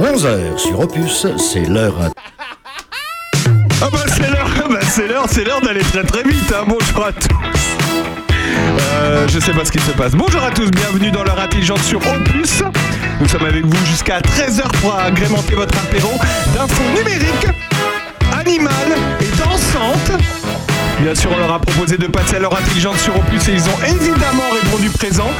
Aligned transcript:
11h 0.00 0.58
sur 0.58 0.80
Opus, 0.80 1.26
c'est 1.36 1.68
l'heure 1.68 1.94
à... 2.00 2.08
Ah 3.82 3.88
bah 3.92 3.98
c'est 4.06 4.30
l'heure, 4.30 4.48
bah 4.70 4.78
c'est 4.82 5.06
l'heure, 5.06 5.26
c'est 5.28 5.44
l'heure 5.44 5.60
d'aller 5.60 5.82
très 5.82 6.04
très 6.04 6.22
vite. 6.22 6.52
Hein. 6.52 6.64
Bonjour 6.66 7.04
à 7.04 7.12
tous. 7.12 7.28
Euh, 8.92 9.28
je 9.28 9.38
sais 9.38 9.52
pas 9.52 9.64
ce 9.64 9.72
qui 9.72 9.78
se 9.78 9.90
passe. 9.92 10.12
Bonjour 10.12 10.42
à 10.42 10.50
tous, 10.50 10.70
bienvenue 10.70 11.10
dans 11.10 11.22
l'heure 11.22 11.38
intelligente 11.38 11.80
sur 11.80 11.98
Opus. 11.98 12.62
Nous 13.20 13.28
sommes 13.28 13.44
avec 13.44 13.64
vous 13.64 13.86
jusqu'à 13.86 14.20
13h 14.20 14.62
pour 14.80 14.94
agrémenter 14.94 15.54
votre 15.54 15.76
apéro 15.78 16.12
d'infos 16.54 16.90
numériques, 16.96 17.46
animales 18.32 18.96
et 19.20 19.36
dansantes. 19.36 20.12
Bien 21.00 21.14
sûr, 21.14 21.30
on 21.34 21.38
leur 21.38 21.52
a 21.52 21.58
proposé 21.58 21.96
de 21.98 22.06
passer 22.06 22.36
à 22.36 22.38
l'heure 22.38 22.56
intelligente 22.56 22.98
sur 22.98 23.16
Opus 23.16 23.48
et 23.48 23.52
ils 23.52 23.64
ont 23.64 23.82
évidemment 23.86 24.48
répondu 24.62 24.88
présent. 24.90 25.30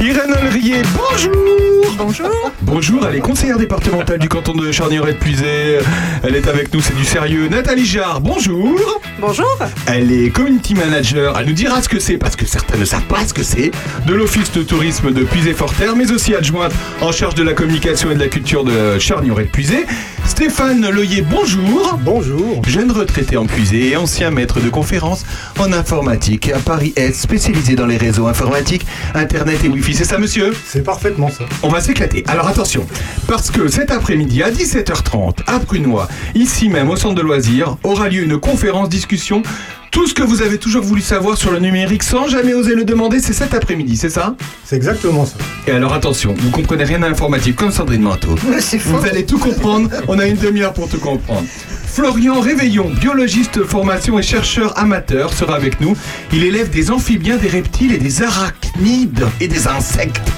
Irène 0.00 0.32
Olrier, 0.32 0.80
bonjour 0.94 1.94
Bonjour 1.98 2.30
Bonjour, 2.62 3.06
elle 3.06 3.16
est 3.16 3.20
conseillère 3.20 3.58
départementale 3.58 4.18
du 4.18 4.28
canton 4.28 4.54
de 4.54 4.72
Charnieret 4.72 5.12
de 5.12 5.18
Puisay. 5.18 5.80
Elle 6.22 6.36
est 6.36 6.48
avec 6.48 6.72
nous, 6.72 6.80
c'est 6.80 6.96
du 6.96 7.04
sérieux. 7.04 7.48
Nathalie 7.48 7.84
Jarre, 7.84 8.22
bonjour 8.22 9.00
Bonjour 9.20 9.58
Elle 9.86 10.10
est 10.10 10.30
community 10.30 10.74
manager. 10.74 11.36
Elle 11.38 11.48
nous 11.48 11.52
dira 11.52 11.82
ce 11.82 11.88
que 11.90 11.98
c'est, 11.98 12.16
parce 12.16 12.36
que 12.36 12.46
certains 12.46 12.78
ne 12.78 12.86
savent 12.86 13.04
pas 13.04 13.26
ce 13.26 13.34
que 13.34 13.42
c'est, 13.42 13.70
de 14.06 14.14
l'office 14.14 14.50
de 14.52 14.62
tourisme 14.62 15.12
de 15.12 15.24
Puisay-Forterre, 15.24 15.94
mais 15.94 16.10
aussi 16.10 16.34
adjointe 16.34 16.72
en 17.02 17.12
charge 17.12 17.34
de 17.34 17.42
la 17.42 17.52
communication 17.52 18.10
et 18.10 18.14
de 18.14 18.20
la 18.20 18.28
culture 18.28 18.64
de 18.64 18.98
Charnieret 18.98 19.44
de 19.44 19.50
Puisay. 19.50 19.84
Stéphane 20.24 20.88
Loyer, 20.88 21.22
bonjour 21.22 21.98
Bonjour. 22.02 22.62
Jeune 22.66 22.92
retraité 22.92 23.36
en 23.36 23.46
Puisay 23.46 23.90
et 23.90 23.96
ancien 23.96 24.30
maître 24.30 24.60
de 24.60 24.70
conférence 24.70 25.26
en 25.58 25.72
informatique 25.72 26.50
à 26.50 26.58
Paris-Est, 26.58 27.20
spécialisé 27.20 27.74
dans 27.74 27.86
les 27.86 27.98
réseaux 27.98 28.26
informatiques, 28.26 28.86
Internet 29.14 29.64
et 29.64 29.68
Wi-Fi. 29.68 29.89
C'est 29.94 30.04
ça, 30.04 30.18
monsieur 30.18 30.54
C'est 30.66 30.82
parfaitement 30.82 31.28
ça. 31.30 31.44
on 31.62 31.68
va 31.68 31.80
s'éclater. 31.80 32.24
Alors 32.28 32.46
attention, 32.48 32.86
parce 33.26 33.50
que 33.50 33.68
cet 33.68 33.90
après-midi 33.90 34.42
à 34.42 34.50
17h30 34.50 35.38
à 35.46 35.58
Prunois, 35.60 36.08
ici 36.34 36.68
même 36.68 36.88
au 36.88 36.96
centre 36.96 37.14
de 37.16 37.22
loisirs, 37.22 37.76
aura 37.82 38.08
lieu 38.08 38.22
une 38.22 38.38
conférence 38.38 38.88
discussion. 38.88 39.42
Tout 39.90 40.06
ce 40.06 40.14
que 40.14 40.22
vous 40.22 40.40
avez 40.40 40.58
toujours 40.58 40.84
voulu 40.84 41.00
savoir 41.02 41.36
sur 41.36 41.50
le 41.50 41.58
numérique 41.58 42.04
sans 42.04 42.28
jamais 42.28 42.54
oser 42.54 42.76
le 42.76 42.84
demander, 42.84 43.18
c'est 43.18 43.32
cet 43.32 43.54
après-midi, 43.54 43.96
c'est 43.96 44.08
ça 44.08 44.36
C'est 44.64 44.76
exactement 44.76 45.26
ça. 45.26 45.34
Et 45.66 45.72
alors 45.72 45.92
attention, 45.92 46.32
vous 46.38 46.50
comprenez 46.50 46.84
rien 46.84 47.02
à 47.02 47.08
l'informatique 47.08 47.56
comme 47.56 47.72
Sandrine 47.72 48.02
Manteau. 48.02 48.36
C'est 48.60 48.78
faux 48.78 48.98
Vous 48.98 49.06
allez 49.06 49.26
tout 49.26 49.38
comprendre, 49.38 49.90
on 50.06 50.18
a 50.20 50.26
une 50.26 50.36
demi-heure 50.36 50.72
pour 50.72 50.88
tout 50.88 51.00
comprendre. 51.00 51.44
Florian 51.86 52.38
Réveillon, 52.38 52.90
biologiste 53.00 53.64
formation 53.64 54.16
et 54.18 54.22
chercheur 54.22 54.78
amateur, 54.78 55.32
sera 55.32 55.56
avec 55.56 55.80
nous. 55.80 55.96
Il 56.32 56.44
élève 56.44 56.70
des 56.70 56.92
amphibiens, 56.92 57.36
des 57.36 57.48
reptiles 57.48 57.92
et 57.92 57.98
des 57.98 58.22
arachnides 58.22 59.26
et 59.40 59.48
des 59.48 59.66
insectes. 59.66 60.30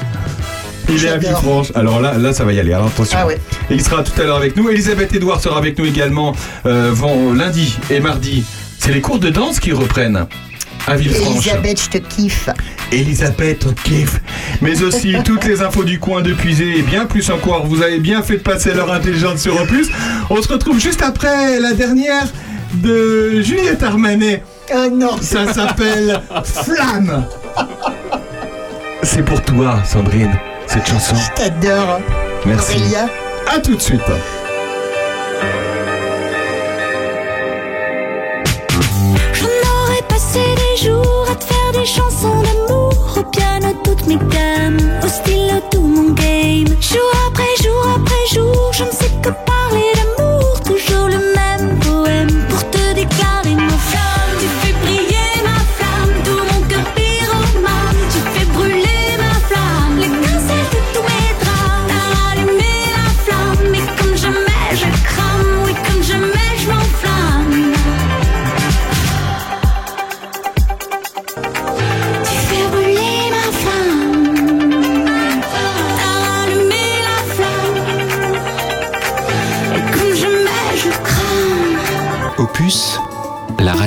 Il 0.88 1.04
est 1.04 1.08
à. 1.08 1.18
Villefranche. 1.18 1.72
Alors 1.74 2.00
là, 2.00 2.16
là, 2.16 2.32
ça 2.32 2.44
va 2.44 2.52
y 2.54 2.58
aller. 2.58 2.72
Alors 2.72 2.86
attention. 2.86 3.18
Ah 3.20 3.26
ouais. 3.26 3.38
Et 3.70 3.74
il 3.74 3.82
sera 3.82 4.02
tout 4.02 4.18
à 4.20 4.24
l'heure 4.24 4.36
avec 4.36 4.56
nous. 4.56 4.68
Elisabeth 4.70 5.14
Edouard 5.14 5.40
sera 5.40 5.58
avec 5.58 5.78
nous 5.78 5.84
également 5.84 6.34
euh, 6.66 6.92
lundi 7.34 7.76
et 7.90 8.00
mardi. 8.00 8.44
C'est 8.84 8.92
les 8.92 9.00
cours 9.00 9.20
de 9.20 9.30
danse 9.30 9.60
qui 9.60 9.70
reprennent 9.70 10.26
à 10.88 10.96
Villefranche. 10.96 11.36
Elisabeth, 11.46 11.82
je 11.84 11.88
te 11.88 11.98
kiffe. 11.98 12.48
Elisabeth, 12.90 13.64
on 13.64 13.72
te 13.74 13.80
kiffe. 13.82 14.20
Mais 14.60 14.82
aussi 14.82 15.14
toutes 15.24 15.44
les 15.44 15.62
infos 15.62 15.84
du 15.84 16.00
coin 16.00 16.20
de 16.20 16.32
Puisé 16.32 16.78
et 16.80 16.82
bien 16.82 17.06
plus 17.06 17.30
encore. 17.30 17.64
Vous 17.64 17.80
avez 17.80 18.00
bien 18.00 18.24
fait 18.24 18.38
de 18.38 18.42
passer 18.42 18.74
l'heure 18.74 18.92
intelligente 18.92 19.38
sur 19.38 19.54
Opus. 19.60 19.86
On 20.30 20.42
se 20.42 20.48
retrouve 20.48 20.80
juste 20.80 21.00
après 21.00 21.60
la 21.60 21.74
dernière 21.74 22.26
de 22.74 23.40
Juliette 23.40 23.84
Armanet. 23.84 24.42
Oh 24.74 24.88
non 24.92 25.16
Ça 25.20 25.52
s'appelle 25.52 26.20
Flamme. 26.44 27.24
C'est 29.04 29.24
pour 29.24 29.40
toi, 29.42 29.80
Sandrine, 29.84 30.36
cette 30.66 30.88
chanson. 30.88 31.14
Je 31.14 31.40
t'adore 31.40 32.00
Merci. 32.46 32.78
Aurélia 32.78 33.08
À 33.48 33.60
tout 33.60 33.76
de 33.76 33.80
suite. 33.80 34.00
Chansons 41.84 42.42
d'amour 42.42 42.92
Au 43.16 43.22
piano 43.24 43.68
toutes 43.84 44.06
mes 44.06 44.16
gammes, 44.16 44.78
au 45.02 45.08
stylo 45.08 45.60
tout 45.70 45.82
mon 45.82 46.10
game. 46.12 46.68
Jour 46.80 47.12
après 47.28 47.56
jour 47.62 47.86
après 47.96 48.34
jour, 48.34 48.72
je 48.72 48.84
ne 48.84 48.90
sais 48.90 49.10
que 49.22 49.30
parler 49.30 49.61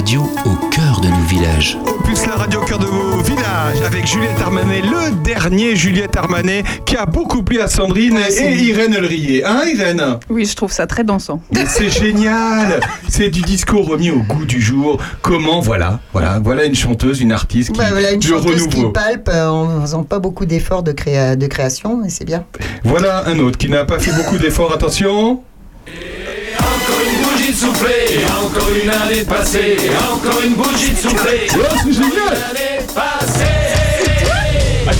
radio 0.05 0.21
au 0.45 0.67
cœur 0.69 1.01
de 1.01 1.07
nos 1.07 1.23
villages. 1.27 1.79
Plus 2.03 2.27
la 2.27 2.33
radio 2.35 2.61
au 2.61 2.63
cœur 2.65 2.77
de 2.77 2.85
vos 2.85 3.23
villages 3.23 3.81
avec 3.83 4.05
Juliette 4.05 4.39
Armanet, 4.39 4.81
le 4.81 5.15
dernier 5.23 5.75
Juliette 5.75 6.15
Armanet 6.15 6.63
qui 6.85 6.95
a 6.95 7.07
beaucoup 7.07 7.41
plu 7.41 7.59
à 7.59 7.67
Sandrine 7.67 8.19
et 8.29 8.53
Irène 8.55 8.93
Elrier. 8.93 9.43
Hein, 9.43 9.63
Irène 9.65 10.03
Oui, 10.29 10.45
je 10.45 10.55
trouve 10.55 10.71
ça 10.71 10.85
très 10.85 11.03
dansant. 11.03 11.41
Mais 11.51 11.65
c'est 11.67 11.89
génial 12.03 12.81
C'est 13.07 13.29
du 13.29 13.41
discours 13.41 13.87
remis 13.87 14.11
au 14.11 14.19
goût 14.19 14.45
du 14.45 14.61
jour. 14.61 14.99
Comment, 15.23 15.59
voilà, 15.59 15.99
voilà, 16.13 16.37
voilà 16.39 16.65
une 16.65 16.75
chanteuse, 16.75 17.19
une 17.21 17.31
artiste 17.31 17.71
qui 17.71 17.79
Bah, 17.79 17.85
voilà 17.89 18.11
une 18.11 18.21
chanteuse 18.21 18.67
qui 18.67 18.75
renouveau. 18.75 18.91
palpe 18.91 19.27
euh, 19.33 19.47
en 19.47 19.81
faisant 19.81 20.03
pas 20.03 20.19
beaucoup 20.19 20.45
d'efforts 20.45 20.83
de, 20.83 20.91
créa- 20.91 21.35
de 21.35 21.47
création, 21.47 21.97
mais 21.97 22.09
c'est 22.09 22.25
bien. 22.25 22.43
Voilà 22.83 23.27
un 23.27 23.39
autre 23.39 23.57
qui 23.57 23.69
n'a 23.69 23.85
pas 23.85 23.97
fait 23.97 24.11
beaucoup 24.11 24.37
d'efforts. 24.37 24.71
Attention. 24.71 25.41
Encore 27.45 27.53
une 27.53 27.53
bougie 27.53 27.61
de 27.61 27.67
soufflé, 27.67 28.25
encore 28.43 28.69
une 28.83 28.89
année 28.89 29.23
passée, 29.23 29.77
encore 30.11 30.41
une 30.43 30.53
bougie 30.55 30.91
de 30.91 30.97
soufflé, 30.97 31.47
Oh, 31.53 31.57
c'est 31.83 31.93
génial 31.93 32.33
année 32.49 32.79
passée. 32.95 33.45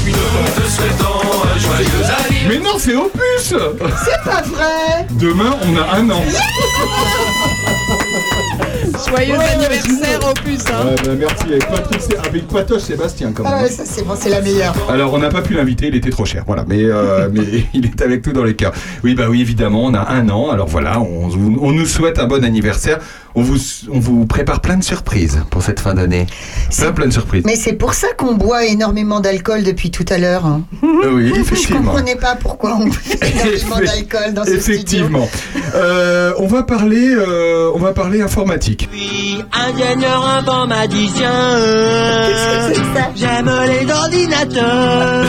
Nous 0.06 0.62
te 0.62 0.70
souhaitons 0.70 1.22
un 1.44 1.60
joyeux 1.60 1.88
anniversaire. 1.88 2.48
Mais 2.48 2.60
non, 2.60 2.78
c'est 2.78 2.96
Opus 2.96 3.20
C'est 3.42 4.24
pas 4.24 4.42
vrai 4.44 5.08
Demain, 5.12 5.58
on 5.64 5.76
a 5.78 5.98
un 5.98 6.10
an. 6.12 6.22
Joyeux 9.08 9.36
anniversaire 9.36 10.20
Opus 10.30 10.64
hein. 10.72 10.86
Ouais, 10.86 10.96
bah, 11.04 11.12
merci. 11.18 11.46
Avec, 12.26 12.48
Patoche 12.48 12.82
Sébastien, 12.82 13.32
quand 13.34 13.44
même. 13.44 13.54
Ah 13.56 13.64
ouais, 13.64 13.70
ça 13.70 13.84
c'est 13.86 14.04
bon, 14.04 14.14
c'est 14.20 14.30
la 14.30 14.42
meilleure. 14.42 14.74
Alors, 14.90 15.14
on 15.14 15.20
n'a 15.20 15.30
pas 15.30 15.42
pu 15.42 15.54
l'inviter, 15.54 15.88
il 15.88 15.96
était 15.96 16.10
trop 16.10 16.26
cher, 16.26 16.44
voilà. 16.46 16.66
Mais, 16.68 16.84
euh, 16.84 17.30
mais 17.34 17.66
il 17.74 17.86
est 17.86 18.02
avec 18.02 18.26
nous 18.26 18.34
dans 18.34 18.44
les 18.44 18.56
cœurs. 18.56 18.74
Oui, 19.04 19.16
bah 19.16 19.26
oui, 19.30 19.42
évidemment, 19.42 19.86
on 19.86 19.94
a 19.94 20.12
un 20.12 20.30
an. 20.30 20.50
Alors 20.50 20.68
voilà, 20.68 21.00
on 21.00 21.72
nous 21.72 21.86
souhaite 21.86 22.20
un 22.20 22.28
bon 22.28 22.44
anniversaire. 22.44 23.00
On 23.38 23.42
vous, 23.42 23.58
on 23.92 24.00
vous 24.00 24.26
prépare 24.26 24.62
plein 24.62 24.78
de 24.78 24.84
surprises 24.84 25.40
pour 25.50 25.62
cette 25.62 25.82
fin 25.82 25.94
d'année. 25.94 26.26
Plein, 26.78 26.92
plein 26.94 27.08
de 27.08 27.12
surprises. 27.12 27.44
Mais 27.46 27.58
c'est 27.58 27.74
pour 27.74 27.94
ça 27.94 28.08
qu'on 28.18 28.36
boit 28.36 28.66
énormément 28.66 29.20
d'alcool 29.20 29.64
depuis 29.64 29.92
tout 29.92 30.06
à 30.10 30.18
l'heure. 30.18 30.46
hein. 30.46 30.62
Euh, 30.84 31.12
oui, 31.14 31.32
Je 31.36 31.42
effectivement. 31.42 31.82
comprenais 31.92 32.16
pas 32.16 32.36
pourquoi 32.40 32.78
on 32.80 32.86
buvait 32.86 33.18
énormément 33.22 33.80
d'alcool 33.86 34.34
dans 34.34 34.46
ce 34.46 34.58
studio. 34.60 34.72
Effectivement. 34.76 35.30
Euh, 35.76 36.32
on 36.40 36.48
va 36.48 36.64
parler, 36.64 37.10
euh, 37.14 37.72
on 37.76 37.80
va 37.80 37.92
parler 37.92 38.22
informatique. 38.22 38.88
suis 38.94 39.44
ingénieur 39.52 40.26
informaticien. 40.26 41.32
Qu'est-ce 42.28 42.70
que 42.70 42.76
c'est 42.76 43.00
ça? 43.00 43.10
J'aime 43.16 43.52
les 43.68 43.92
ordinateurs. 43.92 45.26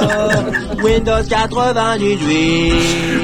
Oh, 0.00 0.82
Windows 0.82 1.22
98. 1.28 2.72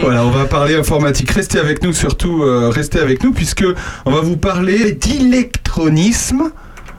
Voilà, 0.02 0.24
on 0.24 0.30
va 0.30 0.44
parler 0.44 0.74
informatique. 0.76 1.30
Restez 1.30 1.58
avec 1.58 1.82
nous, 1.82 1.92
surtout 1.92 2.42
euh, 2.42 2.68
restez 2.70 2.98
avec 2.98 3.22
nous, 3.22 3.32
puisque 3.32 3.64
on 4.06 4.10
va 4.10 4.20
vous 4.20 4.36
parler 4.36 4.92
d'électronisme. 4.92 6.50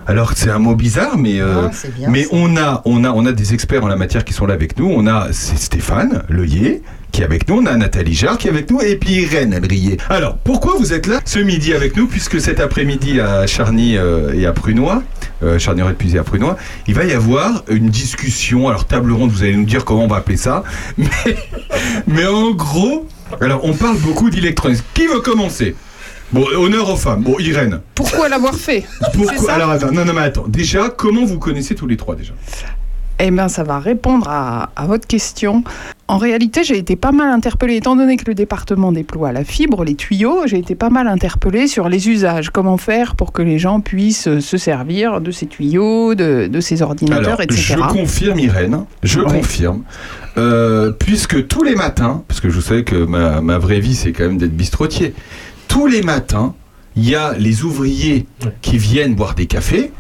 Alors 0.07 0.33
c'est 0.35 0.51
un 0.51 0.59
mot 0.59 0.75
bizarre, 0.75 1.17
mais 1.17 1.41
euh, 1.41 1.67
Ah, 1.67 1.87
bien, 1.97 2.09
mais 2.09 2.27
on 2.31 2.57
a 2.57 2.81
on 2.85 3.03
a 3.03 3.09
on 3.11 3.25
a 3.25 3.31
des 3.31 3.53
experts 3.55 3.83
en 3.83 3.87
la 3.87 3.95
matière 3.95 4.23
qui 4.23 4.33
sont 4.33 4.45
là 4.45 4.53
avec 4.53 4.77
nous. 4.77 4.87
On 4.87 5.07
a 5.07 5.29
c'est 5.31 5.57
Stéphane 5.57 6.23
Leuillet 6.29 6.81
qui 7.11 7.21
est 7.21 7.25
avec 7.25 7.47
nous, 7.47 7.55
on 7.61 7.65
a 7.65 7.75
Nathalie 7.77 8.13
Jarre 8.13 8.37
qui 8.37 8.47
est 8.47 8.51
avec 8.51 8.69
nous 8.69 8.81
et 8.81 8.97
puis 8.97 9.13
Irène 9.13 9.53
Adrier. 9.53 9.97
Alors 10.09 10.37
pourquoi 10.37 10.75
vous 10.77 10.93
êtes 10.93 11.07
là 11.07 11.21
ce 11.25 11.39
midi 11.39 11.73
avec 11.73 11.95
nous 11.95 12.07
puisque 12.07 12.39
cet 12.41 12.59
après-midi 12.59 13.19
à 13.19 13.47
Charny 13.47 13.97
euh, 13.97 14.33
et 14.33 14.45
à 14.45 14.51
Prunois, 14.51 15.01
euh, 15.41 15.57
Charny 15.57 15.81
et 15.81 16.17
à 16.19 16.23
Prunois, 16.23 16.57
il 16.87 16.93
va 16.93 17.05
y 17.05 17.13
avoir 17.13 17.63
une 17.69 17.89
discussion. 17.89 18.67
Alors 18.67 18.85
table 18.85 19.11
ronde, 19.11 19.31
vous 19.31 19.43
allez 19.43 19.55
nous 19.55 19.65
dire 19.65 19.85
comment 19.85 20.03
on 20.03 20.07
va 20.07 20.17
appeler 20.17 20.37
ça, 20.37 20.63
mais 20.97 21.07
mais 22.05 22.25
en 22.27 22.51
gros, 22.51 23.07
alors 23.41 23.61
on 23.63 23.73
parle 23.73 23.97
beaucoup 23.97 24.29
d'électronique. 24.29 24.83
Qui 24.93 25.07
veut 25.07 25.21
commencer? 25.21 25.73
Bon, 26.35 26.45
honneur 26.57 26.89
aux 26.91 26.97
femmes. 26.97 27.21
Bon, 27.23 27.37
Irène. 27.39 27.79
Pourquoi 27.95 28.27
l'avoir 28.27 28.55
fait? 28.55 28.83
Pourquoi 29.13 29.53
Alors 29.53 29.69
attends, 29.69 29.91
non, 29.93 30.03
non, 30.03 30.11
mais 30.13 30.21
attends. 30.23 30.45
Déjà, 30.49 30.89
comment 30.89 31.23
vous 31.23 31.39
connaissez 31.39 31.75
tous 31.75 31.87
les 31.87 31.95
trois 31.95 32.13
déjà? 32.15 32.33
Eh 33.19 33.31
bien, 33.31 33.47
ça 33.47 33.63
va 33.63 33.79
répondre 33.79 34.27
à, 34.27 34.71
à 34.75 34.85
votre 34.87 35.07
question. 35.07 35.63
En 36.09 36.17
réalité, 36.17 36.65
j'ai 36.65 36.77
été 36.77 36.97
pas 36.97 37.13
mal 37.13 37.29
interpellée, 37.29 37.77
étant 37.77 37.95
donné 37.95 38.17
que 38.17 38.25
le 38.27 38.33
département 38.35 38.91
déploie 38.91 39.31
la 39.31 39.45
fibre, 39.45 39.85
les 39.85 39.95
tuyaux, 39.95 40.41
j'ai 40.47 40.57
été 40.57 40.75
pas 40.75 40.89
mal 40.89 41.07
interpellée 41.07 41.67
sur 41.67 41.87
les 41.87 42.09
usages. 42.09 42.49
Comment 42.49 42.75
faire 42.75 43.15
pour 43.15 43.31
que 43.31 43.41
les 43.41 43.57
gens 43.57 43.79
puissent 43.79 44.37
se 44.41 44.57
servir 44.57 45.21
de 45.21 45.31
ces 45.31 45.45
tuyaux, 45.45 46.13
de, 46.15 46.47
de 46.51 46.59
ces 46.59 46.81
ordinateurs, 46.81 47.25
Alors, 47.39 47.41
etc. 47.41 47.75
je 47.79 47.93
confirme, 47.93 48.39
Irène, 48.39 48.83
je 49.03 49.21
Ouais. 49.21 49.31
confirme. 49.31 49.83
Euh, 50.37 50.91
puisque 50.91 51.47
tous 51.47 51.63
les 51.63 51.75
matins, 51.75 52.23
parce 52.27 52.41
que 52.41 52.49
je 52.49 52.59
sais 52.59 52.83
que 52.83 52.97
ma, 52.97 53.39
ma 53.39 53.57
vraie 53.57 53.79
vie, 53.79 53.95
c'est 53.95 54.11
quand 54.11 54.25
même 54.25 54.37
d'être 54.37 54.57
bistrotier, 54.57 55.13
tous 55.75 55.87
les 55.87 56.03
matins, 56.03 56.53
il 56.95 57.09
y 57.09 57.15
a 57.15 57.33
les 57.37 57.65
ouvriers 57.65 58.25
qui 58.61 58.77
viennent 58.77 59.13
boire 59.13 59.35
des 59.35 59.45
cafés, 59.45 59.91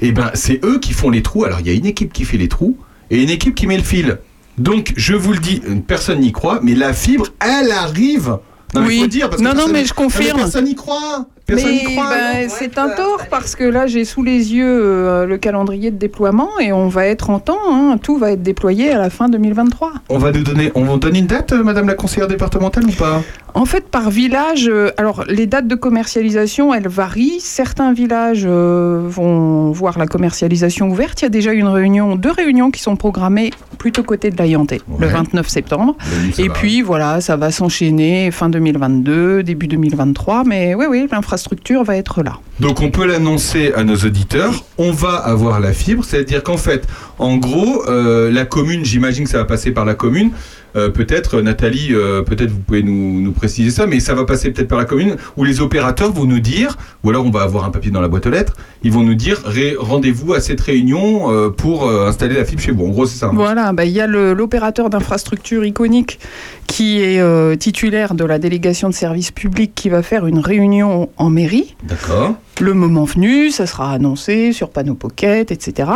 et 0.00 0.10
ben 0.10 0.32
c'est 0.34 0.58
eux 0.64 0.80
qui 0.80 0.92
font 0.92 1.10
les 1.10 1.22
trous. 1.22 1.44
Alors, 1.44 1.60
il 1.60 1.68
y 1.68 1.70
a 1.70 1.74
une 1.74 1.86
équipe 1.86 2.12
qui 2.12 2.24
fait 2.24 2.38
les 2.38 2.48
trous 2.48 2.76
et 3.08 3.22
une 3.22 3.30
équipe 3.30 3.54
qui 3.54 3.68
met 3.68 3.76
le 3.76 3.84
fil. 3.84 4.18
Donc, 4.58 4.92
je 4.96 5.14
vous 5.14 5.32
le 5.32 5.38
dis, 5.38 5.62
personne 5.86 6.18
n'y 6.18 6.32
croit, 6.32 6.58
mais 6.64 6.74
la 6.74 6.92
fibre, 6.92 7.28
elle 7.38 7.70
arrive. 7.70 8.36
Non, 8.74 8.80
mais 8.80 8.86
Oui. 8.88 9.06
dire, 9.08 9.28
parce 9.28 9.40
que 9.40 9.46
Non, 9.46 9.50
non, 9.50 9.56
personne- 9.58 9.72
mais 9.74 9.84
je 9.84 9.92
confirme. 9.94 10.38
personne 10.38 10.64
n'y 10.64 10.74
croit. 10.74 11.26
Personne 11.46 11.72
n'y 11.72 11.84
Mais 11.84 11.92
croit. 11.94 12.08
ben, 12.08 12.48
c'est 12.48 12.78
un 12.78 12.88
tort 12.88 13.26
parce 13.28 13.54
que 13.56 13.64
là 13.64 13.86
j'ai 13.88 14.04
sous 14.06 14.22
les 14.22 14.54
yeux 14.54 14.64
euh, 14.66 15.26
le 15.26 15.36
calendrier 15.36 15.90
de 15.90 15.98
déploiement 15.98 16.48
et 16.60 16.72
on 16.72 16.88
va 16.88 17.04
être 17.06 17.28
en 17.30 17.38
temps, 17.40 17.58
hein. 17.68 17.98
tout 18.02 18.16
va 18.16 18.30
être 18.32 18.42
déployé 18.42 18.90
à 18.92 18.98
la 18.98 19.10
fin 19.10 19.28
2023. 19.28 19.92
On 20.08 20.18
va 20.18 20.30
nous 20.32 20.42
donner, 20.44 20.70
on 20.76 20.84
va 20.84 20.96
donner 20.96 21.18
une 21.18 21.26
date, 21.26 21.52
euh, 21.52 21.62
Madame 21.64 21.86
la 21.88 21.94
conseillère 21.94 22.28
départementale 22.28 22.84
ou 22.86 22.92
pas? 22.92 23.22
En 23.54 23.66
fait, 23.66 23.88
par 23.88 24.10
village, 24.10 24.66
euh, 24.66 24.90
alors 24.96 25.24
les 25.28 25.46
dates 25.46 25.68
de 25.68 25.74
commercialisation, 25.74 26.72
elles 26.72 26.88
varient. 26.88 27.38
Certains 27.40 27.92
villages 27.92 28.44
euh, 28.46 29.02
vont 29.06 29.70
voir 29.72 29.98
la 29.98 30.06
commercialisation 30.06 30.88
ouverte. 30.88 31.20
Il 31.20 31.24
y 31.24 31.26
a 31.26 31.30
déjà 31.30 31.52
une 31.52 31.66
réunion, 31.68 32.16
deux 32.16 32.30
réunions 32.30 32.70
qui 32.70 32.80
sont 32.80 32.96
programmées 32.96 33.50
plutôt 33.78 34.02
côté 34.04 34.30
de 34.30 34.36
l'Ayanté, 34.38 34.80
le 34.98 35.06
Ouais. 35.06 35.12
29 35.12 35.48
septembre. 35.48 35.96
Et 36.38 36.48
va. 36.48 36.54
puis 36.54 36.80
voilà, 36.82 37.20
ça 37.20 37.36
va 37.36 37.50
s'enchaîner 37.50 38.30
fin 38.30 38.48
2022, 38.48 39.42
début 39.42 39.68
2023. 39.68 40.44
Mais 40.44 40.74
oui, 40.74 40.86
oui, 40.88 41.06
l'infrastructure 41.10 41.84
va 41.84 41.96
être 41.96 42.22
là. 42.22 42.38
Donc 42.60 42.80
on 42.80 42.90
peut 42.90 43.06
l'annoncer 43.06 43.72
à 43.74 43.84
nos 43.84 43.96
auditeurs, 43.96 44.64
on 44.78 44.92
va 44.92 45.14
avoir 45.16 45.60
la 45.60 45.72
fibre, 45.72 46.04
c'est-à-dire 46.04 46.42
qu'en 46.42 46.56
fait, 46.56 46.86
en 47.22 47.36
gros, 47.36 47.84
euh, 47.88 48.30
la 48.30 48.44
commune, 48.44 48.84
j'imagine 48.84 49.24
que 49.24 49.30
ça 49.30 49.38
va 49.38 49.44
passer 49.44 49.70
par 49.70 49.84
la 49.84 49.94
commune, 49.94 50.30
euh, 50.74 50.88
peut-être, 50.88 51.36
euh, 51.38 51.42
Nathalie, 51.42 51.92
peut-être 52.26 52.50
vous 52.50 52.58
pouvez 52.60 52.82
nous, 52.82 53.20
nous 53.20 53.32
préciser 53.32 53.70
ça, 53.70 53.86
mais 53.86 54.00
ça 54.00 54.14
va 54.14 54.24
passer 54.24 54.50
peut-être 54.50 54.68
par 54.68 54.78
la 54.78 54.84
commune, 54.86 55.16
où 55.36 55.44
les 55.44 55.60
opérateurs 55.60 56.12
vont 56.12 56.24
nous 56.24 56.40
dire, 56.40 56.76
ou 57.04 57.10
alors 57.10 57.24
on 57.26 57.30
va 57.30 57.42
avoir 57.42 57.64
un 57.64 57.70
papier 57.70 57.90
dans 57.90 58.00
la 58.00 58.08
boîte 58.08 58.26
aux 58.26 58.30
lettres, 58.30 58.54
ils 58.82 58.90
vont 58.92 59.02
nous 59.02 59.14
dire, 59.14 59.42
rendez-vous 59.78 60.32
à 60.34 60.40
cette 60.40 60.60
réunion 60.60 61.50
pour 61.56 61.88
installer 61.88 62.34
la 62.34 62.44
fibre 62.44 62.60
chez 62.62 62.72
vous. 62.72 62.86
En 62.86 62.88
gros, 62.88 63.06
c'est 63.06 63.18
ça. 63.18 63.26
hein. 63.26 63.32
Voilà, 63.34 63.72
bah, 63.72 63.84
il 63.84 63.92
y 63.92 64.00
a 64.00 64.06
l'opérateur 64.06 64.90
d'infrastructure 64.90 65.64
iconique 65.64 66.18
qui 66.66 67.00
est 67.02 67.20
euh, 67.20 67.54
titulaire 67.54 68.14
de 68.14 68.24
la 68.24 68.38
délégation 68.38 68.88
de 68.88 68.94
services 68.94 69.30
publics 69.30 69.72
qui 69.74 69.88
va 69.90 70.02
faire 70.02 70.26
une 70.26 70.38
réunion 70.38 71.10
en 71.18 71.28
mairie. 71.28 71.76
D'accord. 71.84 72.34
Le 72.60 72.72
moment 72.74 73.04
venu, 73.04 73.50
ça 73.50 73.66
sera 73.66 73.92
annoncé 73.92 74.52
sur 74.52 74.70
panneau 74.70 74.94
pocket, 74.94 75.50
etc. 75.50 75.90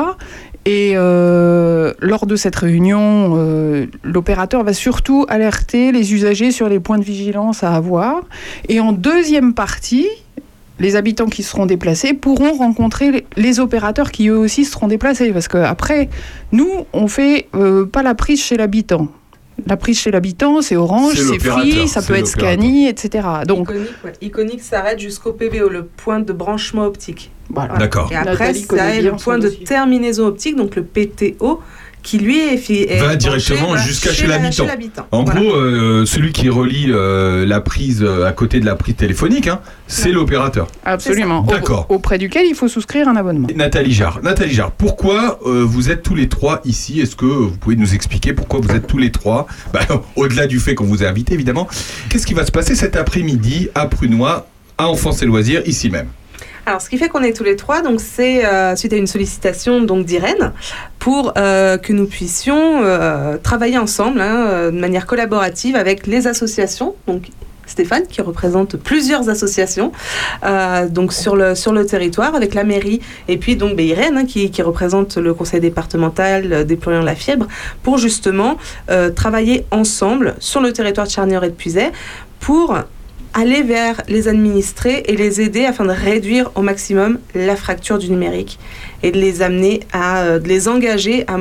Et 0.69 0.95
euh, 0.97 1.93
lors 2.01 2.27
de 2.27 2.35
cette 2.35 2.57
réunion, 2.57 3.35
euh, 3.37 3.87
l'opérateur 4.03 4.65
va 4.65 4.73
surtout 4.73 5.25
alerter 5.29 5.93
les 5.93 6.13
usagers 6.13 6.51
sur 6.51 6.69
les 6.69 6.81
points 6.81 6.99
de 6.99 7.05
vigilance 7.05 7.63
à 7.63 7.73
avoir. 7.73 8.23
Et 8.69 8.81
en 8.81 8.91
deuxième 8.93 9.55
partie, 9.55 10.09
les 10.81 10.97
habitants 10.97 11.27
qui 11.27 11.45
seront 11.45 11.67
déplacés 11.67 12.15
pourront 12.15 12.53
rencontrer 12.53 13.25
les- 13.37 13.61
opérateurs 13.61 14.11
qui 14.11 14.27
eux 14.29 14.37
aussi 14.37 14.65
seront 14.65 14.89
déplacés. 14.89 15.31
Parce 15.33 15.47
qu'après, 15.47 16.09
nous, 16.51 16.69
on 16.93 17.07
fait 17.07 17.47
euh, 17.55 17.87
pas 17.87 18.03
la 18.03 18.17
prise 18.17 18.43
chez 18.43 18.57
l'habitant. 18.57 19.07
La 19.67 19.77
prise 19.77 19.99
chez 20.01 20.11
l'habitant, 20.11 20.61
c'est 20.63 20.77
Orange, 20.77 21.15
C'est 21.15 21.39
Free, 21.39 21.87
ça 21.89 22.03
peut 22.03 22.15
être. 22.15 22.27
Scani, 22.27 22.89
etc. 22.89 23.27
Donc, 23.47 23.69
Iconique, 23.71 23.89
ouais. 24.05 24.13
Iconique 24.21 24.61
s'arrête 24.63 24.99
jusqu'au 24.99 25.33
PBO, 25.33 25.69
le 25.71 25.85
point 25.85 26.19
de 26.21 26.33
branchement 26.33 26.85
optique. 26.85 27.31
Voilà. 27.51 27.77
D'accord. 27.77 28.11
Et 28.13 28.17
après, 28.17 28.55
ça 28.55 28.95
est 28.95 29.03
le 29.03 29.13
point 29.13 29.39
de 29.39 29.49
terminaison 29.49 30.27
optique, 30.27 30.57
donc 30.57 30.77
le 30.77 30.83
PTO, 30.83 31.61
qui 32.03 32.19
lui 32.19 32.39
est, 32.39 32.71
est 32.71 33.01
Va 33.01 33.17
directement 33.17 33.67
voilà, 33.69 33.83
jusqu'à 33.83 34.13
chez 34.13 34.29
l'habitant. 34.29 35.09
En 35.11 35.25
Voilà. 35.25 35.41
gros, 35.41 35.57
euh, 35.57 36.07
celui 36.07 36.31
qui 36.31 36.49
relie 36.49 36.87
euh, 36.89 37.45
la 37.45 37.61
prise 37.61 38.01
euh, 38.01 38.25
à 38.27 38.31
côté 38.33 38.61
de 38.61 38.65
la 38.65 38.77
prise 38.77 38.95
téléphonique, 38.95 39.49
hein, 39.49 39.59
c'est 39.89 40.13
l'opérateur. 40.13 40.69
Absolument. 40.85 41.43
D'accord. 41.43 41.87
Auprès 41.89 42.19
duquel 42.19 42.47
il 42.49 42.55
faut 42.55 42.69
souscrire 42.69 43.09
un 43.09 43.17
abonnement. 43.17 43.49
Nathalie 43.57 43.91
Jarre, 43.93 44.21
Nathalie 44.23 44.55
Jarre, 44.55 44.71
pourquoi 44.71 45.41
euh, 45.47 45.65
vous 45.67 45.91
êtes 45.91 46.05
tous 46.05 46.15
les 46.15 46.29
trois 46.29 46.61
ici? 46.65 47.01
Est-ce 47.01 47.17
que 47.17 47.25
vous 47.27 47.57
pouvez 47.57 47.75
nous 47.75 47.93
expliquer 47.93 48.33
pourquoi 48.35 48.61
vous 48.61 48.71
êtes 48.71 48.87
tous 48.87 48.99
les 48.99 49.11
trois? 49.11 49.49
Bah, 49.73 49.81
Au-delà 50.15 50.47
du 50.47 50.61
fait 50.61 50.77
qu'on 50.77 50.85
vous 50.85 51.03
a 51.03 51.09
invité, 51.09 51.35
évidemment. 51.35 51.67
Qu'est-ce 52.09 52.27
qui 52.27 52.35
va 52.35 52.47
se 52.47 52.53
passer 52.53 52.77
cet 52.77 52.95
après-midi 52.95 53.69
à 53.75 53.87
Prunois, 53.87 54.47
à 54.79 54.89
Enfance 54.89 55.23
et 55.23 55.27
Loisirs, 55.27 55.63
ici 55.67 55.91
même? 55.91 56.07
Alors, 56.69 56.81
ce 56.81 56.91
qui 56.91 56.99
fait 56.99 57.09
qu'on 57.09 57.23
est 57.23 57.33
tous 57.33 57.45
les 57.45 57.55
trois, 57.55 57.81
donc 57.81 58.01
c'est 58.01 58.45
euh, 58.45 58.75
suite 58.75 58.93
à 58.93 58.97
une 58.97 59.07
sollicitation 59.07 59.81
donc 59.83 60.05
d'Irène 60.05 60.53
pour 60.99 61.33
euh, 61.39 61.79
que 61.79 61.93
nous 61.93 62.07
puissions 62.07 62.83
euh, 62.83 63.37
travailler 63.41 63.79
ensemble 63.79 64.21
hein, 64.21 64.73
de 64.73 64.77
manière 64.77 65.07
collaborative 65.07 65.77
avec 65.77 66.09
les 66.09 66.27
associations. 66.27 66.97
Donc 67.07 67.29
Stéphane 67.67 68.09
qui 68.09 68.21
représente 68.21 68.77
plusieurs 68.77 69.29
associations 69.29 69.91
donc 70.89 71.13
sur 71.13 71.35
le 71.35 71.57
sur 71.57 71.73
le 71.73 71.85
territoire 71.85 72.37
avec 72.37 72.55
la 72.55 72.63
mairie 72.63 73.01
et 73.27 73.39
puis 73.39 73.57
donc 73.57 73.75
ben, 73.75 73.85
Irène 73.85 74.19
hein, 74.19 74.25
qui, 74.25 74.53
qui 74.53 74.63
représente 74.63 75.17
le 75.17 75.35
conseil 75.35 75.59
départemental 75.59 76.65
déployant 76.65 77.03
la 77.03 77.17
fibre 77.17 77.49
pour 77.83 77.99
justement 77.99 78.57
travailler 79.17 79.67
ensemble 79.73 80.37
sur 80.39 80.61
le 80.61 80.73
territoire 80.73 81.09
de 81.09 81.13
Charnière 81.13 81.43
et 81.43 81.49
de 81.49 81.55
Puiset 81.55 81.91
pour 82.39 82.77
aller 83.37 83.63
vers 83.63 84.01
les 84.09 84.29
administrés 84.29 85.05
et 85.07 85.15
les 85.15 85.43
aider 85.43 85.67
afin 85.67 85.85
de 85.85 85.91
réduire 85.91 86.51
au 86.55 86.63
maximum 86.63 87.19
la 87.35 87.55
fracture 87.55 87.99
du 87.99 88.11
numérique 88.11 88.59
et 89.03 89.13
de 89.13 89.19
les 89.19 89.43
amener 89.43 89.81
à 89.93 90.23
euh, 90.23 90.39
de 90.39 90.49
les 90.49 90.69
engager 90.69 91.25
à 91.29 91.37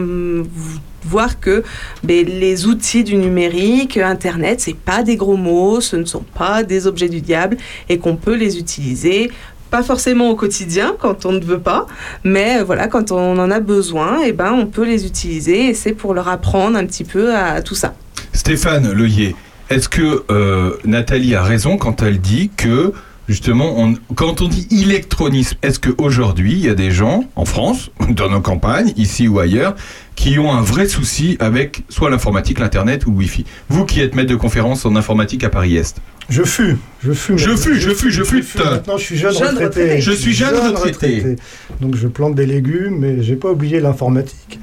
voir 1.06 1.40
que 1.40 1.64
ben, 2.04 2.26
les 2.26 2.66
outils 2.66 3.04
du 3.04 3.16
numérique, 3.16 3.98
Internet, 3.98 4.60
c'est 4.60 4.76
pas 4.76 5.04
des 5.04 5.16
gros 5.16 5.38
mots, 5.38 5.80
ce 5.80 5.96
ne 5.96 6.06
sont 6.06 6.26
pas 6.36 6.64
des 6.64 6.88
objets 6.88 7.10
du 7.10 7.22
diable 7.22 7.58
et 7.90 7.98
qu'on 7.98 8.18
peut 8.18 8.36
les 8.36 8.58
utiliser 8.58 9.32
pas 9.72 9.84
forcément 9.84 10.30
au 10.30 10.36
quotidien 10.36 10.96
quand 11.00 11.26
on 11.26 11.32
ne 11.32 11.40
veut 11.40 11.60
pas, 11.60 11.88
mais 12.24 12.60
euh, 12.60 12.64
voilà 12.64 12.88
quand 12.88 13.12
on 13.12 13.38
en 13.40 13.52
a 13.52 13.60
besoin, 13.60 14.22
et 14.22 14.32
ben 14.32 14.52
on 14.52 14.68
peut 14.68 14.86
les 14.86 15.06
utiliser 15.06 15.68
et 15.70 15.74
c'est 15.74 15.94
pour 15.94 16.14
leur 16.14 16.28
apprendre 16.28 16.78
un 16.78 16.86
petit 16.86 17.04
peu 17.04 17.34
à 17.34 17.62
tout 17.62 17.76
ça. 17.76 17.94
Stéphane 18.34 18.92
Leuillet, 18.92 19.36
est-ce 19.70 19.90
que 19.90 20.24
euh, 20.30 20.78
Nathalie 20.86 21.36
a 21.36 21.44
raison 21.44 21.78
quand 21.78 22.02
elle 22.02 22.20
dit 22.20 22.52
que 22.56 22.94
justement, 23.28 23.94
quand 24.16 24.42
on 24.42 24.48
dit 24.48 24.68
électronisme, 24.72 25.58
est-ce 25.64 25.80
qu'aujourd'hui, 25.80 26.54
il 26.54 26.66
y 26.66 26.70
a 26.70 26.76
des 26.76 26.92
gens 26.92 27.26
en 27.36 27.46
France, 27.46 27.90
dans 28.10 28.30
nos 28.30 28.42
campagnes, 28.42 28.94
ici 28.98 29.28
ou 29.28 29.40
ailleurs, 29.40 29.76
qui 30.16 30.40
ont 30.40 30.54
un 30.54 30.62
vrai 30.62 30.88
souci 30.88 31.36
avec 31.40 31.84
soit 31.90 32.10
l'informatique, 32.10 32.60
l'internet 32.60 33.06
ou 33.06 33.12
Wi-Fi? 33.12 33.46
Vous 33.70 33.86
qui 33.86 34.02
êtes 34.02 34.16
maître 34.16 34.30
de 34.30 34.36
conférence 34.36 34.86
en 34.86 34.96
informatique 34.96 35.44
à 35.44 35.50
Paris-Est. 35.50 36.02
Je 36.30 36.44
fus, 36.44 36.78
je 37.04 37.14
fus. 37.14 37.38
Je 37.38 37.50
maintenant. 37.50 37.62
fus, 37.64 37.80
je 37.80 37.90
fus, 37.92 38.12
je 38.12 38.24
fus. 38.24 38.44
Maintenant, 38.58 38.98
je 38.98 39.04
suis 39.04 39.18
jeune, 39.18 39.34
Jeune 39.34 39.48
retraité. 39.50 39.82
retraité. 39.82 40.02
Je 40.02 40.12
suis 40.12 40.34
jeune 40.34 40.56
retraité. 40.56 41.36
Donc, 41.82 41.96
je 41.96 42.08
plante 42.08 42.36
des 42.36 42.46
légumes, 42.46 42.98
mais 43.00 43.22
j'ai 43.22 43.36
pas 43.36 43.52
oublié 43.52 43.80
l'informatique. 43.80 44.60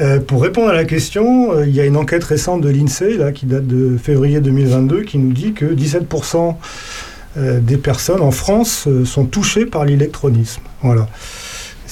Euh, 0.00 0.20
pour 0.20 0.42
répondre 0.42 0.68
à 0.68 0.74
la 0.74 0.84
question, 0.84 1.52
euh, 1.52 1.66
il 1.66 1.74
y 1.74 1.80
a 1.80 1.84
une 1.84 1.96
enquête 1.96 2.24
récente 2.24 2.60
de 2.62 2.68
l'INSEE, 2.68 3.18
là, 3.18 3.32
qui 3.32 3.46
date 3.46 3.66
de 3.66 3.96
février 3.98 4.40
2022, 4.40 5.02
qui 5.02 5.18
nous 5.18 5.32
dit 5.32 5.52
que 5.52 5.66
17% 5.66 6.56
euh, 7.38 7.60
des 7.60 7.78
personnes 7.78 8.20
en 8.20 8.30
France 8.30 8.84
euh, 8.86 9.06
sont 9.06 9.24
touchées 9.24 9.64
par 9.64 9.86
l'électronisme. 9.86 10.60
Voilà. 10.82 11.08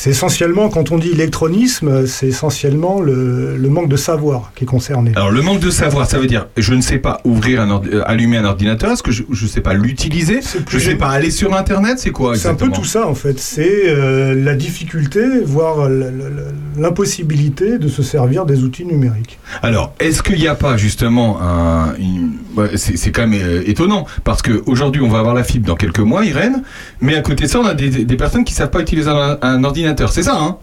C'est 0.03 0.09
essentiellement, 0.09 0.71
quand 0.71 0.93
on 0.93 0.99
dit 0.99 1.11
électronisme, 1.11 2.07
c'est 2.07 2.29
essentiellement 2.29 3.03
le, 3.03 3.59
le 3.59 3.69
manque 3.69 3.91
de 3.91 3.99
savoir 3.99 4.53
qui 4.55 4.65
est 4.65 4.67
concerné. 4.67 5.13
Alors 5.15 5.31
le 5.31 5.43
manque 5.43 5.61
de 5.61 5.69
savoir, 5.69 6.09
ça 6.09 6.19
veut 6.19 6.27
dire 6.27 6.47
je 6.57 6.73
ne 6.73 6.81
sais 6.81 6.97
pas 6.97 7.21
ouvrir 7.25 7.61
un 7.61 7.69
ordi- 7.69 7.91
euh, 7.93 8.03
allumer 8.07 8.39
un 8.39 8.47
ordinateur, 8.47 8.93
est-ce 8.93 9.03
que 9.03 9.11
je 9.13 9.25
ne 9.29 9.47
sais 9.47 9.61
pas 9.61 9.75
l'utiliser, 9.75 10.41
je 10.71 10.77
ne 10.79 10.81
sais 10.81 10.95
pas 10.95 11.09
aller 11.11 11.31
sur 11.31 11.55
internet, 11.55 11.99
c'est 11.99 12.13
quoi 12.13 12.35
C'est 12.35 12.49
un 12.49 12.55
peu 12.55 12.71
tout 12.71 12.87
ça 12.87 13.07
en 13.07 13.15
fait. 13.15 13.39
C'est 13.39 13.89
euh, 13.89 14.35
la 14.35 14.55
difficulté, 14.55 15.21
voire 15.45 15.87
l'impossibilité 16.79 17.79
de 17.79 17.89
se 17.89 18.03
servir 18.03 18.47
des 18.47 18.63
outils 18.63 18.87
numériques. 18.87 19.39
Alors, 19.63 19.93
est-ce 20.01 20.23
qu'il 20.23 20.39
n'y 20.39 20.49
a 20.49 20.55
pas 20.55 20.79
justement 20.79 21.39
un... 21.43 21.93
c'est 22.77 22.97
c'est 22.97 23.11
quand 23.13 23.27
même 23.27 23.39
euh, 23.39 23.63
étonnant, 23.67 24.07
parce 24.25 24.41
qu'aujourd'hui 24.41 25.03
on 25.03 25.09
va 25.09 25.19
avoir 25.19 25.35
la 25.35 25.45
fibre 25.45 25.67
dans 25.67 25.77
quelques 25.77 25.99
mois, 26.01 26.25
Irène, 26.25 26.63
mais 27.03 27.17
à 27.17 27.21
côté 27.21 27.45
de 27.45 27.51
ça 27.51 27.61
on 27.61 27.67
a 27.67 27.75
des, 27.75 27.91
des 28.07 28.17
personnes 28.17 28.45
qui 28.45 28.55
ne 28.55 28.59
savent 28.59 28.71
pas 28.71 28.81
utiliser 28.81 29.11
un, 29.11 29.37
un 29.43 29.63
ordinateur, 29.65 29.90
c'est 30.13 30.23
ça 30.23 30.37
hein 30.37 30.57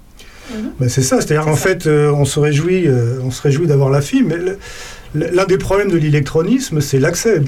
Ben, 0.79 0.89
c'est 0.89 1.01
ça, 1.01 1.17
c'est-à-dire 1.17 1.45
qu'en 1.45 1.55
fait, 1.55 1.87
euh, 1.87 2.11
on 2.11 2.25
se 2.25 2.39
réjouit, 2.39 2.87
euh, 2.87 3.19
on 3.23 3.31
se 3.31 3.41
réjouit 3.41 3.67
d'avoir 3.67 3.89
la 3.89 4.01
fibre, 4.01 4.29
mais 4.33 5.27
l'un 5.31 5.45
des 5.45 5.57
problèmes 5.57 5.91
de 5.91 5.97
l'électronisme, 5.97 6.79
c'est 6.81 6.99
l'accès. 6.99 7.41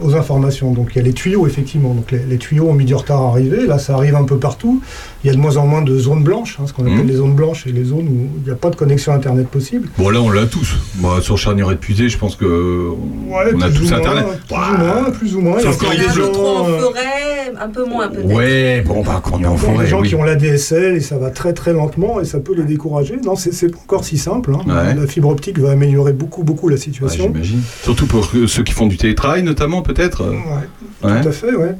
aux 0.00 0.14
informations. 0.14 0.72
Donc 0.72 0.92
il 0.92 0.96
y 0.96 1.00
a 1.00 1.04
les 1.04 1.12
tuyaux, 1.12 1.46
effectivement. 1.46 1.94
Donc 1.94 2.10
les, 2.10 2.20
les 2.20 2.38
tuyaux 2.38 2.68
ont 2.68 2.72
mis 2.74 2.86
du 2.86 2.94
retard 2.94 3.22
à 3.22 3.28
arriver. 3.28 3.66
Là, 3.66 3.78
ça 3.78 3.94
arrive 3.94 4.16
un 4.16 4.24
peu 4.24 4.38
partout. 4.38 4.80
Il 5.24 5.28
y 5.28 5.30
a 5.30 5.34
de 5.34 5.38
moins 5.38 5.56
en 5.56 5.66
moins 5.66 5.82
de 5.82 5.96
zones 5.98 6.24
blanches, 6.24 6.58
hein, 6.60 6.64
ce 6.66 6.72
qu'on 6.72 6.82
appelle 6.82 6.98
Mhm. 6.98 7.06
les 7.06 7.14
zones 7.14 7.34
blanches 7.34 7.66
et 7.68 7.72
les 7.72 7.84
zones 7.84 8.08
où 8.08 8.28
il 8.38 8.44
n'y 8.44 8.50
a 8.50 8.56
pas 8.56 8.70
de 8.70 8.76
connexion 8.76 9.12
Internet 9.12 9.46
possible. 9.48 9.88
Bon, 9.96 10.08
là, 10.10 10.20
on 10.20 10.30
l'a 10.30 10.46
tous. 10.46 10.74
Moi, 11.00 11.20
sur 11.22 11.38
charnière 11.38 11.70
épuisée, 11.70 12.08
je 12.08 12.18
pense 12.18 12.34
que 12.34 12.88
on 13.30 13.36
a 13.60 13.68
plus 13.68 13.74
tous 13.74 13.84
ou 13.84 13.88
moins, 13.90 13.98
Internet. 13.98 14.24
Plus 14.48 14.56
ou 14.56 14.76
moins, 14.78 15.10
plus 15.10 15.36
ou 15.36 15.40
moins. 15.40 15.58
Sauf 15.60 15.76
Il 15.80 15.82
y 15.82 15.86
a 15.86 15.90
quand 15.90 15.98
des 15.98 16.04
est 16.04 16.14
gens, 16.24 16.32
Trop 16.32 16.56
en 16.58 16.68
euh, 16.68 16.78
forêt, 16.80 17.52
un 17.60 17.68
peu 17.68 17.84
moins 17.84 18.08
peut-être. 18.08 18.26
Ouais, 18.34 18.82
bon, 18.84 19.02
bah, 19.04 19.20
quand 19.22 19.36
on 19.38 19.42
est 19.44 19.46
en 19.46 19.54
Il 19.54 19.62
y 19.62 19.64
a 19.64 19.72
forêt. 19.72 19.84
des 19.84 19.90
gens 19.90 20.00
oui. 20.00 20.08
qui 20.08 20.14
ont 20.16 20.24
la 20.24 20.34
DSL 20.34 20.96
et 20.96 21.00
ça 21.00 21.18
va 21.18 21.30
très 21.30 21.52
très 21.52 21.72
lentement 21.72 22.20
et 22.20 22.24
ça 22.24 22.40
peut 22.40 22.54
les 22.56 22.64
décourager. 22.64 23.16
Non, 23.24 23.36
c'est 23.36 23.68
pas 23.70 23.78
encore 23.78 24.04
si 24.04 24.18
simple. 24.18 24.52
hein. 24.54 24.62
Ouais. 24.66 24.94
La 25.00 25.06
fibre 25.06 25.28
optique 25.28 25.58
va 25.60 25.70
améliorer 25.70 26.12
beaucoup 26.14 26.42
beaucoup 26.42 26.68
la 26.68 26.74
Ouais, 26.74 26.80
situation. 26.80 27.24
j'imagine. 27.32 27.60
Surtout 27.84 28.06
pour 28.06 28.28
ceux 28.48 28.62
qui 28.64 28.72
font 28.72 28.86
du 28.86 28.96
télétravail, 28.96 29.42
notamment, 29.44 29.82
peut-être. 29.82 30.24
Ouais, 30.24 31.08
Ouais. 31.08 31.20
Tout 31.22 31.28
à 31.28 31.32
fait, 31.32 31.54
ouais. 31.54 31.74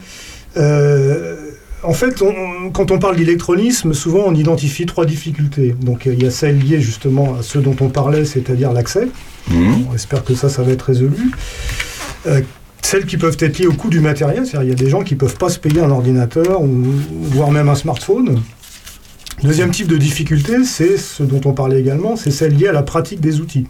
Euh, 0.57 1.37
en 1.83 1.93
fait, 1.93 2.23
on- 2.23 2.71
quand 2.71 2.91
on 2.91 2.99
parle 2.99 3.17
d'électronisme, 3.17 3.93
souvent 3.93 4.25
on 4.27 4.35
identifie 4.35 4.87
trois 4.87 5.05
difficultés. 5.07 5.75
Donc 5.81 6.07
il 6.07 6.23
y 6.23 6.27
a 6.27 6.31
celle 6.31 6.59
liée 6.59 6.81
justement 6.81 7.37
à 7.39 7.43
ce 7.43 7.59
dont 7.59 7.77
on 7.81 7.89
parlait, 7.89 8.25
c'est-à-dire 8.25 8.73
l'accès. 8.73 9.09
Mhm. 9.51 9.87
On 9.91 9.95
espère 9.95 10.23
que 10.25 10.35
ça, 10.35 10.49
ça 10.49 10.63
va 10.63 10.73
être 10.73 10.83
résolu. 10.83 11.31
Euh, 12.27 12.41
celles 12.83 13.07
qui 13.07 13.17
peuvent 13.17 13.37
être 13.41 13.59
liées 13.59 13.67
au 13.67 13.73
coût 13.73 13.89
du 13.91 14.01
matériel, 14.01 14.47
c'est-à-dire 14.47 14.63
il 14.63 14.69
y 14.69 14.73
a 14.73 14.85
des 14.85 14.91
gens 14.91 15.03
qui 15.03 15.15
ne 15.15 15.19
peuvent 15.19 15.37
pas 15.37 15.49
se 15.49 15.59
payer 15.59 15.81
un 15.81 15.91
ordinateur 15.91 16.63
ou 16.63 16.69
voire 17.23 17.51
même 17.51 17.69
un 17.69 17.75
smartphone. 17.75 18.41
Deuxième 19.43 19.71
type 19.73 19.89
de 19.89 19.97
difficulté, 19.97 20.63
c'est 20.65 20.97
ce 20.97 21.23
dont 21.25 21.41
on 21.47 21.53
parlait 21.53 21.81
également, 21.81 22.15
c'est 22.17 22.31
celle 22.31 22.57
liée 22.57 22.69
à 22.69 22.73
la 22.73 22.83
pratique 22.83 23.21
des 23.21 23.41
outils. 23.41 23.67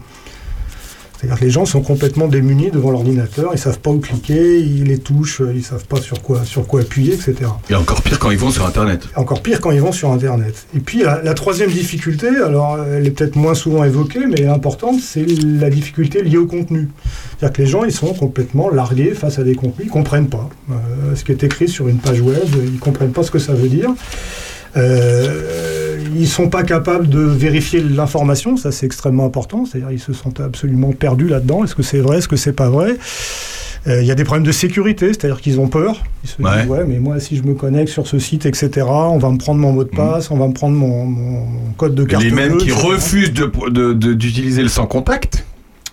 C'est-à-dire 1.23 1.39
que 1.39 1.45
les 1.45 1.51
gens 1.51 1.65
sont 1.65 1.81
complètement 1.81 2.27
démunis 2.27 2.69
devant 2.69 2.91
l'ordinateur, 2.91 3.51
ils 3.53 3.57
savent 3.57 3.79
pas 3.79 3.91
où 3.91 3.99
cliquer, 3.99 4.59
ils 4.59 4.83
les 4.83 4.97
touchent, 4.97 5.41
ils 5.55 5.63
savent 5.63 5.85
pas 5.85 6.01
sur 6.01 6.21
quoi, 6.21 6.43
sur 6.43 6.67
quoi 6.67 6.81
appuyer, 6.81 7.13
etc. 7.13 7.49
Et 7.69 7.75
encore 7.75 8.01
pire 8.01 8.19
quand 8.19 8.29
ils 8.29 8.37
vont 8.37 8.51
sur 8.51 8.65
Internet. 8.65 9.07
Encore 9.15 9.41
pire 9.41 9.61
quand 9.61 9.71
ils 9.71 9.79
vont 9.79 9.93
sur 9.93 10.11
Internet. 10.11 10.67
Et 10.75 10.81
puis 10.81 11.03
la, 11.03 11.21
la 11.21 11.33
troisième 11.33 11.71
difficulté, 11.71 12.27
alors 12.27 12.77
elle 12.83 13.07
est 13.07 13.11
peut-être 13.11 13.37
moins 13.37 13.53
souvent 13.53 13.85
évoquée, 13.85 14.25
mais 14.27 14.47
importante, 14.47 14.99
c'est 14.99 15.25
la 15.25 15.69
difficulté 15.69 16.23
liée 16.23 16.35
au 16.35 16.45
contenu. 16.45 16.89
C'est-à-dire 17.39 17.53
que 17.53 17.61
les 17.61 17.67
gens, 17.69 17.85
ils 17.85 17.93
sont 17.93 18.13
complètement 18.13 18.69
largués 18.69 19.13
face 19.13 19.39
à 19.39 19.43
des 19.43 19.55
contenus, 19.55 19.87
ils 19.87 19.89
comprennent 19.89 20.27
pas. 20.27 20.49
Euh, 20.71 21.15
ce 21.15 21.23
qui 21.23 21.31
est 21.31 21.41
écrit 21.41 21.69
sur 21.69 21.87
une 21.87 21.99
page 21.99 22.19
web, 22.19 22.43
ils 22.65 22.79
comprennent 22.79 23.13
pas 23.13 23.23
ce 23.23 23.31
que 23.31 23.39
ça 23.39 23.53
veut 23.53 23.69
dire. 23.69 23.91
Euh, 24.77 25.99
ils 26.15 26.27
sont 26.27 26.49
pas 26.49 26.63
capables 26.63 27.09
de 27.09 27.19
vérifier 27.19 27.81
l'information, 27.81 28.55
ça 28.57 28.71
c'est 28.71 28.85
extrêmement 28.85 29.25
important. 29.25 29.65
C'est-à-dire 29.65 29.91
ils 29.91 29.99
se 29.99 30.13
sentent 30.13 30.39
absolument 30.39 30.91
perdus 30.91 31.27
là-dedans. 31.27 31.63
Est-ce 31.63 31.75
que 31.75 31.83
c'est 31.83 31.99
vrai, 31.99 32.17
est-ce 32.19 32.27
que 32.27 32.35
c'est 32.35 32.53
pas 32.53 32.69
vrai? 32.69 32.95
Euh, 33.87 34.01
Il 34.01 34.07
y 34.07 34.11
a 34.11 34.15
des 34.15 34.23
problèmes 34.23 34.45
de 34.45 34.51
sécurité, 34.51 35.07
c'est-à-dire 35.07 35.41
qu'ils 35.41 35.59
ont 35.59 35.67
peur. 35.67 36.03
Ils 36.23 36.29
se 36.29 36.41
Ouais. 36.41 36.61
disent 36.61 36.69
ouais, 36.69 36.85
mais 36.87 36.99
moi 36.99 37.19
si 37.19 37.35
je 37.35 37.43
me 37.43 37.53
connecte 37.53 37.89
sur 37.89 38.07
ce 38.07 38.17
site, 38.19 38.45
etc., 38.45 38.69
on 38.87 39.17
va 39.17 39.29
me 39.29 39.37
prendre 39.37 39.59
mon 39.59 39.73
mot 39.73 39.83
de 39.83 39.89
passe, 39.89 40.31
on 40.31 40.37
va 40.37 40.47
me 40.47 40.53
prendre 40.53 40.75
mon, 40.77 41.45
code 41.77 41.95
de 41.95 42.03
carte 42.05 42.23
Les 42.23 42.31
mêmes 42.31 42.53
bleue, 42.53 42.57
qui 42.59 42.71
refusent 42.71 43.33
de- 43.33 43.51
de- 43.69 43.93
de- 43.93 44.13
d'utiliser 44.13 44.61
le 44.61 44.69
sans 44.69 44.85
contact. 44.87 45.43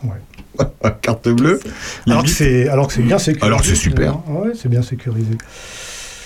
Ouais. 0.05 0.11
Carte 1.03 1.29
bleue. 1.31 1.59
Alors 2.07 2.23
que 2.23 2.27
Limite. 2.29 2.29
c'est 2.37 2.69
alors 2.69 2.87
que 2.89 2.93
c'est 2.93 3.03
bien 3.03 3.19
sécurisé. 3.19 3.47
Alors 3.47 3.61
que 3.63 3.67
c'est 3.67 3.75
super. 3.75 4.19
Ouais, 4.29 4.51
c'est 4.55 4.69
bien 4.69 4.83
sécurisé. 4.83 5.33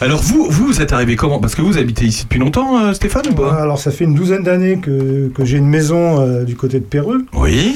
Alors 0.04 0.20
vous, 0.20 0.46
vous, 0.50 0.66
vous 0.66 0.82
êtes 0.82 0.92
arrivé 0.92 1.16
comment? 1.16 1.38
Parce 1.38 1.54
que 1.54 1.62
vous 1.62 1.78
habitez 1.78 2.04
ici 2.04 2.24
depuis 2.24 2.38
longtemps, 2.38 2.78
euh, 2.78 2.92
Stéphane, 2.92 3.22
ou 3.30 3.34
pas? 3.34 3.54
Alors 3.54 3.78
ça 3.78 3.90
fait 3.90 4.04
une 4.04 4.14
douzaine 4.14 4.42
d'années 4.42 4.76
que, 4.76 5.28
que 5.34 5.46
j'ai 5.46 5.56
une 5.56 5.68
maison 5.68 6.20
euh, 6.20 6.44
du 6.44 6.56
côté 6.56 6.78
de 6.78 6.84
Péreux. 6.84 7.24
Oui. 7.32 7.74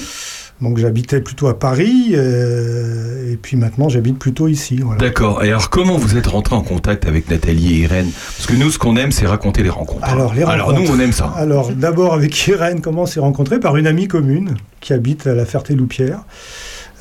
Donc 0.61 0.77
j'habitais 0.77 1.23
plutôt 1.23 1.47
à 1.49 1.59
Paris 1.59 2.11
euh, 2.13 3.33
et 3.33 3.37
puis 3.37 3.57
maintenant 3.57 3.89
j'habite 3.89 4.19
plutôt 4.19 4.47
ici. 4.47 4.81
Voilà. 4.83 5.01
D'accord. 5.01 5.43
Et 5.43 5.49
alors 5.49 5.71
comment 5.71 5.97
vous 5.97 6.19
êtes 6.19 6.27
rentré 6.27 6.55
en 6.55 6.61
contact 6.61 7.07
avec 7.07 7.31
Nathalie 7.31 7.77
et 7.77 7.79
Irène? 7.85 8.11
Parce 8.37 8.47
que 8.47 8.57
nous, 8.57 8.71
ce 8.71 8.79
qu'on 8.79 8.97
aime, 8.97 9.11
c'est 9.11 9.27
raconter 9.27 9.63
les 9.63 9.71
rencontres. 9.71 10.05
Alors, 10.05 10.35
les 10.35 10.43
Alors 10.43 10.67
rencontres. 10.67 10.91
nous, 10.93 10.97
on 10.99 11.01
aime 11.01 11.13
ça. 11.13 11.33
Alors 11.35 11.71
d'abord 11.73 12.13
avec 12.13 12.47
Irène, 12.47 12.83
comment 12.83 13.03
on 13.03 13.07
s'est 13.07 13.21
rencontré 13.21 13.59
Par 13.59 13.79
une 13.79 13.87
amie 13.87 14.07
commune 14.07 14.57
qui 14.81 14.93
habite 14.93 15.27
à 15.27 15.35
la 15.35 15.47
Ferté-Loupière. 15.47 16.19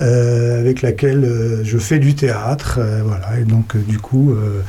Euh, 0.01 0.59
avec 0.59 0.81
laquelle 0.81 1.23
euh, 1.25 1.63
je 1.63 1.77
fais 1.77 1.99
du 1.99 2.13
théâtre, 2.15 2.77
euh, 2.79 3.01
voilà. 3.05 3.39
Et 3.39 3.43
donc, 3.45 3.75
euh, 3.75 3.79
du 3.79 3.97
coup, 3.99 4.31
euh, 4.33 4.61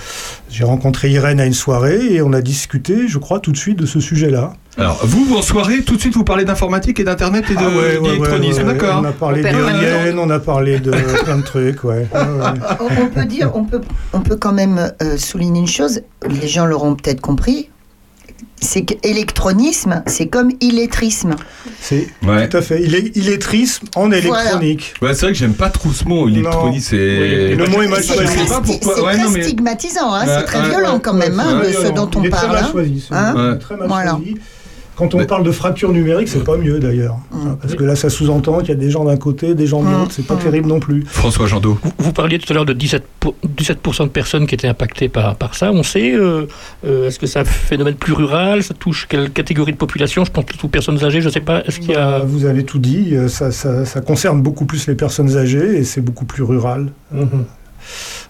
j'ai 0.50 0.64
rencontré 0.64 1.10
Irène 1.10 1.40
à 1.40 1.44
une 1.46 1.52
soirée 1.52 2.14
et 2.14 2.22
on 2.22 2.32
a 2.32 2.40
discuté, 2.40 3.08
je 3.08 3.18
crois, 3.18 3.40
tout 3.40 3.52
de 3.52 3.56
suite 3.56 3.78
de 3.78 3.86
ce 3.86 4.00
sujet-là. 4.00 4.54
Alors 4.78 5.00
vous, 5.04 5.34
en 5.36 5.42
soirée, 5.42 5.82
tout 5.82 5.96
de 5.96 6.00
suite, 6.00 6.14
vous 6.14 6.22
parlez 6.24 6.44
d'informatique 6.44 7.00
et 7.00 7.04
d'internet 7.04 7.44
et 7.50 7.54
de- 7.54 7.58
Ah 7.60 7.68
ouais, 7.68 7.74
ouais, 7.74 7.98
ouais, 7.98 8.10
d'électronisme, 8.10 8.60
ouais, 8.62 8.66
ouais. 8.68 8.72
d'accord 8.74 9.00
On 9.02 9.04
a 9.04 9.12
parlé 9.12 9.42
d'éoliennes, 9.42 10.18
on 10.18 10.30
a 10.30 10.38
parlé 10.38 10.78
de 10.78 10.90
plein 11.24 11.38
de 11.38 11.42
trucs, 11.42 11.82
ouais. 11.84 12.06
Ouais, 12.14 12.20
ouais. 12.20 12.60
On, 12.80 13.02
on 13.02 13.06
peut 13.08 13.24
dire, 13.24 13.50
on 13.54 13.64
peut, 13.64 13.80
on 14.12 14.20
peut 14.20 14.36
quand 14.36 14.52
même 14.52 14.92
euh, 15.02 15.16
souligner 15.16 15.60
une 15.60 15.66
chose, 15.66 16.02
les 16.28 16.46
gens 16.48 16.64
l'auront 16.64 16.94
peut-être 16.94 17.20
compris, 17.20 17.70
c'est 18.60 18.82
qu'électronisme, 18.84 20.02
c'est 20.06 20.26
comme 20.26 20.50
illettrisme. 20.60 21.34
C'est 21.80 22.08
Ouais. 22.26 22.48
tout 22.48 22.56
à 22.56 22.62
fait. 22.62 22.82
Il 22.82 22.94
est 22.94 23.16
illettrisme 23.16 23.86
en 23.94 24.10
électronique. 24.10 24.94
Ouais, 25.02 25.14
c'est 25.14 25.22
vrai 25.26 25.32
que 25.32 25.38
j'aime 25.38 25.54
pas 25.54 25.70
trop 25.70 25.90
ce 25.90 26.04
mot, 26.04 26.28
électronique, 26.28 26.82
c'est... 26.82 26.96
Oui, 26.96 27.54
le 27.56 27.66
mot 27.66 27.82
est 27.82 27.88
mal 27.88 28.02
C'est 28.02 28.14
choisi. 28.14 28.34
très, 28.34 28.46
sais 28.46 28.52
pas 28.52 28.60
pourquoi. 28.60 28.94
c'est 28.96 29.00
Ouais, 29.02 29.14
très 29.14 29.24
non, 29.24 29.30
mais- 29.30 29.42
stigmatisant, 29.42 30.12
hein, 30.14 30.24
c'est 30.26 30.44
très 30.44 30.60
ouais, 30.60 30.68
violent 30.70 31.00
quand 31.02 31.14
même 31.14 31.38
hein, 31.40 31.60
de 31.64 31.72
ce 31.72 31.88
dont 31.92 32.10
on 32.16 32.20
Il 32.22 32.26
est 32.26 32.30
très 32.30 32.46
parle. 32.46 32.60
mal 32.62 32.70
choisi. 32.70 33.04
c'est 33.08 33.14
Hein 33.14 33.58
très 33.60 33.76
mal 33.76 33.88
Voilà. 33.88 34.10
choisi. 34.12 34.36
Quand 34.98 35.14
on 35.14 35.18
Mais- 35.18 35.26
parle 35.26 35.44
de 35.44 35.52
fracture 35.52 35.92
numérique, 35.92 36.28
c'est 36.28 36.42
pas 36.44 36.56
mieux 36.56 36.80
d'ailleurs. 36.80 37.16
Mm. 37.30 37.54
Parce 37.62 37.74
que 37.76 37.84
là, 37.84 37.94
ça 37.94 38.10
sous-entend 38.10 38.58
qu'il 38.58 38.70
y 38.70 38.72
a 38.72 38.74
des 38.74 38.90
gens 38.90 39.04
d'un 39.04 39.16
côté, 39.16 39.54
des 39.54 39.66
gens 39.68 39.80
de 39.82 39.88
Mm. 39.88 39.92
l'autre. 39.92 40.10
C'est 40.10 40.26
pas 40.26 40.34
Mm. 40.34 40.38
terrible 40.40 40.68
non 40.68 40.80
plus. 40.80 41.04
François 41.06 41.46
Jandot. 41.46 41.78
Vous, 41.82 41.92
vous 41.98 42.12
parliez 42.12 42.38
tout 42.40 42.52
à 42.52 42.54
l'heure 42.54 42.66
de 42.66 42.72
17%, 42.72 43.04
pour- 43.20 43.34
17% 43.44 44.04
de 44.04 44.10
personnes 44.10 44.46
qui 44.48 44.54
étaient 44.56 44.66
impactées 44.68 45.08
par, 45.08 45.36
par 45.36 45.54
ça. 45.54 45.70
On 45.72 45.82
sait, 45.84 46.12
euh, 46.14 46.46
euh, 46.84 47.06
est-ce 47.06 47.18
que 47.20 47.26
c'est 47.26 47.38
un 47.38 47.44
phénomène 47.44 47.94
plus 47.94 48.12
rural? 48.12 48.62
Ça 48.64 48.74
touche 48.74 49.06
quelle 49.08 49.30
catégorie 49.30 49.72
de 49.72 49.76
population? 49.76 50.24
Je 50.24 50.32
pense 50.32 50.44
plutôt 50.44 50.66
aux 50.66 50.70
personnes 50.70 51.02
âgées, 51.04 51.20
je 51.20 51.28
ne 51.28 51.32
sais 51.32 51.40
pas. 51.40 51.62
Est-ce 51.64 51.78
qu'il 51.78 51.92
y 51.92 51.94
Bah, 51.94 52.16
a... 52.16 52.18
vous 52.24 52.44
avez 52.44 52.64
tout 52.64 52.78
dit. 52.80 53.10
euh, 53.14 53.28
Ça, 53.28 53.52
ça- 53.52 53.84
ça 53.84 54.00
concerne 54.00 54.42
beaucoup 54.42 54.64
plus 54.66 54.88
les 54.88 54.94
personnes 54.96 55.36
âgées 55.36 55.76
et 55.78 55.84
c'est 55.84 56.00
beaucoup 56.00 56.24
plus 56.24 56.42
rural. 56.42 56.88
Mhm. 57.12 57.44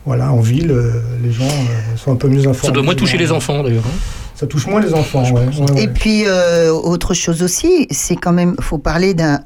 Voilà, 0.04 0.32
en 0.32 0.40
ville, 0.40 0.70
euh, 0.70 0.92
les 1.22 1.32
gens 1.32 1.44
euh, 1.44 1.96
sont 1.96 2.12
un 2.12 2.16
peu 2.16 2.28
mieux 2.28 2.40
informés. 2.46 2.66
Ça 2.66 2.70
doit 2.70 2.82
moins 2.82 2.94
toucher 2.94 3.18
les 3.18 3.32
enfants 3.32 3.62
d'ailleurs. 3.62 3.84
hein. 3.86 3.98
Ça 4.38 4.46
touche 4.46 4.66
moins 4.68 4.80
les 4.80 4.94
enfants, 4.94 5.24
ouais. 5.32 5.46
ouais, 5.46 5.70
ouais. 5.72 5.82
Et 5.82 5.88
puis, 5.88 6.22
euh, 6.26 6.70
autre 6.72 7.12
chose 7.14 7.42
aussi, 7.42 7.88
c'est 7.90 8.14
quand 8.16 8.32
même, 8.32 8.54
faut 8.60 8.78
parler 8.78 9.14
d'un. 9.14 9.40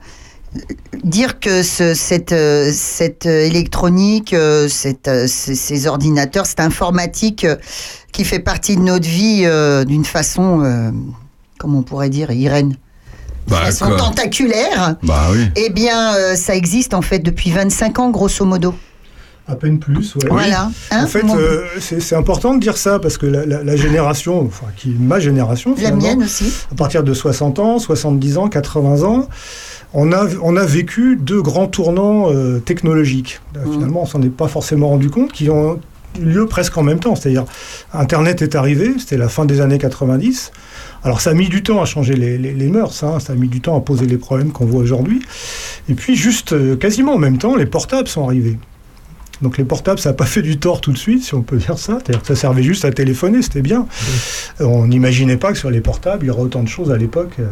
Dire 1.02 1.40
que 1.40 1.62
ce- 1.62 1.94
cette, 1.94 2.32
euh, 2.32 2.70
cette 2.74 3.24
euh, 3.24 3.46
électronique, 3.46 4.34
euh, 4.34 4.68
cette, 4.68 5.08
euh, 5.08 5.26
ces, 5.26 5.54
ces 5.54 5.86
ordinateurs, 5.86 6.44
cette 6.44 6.60
informatique 6.60 7.46
euh, 7.46 7.56
qui 8.12 8.24
fait 8.24 8.38
partie 8.38 8.76
de 8.76 8.82
notre 8.82 9.08
vie 9.08 9.44
euh, 9.46 9.84
d'une 9.84 10.04
façon, 10.04 10.60
euh, 10.62 10.90
comment 11.58 11.78
on 11.78 11.82
pourrait 11.82 12.10
dire, 12.10 12.30
Irène, 12.30 12.76
Bah, 13.48 13.62
façon 13.64 13.86
quoi? 13.86 13.96
tentaculaire, 13.96 14.96
Bah 15.02 15.28
oui. 15.32 15.46
eh 15.56 15.70
bien, 15.70 16.14
euh, 16.16 16.36
ça 16.36 16.54
existe 16.54 16.92
en 16.92 17.00
fait 17.02 17.20
depuis 17.20 17.50
25 17.50 17.98
ans, 17.98 18.10
grosso 18.10 18.44
modo. 18.44 18.74
À 19.48 19.56
peine 19.56 19.78
plus, 19.80 20.14
ouais. 20.14 20.28
Voilà. 20.30 20.70
Hein, 20.92 21.04
en 21.04 21.06
fait, 21.08 21.22
mon- 21.24 21.36
euh, 21.36 21.64
c'est 21.80 22.14
important 22.14 22.54
de 22.54 22.60
dire 22.60 22.76
ça 22.76 23.00
parce 23.00 23.18
que 23.18 23.26
la, 23.26 23.44
la- 23.44 23.64
la 23.64 23.76
génération, 23.76 24.40
enfin, 24.46 24.66
qui 24.76 24.90
est 24.90 24.98
ma 24.98 25.18
génération, 25.18 25.70
la 25.70 25.76
finalement, 25.76 26.00
mienne 26.02 26.22
aussi. 26.22 26.52
à 26.70 26.74
partir 26.76 27.02
de 27.02 27.12
60 27.12 27.58
ans, 27.58 27.78
70 27.80 28.38
ans, 28.38 28.48
80 28.48 29.02
ans, 29.02 29.28
on 29.94 30.12
a, 30.12 30.26
on 30.42 30.56
a 30.56 30.64
vécu 30.64 31.16
deux 31.20 31.42
grands 31.42 31.66
tournants 31.66 32.30
euh, 32.30 32.60
technologiques. 32.60 33.40
Euh, 33.56 33.64
Mhm. 33.66 33.72
Finalement, 33.72 34.02
on 34.02 34.06
s'en 34.06 34.22
est 34.22 34.30
pas 34.30 34.46
forcément 34.48 34.88
rendu 34.88 35.10
compte, 35.10 35.32
qui 35.32 35.50
ont 35.50 35.80
eu 36.20 36.24
lieu 36.24 36.46
presque 36.46 36.78
en 36.78 36.82
même 36.84 37.00
temps. 37.00 37.16
C'est-à-dire, 37.16 37.44
Internet 37.92 38.42
est 38.42 38.54
arrivé, 38.54 38.92
c'était 38.98 39.16
la 39.18 39.28
fin 39.28 39.44
des 39.44 39.60
années 39.60 39.78
90. 39.78 40.52
Alors, 41.02 41.20
ça 41.20 41.30
a 41.30 41.34
mis 41.34 41.48
du 41.48 41.64
temps 41.64 41.82
à 41.82 41.84
changer 41.84 42.14
les, 42.14 42.38
les- 42.38 42.54
les 42.54 42.68
mœurs, 42.68 43.02
hein, 43.02 43.18
ça 43.18 43.32
a 43.32 43.36
mis 43.36 43.48
du 43.48 43.60
temps 43.60 43.76
à 43.76 43.80
poser 43.80 44.06
les 44.06 44.18
problèmes 44.18 44.52
qu'on 44.52 44.66
voit 44.66 44.80
aujourd'hui. 44.82 45.20
Et 45.88 45.94
puis, 45.94 46.14
juste 46.14 46.54
quasiment 46.78 47.14
en 47.14 47.18
même 47.18 47.38
temps, 47.38 47.56
les 47.56 47.66
portables 47.66 48.06
sont 48.08 48.24
arrivés. 48.24 48.56
Donc 49.42 49.58
les 49.58 49.64
portables, 49.64 49.98
ça 49.98 50.10
n'a 50.10 50.14
pas 50.14 50.26
fait 50.26 50.42
du 50.42 50.58
tort 50.58 50.80
tout 50.80 50.92
de 50.92 50.98
suite, 50.98 51.24
si 51.24 51.34
on 51.34 51.42
peut 51.42 51.56
dire 51.56 51.78
ça. 51.78 51.98
C'est-à-dire 51.98 52.22
que 52.22 52.28
ça 52.28 52.36
servait 52.36 52.62
juste 52.62 52.84
à 52.84 52.92
téléphoner, 52.92 53.42
c'était 53.42 53.62
bien. 53.62 53.86
On 54.60 54.86
n'imaginait 54.86 55.36
pas 55.36 55.52
que 55.52 55.58
sur 55.58 55.70
les 55.70 55.80
portables, 55.80 56.24
il 56.24 56.28
y 56.28 56.30
aurait 56.30 56.42
autant 56.42 56.62
de 56.62 56.68
choses 56.68 56.90
à 56.90 56.96
l'époque. 56.96 57.34
Euh, 57.40 57.48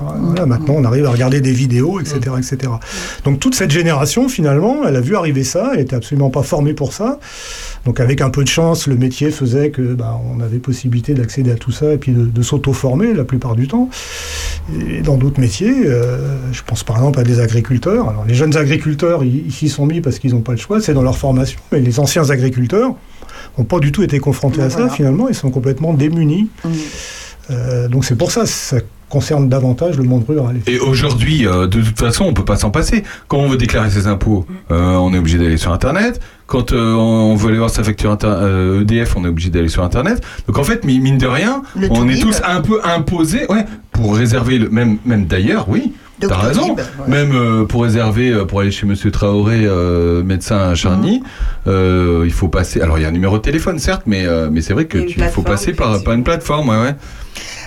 voilà, 0.00 0.46
maintenant, 0.46 0.74
on 0.76 0.84
arrive 0.84 1.06
à 1.06 1.10
regarder 1.10 1.40
des 1.40 1.52
vidéos, 1.52 2.00
etc., 2.00 2.18
etc. 2.36 2.72
Donc 3.24 3.40
toute 3.40 3.54
cette 3.54 3.70
génération, 3.70 4.28
finalement, 4.28 4.86
elle 4.86 4.96
a 4.96 5.00
vu 5.00 5.16
arriver 5.16 5.44
ça, 5.44 5.70
elle 5.72 5.80
n'était 5.80 5.96
absolument 5.96 6.30
pas 6.30 6.42
formée 6.42 6.74
pour 6.74 6.92
ça. 6.92 7.18
Donc 7.84 8.00
avec 8.00 8.20
un 8.20 8.30
peu 8.30 8.42
de 8.42 8.48
chance, 8.48 8.86
le 8.86 8.96
métier 8.96 9.30
faisait 9.30 9.70
que 9.70 9.94
bah, 9.94 10.20
on 10.30 10.40
avait 10.40 10.58
possibilité 10.58 11.14
d'accéder 11.14 11.52
à 11.52 11.56
tout 11.56 11.72
ça 11.72 11.92
et 11.94 11.96
puis 11.96 12.12
de, 12.12 12.26
de 12.26 12.42
s'auto-former 12.42 13.14
la 13.14 13.24
plupart 13.24 13.56
du 13.56 13.68
temps. 13.68 13.88
Et 14.90 15.00
dans 15.00 15.16
d'autres 15.16 15.40
métiers, 15.40 15.86
euh, 15.86 16.18
je 16.52 16.62
pense 16.62 16.84
par 16.84 16.96
exemple 16.96 17.20
à 17.20 17.22
des 17.22 17.40
agriculteurs. 17.40 18.08
Alors 18.08 18.24
les 18.26 18.34
jeunes 18.34 18.56
agriculteurs, 18.56 19.24
ils 19.24 19.46
ils 19.46 19.52
s'y 19.52 19.68
sont 19.68 19.86
mis 19.86 20.00
parce 20.00 20.18
qu'ils 20.18 20.34
n'ont 20.34 20.42
pas 20.42 20.52
le 20.52 20.58
choix, 20.58 20.80
c'est 20.80 20.94
dans 20.94 21.02
leur 21.02 21.16
formation. 21.16 21.27
Mais 21.72 21.80
les 21.80 22.00
anciens 22.00 22.28
agriculteurs 22.30 22.94
n'ont 23.56 23.64
pas 23.64 23.78
du 23.80 23.92
tout 23.92 24.02
été 24.02 24.18
confrontés 24.20 24.62
à 24.62 24.70
ça 24.70 24.88
finalement, 24.88 25.28
ils 25.28 25.34
sont 25.34 25.50
complètement 25.50 25.92
démunis. 25.94 26.48
Mm. 26.64 26.68
Euh, 27.50 27.88
donc 27.88 28.04
c'est 28.04 28.16
pour 28.16 28.30
ça, 28.30 28.44
ça 28.46 28.76
concerne 29.08 29.48
davantage 29.48 29.96
le 29.96 30.04
monde 30.04 30.24
rural. 30.28 30.56
Et 30.66 30.78
aujourd'hui, 30.78 31.46
euh, 31.46 31.66
de 31.66 31.80
toute 31.80 31.98
façon, 31.98 32.24
on 32.24 32.34
peut 32.34 32.44
pas 32.44 32.56
s'en 32.56 32.70
passer. 32.70 33.04
Quand 33.26 33.38
on 33.38 33.48
veut 33.48 33.56
déclarer 33.56 33.88
ses 33.90 34.06
impôts, 34.06 34.44
euh, 34.70 34.96
on 34.96 35.14
est 35.14 35.18
obligé 35.18 35.38
d'aller 35.38 35.56
sur 35.56 35.72
Internet. 35.72 36.20
quand 36.46 36.72
euh, 36.72 36.92
on 36.92 37.34
veut 37.34 37.48
aller 37.48 37.56
voir 37.58 37.70
sa 37.70 37.82
facture 37.82 38.18
euh, 38.24 38.82
EDF, 38.82 39.16
on 39.16 39.24
est 39.24 39.28
obligé 39.28 39.48
d'aller 39.48 39.68
sur 39.68 39.82
Internet. 39.82 40.22
Donc 40.46 40.58
en 40.58 40.64
fait, 40.64 40.84
mi- 40.84 41.00
mine 41.00 41.16
de 41.16 41.26
rien, 41.26 41.62
Le 41.74 41.88
on 41.90 42.06
est 42.08 42.20
tous 42.20 42.42
un 42.46 42.60
peu 42.60 42.80
imposés, 42.84 43.46
ouais, 43.50 43.64
pour 43.92 44.14
réserver 44.14 44.58
le 44.58 44.68
même, 44.68 44.98
même 45.06 45.24
d'ailleurs, 45.24 45.70
oui. 45.70 45.94
T'as 46.20 46.36
raison. 46.36 46.74
Ouais. 46.74 46.82
Même 47.06 47.32
euh, 47.32 47.64
pour 47.64 47.82
réserver, 47.82 48.30
euh, 48.30 48.44
pour 48.44 48.60
aller 48.60 48.70
chez 48.70 48.86
Monsieur 48.86 49.10
Traoré, 49.10 49.60
euh, 49.64 50.22
médecin 50.24 50.58
à 50.58 50.74
Charny, 50.74 51.22
euh, 51.66 52.22
il 52.24 52.32
faut 52.32 52.48
passer. 52.48 52.80
Alors 52.80 52.98
il 52.98 53.02
y 53.02 53.04
a 53.04 53.08
un 53.08 53.12
numéro 53.12 53.36
de 53.38 53.42
téléphone, 53.42 53.78
certes, 53.78 54.02
mais 54.06 54.26
euh, 54.26 54.48
mais 54.50 54.60
c'est 54.60 54.72
vrai 54.72 54.86
que 54.86 54.98
tu 54.98 55.20
faut 55.30 55.42
passer 55.42 55.72
par, 55.72 56.02
par 56.02 56.14
une 56.14 56.24
plateforme, 56.24 56.68
ouais, 56.70 56.80
ouais. 56.80 56.94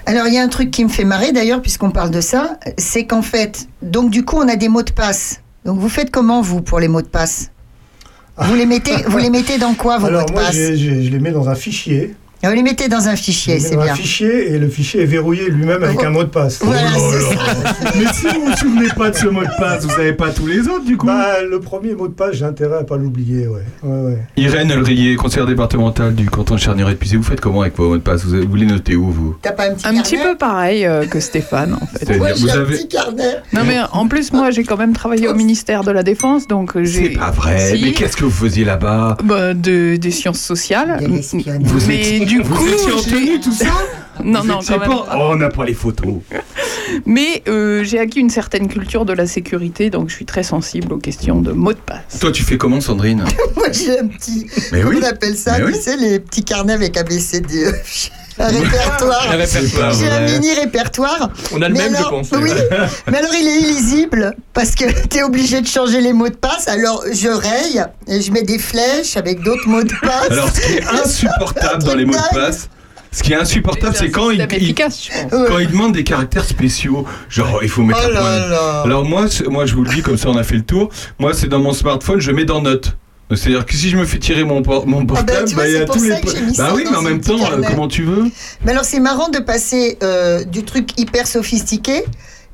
Alors, 0.07 0.27
il 0.27 0.33
y 0.33 0.37
a 0.39 0.43
un 0.43 0.47
truc 0.47 0.71
qui 0.71 0.83
me 0.83 0.89
fait 0.89 1.03
marrer 1.05 1.31
d'ailleurs, 1.31 1.61
puisqu'on 1.61 1.91
parle 1.91 2.09
de 2.09 2.21
ça, 2.21 2.57
c'est 2.77 3.05
qu'en 3.05 3.21
fait, 3.21 3.67
donc 3.83 4.09
du 4.09 4.25
coup, 4.25 4.35
on 4.37 4.47
a 4.49 4.55
des 4.55 4.67
mots 4.67 4.81
de 4.81 4.91
passe. 4.91 5.41
Donc, 5.63 5.77
vous 5.79 5.89
faites 5.89 6.09
comment, 6.09 6.41
vous, 6.41 6.61
pour 6.61 6.79
les 6.79 6.87
mots 6.87 7.03
de 7.03 7.07
passe? 7.07 7.51
Vous 8.37 8.55
les, 8.55 8.65
mettez, 8.65 8.95
vous 9.05 9.19
les 9.19 9.29
mettez 9.29 9.59
dans 9.59 9.75
quoi, 9.75 9.99
vos 9.99 10.07
Alors 10.07 10.21
mots 10.21 10.27
de 10.29 10.31
moi, 10.33 10.41
passe? 10.45 10.55
j'ai- 10.55 10.75
j'ai- 10.75 11.03
je 11.03 11.11
les 11.11 11.19
mets 11.19 11.31
dans 11.31 11.47
un 11.49 11.55
fichier. 11.55 12.15
Vous 12.43 12.51
les 12.51 12.63
mettez 12.63 12.87
dans 12.87 13.07
un 13.07 13.15
fichier, 13.15 13.59
c'est 13.59 13.75
dans 13.75 13.83
bien. 13.83 13.93
un 13.93 13.95
fichier 13.95 14.51
et 14.51 14.57
le 14.59 14.67
fichier 14.67 15.01
est 15.03 15.05
verrouillé 15.05 15.49
lui-même 15.49 15.83
avec 15.83 16.03
un 16.03 16.09
mot 16.09 16.23
de 16.23 16.29
passe. 16.29 16.59
Voilà, 16.63 16.81
Oh 16.97 17.11
c'est 17.11 17.35
là 17.35 17.41
là. 17.63 17.91
Mais 17.95 18.05
si 18.13 18.25
vous 18.27 18.45
vous 18.45 18.57
souvenez 18.57 18.87
pas 18.97 19.11
de 19.11 19.15
ce 19.15 19.27
mot 19.27 19.41
de 19.41 19.59
passe, 19.59 19.83
vous 19.85 19.91
savez 19.91 20.13
pas 20.13 20.29
tous 20.31 20.47
les 20.47 20.61
autres 20.67 20.83
du 20.85 20.97
coup 20.97 21.05
Bah, 21.07 21.41
le 21.47 21.59
premier 21.59 21.93
mot 21.93 22.07
de 22.07 22.13
passe, 22.13 22.35
j'ai 22.35 22.45
intérêt 22.45 22.79
à 22.79 22.83
pas 22.83 22.97
l'oublier, 22.97 23.47
ouais. 23.47 23.61
ouais, 23.83 24.01
ouais. 24.11 24.17
Irène 24.37 24.71
Elrier, 24.71 25.15
conseillère 25.15 25.45
départementale 25.47 26.15
du 26.15 26.29
canton 26.29 26.55
de 26.55 26.59
Charnieret 26.59 26.95
de 26.95 27.17
Vous 27.17 27.23
faites 27.23 27.41
comment 27.41 27.61
avec 27.61 27.77
vos 27.77 27.89
mots 27.89 27.97
de 27.97 28.01
passe? 28.01 28.25
Vous, 28.25 28.41
vous 28.47 28.55
les 28.55 28.65
notez 28.65 28.95
où 28.95 29.09
vous? 29.11 29.35
T'as 29.41 29.51
pas 29.51 29.65
un 29.69 29.73
petit 29.75 29.85
Un 29.87 29.91
carnet 29.93 30.01
petit 30.03 30.17
peu 30.17 30.35
pareil 30.37 30.85
euh, 30.85 31.05
que 31.05 31.19
Stéphane, 31.19 31.77
en 31.79 31.85
fait. 31.85 32.17
Moi, 32.17 32.33
vous 32.33 32.47
j'ai 32.47 32.51
un 32.53 32.61
avez- 32.61 32.75
petit 32.77 32.87
carnet. 32.87 33.37
Non, 33.53 33.61
mais 33.65 33.77
en 33.91 34.07
plus, 34.07 34.33
moi, 34.33 34.49
j'ai 34.51 34.63
quand 34.63 34.77
même 34.77 34.93
travaillé 34.93 35.27
au 35.27 35.35
ministère 35.35 35.83
de 35.83 35.91
la 35.91 36.03
Défense, 36.03 36.47
donc 36.47 36.75
euh, 36.75 36.83
j'ai. 36.83 37.03
C'est 37.13 37.19
pas 37.19 37.31
vrai. 37.31 37.75
Si. 37.75 37.81
Mais 37.83 37.91
qu'est-ce 37.93 38.17
que 38.17 38.25
vous 38.25 38.31
faisiez 38.31 38.65
là-bas? 38.65 39.17
Bah, 39.23 39.53
de, 39.53 39.95
des 39.95 40.11
sciences 40.11 40.39
sociales. 40.41 40.97
De 41.01 41.07
l'espionnage. 41.07 41.61
Du 42.31 42.39
vous 42.39 42.55
coup, 42.55 42.65
étiez 42.65 42.93
en 42.93 43.01
tenue, 43.01 43.39
tout 43.41 43.51
ça 43.51 43.73
Non, 44.23 44.43
non, 44.43 44.59
quand 44.67 44.79
même. 44.79 44.89
pas- 44.89 45.07
Oh, 45.15 45.29
on 45.31 45.35
n'a 45.35 45.49
pas 45.49 45.65
les 45.65 45.73
photos. 45.73 46.15
Mais 47.05 47.41
euh, 47.47 47.83
j'ai 47.83 47.99
acquis 47.99 48.19
une 48.19 48.29
certaine 48.29 48.67
culture 48.67 49.05
de 49.05 49.13
la 49.13 49.25
sécurité, 49.25 49.89
donc 49.89 50.09
je 50.09 50.15
suis 50.15 50.25
très 50.25 50.43
sensible 50.43 50.93
aux 50.93 50.97
questions 50.97 51.41
de 51.41 51.51
mots 51.51 51.73
de 51.73 51.79
passe. 51.79 52.19
Toi, 52.19 52.31
tu 52.31 52.43
fais 52.43 52.57
comment, 52.57 52.81
Sandrine 52.81 53.23
Moi, 53.55 53.71
j'ai 53.71 53.99
un 53.99 54.07
petit. 54.07 54.47
Mais 54.71 54.81
comment 54.81 54.93
oui. 54.95 55.01
on 55.03 55.07
appelle 55.07 55.37
ça 55.37 55.53
Mais 55.59 55.65
Tu 55.65 55.71
oui. 55.71 55.81
sais, 55.81 55.97
les 55.97 56.19
petits 56.19 56.43
carnets 56.43 56.73
avec 56.73 56.97
ABCD. 56.97 57.67
un 58.39 58.47
répertoire. 58.47 59.27
Un 59.31 59.37
répertoire. 59.37 59.93
J'ai 59.93 60.09
un 60.09 60.21
mini 60.25 60.53
répertoire. 60.53 61.29
On 61.53 61.61
a 61.61 61.69
le 61.69 61.73
Mais 61.73 61.79
même, 61.83 61.91
je 61.93 61.97
alors- 61.97 62.09
pense. 62.11 62.29
Oui, 62.33 62.51
mais 63.09 63.17
alors 63.17 63.31
il 63.33 63.47
est 63.47 63.59
illisible 63.69 64.35
parce 64.53 64.75
que 64.75 64.85
tu 65.09 65.17
es 65.17 65.23
obligé 65.23 65.61
de 65.61 65.67
changer 65.67 66.01
les 66.01 66.13
mots 66.13 66.29
de 66.29 66.35
passe. 66.35 66.67
Alors 66.67 67.03
je 67.11 67.29
raye 67.29 67.83
et 68.07 68.21
je 68.21 68.31
mets 68.31 68.43
des 68.43 68.59
flèches 68.59 69.15
avec 69.15 69.41
d'autres 69.41 69.67
mots 69.67 69.83
de 69.83 69.93
passe. 70.01 70.31
Alors, 70.31 70.49
ce 70.49 70.59
qui 70.61 70.73
est 70.73 70.85
insupportable 70.87 71.83
dans 71.83 71.95
les 71.95 72.05
mots 72.05 72.13
de 72.13 72.35
passe, 72.35 72.69
ce 73.11 73.23
qui 73.23 73.33
est 73.33 73.35
insupportable, 73.35 73.95
c'est 73.95 74.09
quand 74.09 74.29
il, 74.29 74.45
quand 74.75 75.59
demande 75.69 75.93
des 75.93 76.03
caractères 76.03 76.45
spéciaux. 76.45 77.05
Genre, 77.29 77.59
il 77.61 77.69
faut 77.69 77.81
mettre 77.83 77.99
Oh 78.03 78.09
un 78.09 78.15
point. 78.19 78.21
là 78.39 78.47
là. 78.47 78.81
Alors 78.85 79.03
moi, 79.05 79.25
moi, 79.49 79.65
je 79.65 79.75
vous 79.75 79.83
le 79.83 79.89
dis 79.93 80.01
comme 80.01 80.17
ça, 80.17 80.29
on 80.29 80.37
a 80.37 80.43
fait 80.43 80.55
le 80.55 80.63
tour. 80.63 80.89
Moi, 81.19 81.33
c'est 81.33 81.47
dans 81.47 81.59
mon 81.59 81.73
smartphone, 81.73 82.19
je 82.21 82.31
mets 82.31 82.45
dans 82.45 82.61
notes. 82.61 82.95
C'est-à-dire 83.33 83.65
que 83.65 83.73
si 83.73 83.89
je 83.89 83.95
me 83.95 84.03
fais 84.05 84.19
tirer 84.19 84.43
mon, 84.43 84.61
por- 84.61 84.85
mon 84.85 85.03
bah, 85.03 85.15
portable, 85.15 85.47
tu 85.47 85.55
vois, 85.55 85.63
bah, 85.63 85.69
il 85.69 85.75
y 85.75 85.77
a 85.77 85.85
pour 85.85 85.95
tous 85.95 86.07
ça 86.09 86.15
les. 86.15 86.21
que 86.21 86.29
j'ai 86.31 86.41
mis 86.41 86.57
Bah 86.57 86.67
ça 86.69 86.73
oui, 86.75 86.83
dans 86.83 86.91
mais 86.91 86.97
en 86.97 87.01
même 87.01 87.21
temps, 87.21 87.35
euh, 87.35 87.47
carnet. 87.49 87.67
comment 87.69 87.87
tu 87.87 88.03
veux 88.03 88.25
Mais 88.65 88.71
alors 88.73 88.83
c'est 88.83 88.99
marrant 88.99 89.29
de 89.29 89.39
passer 89.39 89.97
euh, 90.03 90.43
du 90.43 90.63
truc 90.63 90.89
hyper 90.99 91.27
sophistiqué. 91.27 92.03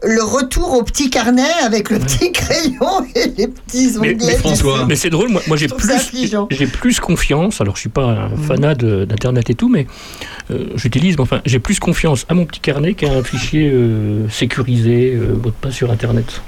Le 0.03 0.21
retour 0.23 0.73
au 0.73 0.83
petit 0.83 1.09
carnet 1.09 1.41
avec 1.63 1.89
le 1.89 1.97
petit 1.97 2.31
crayon 2.31 3.03
et 3.15 3.31
les 3.37 3.47
petits 3.47 3.97
onglets. 3.97 4.15
mais 4.25 4.37
François. 4.37 4.85
Mais 4.87 4.95
c'est 4.95 5.09
drôle, 5.09 5.29
moi, 5.29 5.41
moi 5.47 5.57
j'ai 5.57 5.67
plus, 5.67 5.89
j'ai 6.51 6.67
plus 6.67 6.99
confiance. 6.99 7.61
Alors 7.61 7.75
je 7.75 7.81
suis 7.81 7.89
pas 7.89 8.03
un 8.05 8.37
fanat 8.37 8.75
de- 8.75 9.05
d'internet 9.05 9.49
et 9.49 9.55
tout, 9.55 9.69
mais 9.69 9.87
euh, 10.51 10.65
j'utilise. 10.75 11.15
Enfin, 11.19 11.41
j'ai 11.45 11.57
plus 11.59 11.79
confiance 11.79 12.25
à 12.29 12.35
mon 12.35 12.45
petit 12.45 12.59
carnet 12.59 12.93
qu'à 12.93 13.11
un 13.11 13.23
fichier 13.23 13.71
euh, 13.73 14.29
sécurisé, 14.29 15.13
euh, 15.15 15.33
mot 15.35 15.49
de 15.49 15.55
passe 15.59 15.73
sur 15.73 15.91
internet. 15.91 16.41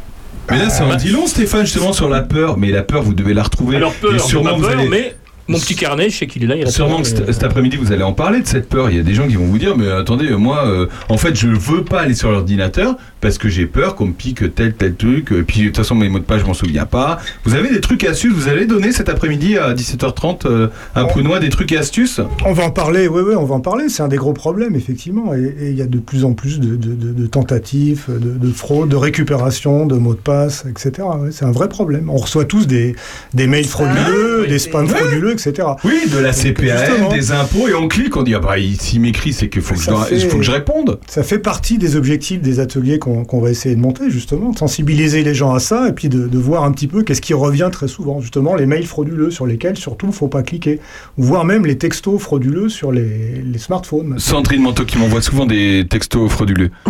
Mais 0.51 0.57
là, 0.57 0.69
ça 0.69 0.85
en 0.85 0.95
dit 0.95 1.09
long, 1.09 1.25
Stéphane, 1.27 1.65
justement, 1.65 1.93
sur 1.93 2.09
la 2.09 2.21
peur. 2.21 2.57
Mais 2.57 2.69
la 2.71 2.81
peur, 2.83 3.01
vous 3.03 3.13
devez 3.13 3.33
la 3.33 3.43
retrouver. 3.43 3.77
Alors 3.77 3.93
peur, 3.93 4.11
Et 4.13 4.19
j'ai 4.19 4.23
sûrement, 4.23 4.51
pas 4.51 4.55
vous 4.57 4.61
peur, 4.63 4.79
allez- 4.79 4.89
mais 4.89 5.15
mon 5.49 5.59
petit 5.59 5.75
carnet, 5.75 6.09
je 6.09 6.17
sais 6.17 6.27
qu'il 6.27 6.43
est 6.43 6.47
là. 6.47 6.55
Il 6.55 6.67
Sûrement 6.71 7.01
que 7.01 7.07
cet, 7.07 7.31
cet 7.33 7.43
après-midi, 7.43 7.75
vous 7.77 7.91
allez 7.91 8.03
en 8.03 8.13
parler 8.13 8.41
de 8.41 8.47
cette 8.47 8.69
peur. 8.69 8.89
Il 8.89 8.95
y 8.97 8.99
a 8.99 9.03
des 9.03 9.13
gens 9.13 9.27
qui 9.27 9.35
vont 9.35 9.45
vous 9.45 9.57
dire, 9.57 9.75
mais 9.77 9.89
attendez, 9.91 10.29
moi, 10.31 10.65
euh, 10.67 10.85
en 11.09 11.17
fait, 11.17 11.35
je 11.35 11.47
veux 11.47 11.83
pas 11.83 12.01
aller 12.01 12.13
sur 12.15 12.31
l'ordinateur 12.31 12.95
parce 13.21 13.37
que 13.37 13.49
j'ai 13.49 13.65
peur 13.65 13.95
qu'on 13.95 14.05
me 14.05 14.13
pique 14.13 14.55
tel, 14.55 14.73
tel 14.73 14.95
truc. 14.95 15.31
Et 15.31 15.41
puis, 15.43 15.61
de 15.61 15.65
toute 15.67 15.77
façon, 15.77 15.95
mes 15.95 16.07
mots 16.07 16.19
de 16.19 16.23
passe, 16.23 16.41
je 16.41 16.45
m'en 16.45 16.53
souviens 16.53 16.85
pas. 16.85 17.19
Vous 17.43 17.55
avez 17.55 17.69
des 17.69 17.81
trucs 17.81 18.03
et 18.03 18.07
astuces? 18.07 18.31
Vous 18.31 18.47
allez 18.47 18.65
donner 18.65 18.91
cet 18.91 19.09
après-midi 19.09 19.57
à 19.57 19.73
17h30 19.73 20.45
euh, 20.45 20.67
un 20.95 21.05
Prunois 21.05 21.39
des 21.39 21.49
trucs 21.49 21.71
et 21.71 21.77
astuces? 21.77 22.21
On 22.45 22.53
va 22.53 22.63
en 22.63 22.71
parler, 22.71 23.07
oui, 23.07 23.21
oui, 23.25 23.35
on 23.35 23.45
va 23.45 23.55
en 23.55 23.59
parler. 23.59 23.89
C'est 23.89 24.03
un 24.03 24.07
des 24.07 24.17
gros 24.17 24.33
problèmes, 24.33 24.75
effectivement. 24.75 25.33
Et 25.33 25.55
il 25.71 25.75
y 25.75 25.81
a 25.81 25.85
de 25.87 25.97
plus 25.99 26.23
en 26.25 26.33
plus 26.33 26.59
de, 26.59 26.75
de- 26.75 26.93
de- 26.93 27.11
de 27.13 27.27
tentatives, 27.27 28.05
de, 28.07 28.37
de 28.37 28.51
fraude, 28.53 28.89
de 28.89 28.95
récupération, 28.95 29.85
de 29.85 29.95
mots 29.95 30.13
de 30.13 30.19
passe, 30.19 30.65
etc. 30.69 31.07
Ouais, 31.19 31.29
c'est 31.31 31.45
un 31.45 31.51
vrai 31.51 31.67
problème. 31.69 32.09
On 32.09 32.17
reçoit 32.17 32.45
tous 32.45 32.67
des, 32.67 32.95
des 33.33 33.47
mails 33.47 33.65
frauduleux, 33.65 34.45
des 34.47 34.59
spams 34.59 34.87
frauduleux, 34.87 35.31
etc. 35.45 35.67
Oui, 35.83 36.01
de 36.11 36.17
la 36.19 36.31
CPAM, 36.33 37.09
des 37.11 37.31
impôts, 37.31 37.67
et 37.67 37.73
on 37.73 37.87
clique, 37.87 38.15
on 38.17 38.23
dit, 38.23 38.35
ah 38.35 38.39
bah, 38.39 38.57
il- 38.57 38.79
s'il 38.79 39.01
m'écrit, 39.01 39.33
c'est 39.33 39.49
qu'il 39.49 39.61
faut, 39.61 39.75
que 39.75 39.81
je 39.81 39.89
fait- 39.91 40.29
faut 40.29 40.37
que 40.37 40.43
je 40.43 40.51
réponde. 40.51 40.99
Ça 41.07 41.23
fait 41.23 41.39
partie 41.39 41.77
des 41.77 41.95
objectifs 41.95 42.41
des 42.41 42.59
ateliers 42.59 42.99
qu'on 42.99 43.39
va 43.39 43.49
essayer 43.49 43.75
de 43.75 43.79
monter, 43.81 44.09
justement, 44.09 44.49
de 44.51 44.57
sensibiliser 44.57 45.23
les 45.23 45.33
gens 45.33 45.53
à 45.53 45.59
ça 45.59 45.87
et 45.89 45.93
puis 45.93 46.09
de, 46.09 46.27
de 46.27 46.37
voir 46.37 46.63
un 46.63 46.71
petit 46.71 46.87
peu 46.87 47.03
qu'est-ce 47.03 47.21
qui 47.21 47.33
revient 47.33 47.69
très 47.71 47.87
souvent. 47.87 48.19
Justement, 48.21 48.55
les 48.55 48.65
mails 48.65 48.85
frauduleux 48.85 49.31
sur 49.31 49.45
lesquels, 49.45 49.77
surtout, 49.77 50.07
il 50.07 50.09
ne 50.09 50.13
faut 50.15 50.27
pas 50.27 50.43
cliquer. 50.43 50.79
Voire 51.17 51.45
même 51.45 51.65
les 51.65 51.77
textos 51.77 52.19
frauduleux 52.21 52.69
sur 52.69 52.91
les, 52.91 53.41
les 53.43 53.59
smartphones. 53.59 54.15
Sandrine 54.19 54.61
Manteau 54.61 54.85
qui 54.85 54.97
m'envoie 54.97 55.21
souvent 55.21 55.45
des 55.45 55.85
textos 55.89 56.29
frauduleux. 56.31 56.71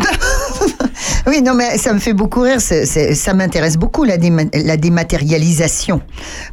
Oui, 1.27 1.41
non, 1.41 1.53
mais 1.53 1.77
ça 1.77 1.93
me 1.93 1.99
fait 1.99 2.13
beaucoup 2.13 2.41
rire. 2.41 2.59
ça 2.61 3.33
m'intéresse 3.33 3.77
beaucoup, 3.77 4.03
la, 4.03 4.17
déma- 4.17 4.49
la 4.53 4.77
dématérialisation. 4.77 6.01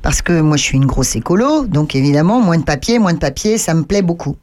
Parce 0.02 0.22
que 0.22 0.40
moi, 0.40 0.56
je 0.56 0.62
suis 0.62 0.76
une 0.76 0.86
grosse 0.86 1.16
écolo. 1.16 1.66
Donc, 1.66 1.94
évidemment, 1.94 2.40
moins 2.40 2.58
de 2.58 2.64
papier, 2.64 2.98
moins 2.98 3.12
de 3.14 3.18
papier, 3.18 3.58
ça 3.58 3.74
me 3.74 3.82
plaît 3.84 4.02
beaucoup. 4.02 4.36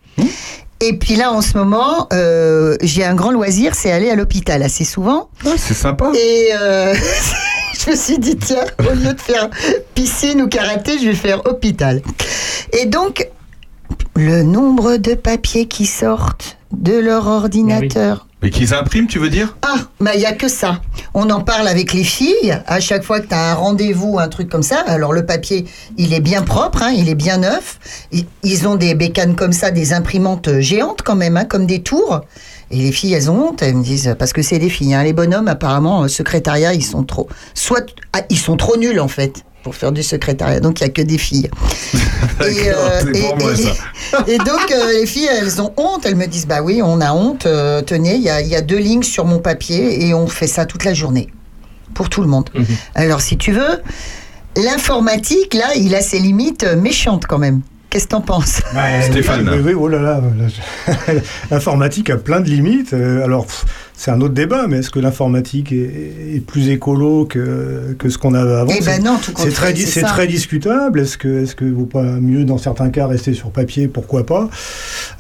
Et 0.82 0.98
puis 0.98 1.16
là, 1.16 1.32
en 1.32 1.42
ce 1.42 1.58
moment, 1.58 2.08
euh, 2.12 2.76
j'ai 2.82 3.06
un 3.06 3.16
grand 3.16 3.32
loisir, 3.32 3.74
c'est 3.74 3.92
aller 3.92 4.10
à 4.10 4.16
l'hôpital 4.16 4.62
assez 4.64 4.84
souvent. 4.84 5.30
c'est 5.58 5.74
sympa. 5.74 6.12
Et 6.14 6.50
euh, 6.60 6.94
je 7.86 7.92
me 7.92 7.96
suis 7.96 8.20
dit, 8.20 8.36
tiens, 8.36 8.66
au 8.80 8.94
lieu 8.94 9.14
de 9.14 9.22
faire 9.22 9.50
piscine 9.96 10.42
ou 10.42 10.48
karaté, 10.50 11.00
je 11.00 11.06
vais 11.08 11.16
faire 11.16 11.42
hôpital. 11.46 12.02
Et 12.74 12.86
donc, 12.86 13.28
le 14.16 14.44
nombre 14.44 14.98
de 14.98 15.14
papiers 15.14 15.68
qui 15.68 15.86
sortent 15.86 16.58
de 16.72 16.94
leur 16.98 17.28
ordinateur. 17.28 18.28
Mais 18.44 18.50
qu'ils 18.50 18.74
impriment, 18.74 19.08
tu 19.08 19.20
veux 19.20 19.30
dire? 19.30 19.56
Ah, 19.62 19.76
bah 20.02 20.12
il 20.16 20.20
y 20.22 20.26
a 20.26 20.34
que 20.34 20.50
ça. 20.50 20.82
On 21.14 21.30
en 21.30 21.40
parle 21.40 21.66
avec 21.66 21.94
les 21.94 22.04
filles. 22.04 22.60
À 22.68 22.82
chaque 22.82 23.04
fois 23.04 23.22
que 23.22 23.28
tu 23.28 23.34
as 23.34 23.52
un 23.52 23.54
rendez-vous, 23.54 24.20
un 24.20 24.28
truc 24.28 24.50
comme 24.50 24.64
ça, 24.64 24.84
alors 24.86 25.14
le 25.14 25.26
papier, 25.26 25.64
il 25.98 26.14
est 26.14 26.20
bien 26.20 26.42
propre, 26.42 26.84
hein, 26.84 26.92
il 26.92 27.08
est 27.08 27.16
bien 27.16 27.38
neuf. 27.38 27.80
Ils- 28.44 28.68
ont 28.68 28.76
des 28.76 28.96
bécanes 28.96 29.36
comme 29.36 29.54
ça, 29.54 29.72
des 29.72 29.94
imprimantes 29.94 30.60
géantes 30.60 31.04
quand 31.04 31.16
même, 31.16 31.38
hein, 31.38 31.46
comme 31.46 31.66
des 31.66 31.82
tours. 31.84 32.20
Et 32.70 32.78
les 32.78 32.92
filles, 32.92 33.14
elles 33.14 33.32
ont 33.32 33.50
honte, 33.50 33.62
elles 33.62 33.76
me 33.76 33.84
disent, 33.84 34.14
parce 34.20 34.34
que 34.34 34.42
c'est 34.42 34.60
des 34.60 34.70
filles. 34.70 34.94
hein. 34.94 35.04
Les 35.04 35.14
bonhommes, 35.14 35.48
apparemment, 35.48 36.06
secrétariat, 36.10 36.74
ils 36.74 36.84
sont 36.84 37.04
trop. 37.04 37.30
Soit. 37.54 37.86
ah, 38.12 38.22
ils 38.30 38.38
sont 38.40 38.58
trop 38.58 38.76
nuls, 38.78 39.00
en 39.00 39.08
fait, 39.08 39.44
pour 39.64 39.76
faire 39.76 39.92
du 39.92 40.04
secrétariat. 40.04 40.60
Donc, 40.60 40.80
il 40.80 40.84
n'y 40.84 40.90
a 40.90 40.94
que 40.94 41.02
des 41.02 41.18
filles. 41.18 41.50
Et, 42.42 42.70
euh, 42.70 43.12
et- 43.14 43.22
pour 43.22 43.38
moi, 43.38 43.52
et- 43.54 43.56
ça. 43.56 43.72
et 44.28 44.38
donc, 44.38 44.72
euh, 44.72 44.94
les 45.00 45.06
filles, 45.06 45.30
elles 45.40 45.62
ont 45.62 45.72
honte. 45.78 46.06
Elles 46.06 46.16
me 46.16 46.26
disent 46.26 46.48
Bah 46.48 46.62
oui, 46.62 46.82
on 46.84 47.00
a 47.02 47.12
honte. 47.14 47.46
Euh, 47.46 47.82
tenez, 47.82 48.16
il 48.16 48.22
y 48.22 48.30
a, 48.30 48.42
il 48.42 48.48
y 48.48 48.56
a 48.56 48.62
deux 48.62 48.78
lignes 48.78 49.04
sur 49.04 49.26
mon 49.26 49.40
papier 49.40 50.06
et 50.06 50.14
on 50.14 50.28
fait 50.28 50.48
ça 50.48 50.66
toute 50.66 50.84
la 50.84 50.94
journée. 50.94 51.30
Pour 51.94 52.10
tout 52.10 52.22
le 52.22 52.28
monde. 52.28 52.50
Alors, 52.96 53.22
si 53.22 53.38
tu 53.38 53.52
veux, 53.52 53.82
l'informatique, 54.56 55.54
là, 55.54 55.76
il 55.76 55.94
a 55.96 56.02
ses 56.02 56.20
limites 56.20 56.64
méchantes 56.64 57.26
quand 57.28 57.38
même. 57.38 57.62
Qu'est-ce 57.90 58.06
que 58.06 58.10
t'en 58.12 58.22
penses? 58.22 58.62
Stéphane. 59.04 59.48
Oui, 59.48 59.60
oui, 59.64 59.74
oh 59.78 59.88
là 59.88 60.00
là. 60.02 60.22
L'informatique 61.52 62.10
a 62.10 62.18
plein 62.18 62.40
de 62.42 62.50
limites. 62.50 62.94
Alors, 62.94 63.46
pff, 63.46 63.66
c'est 63.96 64.12
un 64.12 64.20
autre 64.22 64.34
débat, 64.34 64.66
mais 64.68 64.78
est-ce 64.80 64.90
que 64.90 65.00
l'informatique 65.00 65.72
est, 65.72 66.36
est 66.36 66.40
plus 66.46 66.70
écolo 66.70 67.26
que, 67.26 67.96
que 67.98 68.10
ce 68.10 68.18
qu'on 68.18 68.34
avait 68.34 68.54
avant 68.56 68.72
Eh 68.76 68.80
ben 68.80 68.96
C'est- 68.98 69.00
non, 69.02 69.18
tout 69.24 69.32
C'est 69.38 69.52
très, 69.52 69.76
c'est 69.76 70.02
très 70.02 70.28
discutable. 70.28 71.00
Est-ce 71.00 71.18
que, 71.18 71.44
est-ce 71.44 71.56
que 71.56 71.66
vaut 71.66 71.86
pas 71.86 72.02
mieux, 72.04 72.44
dans 72.44 72.58
certains 72.58 72.90
cas, 72.90 73.08
rester 73.08 73.34
sur 73.34 73.52
papier 73.52 73.88
Pourquoi 73.88 74.26
pas? 74.26 74.50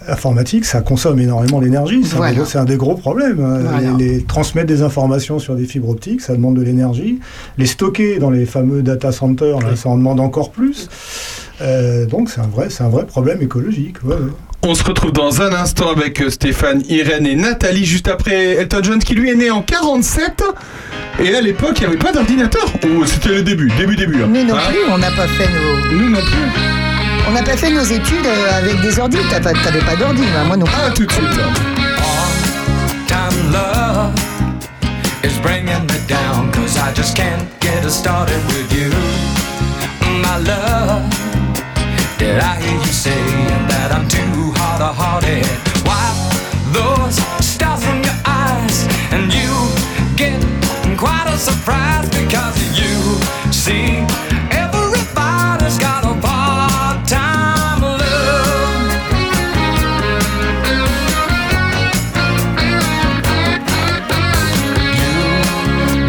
L'informatique, 0.07 0.65
ça 0.65 0.81
consomme 0.81 1.19
énormément 1.19 1.61
d'énergie. 1.61 2.01
C'est 2.03 2.15
un 2.15 2.17
Voilà. 2.17 2.39
des- 2.39 2.45
c'est 2.45 2.57
un, 2.57 2.65
des 2.65 2.77
gros 2.77 2.95
problèmes. 2.95 3.35
Voilà. 3.37 3.91
Les, 3.97 4.15
les- 4.17 4.23
transmettre 4.23 4.67
des 4.67 4.81
informations 4.81 5.39
sur 5.39 5.55
des 5.55 5.65
fibres 5.65 5.89
optiques, 5.89 6.21
ça 6.21 6.33
demande 6.33 6.55
de 6.55 6.61
l'énergie. 6.61 7.19
Les 7.57 7.65
stocker 7.67 8.17
dans 8.19 8.29
les 8.31 8.45
fameux 8.45 8.81
data 8.81 9.11
centers, 9.11 9.59
là, 9.59 9.75
ça 9.75 9.89
en 9.89 9.97
demande 9.97 10.19
encore 10.19 10.51
plus. 10.51 10.89
Euh, 11.61 12.05
donc 12.07 12.29
c'est 12.29 12.41
un 12.41 12.47
vrai, 12.47 12.67
c'est 12.69 12.83
un 12.83 12.89
vrai 12.89 13.05
problème 13.05 13.41
écologique. 13.41 14.03
ouais, 14.03 14.15
ouais. 14.15 14.19
On 14.65 14.75
se 14.75 14.83
retrouve 14.83 15.11
dans 15.11 15.41
un 15.41 15.51
instant 15.53 15.91
avec 15.91 16.21
euh, 16.21 16.29
Stéphane, 16.29 16.81
Irène 16.87 17.27
et 17.27 17.35
Nathalie, 17.35 17.85
juste 17.85 18.07
après 18.07 18.53
Elton 18.55 18.79
John, 18.81 18.99
qui 18.99 19.13
lui 19.13 19.29
est 19.29 19.35
né 19.35 19.51
en 19.51 19.61
47. 19.61 20.41
Et 21.19 21.35
à 21.35 21.41
l'époque, 21.41 21.73
il 21.77 21.81
n'y 21.81 21.85
avait 21.87 21.97
pas 21.97 22.11
d'ordinateur. 22.13 22.65
Ou 22.85 23.05
c'était 23.05 23.29
le 23.29 23.43
début, 23.43 23.69
début, 23.77 23.95
début. 23.97 24.23
hein. 24.23 24.27
Nous 24.29 24.43
non 24.45 24.55
Hein 24.55 24.61
plus, 24.69 24.79
on 24.89 24.97
n'a 24.97 25.11
pas 25.11 25.27
fait 25.27 25.47
nos. 25.49 25.95
Nous 25.97 26.09
non 26.09 26.21
plus. 26.21 26.61
On 27.27 27.31
n'a 27.31 27.43
pas 27.43 27.57
fait 27.57 27.69
nos 27.71 27.83
études 27.83 28.25
euh, 28.25 28.57
avec 28.57 28.79
des 28.81 28.97
ordi. 28.99 29.17
T'as 29.29 29.41
pas- 29.41 29.53
T'avais 29.53 29.79
pas 29.81 29.95
d'ordi, 29.97 30.23
bah, 30.33 30.43
moi 30.47 30.55
non 30.57 30.65
plus. 30.65 30.75
Ah, 30.81 30.91
tout 30.91 31.05
de 31.05 31.11
suite. 31.11 31.23
time 33.07 33.51
love 33.51 34.13
is 35.23 35.37
bringing 35.41 35.83
me 35.83 35.99
down 36.07 36.49
Cause 36.51 36.77
I 36.77 36.93
just 36.95 37.15
can't 37.15 37.43
get 37.61 37.87
started 37.89 38.39
with 38.47 38.71
you 38.73 38.89
My 40.21 40.37
love 40.45 41.01
I 42.31 42.55
hear 42.61 42.79
you 42.79 42.93
saying 42.93 43.67
that 43.67 43.91
I'm 43.91 44.07
too 44.07 44.53
hard-hearted 44.55 45.43
Wipe 45.83 46.15
those 46.71 47.17
stars 47.43 47.83
from 47.83 47.99
your 48.01 48.19
eyes 48.25 48.87
And 49.11 49.27
you 49.27 49.51
get 50.15 50.39
quite 50.97 51.27
a 51.27 51.37
surprise 51.37 52.07
Because 52.09 52.55
you 52.79 53.19
see 53.51 54.07
Everybody's 54.51 55.77
got 55.77 56.05
a 56.05 56.15
part-time 56.21 57.81
love 57.81 58.93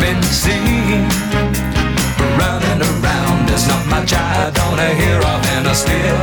been 0.01 0.23
seen 0.23 1.09
running 2.39 2.81
around. 2.83 3.51
Not 3.67 3.87
much 3.87 4.13
I 4.13 4.51
don't 4.51 4.79
hear 5.01 5.17
of, 5.19 5.64
still 5.75 6.23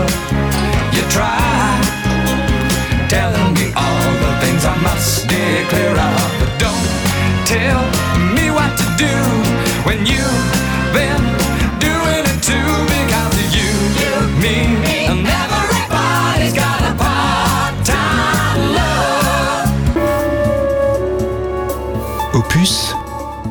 you 0.96 1.04
try 1.10 1.38
telling 3.10 3.54
me 3.54 3.74
all 3.76 4.12
the 4.24 4.32
things 4.40 4.64
I 4.64 4.76
must 4.82 5.28
clear 5.72 5.92
of. 5.92 6.32
But 6.40 6.52
don't 6.64 6.88
tell 7.46 7.82
me 8.36 8.46
what 8.58 8.72
to 8.82 8.86
do 9.06 9.16
when 9.88 10.00
you've 10.12 10.48
been 10.96 11.24
doing 11.80 12.24
it 12.32 12.40
too. 12.50 12.72
Because 12.92 13.38
you, 13.58 13.72
me, 14.44 14.58
and 15.12 15.28
everybody's 15.28 16.54
got 16.54 16.80
a 16.92 16.94
part-time 17.04 18.60
love. 18.78 19.70
Opus, 22.34 22.94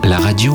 la 0.04 0.18
radio 0.26 0.52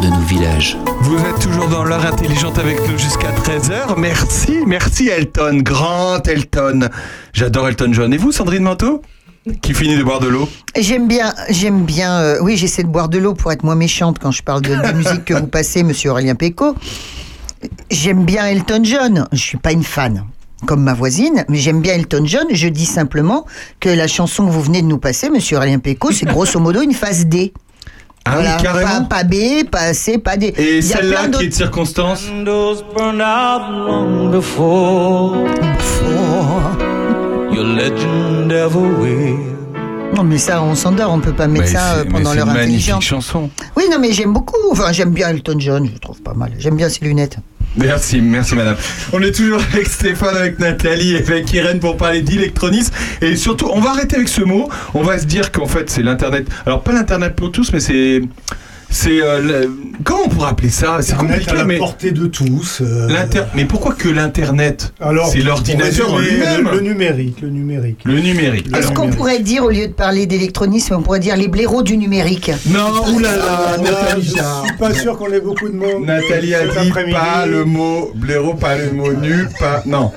de 0.00 0.08
nos 0.08 0.20
villages. 0.20 0.76
Vous 1.00 1.16
êtes 1.18 1.38
toujours 1.40 1.68
dans 1.68 1.84
l'heure 1.84 2.04
intelligente 2.06 2.58
avec 2.58 2.78
nous 2.88 2.98
jusqu'à 2.98 3.30
13h. 3.32 3.94
Merci, 3.98 4.58
merci 4.66 5.08
Elton, 5.08 5.60
grand 5.62 6.26
Elton. 6.26 6.88
J'adore 7.32 7.68
Elton 7.68 7.92
John. 7.92 8.12
Et 8.12 8.16
vous, 8.16 8.30
Sandrine 8.32 8.62
Manteau 8.62 9.02
Qui 9.62 9.74
finit 9.74 9.96
de 9.96 10.02
boire 10.02 10.20
de 10.20 10.28
l'eau? 10.28 10.48
J'aime 10.78 11.08
bien, 11.08 11.32
j'aime 11.48 11.84
bien. 11.84 12.20
euh, 12.20 12.38
oui, 12.42 12.56
j'essaie 12.56 12.82
de 12.82 12.88
boire 12.88 13.08
de 13.08 13.18
l'eau 13.18 13.34
pour 13.34 13.50
être 13.52 13.64
moins 13.64 13.74
méchante 13.74 14.18
quand 14.18 14.30
je 14.30 14.42
parle 14.42 14.62
de, 14.62 14.74
de 14.74 14.92
musique 14.92 15.24
que 15.24 15.34
vous 15.34 15.46
passez, 15.46 15.82
Monsieur 15.84 16.10
Aurélien 16.10 16.34
Péco. 16.34 16.74
J'aime 17.90 18.24
bien 18.24 18.46
Elton 18.46 18.80
John. 18.84 19.26
Je 19.32 19.38
suis 19.40 19.58
pas 19.58 19.72
une 19.72 19.84
fan. 19.84 20.24
Comme 20.66 20.82
ma 20.82 20.92
voisine, 20.94 21.44
mais 21.48 21.58
j'aime 21.58 21.80
bien 21.80 21.94
Elton 21.94 22.22
John. 22.24 22.46
Je 22.50 22.68
dis 22.68 22.86
simplement 22.86 23.46
que 23.78 23.88
la 23.88 24.08
chanson 24.08 24.44
que 24.46 24.50
vous 24.50 24.62
venez 24.62 24.82
de 24.82 24.88
nous 24.88 24.98
passer, 24.98 25.30
Monsieur 25.30 25.56
Aurélien 25.56 25.78
Péco, 25.78 26.10
c'est 26.12 26.26
grosso 26.28 26.58
modo 26.60 26.82
une 26.82 26.92
phase 26.94 27.26
D. 27.26 27.52
Ah 28.30 28.36
oui, 28.38 28.62
carrément. 28.62 29.04
Pas, 29.04 29.16
pas 29.16 29.24
B, 29.24 29.64
pas 29.70 29.94
C, 29.94 30.18
pas 30.18 30.36
D. 30.36 30.52
Et 30.56 30.82
celle-là 30.82 31.28
qui 31.28 31.44
est 31.44 31.48
de 31.48 31.54
circonstance 31.54 32.24
your 37.50 37.64
legend 37.64 38.52
ever 38.52 38.78
will. 39.00 39.57
Non, 40.18 40.24
mais 40.24 40.38
ça, 40.38 40.60
on 40.64 40.74
s'endort, 40.74 41.12
on 41.12 41.20
peut 41.20 41.32
pas 41.32 41.46
mettre 41.46 41.66
Mais 41.66 41.70
ça 41.70 41.94
c'est- 41.94 42.00
euh, 42.00 42.04
pendant 42.10 42.30
c'est 42.30 42.36
l'heure 42.38 42.48
une 42.48 42.52
magnifique 42.54 42.90
intelligente. 42.90 43.02
chanson. 43.02 43.50
Oui, 43.76 43.84
non, 43.88 43.98
mais 44.00 44.12
j'aime 44.12 44.32
beaucoup. 44.32 44.56
Enfin, 44.72 44.90
j'aime 44.90 45.10
bien 45.12 45.28
Elton 45.28 45.54
John, 45.60 45.88
je 45.94 45.96
trouve 46.00 46.20
pas 46.22 46.34
mal. 46.34 46.50
J'aime 46.58 46.74
bien 46.76 46.88
ses 46.88 47.04
lunettes. 47.04 47.36
Merci, 47.76 48.20
merci 48.20 48.56
madame. 48.56 48.74
On 49.12 49.22
est 49.22 49.30
toujours 49.30 49.60
avec 49.72 49.86
Stéphane, 49.86 50.36
avec 50.36 50.58
Nathalie 50.58 51.12
et 51.14 51.18
avec 51.18 51.52
Irène 51.52 51.78
pour 51.78 51.96
parler 51.96 52.22
d'électronisme. 52.22 52.92
Et 53.22 53.36
surtout, 53.36 53.68
on 53.72 53.78
va 53.80 53.90
arrêter 53.90 54.16
avec 54.16 54.28
ce 54.28 54.40
mot. 54.42 54.68
On 54.94 55.02
va 55.02 55.18
se 55.20 55.24
dire 55.26 55.52
qu'en 55.52 55.66
fait, 55.66 55.88
c'est 55.88 56.02
l'Internet. 56.02 56.48
Alors, 56.66 56.82
pas 56.82 56.92
l'Internet 56.92 57.36
pour 57.36 57.52
tous, 57.52 57.72
mais 57.72 57.78
c'est. 57.78 58.20
C'est. 58.90 59.20
euh, 59.22 59.66
Comment 60.04 60.20
on 60.26 60.28
pourrait 60.28 60.50
appeler 60.50 60.70
ça? 60.70 60.98
C'est 61.00 61.16
compliqué, 61.16 61.50
à 61.50 61.54
la 61.54 61.64
mais. 61.64 61.76
portée 61.78 62.10
de 62.12 62.26
tous. 62.26 62.80
euh, 62.80 63.06
l'inter- 63.08 63.44
Mais 63.54 63.64
pourquoi 63.64 63.94
que 63.94 64.08
l'Internet? 64.08 64.92
Alors, 65.00 65.28
C'est 65.28 65.40
l'ordinateur 65.40 66.18
lui-même. 66.18 66.64
Le, 66.70 66.76
le 66.76 66.80
numérique, 66.80 67.40
le 67.42 67.50
numérique. 67.50 68.00
Le 68.04 68.18
numérique. 68.20 68.66
Est-ce 68.76 68.92
qu'on 68.92 69.10
pourrait 69.10 69.40
dire, 69.40 69.64
au 69.64 69.70
lieu 69.70 69.88
de 69.88 69.92
parler 69.92 70.26
d'électronisme, 70.26 70.94
on 70.98 71.02
pourrait 71.02 71.20
dire 71.20 71.36
les 71.36 71.48
blaireaux 71.48 71.82
du 71.82 71.96
numérique? 71.96 72.50
Non, 72.66 73.06
oulala, 73.14 73.76
Nathalie. 73.82 74.22
je 74.22 74.30
suis 74.68 74.76
pas 74.78 74.94
sûr 74.94 75.18
qu'on 75.18 75.32
ait 75.32 75.40
beaucoup 75.40 75.68
de 75.68 75.74
mots. 75.76 76.00
Nathalie 76.04 76.54
a 76.54 76.66
dit 76.66 76.90
pas 77.12 77.44
le 77.46 77.64
mot 77.64 78.10
blaireau, 78.14 78.54
pas 78.54 78.76
le 78.78 78.92
mot 78.92 79.12
nul, 79.12 79.48
pas. 79.58 79.82
Non. 79.84 80.12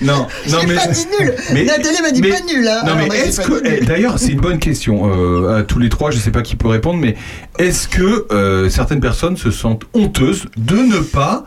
Non, 0.00 0.26
mais. 0.66 0.74
pas 0.74 0.86
dit 0.88 1.06
nul 1.20 1.34
mais- 1.52 1.64
Nathalie 1.64 2.02
m'a 2.02 2.10
dit 2.10 2.20
mais- 2.22 2.28
pas 2.30 2.40
nul, 2.52 2.66
hein 2.68 2.82
Non, 2.84 2.92
Alors, 2.94 3.08
mais 3.10 3.16
est-ce 3.18 3.40
que. 3.40 3.84
D'ailleurs, 3.84 4.18
c'est 4.18 4.32
une 4.32 4.40
bonne 4.40 4.58
question 4.58 5.10
euh, 5.10 5.58
à 5.58 5.62
tous 5.62 5.78
les 5.78 5.88
trois, 5.88 6.10
je 6.10 6.18
sais 6.18 6.30
pas 6.30 6.42
qui 6.42 6.56
peut 6.56 6.68
répondre, 6.68 6.98
mais 7.00 7.16
est-ce 7.58 7.88
que 7.88 8.26
euh, 8.32 8.68
certaines 8.68 9.00
personnes 9.00 9.36
se 9.36 9.50
sentent 9.50 9.84
honteuses 9.94 10.44
de 10.56 10.76
ne 10.76 10.98
pas 11.00 11.46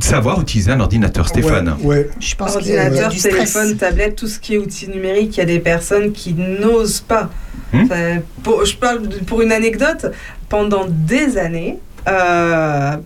savoir 0.00 0.40
utiliser 0.40 0.72
un 0.72 0.80
ordinateur, 0.80 1.28
Stéphane? 1.28 1.76
Ouais, 1.80 1.96
ouais. 1.98 2.10
Je 2.20 2.34
pense 2.34 2.56
qu'il 2.56 2.68
y 2.72 2.76
a 2.76 2.84
Ordinateur, 2.86 3.12
téléphone, 3.22 3.76
tablette, 3.76 4.16
tout 4.16 4.26
ce 4.26 4.38
qui 4.40 4.54
est 4.54 4.58
outils 4.58 4.88
numériques, 4.88 5.36
il 5.36 5.40
y 5.40 5.42
a 5.42 5.46
des 5.46 5.60
personnes 5.60 6.12
qui 6.12 6.34
n'osent 6.34 7.00
pas. 7.00 7.30
Hmm? 7.72 7.82
Enfin, 7.84 8.18
pour, 8.42 8.64
je 8.64 8.76
parle 8.76 9.06
de- 9.08 9.18
pour 9.18 9.42
une 9.42 9.52
anecdote. 9.52 10.06
Pendant 10.48 10.86
des 10.88 11.38
années, 11.38 11.78
euh, 12.08 12.96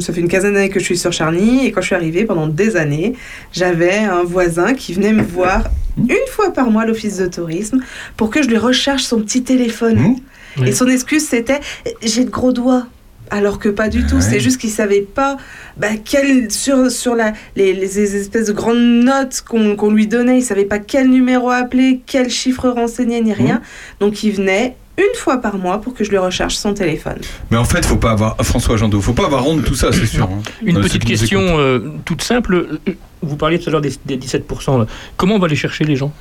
ça 0.00 0.12
fait 0.12 0.20
une 0.20 0.28
quinzaine 0.28 0.54
d'années 0.54 0.68
que 0.68 0.80
je 0.80 0.84
suis 0.84 0.98
sur 0.98 1.12
Charny, 1.12 1.66
et 1.66 1.72
quand 1.72 1.80
je 1.80 1.86
suis 1.86 1.94
arrivée, 1.94 2.24
pendant 2.24 2.46
des 2.46 2.76
années, 2.76 3.14
j'avais 3.52 3.98
un 3.98 4.22
voisin 4.24 4.74
qui 4.74 4.92
venait 4.94 5.12
me 5.12 5.22
voir 5.22 5.64
une 5.96 6.26
fois 6.30 6.52
par 6.52 6.70
mois 6.70 6.82
à 6.82 6.86
l'office 6.86 7.18
de 7.18 7.26
tourisme 7.26 7.80
pour 8.16 8.30
que 8.30 8.42
je 8.42 8.48
lui 8.48 8.58
recharge 8.58 9.02
son 9.02 9.20
petit 9.20 9.42
téléphone. 9.44 10.16
Hmm. 10.56 10.64
Et 10.64 10.72
son 10.72 10.88
excuse, 10.88 11.26
c'était 11.26 11.60
j'ai 12.02 12.24
de 12.24 12.30
gros 12.30 12.52
doigts. 12.52 12.86
Alors 13.30 13.58
que 13.58 13.70
pas 13.70 13.88
du 13.88 14.04
tout, 14.06 14.16
Ouais. 14.16 14.20
c'est 14.20 14.38
juste 14.38 14.60
qu'il 14.60 14.70
savait 14.70 15.00
pas 15.00 15.38
bah, 15.78 15.88
quel, 16.04 16.50
sur, 16.50 16.90
sur 16.90 17.14
la, 17.14 17.32
les, 17.56 17.72
les 17.72 17.98
espèces 18.16 18.48
de 18.48 18.52
grandes 18.52 18.76
notes 19.04 19.42
qu'on 19.48 19.76
qu'on 19.76 19.90
lui 19.90 20.06
donnait, 20.06 20.38
il 20.38 20.42
savait 20.42 20.66
pas 20.66 20.78
quel 20.78 21.08
numéro 21.08 21.48
appeler, 21.50 22.02
quel 22.06 22.28
chiffre 22.28 22.68
renseigner, 22.68 23.20
ni 23.22 23.32
rien. 23.32 23.62
Donc 23.98 24.22
il 24.24 24.32
venait 24.32 24.76
une 24.96 25.14
fois 25.16 25.38
par 25.38 25.56
mois 25.58 25.80
pour 25.80 25.92
que 25.94 26.04
je 26.04 26.10
lui 26.10 26.18
recharge 26.18 26.54
son 26.54 26.72
téléphone. 26.74 27.18
Mais 27.50 27.56
en 27.56 27.64
fait, 27.64 27.84
faut 27.84 27.96
pas 27.96 28.12
avoir. 28.12 28.36
François 28.42 28.76
Jandot, 28.76 29.00
faut 29.00 29.12
pas 29.12 29.26
avoir 29.26 29.46
honte 29.46 29.62
de 29.62 29.66
tout 29.66 29.74
ça, 29.74 29.90
c'est 29.92 30.06
sûr. 30.06 30.24
hein. 30.24 30.40
Une 30.64 30.76
Euh, 30.78 30.80
petite 30.82 31.04
question 31.04 31.40
euh, 31.58 31.80
toute 32.04 32.22
simple. 32.22 32.54
Euh, 32.54 32.92
Vous 33.22 33.36
parliez 33.36 33.58
tout 33.58 33.68
à 33.70 33.72
l'heure 33.72 33.80
des, 33.80 33.92
des 34.06 34.16
17%. 34.18 34.78
là. 34.78 34.86
Comment 35.16 35.34
on 35.36 35.38
va 35.38 35.46
aller 35.46 35.56
chercher 35.56 35.84
les 35.84 35.96
gens? 35.96 36.12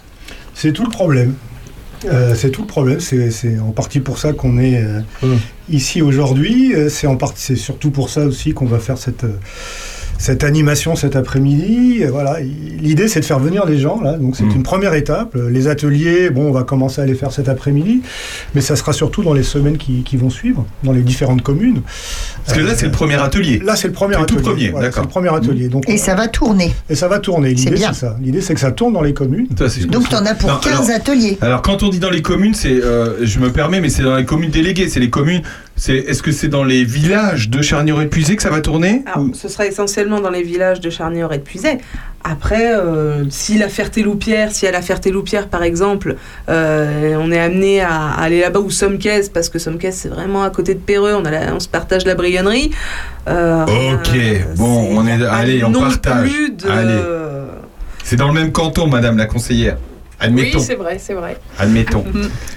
C'est 0.55 0.71
tout 0.73 0.83
le 0.83 0.89
problème. 0.89 1.35
Euh, 2.05 2.33
c'est 2.35 2.49
tout 2.51 2.61
le 2.61 2.67
problème. 2.67 2.99
C'est 2.99 3.29
c'est 3.31 3.59
en 3.59 3.71
partie 3.71 3.99
pour 3.99 4.17
ça 4.17 4.33
qu'on 4.33 4.57
est 4.57 4.81
euh, 4.83 4.99
Hum. 5.21 5.37
ici 5.69 6.01
aujourd'hui. 6.01 6.73
Euh, 6.75 6.89
C'est 6.89 7.07
en 7.07 7.15
partie, 7.15 7.41
c'est 7.41 7.55
surtout 7.55 7.91
pour 7.91 8.09
ça 8.09 8.25
aussi 8.25 8.53
qu'on 8.53 8.65
va 8.65 8.79
faire 8.79 8.97
cette 8.97 9.23
euh, 9.23 9.37
cette 10.17 10.43
animation 10.43 10.95
cet 10.95 11.15
après-midi. 11.15 12.03
Voilà. 12.11 12.39
Il- 12.41 12.73
L'idée, 12.83 13.07
c'est 13.07 13.21
de 13.21 13.25
faire 13.25 13.39
venir 13.39 13.65
les 13.65 13.77
gens 13.79 14.01
là. 14.01 14.13
Donc 14.17 14.35
c'est 14.35 14.43
Mm. 14.43 14.51
une 14.57 14.63
première 14.63 14.93
étape. 14.93 15.37
Les 15.49 15.67
ateliers, 15.69 16.29
bon, 16.29 16.49
on 16.49 16.51
va 16.51 16.63
commencer 16.63 16.99
à 17.01 17.05
les 17.05 17.13
faire 17.15 17.31
cet 17.31 17.47
après-midi, 17.47 18.01
mais 18.55 18.61
ça 18.61 18.75
sera 18.75 18.91
surtout 18.91 19.23
dans 19.23 19.33
les 19.33 19.43
semaines 19.43 19.77
qui, 19.77 20.03
qui 20.03 20.17
vont 20.17 20.29
suivre, 20.29 20.65
dans 20.83 20.91
les 20.91 21.01
différentes 21.01 21.41
communes. 21.43 21.81
Parce 22.45 22.57
que 22.57 22.63
là, 22.63 22.73
c'est 22.75 22.87
le 22.87 22.91
premier 22.91 23.15
atelier. 23.15 23.61
Là, 23.63 23.75
c'est 23.77 23.87
le 23.87 23.93
premier 23.93 24.15
le 24.17 24.25
tout 24.25 24.35
atelier. 24.35 24.41
premier, 24.49 24.69
Voilà, 24.71 24.87
d'accord. 24.87 25.03
C'est 25.03 25.07
le 25.07 25.11
premier 25.27 25.33
atelier. 25.37 25.67
Donc, 25.69 25.87
Et 25.87 25.93
on- 25.93 25.97
ça 25.97 26.15
va 26.15 26.27
tourner. 26.27 26.73
et 26.89 26.95
ça 26.95 27.07
va 27.07 27.19
tourner. 27.19 27.53
L'idée, 27.53 27.77
c'est 27.77 27.93
ça. 27.93 28.17
L'idée, 28.21 28.41
c'est 28.41 28.53
que 28.53 28.59
ça 28.59 28.71
tourne 28.73 28.91
dans 28.93 29.01
les 29.01 29.13
communes. 29.13 29.47
Ça, 29.57 29.69
c'est- 29.69 29.85
Donc 29.85 30.09
t'en 30.09 30.25
as 30.25 30.35
pour 30.35 30.49
Non, 30.49 30.57
15 30.61 30.89
alors- 30.89 30.95
ateliers. 30.97 31.37
Alors 31.41 31.61
quand 31.61 31.83
on 31.83 31.89
dit 31.89 31.99
dans 31.99 32.09
les 32.09 32.21
communes, 32.21 32.53
c'est, 32.53 32.73
euh, 32.83 33.25
je 33.25 33.39
me 33.39 33.49
permets, 33.51 33.79
mais 33.79 33.89
c'est 33.89 34.03
dans 34.03 34.15
les 34.17 34.25
communes 34.25 34.51
déléguées, 34.51 34.89
c'est 34.89 34.99
les 34.99 35.09
communes. 35.09 35.41
C'est, 35.75 35.95
est-ce 35.95 36.21
que 36.21 36.31
c'est 36.31 36.47
dans 36.49 36.63
les 36.63 36.83
villages 36.83 37.49
de 37.49 37.61
Charnier-Épuisé 37.61 38.35
que 38.35 38.43
ça 38.43 38.51
va 38.51 38.61
tourner 38.61 39.01
Alors, 39.11 39.27
Ou- 39.27 39.33
ce 39.33 39.47
sera 39.47 39.65
essentiellement 39.65 40.19
dans 40.21 40.29
les 40.29 40.43
villages 40.43 40.79
de 40.79 40.89
Charnier 40.91 41.25
et 41.31 41.37
de 41.37 41.43
Puiset. 41.43 41.79
Après, 42.23 42.73
euh, 42.75 43.25
si 43.31 43.57
la 43.57 43.67
Ferté-Loupière, 43.67 44.51
si 44.51 44.65
à 44.67 44.71
la 44.71 44.81
Ferté-Loupière 44.81 45.47
par 45.49 45.63
exemple, 45.63 46.15
euh, 46.47 47.15
on 47.19 47.31
est 47.31 47.39
amené 47.39 47.81
à, 47.81 47.89
à 48.11 48.21
aller 48.21 48.39
là-bas 48.41 48.59
ou 48.59 48.69
Somquès, 48.69 49.27
parce 49.29 49.49
que 49.49 49.57
Somquès 49.59 49.93
c'est 49.95 50.09
vraiment 50.09 50.43
à 50.43 50.49
côté 50.51 50.73
de 50.75 50.79
Péreux, 50.79 51.15
on, 51.15 51.25
a 51.25 51.31
la- 51.31 51.53
on 51.55 51.59
se 51.59 51.67
partage 51.67 52.05
la 52.05 52.15
brigonnerie. 52.15 52.69
euh, 53.27 53.65
Ok, 53.65 54.55
bon, 54.57 54.87
on 54.97 55.05
est, 55.07 55.21
allez, 55.25 55.63
on 55.65 55.71
partage. 55.71 56.29
Allez. 56.69 56.99
C'est 58.05 58.15
dans 58.15 58.27
le 58.27 58.33
même 58.33 58.51
canton, 58.51 58.87
Madame 58.87 59.17
la 59.17 59.25
conseillère. 59.25 59.77
Admettons. 60.19 60.57
Oui, 60.59 60.63
c'est 60.65 60.75
vrai, 60.75 60.97
c'est 60.99 61.13
vrai. 61.13 61.37
Admettons. 61.59 62.03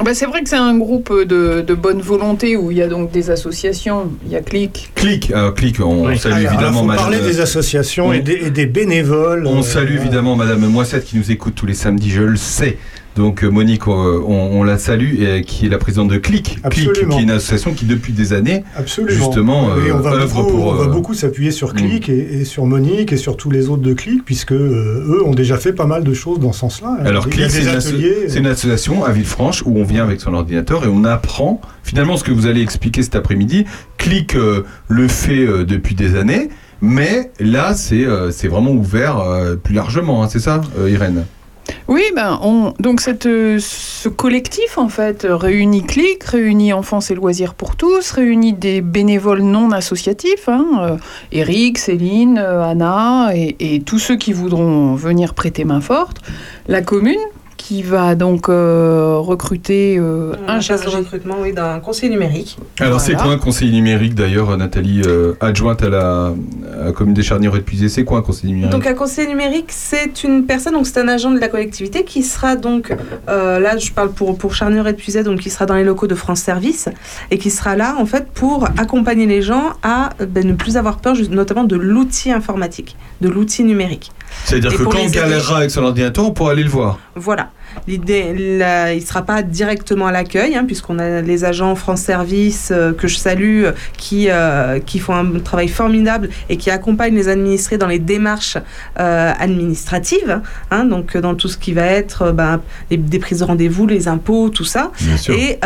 Bah, 0.05 0.15
c'est 0.15 0.27
vrai 0.27 0.43
que 0.43 0.49
c'est 0.49 0.57
un 0.57 0.77
groupe 0.79 1.13
de, 1.13 1.63
de 1.67 1.75
bonne 1.75 2.01
volonté 2.01 2.57
où 2.57 2.71
il 2.71 2.77
y 2.77 2.83
a 2.83 2.87
donc 2.89 3.11
des 3.11 3.31
associations, 3.31 4.11
il 4.25 4.33
y 4.33 4.37
a 4.37 4.41
Click. 4.41 4.93
Clic, 4.95 5.33
euh, 5.35 5.51
clic, 5.51 5.81
on 5.81 6.07
Oui. 6.07 6.19
salue 6.19 6.35
Alors, 6.35 6.53
évidemment 6.53 6.81
faut 6.81 6.87
madame. 6.87 7.03
parler 7.03 7.19
des 7.21 7.41
associations 7.41 8.09
on- 8.09 8.13
et, 8.13 8.21
des, 8.21 8.35
et 8.47 8.51
des 8.51 8.67
bénévoles. 8.67 9.47
On 9.47 9.59
euh, 9.59 9.63
salue 9.63 9.87
voilà. 9.95 10.01
évidemment 10.03 10.37
Madame 10.37 10.67
Moissette 10.67 11.05
qui 11.05 11.17
nous 11.17 11.31
écoute 11.33 11.55
tous 11.57 11.67
les 11.67 11.75
samedis, 11.75 12.11
je 12.11 12.23
le 12.23 12.37
sais. 12.37 12.79
Donc 13.17 13.43
euh, 13.43 13.49
Monique, 13.49 13.89
euh, 13.89 14.21
on, 14.27 14.61
on 14.61 14.63
la 14.63 14.79
salue, 14.79 15.21
et, 15.23 15.43
qui 15.43 15.67
est 15.67 15.69
la 15.71 15.79
présidente 15.79 16.09
de 16.09 16.19
Clic. 16.19 16.59
Clic, 16.71 16.89
Absolument. 16.89 17.15
qui 17.15 17.21
est 17.21 17.25
une 17.25 17.31
association 17.31 17.73
qui 17.73 17.87
depuis 17.87 18.13
des 18.13 18.33
années, 18.35 18.63
Absolument. 18.77 19.17
justement, 19.17 19.69
Et 19.77 19.91
euh, 19.91 19.95
on 19.95 19.99
va 20.01 20.11
œuvre 20.13 20.35
beaucoup, 20.43 20.51
pour, 20.51 20.67
on 20.67 20.75
va 20.75 20.85
euh, 20.85 20.89
beaucoup 20.89 21.15
s'appuyer 21.15 21.51
sur 21.51 21.71
mm. 21.73 21.77
Click 21.77 22.09
et, 22.11 22.41
et 22.41 22.45
sur 22.45 22.67
Monique 22.67 23.13
et 23.13 23.17
sur 23.17 23.37
tous 23.39 23.51
les 23.51 23.69
autres 23.71 23.83
de 23.83 23.95
Click, 23.95 24.25
puisque 24.25 24.53
euh, 24.53 25.05
eux 25.09 25.25
ont 25.25 25.35
déjà 25.35 25.57
fait 25.57 25.73
pas 25.73 25.87
mal 25.87 26.05
de 26.05 26.13
choses 26.15 26.39
dans 26.41 26.53
ce 26.53 26.61
sens-là. 26.61 26.99
Alors 27.05 27.27
Il 27.33 27.41
y 27.41 27.45
a 27.45 27.47
Clic, 27.49 27.51
c'est 27.51 27.61
des 27.63 27.69
une, 27.71 27.77
asso- 27.77 27.89
ateliers. 27.89 28.17
c'est 28.29 28.39
une 28.39 28.47
association 28.47 29.05
à 29.05 29.13
Villefranche 29.13 29.63
où 29.65 29.79
on 29.79 29.85
vient 29.85 30.05
avec 30.05 30.21
son 30.21 30.35
ordinateur 30.35 30.85
et 30.85 30.89
on 30.89 31.05
apprend 31.05 31.61
finalement 31.83 32.17
ce 32.19 32.25
que 32.25 32.33
vous 32.33 32.47
allez 32.47 32.61
expliquer 32.61 33.03
cet 33.03 33.17
après-midi. 33.17 33.65
Clic 33.97 34.35
euh, 34.37 34.65
le 34.89 35.09
fait 35.09 35.47
euh, 35.47 35.65
depuis 35.65 35.95
des 35.95 36.17
années, 36.17 36.51
mais 36.83 37.31
là 37.41 37.73
c'est 37.75 38.05
euh, 38.05 38.31
vraiment 38.45 38.73
ouvert 38.73 39.19
euh, 39.21 39.57
plus 39.57 39.75
largement, 39.75 40.23
hein, 40.23 40.29
c'est 40.31 40.39
ça, 40.41 40.61
euh, 40.79 40.91
Irène? 40.91 41.25
Oui, 41.89 42.03
ben, 42.15 42.39
on, 42.43 42.73
donc 42.81 43.01
euh, 43.27 43.59
ce 43.61 44.09
collectif, 44.09 44.77
en 44.77 44.89
fait, 44.89 45.27
réunit 45.29 45.85
Click, 45.85 46.25
réunit 46.25 46.73
Enfance 46.73 47.11
et 47.11 47.15
Loisirs 47.15 47.55
pour 47.55 47.77
tous, 47.77 48.11
réunit 48.11 48.53
des 48.53 48.81
bénévoles 48.81 49.43
non 49.43 49.71
associatifs, 49.71 50.49
hein, 50.49 50.67
euh, 50.81 50.97
Eric, 51.33 51.79
Céline, 51.79 52.39
euh, 52.39 52.63
Anna, 52.63 53.31
et 53.35 53.83
tous 53.87 53.99
ceux 53.99 54.17
qui 54.17 54.33
voudront 54.33 54.95
venir 54.95 55.35
prêter 55.35 55.65
main 55.65 55.81
forte. 55.81 56.21
La 56.67 56.83
commune, 56.83 57.21
qui 57.67 57.83
va 57.83 58.15
donc 58.15 58.49
euh, 58.49 59.17
recruter 59.19 59.99
euh, 59.99 60.35
Un 60.47 60.61
chasse 60.61 60.83
de 60.83 60.85
chargé. 60.85 60.99
recrutement 60.99 61.39
oui, 61.43 61.53
d'un 61.53 61.81
conseiller 61.81 62.11
numérique. 62.11 62.59
Alors 62.79 63.01
c'est 63.01 63.15
quoi 63.15 63.33
un 63.33 63.39
conseiller 63.39 63.73
numérique 63.73 64.15
d'ailleurs, 64.15 64.57
Nathalie, 64.57 65.03
euh, 65.05 65.33
adjointe 65.41 65.83
à 65.83 65.89
la, 65.89 66.33
à 66.81 66.85
la 66.85 66.93
commune 66.93 67.15
des 67.15 67.25
Charnières 67.25 67.57
et 67.57 67.63
Puisé, 67.63 67.89
c'est 67.89 68.05
quoi 68.05 68.19
un 68.19 68.23
conseiller 68.23 68.53
numérique? 68.53 68.71
Donc 68.71 68.87
un 68.87 68.95
conseiller 68.95 69.27
numérique, 69.27 69.71
c'est 69.71 70.23
une 70.23 70.47
personne, 70.47 70.75
donc 70.75 70.87
c'est 70.87 71.01
un 71.01 71.09
agent 71.09 71.33
de 71.33 71.41
la 71.41 71.49
collectivité 71.49 72.05
qui 72.05 72.23
sera 72.23 72.55
donc, 72.55 72.95
euh, 73.29 73.59
là 73.59 73.77
je 73.77 73.91
parle 73.91 74.13
pour, 74.13 74.39
pour 74.39 74.55
Charnier 74.55 74.83
et 74.87 75.23
donc 75.25 75.41
qui 75.41 75.51
sera 75.51 75.67
dans 75.67 75.75
les 75.75 75.83
locaux 75.83 76.07
de 76.07 76.15
France 76.15 76.43
Service 76.43 76.89
et 77.33 77.39
qui 77.39 77.51
sera 77.51 77.75
là 77.75 77.97
en 77.99 78.07
fait 78.07 78.29
pour 78.33 78.69
accompagner 78.79 79.27
les 79.27 79.43
gens 79.43 79.73
à 79.83 80.11
ben, 80.21 80.47
ne 80.47 80.53
plus 80.53 80.77
avoir 80.77 80.99
peur 80.99 81.17
notamment 81.31 81.65
de 81.65 81.75
l'outil 81.75 82.31
informatique, 82.31 82.97
de 83.23 83.29
l'outil 83.29 83.65
numérique. 83.65 84.13
C'est-à-dire 84.45 84.77
que 84.77 84.83
quand 84.85 84.99
on 84.99 85.09
galérera 85.09 85.59
avec 85.59 85.71
son 85.71 85.83
ordinateur, 85.83 86.25
on 86.25 86.31
pourra 86.33 86.53
aller 86.53 86.63
le 86.63 86.69
voir. 86.71 86.99
Voilà. 87.15 87.51
L'idée, 87.89 88.59
là, 88.59 88.93
il 88.93 89.01
ne 89.01 89.07
sera 89.07 89.23
pas 89.23 89.43
directement 89.43 90.07
à 90.09 90.13
l'accueil, 90.13 90.55
hein, 90.57 90.65
puisqu'on 90.67 90.99
a 90.99 91.21
les 91.21 91.45
agents 91.45 91.75
France 91.75 92.01
Service 92.01 92.71
euh, 92.73 92.93
que 92.93 93.07
je 93.09 93.17
salue, 93.17 93.65
euh, 93.65 93.73
qui, 93.97 94.27
euh, 94.31 94.79
qui 94.81 94.99
font 94.99 95.15
un 95.15 95.39
travail 95.41 95.69
formidable 95.69 96.29
et 96.49 96.57
qui 96.57 96.71
accompagnent 96.71 97.15
les 97.15 97.29
administrés 97.29 97.79
dans 97.79 97.87
les 97.87 97.99
démarches 97.99 98.59
euh, 98.99 99.33
administratives, 99.39 100.41
hein, 100.71 100.85
donc 100.85 101.17
dans 101.17 101.35
tout 101.35 101.49
ce 101.49 101.57
qui 101.59 101.73
va 101.73 101.83
être 101.87 102.23
euh, 102.23 102.33
ben, 102.33 102.61
les, 102.91 102.97
des 102.97 103.19
prises 103.19 103.41
de 103.41 103.45
rendez-vous, 103.45 103.87
les 103.87 104.09
impôts, 104.09 104.49
tout 104.49 104.65
ça. 104.65 104.91
Et 105.33 105.59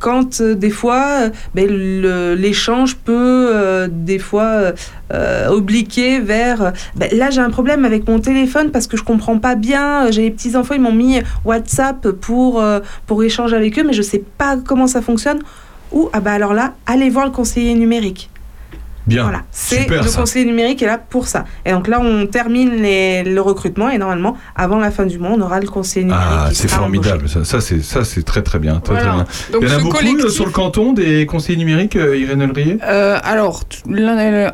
quand 0.00 0.40
des 0.42 0.70
fois, 0.70 1.28
ben, 1.54 1.66
le- 1.68 2.34
l'échange 2.34 2.96
peut 2.96 3.88
des 3.90 4.18
fois 4.18 4.72
obliquer 5.48 6.18
vers 6.20 6.72
ben, 6.96 7.08
là 7.12 7.30
j'ai 7.30 7.40
un 7.40 7.50
problème 7.50 7.84
avec 7.84 8.08
mon 8.08 8.18
téléphone 8.18 8.70
parce 8.70 8.86
que 8.86 8.96
je 8.96 9.02
comprends 9.04 9.38
pas 9.38 9.54
bien, 9.54 10.10
j'ai 10.10 10.22
les 10.22 10.30
petits 10.30 10.56
enfants, 10.56 10.74
ils 10.74 10.80
m'ont 10.80 10.92
mis 10.92 11.20
WhatsApp 11.44 12.10
pour, 12.10 12.60
euh, 12.60 12.80
pour 13.06 13.22
échanger 13.22 13.56
avec 13.56 13.78
eux, 13.78 13.84
mais 13.84 13.92
je 13.92 14.02
sais 14.02 14.22
pas 14.38 14.56
comment 14.56 14.86
ça 14.86 15.02
fonctionne. 15.02 15.40
Ou 15.92 16.08
ah 16.12 16.20
bah 16.20 16.32
alors 16.32 16.54
là, 16.54 16.74
allez 16.86 17.10
voir 17.10 17.24
le 17.26 17.30
conseiller 17.30 17.74
numérique. 17.74 18.30
Bien. 19.06 19.24
Voilà, 19.24 19.42
c'est 19.50 19.86
le 19.88 20.02
ça. 20.08 20.20
conseiller 20.20 20.46
numérique 20.46 20.82
est 20.82 20.86
là 20.86 20.96
pour 20.98 21.26
ça. 21.28 21.44
Et 21.66 21.72
donc 21.72 21.88
là, 21.88 22.00
on 22.00 22.26
termine 22.26 22.70
les- 22.70 23.22
le 23.22 23.40
recrutement 23.40 23.90
et 23.90 23.98
normalement, 23.98 24.36
avant 24.56 24.78
la 24.78 24.90
fin 24.90 25.04
du 25.04 25.18
mois, 25.18 25.30
on 25.32 25.40
aura 25.42 25.60
le 25.60 25.68
conseiller 25.68 26.04
numérique. 26.06 26.24
Ah, 26.30 26.48
c'est 26.52 26.70
formidable. 26.70 27.28
Ça, 27.28 27.44
ça 27.44 27.60
c'est 27.60 27.82
ça, 27.82 28.02
c'est 28.04 28.22
très 28.22 28.42
très 28.42 28.58
bien. 28.58 28.80
Très, 28.80 28.94
Voilà. 28.94 29.08
très 29.08 29.14
bien. 29.16 29.26
Donc 29.52 29.62
Il 29.62 29.68
y 29.68 29.72
en 29.72 29.76
a 29.76 29.80
beaucoup 29.82 29.96
collectif- 29.98 30.24
euh, 30.24 30.28
sur 30.30 30.46
le 30.46 30.52
canton 30.52 30.92
des 30.94 31.26
conseillers 31.26 31.58
numériques, 31.58 31.96
euh, 31.96 32.16
Irène 32.16 32.40
Elrier 32.42 32.78
Euh, 32.82 33.18
alors, 33.22 33.64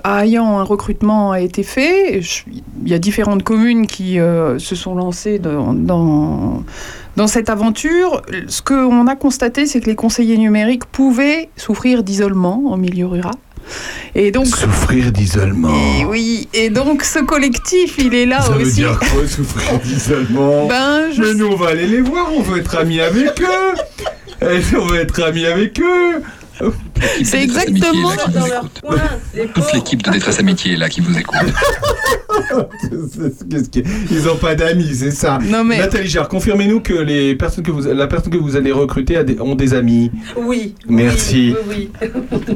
à 0.04 0.24
Hayan, 0.24 0.58
un 0.58 0.62
recrutement 0.64 1.32
a 1.32 1.40
été 1.40 1.62
fait. 1.62 2.20
Je- 2.22 2.42
Il 2.82 2.88
y 2.90 2.94
a 2.94 2.98
différentes 2.98 3.42
communes 3.42 3.86
qui 3.86 4.18
euh, 4.18 4.58
se 4.58 4.74
sont 4.74 4.94
lancées 4.94 5.38
dans, 5.38 5.74
dans, 5.74 6.64
dans 7.16 7.26
cette 7.26 7.50
aventure. 7.50 8.22
Ce 8.48 8.62
qu'on 8.62 9.06
a 9.06 9.16
constaté, 9.16 9.66
c'est 9.66 9.80
que 9.80 9.86
les 9.86 9.94
conseillers 9.94 10.38
numériques 10.38 10.86
pouvaient 10.86 11.50
souffrir 11.56 12.02
d'isolement 12.02 12.62
en 12.68 12.76
milieu 12.78 13.06
rural. 13.06 13.34
Et 14.14 14.30
donc, 14.32 14.46
Souffrir 14.46 15.12
d'isolement. 15.12 15.72
et 16.00 16.04
oui, 16.04 16.48
et 16.52 16.68
donc 16.70 17.04
ce 17.04 17.20
collectif, 17.20 17.94
il 17.98 18.14
est 18.14 18.26
là 18.26 18.40
Ça 18.40 18.52
veut 18.52 18.62
aussi. 18.66 18.74
dire 18.76 18.98
quoi, 18.98 19.26
souffrir 19.28 19.78
d'isolement 19.80 20.66
Ben, 20.68 21.12
je 21.14 21.22
Mais 21.22 21.34
nous, 21.34 21.46
on 21.46 21.56
va 21.56 21.68
aller 21.68 21.86
les 21.86 22.00
voir, 22.00 22.26
on 22.36 22.42
veut 22.42 22.58
être 22.58 22.76
amis 22.76 23.00
avec 23.00 23.40
eux. 23.40 24.04
Eh, 24.42 24.76
on 24.76 24.86
veut 24.86 25.00
être 25.00 25.22
amis 25.22 25.46
avec 25.46 25.80
eux. 25.80 26.22
C'est 27.24 27.42
exactement 27.42 28.12
dans 28.32 28.46
leur 28.46 28.68
coin. 28.82 28.96
Les 29.34 29.46
Toute 29.46 29.72
l'équipe 29.72 30.02
de 30.02 30.10
détresse 30.10 30.38
amitié 30.38 30.74
est 30.74 30.76
là 30.76 30.88
qui 30.88 31.00
vous 31.00 31.16
écoute. 31.18 31.36
Ils 34.10 34.28
ont 34.28 34.36
pas 34.36 34.54
d'amis, 34.54 34.90
c'est 34.94 35.10
ça. 35.10 35.38
Non 35.42 35.64
mais 35.64 35.78
Nathalie 35.78 36.08
Gérard, 36.08 36.28
confirmez-nous 36.28 36.80
que 36.80 36.94
les 36.94 37.34
personnes 37.34 37.64
que 37.64 37.70
vous, 37.70 37.82
la 37.92 38.06
personne 38.06 38.32
que 38.32 38.38
vous 38.38 38.56
allez 38.56 38.72
recruter 38.72 39.16
a 39.16 39.24
des- 39.24 39.40
ont 39.40 39.54
des 39.54 39.74
amis. 39.74 40.10
Oui. 40.36 40.74
Merci. 40.88 41.54
Oui, 41.68 41.90
Non, 42.02 42.08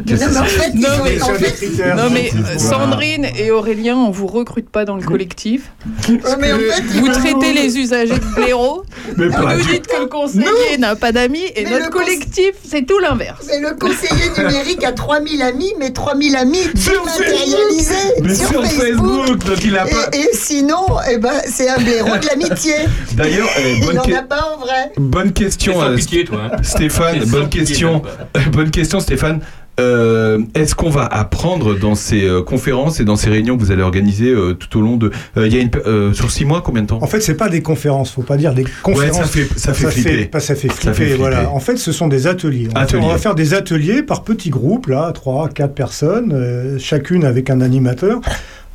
mais 0.07 0.15
en 0.15 0.45
c'est 0.45 0.49
fait, 0.49 0.71
ils 0.75 0.81
Non, 0.81 0.89
ont- 0.89 1.05
mais- 1.05 1.23
en 1.23 1.27
Sur 1.27 1.39
des 1.39 1.45
fait, 1.45 1.67
critères. 1.67 1.97
Non 1.97 2.11
mais 2.13 2.31
euh, 2.35 2.39
Voilà. 2.43 2.59
Sandrine 2.59 3.27
et 3.39 3.51
Aurélien, 3.51 3.97
on 3.97 4.11
vous 4.11 4.27
recrute 4.27 4.69
pas 4.69 4.85
dans 4.85 4.97
le 4.97 5.03
collectif. 5.03 5.71
Mais 6.09 6.53
en 6.53 6.59
fait, 6.59 6.83
ils 6.95 7.01
Vous 7.01 7.09
traitez 7.09 7.53
les 7.53 7.79
usagers 7.79 8.15
de 8.19 8.35
blaireaux. 8.35 8.85
Mais 9.17 9.29
Vous 9.29 9.43
nous 9.43 9.65
dites 9.73 9.87
que 9.87 10.01
le 10.01 10.07
conseiller 10.07 10.79
n'a 10.79 10.97
pas 10.97 11.13
d'amis 11.13 11.45
et 11.57 11.65
Mais 11.65 11.71
notre 11.71 11.91
collectif, 11.91 12.53
c'est 12.67 12.87
tout 12.87 12.99
l'inverse. 12.99 13.47
Mais 13.49 13.61
le 13.61 13.75
conseiller 13.77 13.94
numérique 14.43 14.85
a 14.85 14.93
3000 14.93 15.43
amis, 15.43 15.73
mais 15.79 15.91
3000 15.91 16.37
amis 16.37 16.59
Sur 16.77 17.05
dématérialisés 17.05 17.95
Mais 18.23 18.35
sur, 18.35 18.65
Facebook, 18.67 19.45
donc 19.45 19.65
il 19.65 19.77
a 19.77 19.85
pas. 19.85 20.09
Et, 20.13 20.21
et 20.21 20.29
sinon, 20.35 20.87
eh 21.11 21.19
ben, 21.19 21.33
c'est 21.47 21.69
un 21.69 21.79
blaireau 21.79 22.17
de 22.17 22.27
l'amitié. 22.27 22.75
D'ailleurs, 23.15 23.49
eh, 23.59 23.75
Il 23.79 23.87
bonne, 23.87 23.97
n'en 23.97 24.03
que- 24.03 24.15
a 24.15 24.23
pas 24.23 24.55
en 24.55 24.61
vrai. 24.61 24.93
bonne 24.97 25.33
question, 25.33 25.81
euh, 25.83 25.97
pitié, 25.97 26.25
toi. 26.25 26.39
hein. 26.53 26.57
Stéphane. 26.63 27.25
Bonne 27.27 27.49
pitié, 27.49 27.67
question. 27.67 28.03
Bonne 28.53 28.71
question, 28.71 29.01
Stéphane. 29.01 29.41
Euh, 29.81 30.39
Est-ce 30.55 30.75
qu'on 30.75 30.91
va 30.91 31.05
apprendre 31.07 31.75
dans 31.79 31.95
ces 31.95 32.25
euh, 32.25 32.43
conférences 32.43 33.01
et 33.01 33.05
dans 33.05 33.17
ces 33.17 33.29
réunions 33.29 33.57
que 33.57 33.61
vous 33.63 33.73
allez 33.73 33.83
organiser 33.83 34.29
euh, 34.31 34.55
tout 34.55 34.79
au 34.79 34.83
long 34.83 34.97
de. 34.97 35.11
euh, 35.37 35.47
Il 35.49 35.55
y 35.55 35.59
a 35.59 35.63
une, 35.63 35.71
euh, 35.87 36.13
sur 36.13 36.31
six 36.31 36.45
mois, 36.45 36.63
combien 36.65 36.83
de 36.83 36.87
temps? 36.87 36.99
En 37.03 37.07
fait, 37.07 37.21
c'est 37.21 37.35
pas 37.35 37.49
des 37.49 37.61
conférences, 37.63 38.13
faut 38.13 38.23
pas 38.23 38.37
dire 38.37 38.55
des 38.55 38.65
conférences. 38.83 39.17
ça 39.19 39.25
fait- 39.25 39.59
ça 39.59 39.75
fait 39.75 39.91
flipper. 39.91 40.25
pas- 40.27 40.39
ça 40.41 40.55
fait 40.55 40.69
Ça 40.69 40.75
flipper, 40.75 40.95
fait 40.95 41.03
flipper. 41.07 41.19
voilà. 41.19 41.51
En 41.51 41.59
fait, 41.61 41.77
ce 41.77 41.91
sont 41.93 42.07
des 42.09 42.27
ateliers. 42.29 42.69
On, 42.71 42.79
va 42.79 42.87
faire, 42.87 42.99
Ateliers. 42.99 43.03
on 43.05 43.09
va 43.09 43.19
faire 43.19 43.35
des 43.35 43.55
ateliers 43.55 44.03
par 44.03 44.23
petits 44.23 44.51
groupes, 44.51 44.87
là, 44.87 45.11
3, 45.13 45.49
4 45.49 45.75
personnes, 45.75 46.79
chacune 46.79 47.25
avec 47.25 47.51
un 47.51 47.61
animateur. 47.61 48.21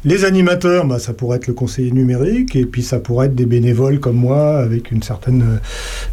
Les 0.06 0.24
animateurs, 0.24 0.86
bah, 0.86 0.98
ça 0.98 1.12
pourrait 1.12 1.38
être 1.38 1.48
le 1.48 1.54
conseiller 1.54 1.92
numérique, 1.92 2.56
et 2.56 2.66
puis 2.66 2.84
ça 2.84 3.00
pourrait 3.00 3.26
être 3.26 3.36
des 3.36 3.46
bénévoles 3.46 4.00
comme 4.00 4.16
moi, 4.16 4.60
avec 4.60 4.92
une 4.92 5.04
certaine 5.04 5.42
euh, 5.42 5.58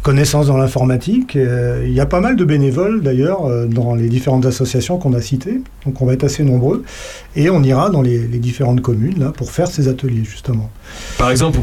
connaissance 0.03 0.47
dans 0.47 0.57
l'informatique. 0.57 1.37
Euh, 1.37 1.85
Il 1.85 1.93
y 1.93 2.01
a 2.01 2.05
pas 2.05 2.19
mal 2.19 2.35
de 2.35 2.43
bénévoles, 2.43 3.01
d'ailleurs, 3.01 3.45
euh, 3.45 3.65
dans 3.65 3.95
les 3.95 4.09
différentes 4.09 4.45
associations 4.45 4.97
qu'on 4.97 5.13
a 5.13 5.21
citées, 5.21 5.61
donc 5.85 6.01
on 6.01 6.05
va 6.05 6.13
être 6.13 6.25
assez 6.25 6.43
nombreux, 6.43 6.83
et 7.37 7.49
on 7.49 7.63
ira 7.63 7.89
dans 7.89 8.01
les, 8.01 8.19
différentes 8.39 8.81
communes, 8.81 9.19
là, 9.19 9.31
pour 9.31 9.51
faire 9.51 9.67
ces 9.67 9.87
ateliers, 9.87 10.25
justement. 10.25 10.69
Par 11.17 11.31
exemple, 11.31 11.59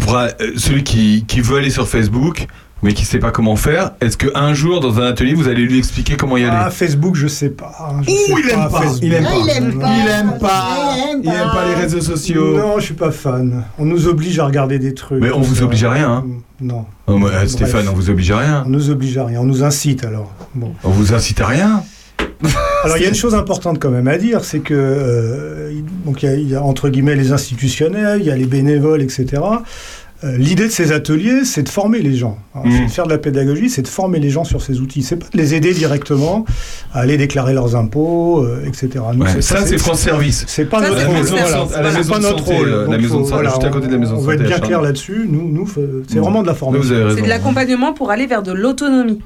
celui 0.57 0.83
qui 0.83 1.41
veut 1.43 1.59
aller 1.59 1.71
sur 1.71 1.87
Facebook, 1.87 2.47
mais 2.83 2.93
qui 2.93 3.05
sait 3.07 3.19
pas 3.19 3.31
comment 3.31 3.57
faire, 3.57 3.93
est-ce 4.03 4.17
qu'un 4.19 4.53
jour, 4.53 4.81
dans 4.81 5.01
un 5.01 5.07
atelier, 5.07 5.33
vous 5.35 5.49
allez 5.49 5.63
lui 5.63 5.79
expliquer 5.79 6.17
comment 6.17 6.37
y 6.37 6.45
aller? 6.45 6.53
Ah, 6.55 6.71
Facebook, 6.71 7.15
je 7.17 7.27
sais 7.29 7.49
pas. 7.49 7.73
je 8.03 8.11
Ouh, 8.11 8.15
sais 8.15 8.33
il 8.45 8.51
aime 8.51 8.69
pas, 8.71 8.81
Facebook. 8.83 9.01
il 9.03 9.13
aime 9.15 9.27
Ah, 9.27 9.31
pas. 9.31 9.37
il 9.39 9.51
aime 9.51 9.79
pas. 9.79 9.89
Il 9.89 10.09
aime 10.11 10.39
pas. 10.39 10.65
Il 10.97 11.11
aime 11.11 11.21
Il 11.25 11.29
aime 11.31 11.51
pas 11.53 11.69
les 11.69 11.75
réseaux 11.75 12.01
sociaux. 12.03 12.59
Non, 12.59 12.79
je 12.79 12.85
suis 12.85 12.95
pas 12.95 13.11
fan. 13.11 13.65
On 13.79 13.87
nous 13.87 14.07
oblige 14.07 14.39
à 14.39 14.45
regarder 14.47 14.79
des 14.79 14.93
trucs. 14.93 15.23
Mais 15.23 15.31
on 15.33 15.41
vous 15.41 15.63
oblige 15.63 15.85
à 15.85 15.91
rien, 15.93 16.11
hein. 16.11 16.25
Non. 16.61 16.85
Oh, 17.07 17.17
mais, 17.19 17.29
euh. 17.29 17.47
Stéphane, 17.47 17.89
on 17.89 17.95
vous 17.95 18.11
oblige 18.11 18.31
à 18.31 18.39
rien. 18.39 18.65
On 18.67 18.71
nous 18.71 18.91
oblige 18.91 19.17
à 19.17 19.25
rien. 19.25 19.41
On 19.41 19.45
nous 19.45 19.65
incite 19.65 20.05
alors. 20.05 20.33
Bon. 20.55 20.75
On 20.85 20.91
vous 20.91 21.15
incite 21.15 21.41
à 21.41 21.47
rien. 21.47 21.83
Alors 22.85 22.99
il 22.99 23.03
y 23.03 23.07
a 23.07 23.09
une 23.09 23.15
chose 23.15 23.35
importante 23.35 23.79
quand 23.81 23.91
même 23.91 24.09
à 24.09 24.19
dire, 24.19 24.45
c'est 24.45 24.59
que 24.61 24.75
euh, 24.75 25.73
donc 26.05 26.23
il 26.23 26.27
y, 26.27 26.33
a, 26.33 26.35
il 26.35 26.49
y 26.51 26.55
a, 26.55 26.63
entre 26.63 26.91
guillemets 26.91 27.15
les 27.15 27.33
institutionnels, 27.33 28.21
il 28.21 28.27
y 28.27 28.31
a 28.31 28.37
les 28.37 28.45
bénévoles, 28.45 29.01
etc. 29.01 29.41
Euh, 30.25 30.37
L'idée 30.39 30.65
de 30.69 30.73
ces 30.73 30.91
ateliers, 30.93 31.45
c'est 31.45 31.65
de 31.65 31.69
former 31.69 32.01
les 32.01 32.15
gens. 32.15 32.39
hein. 32.55 32.63
C'est 32.71 32.87
de 32.87 32.91
faire 32.91 33.05
de 33.05 33.11
la 33.11 33.19
pédagogie, 33.19 33.69
c'est 33.69 33.83
de 33.83 33.89
former 33.89 34.19
les 34.21 34.31
gens 34.31 34.45
sur 34.45 34.63
ces 34.63 34.81
outils. 34.81 35.03
C'est 35.03 35.17
pas 35.17 35.27
de 35.31 35.37
les 35.37 35.55
aider 35.55 35.75
directement 35.75 36.45
à 36.95 37.01
aller 37.01 37.17
déclarer 37.19 37.53
leurs 37.53 37.77
impôts, 37.77 38.43
euh, 38.43 38.65
etc. 38.67 38.89
Nous, 39.15 39.23
Ouais, 39.25 39.43
ça, 39.43 39.67
c'est 39.67 39.77
France 39.77 40.01
Service. 40.01 40.45
C'est 40.49 40.65
pas 40.65 40.81
Ça, 40.83 40.89
notre 40.89 41.07
rôle. 41.07 41.17
Voilà. 41.27 41.67
À 41.75 41.83
la 41.83 41.91
pas 41.91 42.01
de 42.03 42.23
notre 42.23 42.39
santé, 42.39 42.57
rôle. 42.57 42.69
euh, 42.69 42.87
la 42.91 42.99
maison 42.99 43.21
de 43.21 43.27
santé, 43.27 43.45
juste 43.45 43.65
à 43.65 43.69
côté 43.69 43.87
de 43.89 43.93
la 43.93 43.99
maison 43.99 44.15
de 44.15 44.19
On 44.19 44.23
va 44.23 44.33
être 44.35 44.39
santé, 44.41 44.49
bien 44.49 44.57
à 44.57 44.61
clair 44.67 44.81
là-dessus. 44.81 45.27
Nous, 45.29 45.51
nous, 45.53 45.69
c'est 46.09 46.15
Mhm. 46.17 46.23
vraiment 46.23 46.43
de 46.43 46.47
la 46.47 46.55
formation. 46.55 46.89
C'est 47.15 47.23
de 47.23 47.29
l'accompagnement 47.29 47.93
pour 47.93 48.11
aller 48.11 48.27
vers 48.27 48.43
de 48.43 48.53
l'autonomie. 48.53 49.21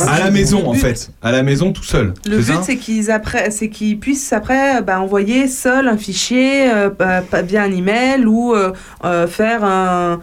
À 0.00 0.18
la 0.18 0.30
maison, 0.30 0.66
en 0.68 0.74
fait. 0.74 1.10
À 1.22 1.32
la 1.32 1.42
maison, 1.42 1.72
tout 1.72 1.82
seul. 1.84 2.14
Le 2.26 2.38
but, 2.38 2.54
c'est 2.64 2.76
qu'ils 2.76 3.10
après, 3.10 3.50
c'est 3.50 3.68
qu'ils 3.68 3.98
puissent 3.98 4.32
après 4.32 4.80
bah, 4.82 5.00
envoyer 5.00 5.48
seul 5.48 5.88
un 5.88 5.96
fichier 5.96 6.70
euh, 6.72 6.90
bah, 6.90 7.22
via 7.42 7.62
un 7.62 7.72
email 7.72 8.24
ou 8.26 8.54
euh, 8.54 8.72
euh, 9.04 9.26
faire 9.26 9.64
un- 9.64 10.20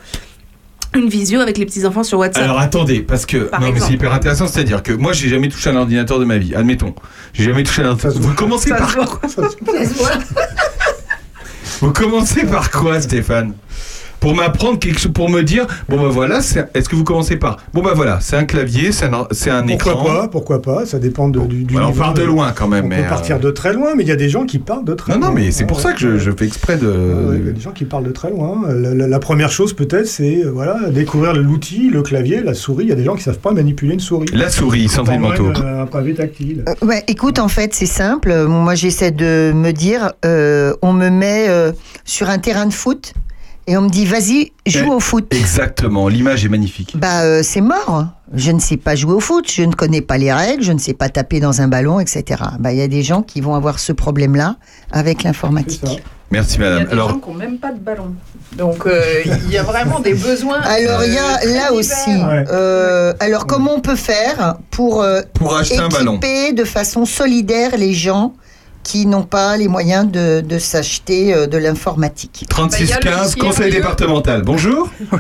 une 0.95 1.08
visio 1.08 1.39
avec 1.39 1.60
les 1.60 1.65
petits 1.67 1.86
enfants 1.86 2.01
sur 2.03 2.17
WhatsApp. 2.17 2.43
Alors 2.43 2.60
attendez, 2.60 3.01
parce 3.01 3.27
que 3.27 3.38
Par 3.38 3.62
non 3.62 3.71
mais 3.71 3.79
c'est 3.79 3.93
hyper 3.93 4.12
intéressant, 4.12 4.47
c'est-à-dire 4.47 4.82
que 4.82 4.91
moi 4.91 5.13
j'ai 5.13 5.29
jamais 5.29 5.47
touché 5.47 5.69
un 5.69 5.75
ordinateur 5.75 6.17
de 6.17 6.25
ma 6.25 6.39
vie, 6.39 6.55
admettons. 6.55 6.95
J'ai 7.34 7.43
jamais 7.43 7.62
touché 7.63 7.84
un 7.84 7.89
ordinateur. 7.89 8.19
Vous 8.19 8.34
commencez 8.34 8.71
par 8.71 8.95
quoi. 8.95 9.21
Vous 11.82 11.91
commencez 11.93 12.43
par 12.45 12.71
quoi, 12.71 12.99
Stéphane? 13.01 13.53
Pour 14.19 14.36
m'apprendre 14.36 14.79
quelque 14.79 14.99
chose, 14.99 15.12
pour 15.13 15.29
me 15.29 15.41
dire, 15.43 15.65
bon 15.88 15.97
bah 15.97 16.10
voilà, 16.10 16.39
est-ce 16.39 16.89
que 16.89 16.95
vous 16.95 17.03
commencez 17.05 17.38
par, 17.38 17.58
bon 17.73 17.82
bah 17.82 17.93
voilà, 17.95 18.19
c'est 18.21 18.36
un 18.36 18.43
clavier, 18.43 18.91
c'est 18.91 19.05
un, 19.05 19.27
c'est 19.32 19.49
un 19.49 19.63
Pourquoi 19.65 19.93
écran. 19.93 20.03
pas 20.05 20.27
Pourquoi 20.27 20.62
pas 20.62 20.86
Ça 20.86 20.99
dépend 20.99 21.29
de- 21.29 21.39
du, 21.39 21.63
du 21.63 21.73
Voilà, 21.73 21.88
on 21.88 21.93
part 21.93 22.13
de 22.13 22.23
loin 22.23 22.51
quand 22.53 22.67
même. 22.67 22.86
On 22.86 22.88
mais, 22.89 22.97
peut 22.97 23.03
euh, 23.05 23.10
partir 23.10 23.39
de 23.39 23.49
très 23.51 23.71
loin, 23.73 23.95
mais 23.95 24.03
il 24.03 24.10
y 24.10 24.12
a 24.12 24.15
des 24.17 24.27
gens 24.29 24.45
qui 24.45 24.60
partent 24.60 24.84
de 24.86 24.93
très 24.93 25.13
Non, 25.13 25.19
loin. 25.19 25.27
non, 25.29 25.34
mais 25.36 25.51
c'est 25.51 25.65
pour 25.65 25.77
Ouais, 25.77 25.84
ça 25.84 25.93
que 25.93 26.17
je, 26.17 26.32
fais 26.32 26.45
exprès 26.45 26.77
de. 26.77 26.88
Ouais, 26.88 27.38
Il 27.39 27.45
y 27.45 27.49
a 27.49 27.53
des 27.53 27.62
gens 27.62 27.71
qui 27.71 27.86
parlent 27.86 28.03
de 28.03 28.12
très 28.12 28.29
loin. 28.29 28.62
La, 28.67 28.93
la- 28.93 29.08
la 29.08 29.19
première 29.19 29.51
chose 29.51 29.73
peut-être, 29.73 30.08
c'est 30.08 30.43
euh, 30.43 30.51
voilà, 30.53 30.89
découvrir 30.89 31.34
l'outil, 31.34 31.89
le 31.89 32.01
clavier, 32.01 32.41
la 32.43 32.53
souris. 32.53 32.84
Il 32.86 32.89
y 32.89 32.93
a 32.93 32.95
des 32.95 33.05
gens 33.05 33.15
qui 33.15 33.23
savent 33.23 33.39
pas 33.39 33.51
manipuler 33.51 33.93
une 33.93 33.99
souris. 34.01 34.27
La 34.34 34.49
souris, 34.49 34.89
Sandrine 34.89 35.21
Manteau. 35.21 35.47
Un, 35.47 35.84
un 35.84 35.86
pavé 35.86 36.13
tactile. 36.13 36.65
Euh, 36.67 36.86
ouais, 36.86 37.03
écoute, 37.08 37.39
en 37.39 37.47
fait, 37.47 37.73
c'est 37.73 37.86
simple. 37.86 38.32
Euh, 38.32 38.47
Moi, 38.47 38.75
j'essaie 38.75 39.12
de 39.12 39.53
me 39.55 39.71
dire, 39.71 40.12
euh, 40.25 40.73
on 40.82 40.91
me 40.93 41.10
met 41.10 41.45
euh, 41.47 41.71
sur 42.03 42.29
un 42.29 42.38
terrain 42.38 42.65
de 42.65 42.73
foot 42.73 43.13
et 43.69 43.77
on 43.77 43.82
me 43.84 43.89
dit, 43.89 44.05
vas-y, 44.05 44.51
joue 44.65 44.86
Eh, 44.88 44.89
au 44.89 44.99
foot. 44.99 45.32
Exactement, 45.34 46.08
l'image 46.08 46.43
est 46.43 46.49
magnifique. 46.49 46.93
Bah, 46.97 47.21
euh, 47.21 47.41
c'est 47.43 47.62
mort. 47.62 48.08
Je 48.34 48.51
ne 48.51 48.60
sais 48.60 48.77
pas 48.77 48.95
jouer 48.95 49.13
au 49.13 49.19
foot, 49.19 49.45
je 49.51 49.63
ne 49.63 49.73
connais 49.73 50.01
pas 50.01 50.17
les 50.17 50.34
règles, 50.34 50.63
je 50.63 50.71
ne 50.71 50.79
sais 50.79 50.93
pas 50.93 51.10
taper 51.10 51.39
dans 51.39 51.62
un 51.62 51.67
ballon, 51.67 51.99
etc. 51.99 52.41
Bah, 52.60 52.71
il 52.71 52.77
y 52.77 52.82
a 52.82 52.88
des 52.88 53.03
gens 53.03 53.21
qui 53.21 53.41
vont 53.41 53.55
avoir 53.55 53.79
ce 53.79 53.91
problème-là 53.91 54.55
avec 54.91 55.23
l'informatique. 55.23 56.01
Merci 56.32 56.58
Il 56.58 56.62
y 56.62 56.65
a 56.65 56.69
madame. 56.69 56.86
des 56.86 56.91
Alors, 56.91 57.10
gens 57.10 57.19
qui 57.19 57.29
n'ont 57.32 57.36
même 57.36 57.58
pas 57.58 57.71
de 57.71 57.79
ballon. 57.79 58.13
Donc 58.55 58.86
euh, 58.86 59.01
il 59.25 59.51
y 59.51 59.58
a 59.58 59.63
vraiment 59.63 59.99
des 59.99 60.13
besoins. 60.13 60.60
Alors, 60.62 61.03
il 61.03 61.13
y 61.13 61.17
a 61.17 61.39
euh, 61.43 61.53
là 61.55 61.73
aussi. 61.73 62.12
euh, 62.51 63.13
alors, 63.19 63.47
comment 63.47 63.73
on 63.75 63.79
peut 63.82 63.95
faire 63.95 64.58
pour, 64.69 65.01
euh, 65.01 65.21
pour 65.34 65.55
acheter 65.55 65.77
un 65.79 65.88
ballon. 65.89 66.17
équiper 66.17 66.53
de 66.53 66.63
façon 66.65 67.05
solidaire 67.05 67.77
les 67.77 67.93
gens 67.93 68.34
qui 68.84 69.06
n'ont 69.06 69.24
pas 69.24 69.58
les 69.58 69.68
moyens 69.68 70.10
de, 70.10 70.42
de 70.42 70.58
s'acheter 70.60 71.34
euh, 71.34 71.48
de 71.48 71.58
l'informatique 71.58 72.46
3615, 72.50 73.36
Bah, 73.36 73.46
conseil 73.46 73.72
départemental. 73.72 74.42
Bonjour. 74.44 74.89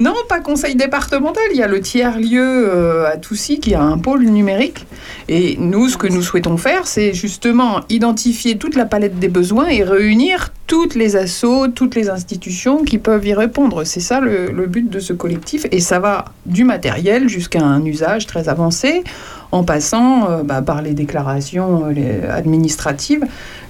Non, 0.00 0.14
pas 0.28 0.40
conseil 0.40 0.74
départemental. 0.74 1.44
Il 1.52 1.56
y 1.56 1.62
a 1.62 1.68
le 1.68 1.80
tiers-lieu 1.80 2.68
euh, 2.68 3.06
à 3.12 3.16
Toussy 3.16 3.60
qui 3.60 3.74
a 3.76 3.80
un 3.82 3.96
pôle 3.96 4.24
numérique. 4.24 4.86
Et 5.28 5.56
nous, 5.60 5.88
ce 5.88 5.96
que 5.96 6.08
nous 6.08 6.20
souhaitons 6.22 6.56
faire, 6.56 6.88
c'est 6.88 7.14
justement 7.14 7.80
identifier 7.88 8.58
toute 8.58 8.74
la 8.74 8.86
palette 8.86 9.20
des 9.20 9.28
besoins 9.28 9.68
et 9.68 9.84
réunir 9.84 10.52
toutes 10.66 10.96
les 10.96 11.14
assos, 11.14 11.68
toutes 11.68 11.94
les 11.94 12.10
institutions 12.10 12.82
qui 12.82 12.98
peuvent 12.98 13.24
y 13.24 13.34
répondre. 13.34 13.84
C'est 13.84 14.00
ça 14.00 14.18
le, 14.20 14.50
le 14.50 14.66
but 14.66 14.90
de 14.90 14.98
ce 14.98 15.12
collectif. 15.12 15.64
Et 15.70 15.78
ça 15.80 16.00
va 16.00 16.24
du 16.44 16.64
matériel 16.64 17.28
jusqu'à 17.28 17.62
un 17.62 17.84
usage 17.84 18.26
très 18.26 18.48
avancé, 18.48 19.04
en 19.52 19.64
passant 19.64 20.28
euh, 20.30 20.42
bah, 20.42 20.62
par 20.62 20.82
les 20.82 20.94
déclarations 20.94 21.86
euh, 21.86 21.92
les 21.92 22.22
administratives 22.28 23.24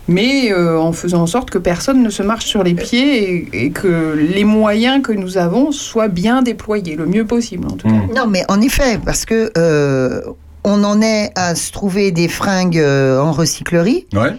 mais 0.09 0.53
euh, 0.53 0.81
en 0.81 0.92
faisant 0.92 1.23
en 1.23 1.27
sorte 1.27 1.51
que 1.51 1.59
personne 1.59 2.03
ne 2.03 2.11
se 2.11 2.23
marche 2.23 2.47
sur 2.47 2.62
les 2.62 2.75
pieds 2.75 3.35
et, 3.35 3.66
et 3.66 3.71
que 3.71 4.14
les 4.16 4.45
moyens 4.45 5.03
que 5.03 5.12
nous 5.12 5.38
avons 5.38 5.71
soient 5.71 6.09
bien 6.09 6.42
déployés, 6.42 6.97
le 6.97 7.07
mieux 7.07 7.25
possible 7.25 7.66
en 7.68 7.77
tout 7.77 7.87
cas. 7.88 7.95
Non, 8.14 8.27
mais 8.27 8.45
en 8.49 8.61
effet, 8.61 8.99
parce 9.05 9.25
que 9.25 9.53
euh, 9.57 10.21
on 10.64 10.83
en 10.85 11.01
est 11.01 11.31
à 11.37 11.55
se 11.55 11.71
trouver 11.71 12.11
des 12.11 12.29
fringues 12.29 12.79
euh, 12.79 13.21
en 13.21 13.33
recyclerie. 13.33 14.07
Ouais. 14.12 14.37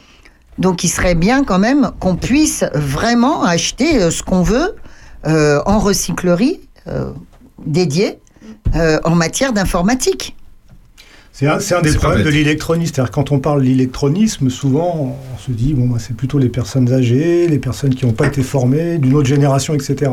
Donc, 0.58 0.84
il 0.84 0.90
serait 0.90 1.16
bien 1.16 1.44
quand 1.44 1.60
même 1.60 1.92
qu'on 2.00 2.16
puisse 2.16 2.64
vraiment 2.74 3.44
acheter 3.44 4.02
euh, 4.02 4.12
ce 4.12 4.22
qu'on 4.22 4.44
veut 4.44 4.76
euh, 5.26 5.62
en 5.66 5.80
recyclerie 5.80 6.60
euh, 6.88 7.12
dédiée 7.66 8.20
euh, 8.76 9.00
en 9.04 9.16
matière 9.16 9.54
d'informatique. 9.54 10.36
C'est 11.36 11.48
un, 11.48 11.58
c'est 11.60 11.74
un 11.74 11.82
des 11.82 11.91
problèmes 11.96 12.22
de 12.24 12.30
l'électronisme. 12.30 12.93
C'est-à-dire 12.93 13.10
quand 13.12 13.32
on 13.32 13.39
parle 13.39 13.62
de 13.62 13.65
l'électronisme, 13.65 14.52
souvent 14.52 15.15
on 15.36 15.38
se 15.39 15.50
dit 15.52 15.74
bon, 15.74 15.88
bah, 15.88 15.98
c'est 16.00 16.15
plutôt 16.15 16.38
les 16.38 16.48
personnes 16.48 16.93
âgées, 16.93 17.48
les 17.48 17.58
personnes 17.58 17.96
qui 17.96 18.06
n'ont 18.06 18.12
pas 18.12 18.28
été 18.28 18.43
formées, 18.43 19.00
d'une 19.00 19.15
autre 19.15 19.28
génération, 19.28 19.74
etc. 19.74 20.12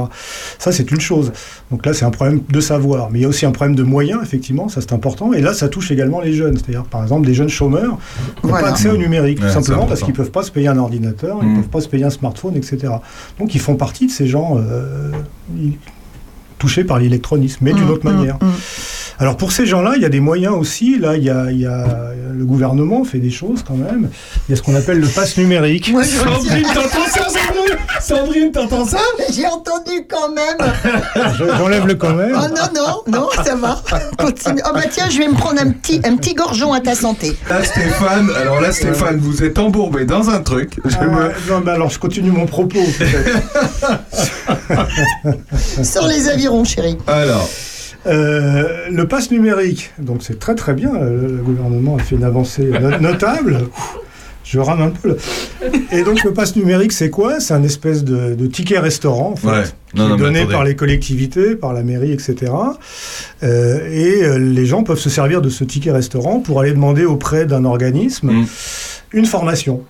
Ça, 0.59 0.72
c'est 0.72 0.90
une 0.90 1.00
chose. 1.00 1.30
Donc 1.70 1.85
là, 1.85 1.92
c'est 1.92 2.06
un 2.06 2.11
problème 2.11 2.40
de 2.48 2.61
savoir. 2.61 3.11
Mais 3.11 3.18
il 3.18 3.22
y 3.22 3.24
a 3.26 3.28
aussi 3.28 3.44
un 3.44 3.50
problème 3.52 3.76
de 3.76 3.83
moyens, 3.83 4.20
effectivement, 4.22 4.70
ça 4.70 4.80
c'est 4.80 4.94
important. 4.94 5.35
Et 5.35 5.42
là, 5.42 5.52
ça 5.52 5.68
touche 5.68 5.90
également 5.90 6.22
les 6.22 6.33
jeunes. 6.33 6.56
C'est-à-dire, 6.56 6.85
par 6.85 7.02
exemple, 7.02 7.26
des 7.26 7.35
jeunes 7.35 7.50
chômeurs 7.50 7.98
qui 8.40 8.46
n'ont 8.46 8.52
Voilà. 8.52 8.68
pas 8.68 8.70
accès 8.72 8.88
au 8.88 8.96
numérique, 8.96 9.40
tout 9.40 9.44
Ouais, 9.44 9.50
simplement 9.52 9.85
parce 9.85 10.00
qu'ils 10.00 10.12
ne 10.12 10.16
peuvent 10.16 10.30
pas 10.30 10.42
se 10.42 10.50
payer 10.50 10.68
un 10.68 10.78
ordinateur, 10.78 11.38
ils 11.42 11.48
ne 11.48 11.52
Mm. 11.52 11.61
peuvent 11.61 11.68
pas 11.70 11.80
se 11.83 11.88
payer 11.88 12.04
un 12.04 12.11
smartphone, 12.11 12.56
etc. 12.56 12.94
Donc 13.38 13.54
ils 13.54 13.61
font 13.61 13.76
partie 13.76 14.06
de 14.06 14.11
ces 14.11 14.26
gens 14.26 14.56
euh, 14.59 15.11
ils- 15.54 15.74
touchés 16.61 16.85
par 16.85 16.99
l'électronisme, 17.01 17.59
mais 17.62 17.73
d'une 17.73 17.87
Mm, 17.87 17.90
autre 17.90 18.09
mm, 18.09 18.14
manière. 18.14 18.38
Alors 19.18 19.37
pour 19.37 19.51
ces 19.53 19.66
gens-là, 19.66 19.94
il 19.96 20.03
y 20.03 20.05
a 20.05 20.09
des 20.09 20.20
moyens 20.20 20.55
aussi. 20.55 20.99
Là, 20.99 21.16
il 21.16 21.25
y 21.25 21.31
a, 21.31 21.51
il 21.51 21.59
y 21.59 21.66
a- 21.66 22.11
le 22.33 22.44
gouvernement 22.46 23.05
fait 23.05 23.18
des 23.18 23.31
choses 23.31 23.62
quand 23.66 23.75
même. 23.77 24.09
Il 24.49 24.53
y 24.53 24.55
a 24.55 24.57
ce 24.57 24.62
qu'on 24.62 24.75
appelle 24.75 24.99
le 25.01 25.09
pass 25.09 25.37
numérique. 25.37 25.92
Sandrine 28.02 28.50
t'entends 28.52 28.84
ça? 28.84 28.98
J'ai 29.32 29.46
entendu 29.46 30.06
quand 30.08 30.30
même. 30.32 30.56
Je- 31.38 31.44
J'enlève 31.58 31.86
le 31.86 31.94
quand 31.94 32.14
même. 32.14 32.32
Oh 32.34 32.46
non, 32.48 32.68
non, 32.74 33.02
non, 33.20 33.28
ça 33.44 33.54
va. 33.56 33.82
Continue. 34.18 34.62
Oh 34.66 34.70
bah 34.74 34.82
tiens, 34.90 35.08
je 35.10 35.18
vais 35.18 35.28
me 35.28 35.34
prendre 35.34 35.60
un 35.60 35.70
petit, 35.70 36.00
un 36.04 36.16
petit 36.16 36.34
gorgeon 36.34 36.72
à 36.72 36.80
ta 36.80 36.94
santé. 36.94 37.36
Là, 37.48 37.62
Stéphane, 37.62 38.30
alors 38.40 38.60
là, 38.60 38.72
Stéphane, 38.72 39.18
vous 39.18 39.42
êtes 39.44 39.58
embourbé 39.58 40.04
dans 40.04 40.30
un 40.30 40.40
truc. 40.40 40.80
Je 40.84 40.96
Ah 41.00 41.04
me- 41.04 41.50
non, 41.50 41.60
mais 41.64 41.72
alors 41.72 41.90
je 41.90 41.98
continue 41.98 42.30
mon 42.30 42.46
propos. 42.46 42.78
peut-être. 42.98 43.40
Sur 45.84 46.06
les 46.06 46.28
avirons, 46.28 46.64
chérie. 46.64 46.98
Alors, 47.06 47.48
Euh, 48.06 48.86
le 48.90 49.06
pass 49.06 49.30
numérique, 49.30 49.90
donc 49.98 50.22
c'est 50.22 50.38
très 50.38 50.54
très 50.54 50.72
bien. 50.72 50.90
Le, 50.94 51.26
le 51.36 51.42
gouvernement 51.42 51.96
a 51.96 51.98
fait 52.02 52.16
une 52.16 52.24
avancée 52.24 52.64
no- 52.80 52.98
notable. 52.98 53.58
Je 54.52 54.58
rame 54.58 54.82
un 54.82 54.90
peu. 54.90 55.10
là. 55.10 55.14
Et 55.92 56.02
donc 56.02 56.24
le 56.24 56.32
pass 56.32 56.56
numérique, 56.56 56.90
c'est 56.90 57.08
quoi? 57.08 57.38
C'est 57.38 57.54
un 57.54 57.62
espèce 57.62 58.02
de, 58.02 58.34
de 58.34 58.46
ticket 58.48 58.80
restaurant, 58.80 59.30
en 59.30 59.36
fait, 59.36 59.46
Ouais. 59.46 59.62
qui 59.94 60.00
Non, 60.00 60.16
est 60.16 60.18
donné 60.18 60.44
par 60.44 60.64
les 60.64 60.74
collectivités, 60.74 61.54
par 61.54 61.72
la 61.72 61.84
mairie, 61.84 62.10
etc. 62.10 62.52
Euh, 63.42 63.78
et 63.92 64.24
euh, 64.24 64.38
les 64.38 64.66
gens 64.66 64.82
peuvent 64.82 64.98
se 64.98 65.10
servir 65.10 65.40
de 65.40 65.48
ce 65.48 65.62
ticket 65.64 65.92
restaurant 65.92 66.40
pour 66.40 66.60
aller 66.60 66.72
demander 66.72 67.04
auprès 67.04 67.46
d'un 67.46 67.64
organisme 67.64 68.30
Mm. 68.32 68.46
une 69.12 69.26
formation. 69.26 69.82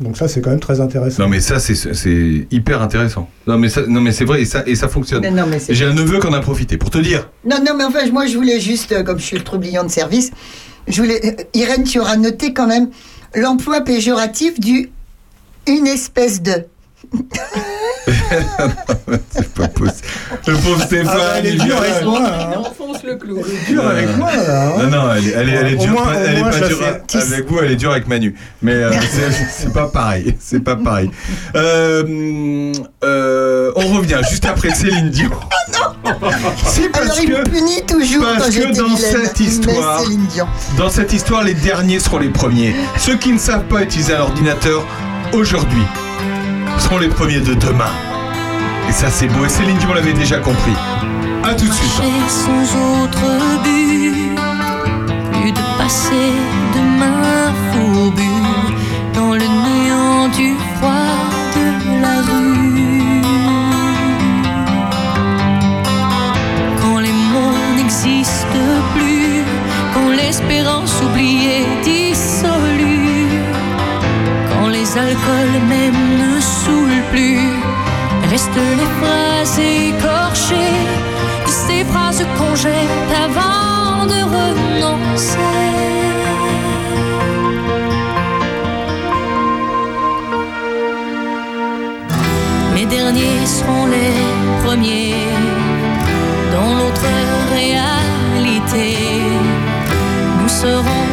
Donc 0.00 0.16
ça, 0.18 0.28
c'est 0.28 0.40
quand 0.42 0.50
même 0.50 0.60
très 0.60 0.80
intéressant. 0.80 1.22
non 1.22 1.28
mais 1.28 1.40
ça, 1.40 1.58
c'est- 1.58 2.46
hyper 2.50 2.82
intéressant. 2.82 3.28
Non 3.46 3.56
mais, 3.58 3.68
ça- 3.70 3.86
non, 3.86 4.00
mais 4.02 4.12
c'est 4.12 4.24
vrai 4.26 4.42
et 4.42 4.44
ça, 4.44 4.62
et 4.66 4.74
ça 4.74 4.88
fonctionne. 4.88 5.22
J'ai 5.70 5.84
un 5.86 5.94
neveu 5.94 6.18
qui 6.20 6.26
en 6.26 6.32
a 6.34 6.40
profité. 6.40 6.76
Pour 6.76 6.90
te 6.90 6.98
dire, 6.98 7.28
Non, 7.48 7.56
non, 7.66 7.72
mais 7.76 7.84
enfin, 7.84 8.00
moi, 8.12 8.26
je 8.26 8.36
voulais 8.36 8.60
juste, 8.60 8.92
euh, 8.92 9.02
comme 9.02 9.18
je 9.18 9.24
suis 9.24 9.38
le 9.38 9.44
troublion 9.44 9.84
de 9.84 9.88
service, 9.90 10.32
je 10.86 11.00
voulais. 11.02 11.20
euh, 11.24 11.42
Irène, 11.54 11.84
tu 11.84 11.98
auras 11.98 12.16
noté 12.16 12.52
quand 12.52 12.66
même 12.66 12.88
l'emploi 13.34 13.80
péjoratif 13.80 14.58
du 14.60 14.90
une 15.66 15.86
espèce 15.86 16.42
de. 16.42 16.66
C'est 19.30 19.48
pas 19.54 19.68
possible. 19.68 20.08
Le 20.46 20.54
pauvre 20.54 20.82
Stéphane, 20.82 21.16
Ah, 21.20 21.34
elle 21.38 21.46
est 21.46 21.50
il 21.54 21.58
dure 21.64 21.76
avec 21.78 22.04
moi. 22.04 22.20
hein. 22.22 22.52
enfonce 22.58 23.02
le 23.04 23.16
clou. 23.16 23.42
Dur 23.68 23.86
avec 23.86 24.16
moi, 24.16 24.30
là. 24.36 24.66
hein. 24.68 24.72
Non, 24.84 24.90
non, 24.90 25.14
elle, 25.16 25.26
est- 25.26 25.32
elle 25.32 25.48
est, 25.48 25.52
elle 25.52 25.72
est 25.72 25.76
dure, 25.76 25.90
moins- 25.92 26.04
pas- 26.04 26.10
au 26.12 26.24
elle 26.24 26.38
est 26.38 26.42
pas 26.42 26.68
dure 26.68 26.78
avec 27.22 27.48
vous, 27.50 27.58
elle 27.62 27.70
est 27.72 27.76
dure 27.76 27.90
avec 27.92 28.08
Manu. 28.08 28.34
Mais 28.62 28.72
euh, 28.74 28.90
c'est- 29.50 29.72
pas 29.72 29.88
pareil, 29.88 30.36
c'est 30.38 30.60
pas 30.62 30.76
pareil. 30.76 31.10
Euh, 31.56 32.72
euh, 33.04 33.72
on 33.76 33.86
revient 33.94 34.20
juste 34.28 34.44
après 34.46 34.70
Céline 34.70 35.10
Dion. 35.10 35.30
Si, 36.64 36.88
parce 36.88 37.04
Alors, 37.06 37.16
il 37.20 37.30
me 37.30 37.36
que, 37.42 37.50
punit 37.50 37.82
toujours 37.86 38.22
parce 38.24 38.44
quand 38.54 38.60
que 38.62 38.76
dans 38.78 38.84
vilaine. 38.94 38.96
cette 38.96 39.40
Mais 39.40 39.46
histoire, 39.46 40.00
Céline 40.00 40.26
Dion. 40.26 40.46
dans 40.78 40.88
cette 40.88 41.12
histoire, 41.12 41.42
les 41.42 41.54
derniers 41.54 41.98
seront 41.98 42.18
les 42.18 42.28
premiers. 42.28 42.74
Ceux 42.96 43.16
qui 43.16 43.32
ne 43.32 43.38
savent 43.38 43.64
pas 43.64 43.82
utiliser 43.82 44.14
un 44.14 44.20
ordinateur 44.20 44.86
aujourd'hui 45.32 45.82
sont 46.78 46.98
les 46.98 47.08
premiers 47.08 47.40
de 47.40 47.54
demain. 47.54 47.92
Et 48.88 48.92
ça, 48.92 49.08
c'est 49.10 49.28
beau. 49.28 49.44
Et 49.44 49.48
Céline 49.48 49.76
Dion 49.78 49.92
l'avait 49.94 50.12
déjà 50.12 50.38
compris. 50.38 50.74
À 51.44 51.54
tout 51.54 51.66
de 51.66 51.72
suite. 51.72 52.02
sans 52.28 53.02
autre 53.02 53.26
but, 53.62 54.36
plus 55.40 55.52
de 55.52 55.60
passer 55.78 56.32
demain 56.74 57.52
fourbu 57.72 58.30
dans 59.14 59.32
le 59.32 59.46
néant 59.66 60.28
du 60.28 60.54
froid 60.76 61.14
de 61.56 62.02
la 62.02 62.16
rue. 62.22 63.22
Quand 66.80 66.98
les 66.98 67.12
mots 67.12 67.58
n'existent 67.76 68.74
plus, 68.96 69.44
quand 69.94 70.10
l'espérance 70.10 71.00
oubliée 71.02 71.64
dissolue, 71.84 73.28
quand 74.50 74.68
les 74.68 74.98
alcools 74.98 75.60
même 75.68 76.15
Restent 78.30 78.50
les 78.54 78.90
phrases 78.98 79.58
écorchées, 79.58 80.76
ces 81.46 81.84
phrases 81.84 82.24
qu'on 82.36 82.54
jette 82.54 83.10
avant 83.24 84.04
de 84.04 84.20
renoncer. 84.36 85.38
Les 92.74 92.84
derniers 92.84 93.46
seront 93.46 93.86
les 93.86 94.64
premiers 94.64 95.14
dans 96.52 96.74
l'autre 96.74 97.08
réalité. 97.54 98.98
Nous 100.42 100.48
serons 100.48 101.05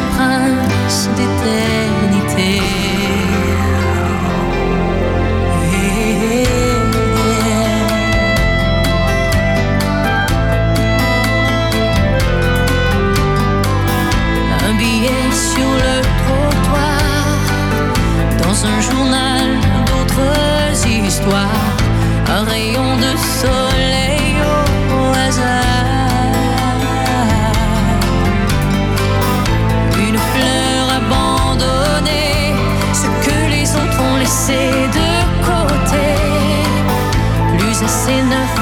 Assez 37.96 38.24
neuf, 38.24 38.56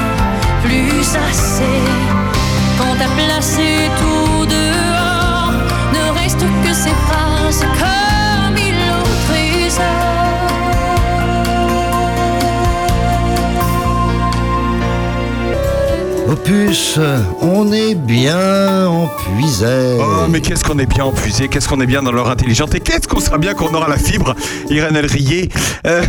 plus 0.61 1.07
assez. 1.15 1.79
Quand 2.77 2.93
t'as 2.99 3.07
placé 3.15 3.89
tout 3.97 4.45
dehors, 4.45 5.53
ne 5.93 6.03
reste 6.19 6.43
que 6.63 6.73
ces 6.73 6.95
phrases 7.07 7.63
comme 7.79 8.57
il 8.57 8.75
au 8.91 9.03
trésor. 9.25 10.11
Opus, 16.27 16.99
on 17.41 17.71
est 17.71 17.95
bien 17.95 18.87
en 18.87 19.07
puisée. 19.07 19.97
Oh, 19.97 20.27
mais 20.29 20.41
qu'est-ce 20.41 20.65
qu'on 20.65 20.77
est 20.77 20.85
bien 20.85 21.05
enfusé, 21.05 21.47
qu'est-ce 21.47 21.69
qu'on 21.69 21.79
est 21.79 21.87
bien 21.87 22.03
dans 22.03 22.11
l'heure 22.11 22.29
intelligente 22.29 22.75
et 22.75 22.81
qu'est-ce 22.81 23.07
qu'on 23.07 23.21
sera 23.21 23.37
bien 23.37 23.53
qu'on 23.53 23.73
aura 23.73 23.87
la 23.87 23.97
fibre, 23.97 24.35
Irène 24.69 24.97
Elrier. 24.97 25.47
Euh, 25.87 26.03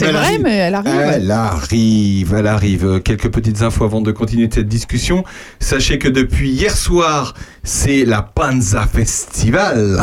C'est 0.00 0.06
elle 0.06 0.16
vrai, 0.16 0.24
arrive. 0.24 0.40
mais 0.42 0.56
elle 0.56 0.74
arrive. 0.74 0.92
Elle 0.94 1.30
arrive, 1.30 2.34
elle 2.34 2.46
arrive. 2.46 3.00
Quelques 3.04 3.30
petites 3.30 3.60
infos 3.60 3.84
avant 3.84 4.00
de 4.00 4.12
continuer 4.12 4.48
cette 4.50 4.66
discussion. 4.66 5.24
Sachez 5.58 5.98
que 5.98 6.08
depuis 6.08 6.48
hier 6.50 6.74
soir, 6.74 7.34
c'est 7.64 8.06
la 8.06 8.22
Panza 8.22 8.86
Festival 8.86 10.00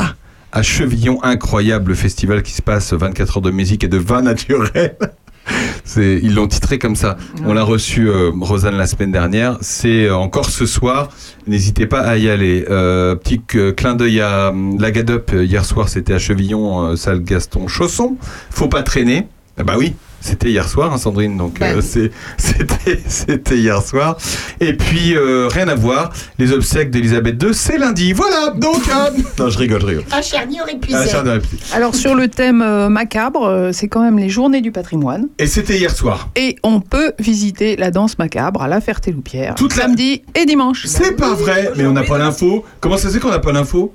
à 0.52 0.62
Chevillon. 0.62 1.18
Incroyable 1.24 1.96
festival 1.96 2.44
qui 2.44 2.52
se 2.54 2.62
passe 2.62 2.94
24 2.94 3.38
heures 3.38 3.42
de 3.42 3.50
musique 3.52 3.84
et 3.84 3.88
de 3.88 3.98
vin 3.98 4.22
naturel. 4.22 4.98
Ils 5.98 6.36
l'ont 6.36 6.48
titré 6.48 6.78
comme 6.78 6.96
ça. 6.96 7.18
On 7.46 7.54
l'a 7.54 7.64
reçu, 7.64 8.08
euh, 8.10 8.32
Rosanne, 8.40 8.76
la 8.76 8.86
semaine 8.86 9.12
dernière. 9.12 9.58
C'est 9.62 10.06
euh, 10.06 10.16
encore 10.16 10.50
ce 10.50 10.66
soir. 10.66 11.10
N'hésitez 11.48 11.88
pas 11.88 12.02
à 12.02 12.18
y 12.18 12.30
aller. 12.30 12.66
Euh, 12.70 13.16
petit 13.16 13.42
euh, 13.56 13.72
clin 13.72 13.96
d'œil 13.96 14.22
à 14.22 14.54
la 14.78 14.92
Gadup. 14.92 15.32
Hier 15.34 15.66
soir, 15.66 15.90
c'était 15.90 16.14
à 16.14 16.20
Chevillon, 16.20 16.96
salle 16.96 17.24
Gaston 17.24 17.68
Chausson. 17.68 18.18
Faut 18.52 18.68
pas 18.68 18.84
traîner. 18.84 19.28
Ah 19.60 19.64
bah 19.64 19.74
oui, 19.78 19.96
c'était 20.22 20.50
hier 20.50 20.70
soir, 20.70 20.94
hein, 20.94 20.98
Sandrine. 21.00 21.36
Donc 21.36 21.62
euh, 21.62 21.82
c'est- 21.82 22.12
c'était, 22.38 23.02
c'était 23.08 23.58
hier 23.58 23.82
soir. 23.82 24.18
Et 24.60 24.74
puis 24.74 25.16
euh, 25.16 25.48
rien 25.48 25.68
à 25.68 25.74
voir. 25.76 26.12
Les 26.38 26.52
obsèques 26.52 26.92
d'Elisabeth 26.92 27.42
II, 27.42 27.54
c'est 27.54 27.78
lundi. 27.80 28.14
Voilà. 28.14 28.52
Donc 28.56 28.76
euh, 28.90 29.10
non, 29.40 29.50
je 29.50 29.58
rigole, 29.58 29.82
je 29.82 29.86
rigole. 29.88 30.04
Ah, 30.12 30.18
aurait 30.18 30.78
pu 30.80 30.90
Ah, 30.94 31.08
Charny 31.08 31.30
aurait 31.30 31.40
pu. 31.40 31.58
Alors 31.74 31.96
sur 31.96 32.14
le 32.14 32.28
thème 32.28 32.62
euh, 32.62 32.88
macabre, 32.90 33.46
euh, 33.48 33.72
c'est 33.74 33.88
quand 33.88 34.02
même 34.02 34.20
les 34.20 34.30
journées 34.30 34.62
du 34.62 34.72
patrimoine. 34.72 35.28
Et 35.40 35.48
c'était 35.48 35.78
hier 35.78 35.96
soir. 35.96 36.30
Et 36.36 36.56
on 36.64 36.80
peut 36.80 37.14
visiter 37.20 37.76
la 37.78 37.90
danse 37.92 38.20
macabre 38.20 38.62
à 38.62 38.68
la 38.68 38.80
Ferté-Loupière 38.80 39.56
Toute 39.56 39.76
la- 39.76 39.84
samedi 39.84 40.22
et 40.36 40.46
dimanche. 40.46 40.86
C'est 40.86 41.16
pas 41.16 41.34
vrai, 41.34 41.72
mais 41.76 41.86
on 41.88 41.94
n'a 41.94 42.04
pas 42.04 42.18
l'info. 42.20 42.64
Comment 42.80 42.98
ça 42.98 43.08
se 43.10 43.14
fait 43.16 43.20
qu'on 43.20 43.32
n'a 43.32 43.40
pas 43.40 43.52
l'info? 43.52 43.94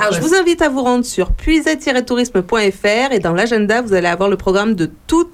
Alors, 0.00 0.12
je 0.14 0.20
vous 0.20 0.34
invite 0.34 0.62
à 0.62 0.68
vous 0.68 0.82
rendre 0.82 1.04
sur 1.04 1.32
puiset-tourisme.fr 1.32 3.12
et 3.12 3.18
dans 3.18 3.32
l'agenda, 3.32 3.82
vous 3.82 3.94
allez 3.94 4.06
avoir 4.06 4.28
le 4.28 4.36
programme 4.36 4.74
de 4.74 4.90
toutes 5.06 5.30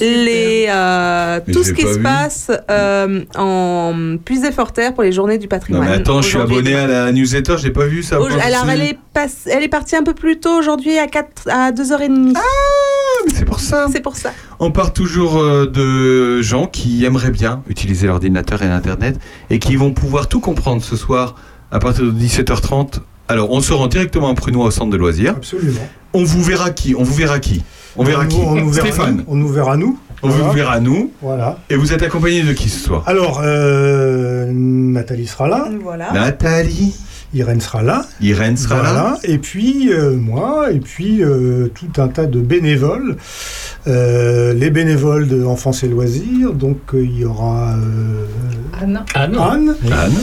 les, 0.00 0.66
euh, 0.68 1.40
tout 1.52 1.62
ce 1.62 1.72
qui 1.72 1.82
se 1.82 1.96
vu. 1.98 2.02
passe 2.02 2.50
euh, 2.70 3.22
en 3.36 4.16
Puiset-Forterre 4.24 4.94
pour 4.94 5.02
les 5.02 5.12
journées 5.12 5.38
du 5.38 5.46
Non 5.46 5.48
patrimoine. 5.50 5.88
mais 5.88 5.94
attends, 5.96 6.22
je 6.22 6.28
suis 6.28 6.38
abonné 6.38 6.74
à 6.74 6.86
la 6.86 7.12
newsletter, 7.12 7.56
j'ai 7.58 7.70
pas 7.70 7.86
vu 7.86 8.02
ça. 8.02 8.20
Au- 8.20 8.26
alors, 8.26 8.68
elle 8.70 8.82
est, 8.82 8.98
elle 9.46 9.62
est 9.62 9.68
partie 9.68 9.96
un 9.96 10.02
peu 10.02 10.14
plus 10.14 10.38
tôt 10.40 10.58
aujourd'hui 10.58 10.98
à, 10.98 11.06
4, 11.06 11.48
à 11.48 11.72
2h30. 11.72 12.32
Ah, 12.36 12.40
mais 13.26 13.32
c'est 13.34 13.44
pour 13.44 13.60
ça. 13.60 13.86
C'est 13.92 14.00
pour 14.00 14.16
ça. 14.16 14.32
On 14.58 14.70
part 14.70 14.92
toujours 14.92 15.38
euh, 15.38 15.66
de 15.66 16.42
gens 16.42 16.66
qui 16.66 17.04
aimeraient 17.04 17.30
bien 17.30 17.62
utiliser 17.68 18.06
l'ordinateur 18.06 18.62
et 18.62 18.68
l'internet 18.68 19.18
et 19.50 19.58
qui 19.58 19.76
vont 19.76 19.92
pouvoir 19.92 20.28
tout 20.28 20.40
comprendre 20.40 20.82
ce 20.82 20.96
soir 20.96 21.34
à 21.70 21.78
partir 21.78 22.04
de 22.04 22.10
17h30. 22.12 23.00
Alors, 23.28 23.50
on 23.50 23.60
se 23.60 23.72
rend 23.72 23.86
directement 23.88 24.28
à 24.30 24.34
Prunois 24.34 24.66
au 24.66 24.70
centre 24.70 24.90
de 24.90 24.96
loisirs. 24.96 25.34
Absolument. 25.36 25.80
On 26.12 26.24
vous 26.24 26.42
verra 26.42 26.70
qui 26.70 26.94
On 26.94 27.02
vous 27.02 27.14
verra 27.14 27.38
qui 27.40 27.62
On 27.96 28.04
verra 28.04 28.24
qui 28.26 28.36
on 28.36 28.54
nous 28.54 28.70
verra 28.70 28.86
Stéphane. 28.88 29.16
nous, 29.18 29.24
on 29.28 29.34
nous 29.36 29.48
verra 29.48 29.76
nous. 29.76 29.98
On 30.22 30.28
Voilà. 30.28 30.44
vous 30.44 30.52
verra 30.52 30.80
nous. 30.80 31.12
Voilà. 31.20 31.58
Et 31.68 31.76
vous 31.76 31.92
êtes 31.92 32.02
accompagné 32.02 32.42
de 32.42 32.52
qui 32.52 32.68
ce 32.68 32.80
soir? 32.80 33.02
Alors, 33.06 33.40
euh, 33.44 34.50
Nathalie 34.52 35.26
sera 35.26 35.48
là. 35.48 35.68
Voilà. 35.82 36.12
Nathalie. 36.12 36.94
Irène 37.34 37.60
sera 37.60 37.82
là. 37.82 38.06
Irène 38.20 38.56
sera 38.56 38.76
Voilà. 38.76 38.92
là. 38.92 39.18
Et 39.24 39.36
puis 39.38 39.92
euh, 39.92 40.16
moi, 40.16 40.70
et 40.72 40.78
puis 40.78 41.22
euh, 41.22 41.68
tout 41.74 42.00
un 42.00 42.08
tas 42.08 42.24
de 42.24 42.40
bénévoles. 42.40 43.16
Euh, 43.88 44.54
les 44.54 44.70
bénévoles 44.70 45.26
de 45.28 45.44
Enfance 45.44 45.82
et 45.82 45.88
Loisirs. 45.88 46.52
Donc 46.54 46.78
euh, 46.94 47.04
il 47.04 47.18
y 47.18 47.24
aura 47.24 47.74
euh, 47.74 48.26
Anne. 48.80 49.04
Anne. 49.14 49.36
Anne. 49.38 49.74
Anne. 49.92 50.14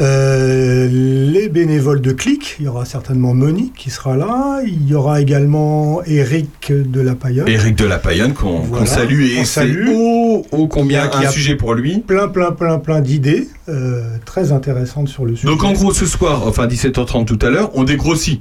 Euh, 0.00 0.88
les 0.90 1.48
bénévoles 1.50 2.00
de 2.00 2.12
Clic, 2.12 2.56
il 2.58 2.64
y 2.64 2.68
aura 2.68 2.84
certainement 2.86 3.34
Monique 3.34 3.74
qui 3.74 3.90
sera 3.90 4.16
là. 4.16 4.60
Il 4.66 4.86
y 4.88 4.94
aura 4.94 5.20
également 5.20 6.02
Eric 6.04 6.72
de 6.72 7.00
la 7.00 7.14
Paillonne. 7.14 7.48
Éric 7.48 7.76
de 7.76 7.84
la 7.84 7.98
Paillonne 7.98 8.32
qu'on 8.32 8.60
Voilà. 8.60 8.86
salue 8.86 9.24
et 9.32 9.34
On 9.40 9.44
c'est 9.44 9.44
salue. 9.44 9.88
ô, 9.90 10.46
ô 10.52 10.66
combien 10.68 11.06
Qui 11.08 11.16
a- 11.16 11.20
qui 11.20 11.26
un 11.26 11.28
a- 11.28 11.32
sujet 11.32 11.54
pour 11.54 11.74
lui. 11.74 11.98
Plein, 11.98 12.28
plein, 12.28 12.52
plein, 12.52 12.78
plein 12.78 13.00
d'idées 13.00 13.48
euh, 13.68 14.16
très 14.24 14.52
intéressantes 14.52 15.08
sur 15.08 15.26
le 15.26 15.36
sujet. 15.36 15.48
Donc 15.48 15.64
en 15.64 15.72
gros 15.72 15.92
ce 15.92 16.06
soir, 16.06 16.46
enfin 16.46 16.66
17h30 16.66 17.26
tout 17.26 17.38
à 17.44 17.50
l'heure, 17.50 17.70
on 17.74 17.84
dégrossit. 17.84 18.40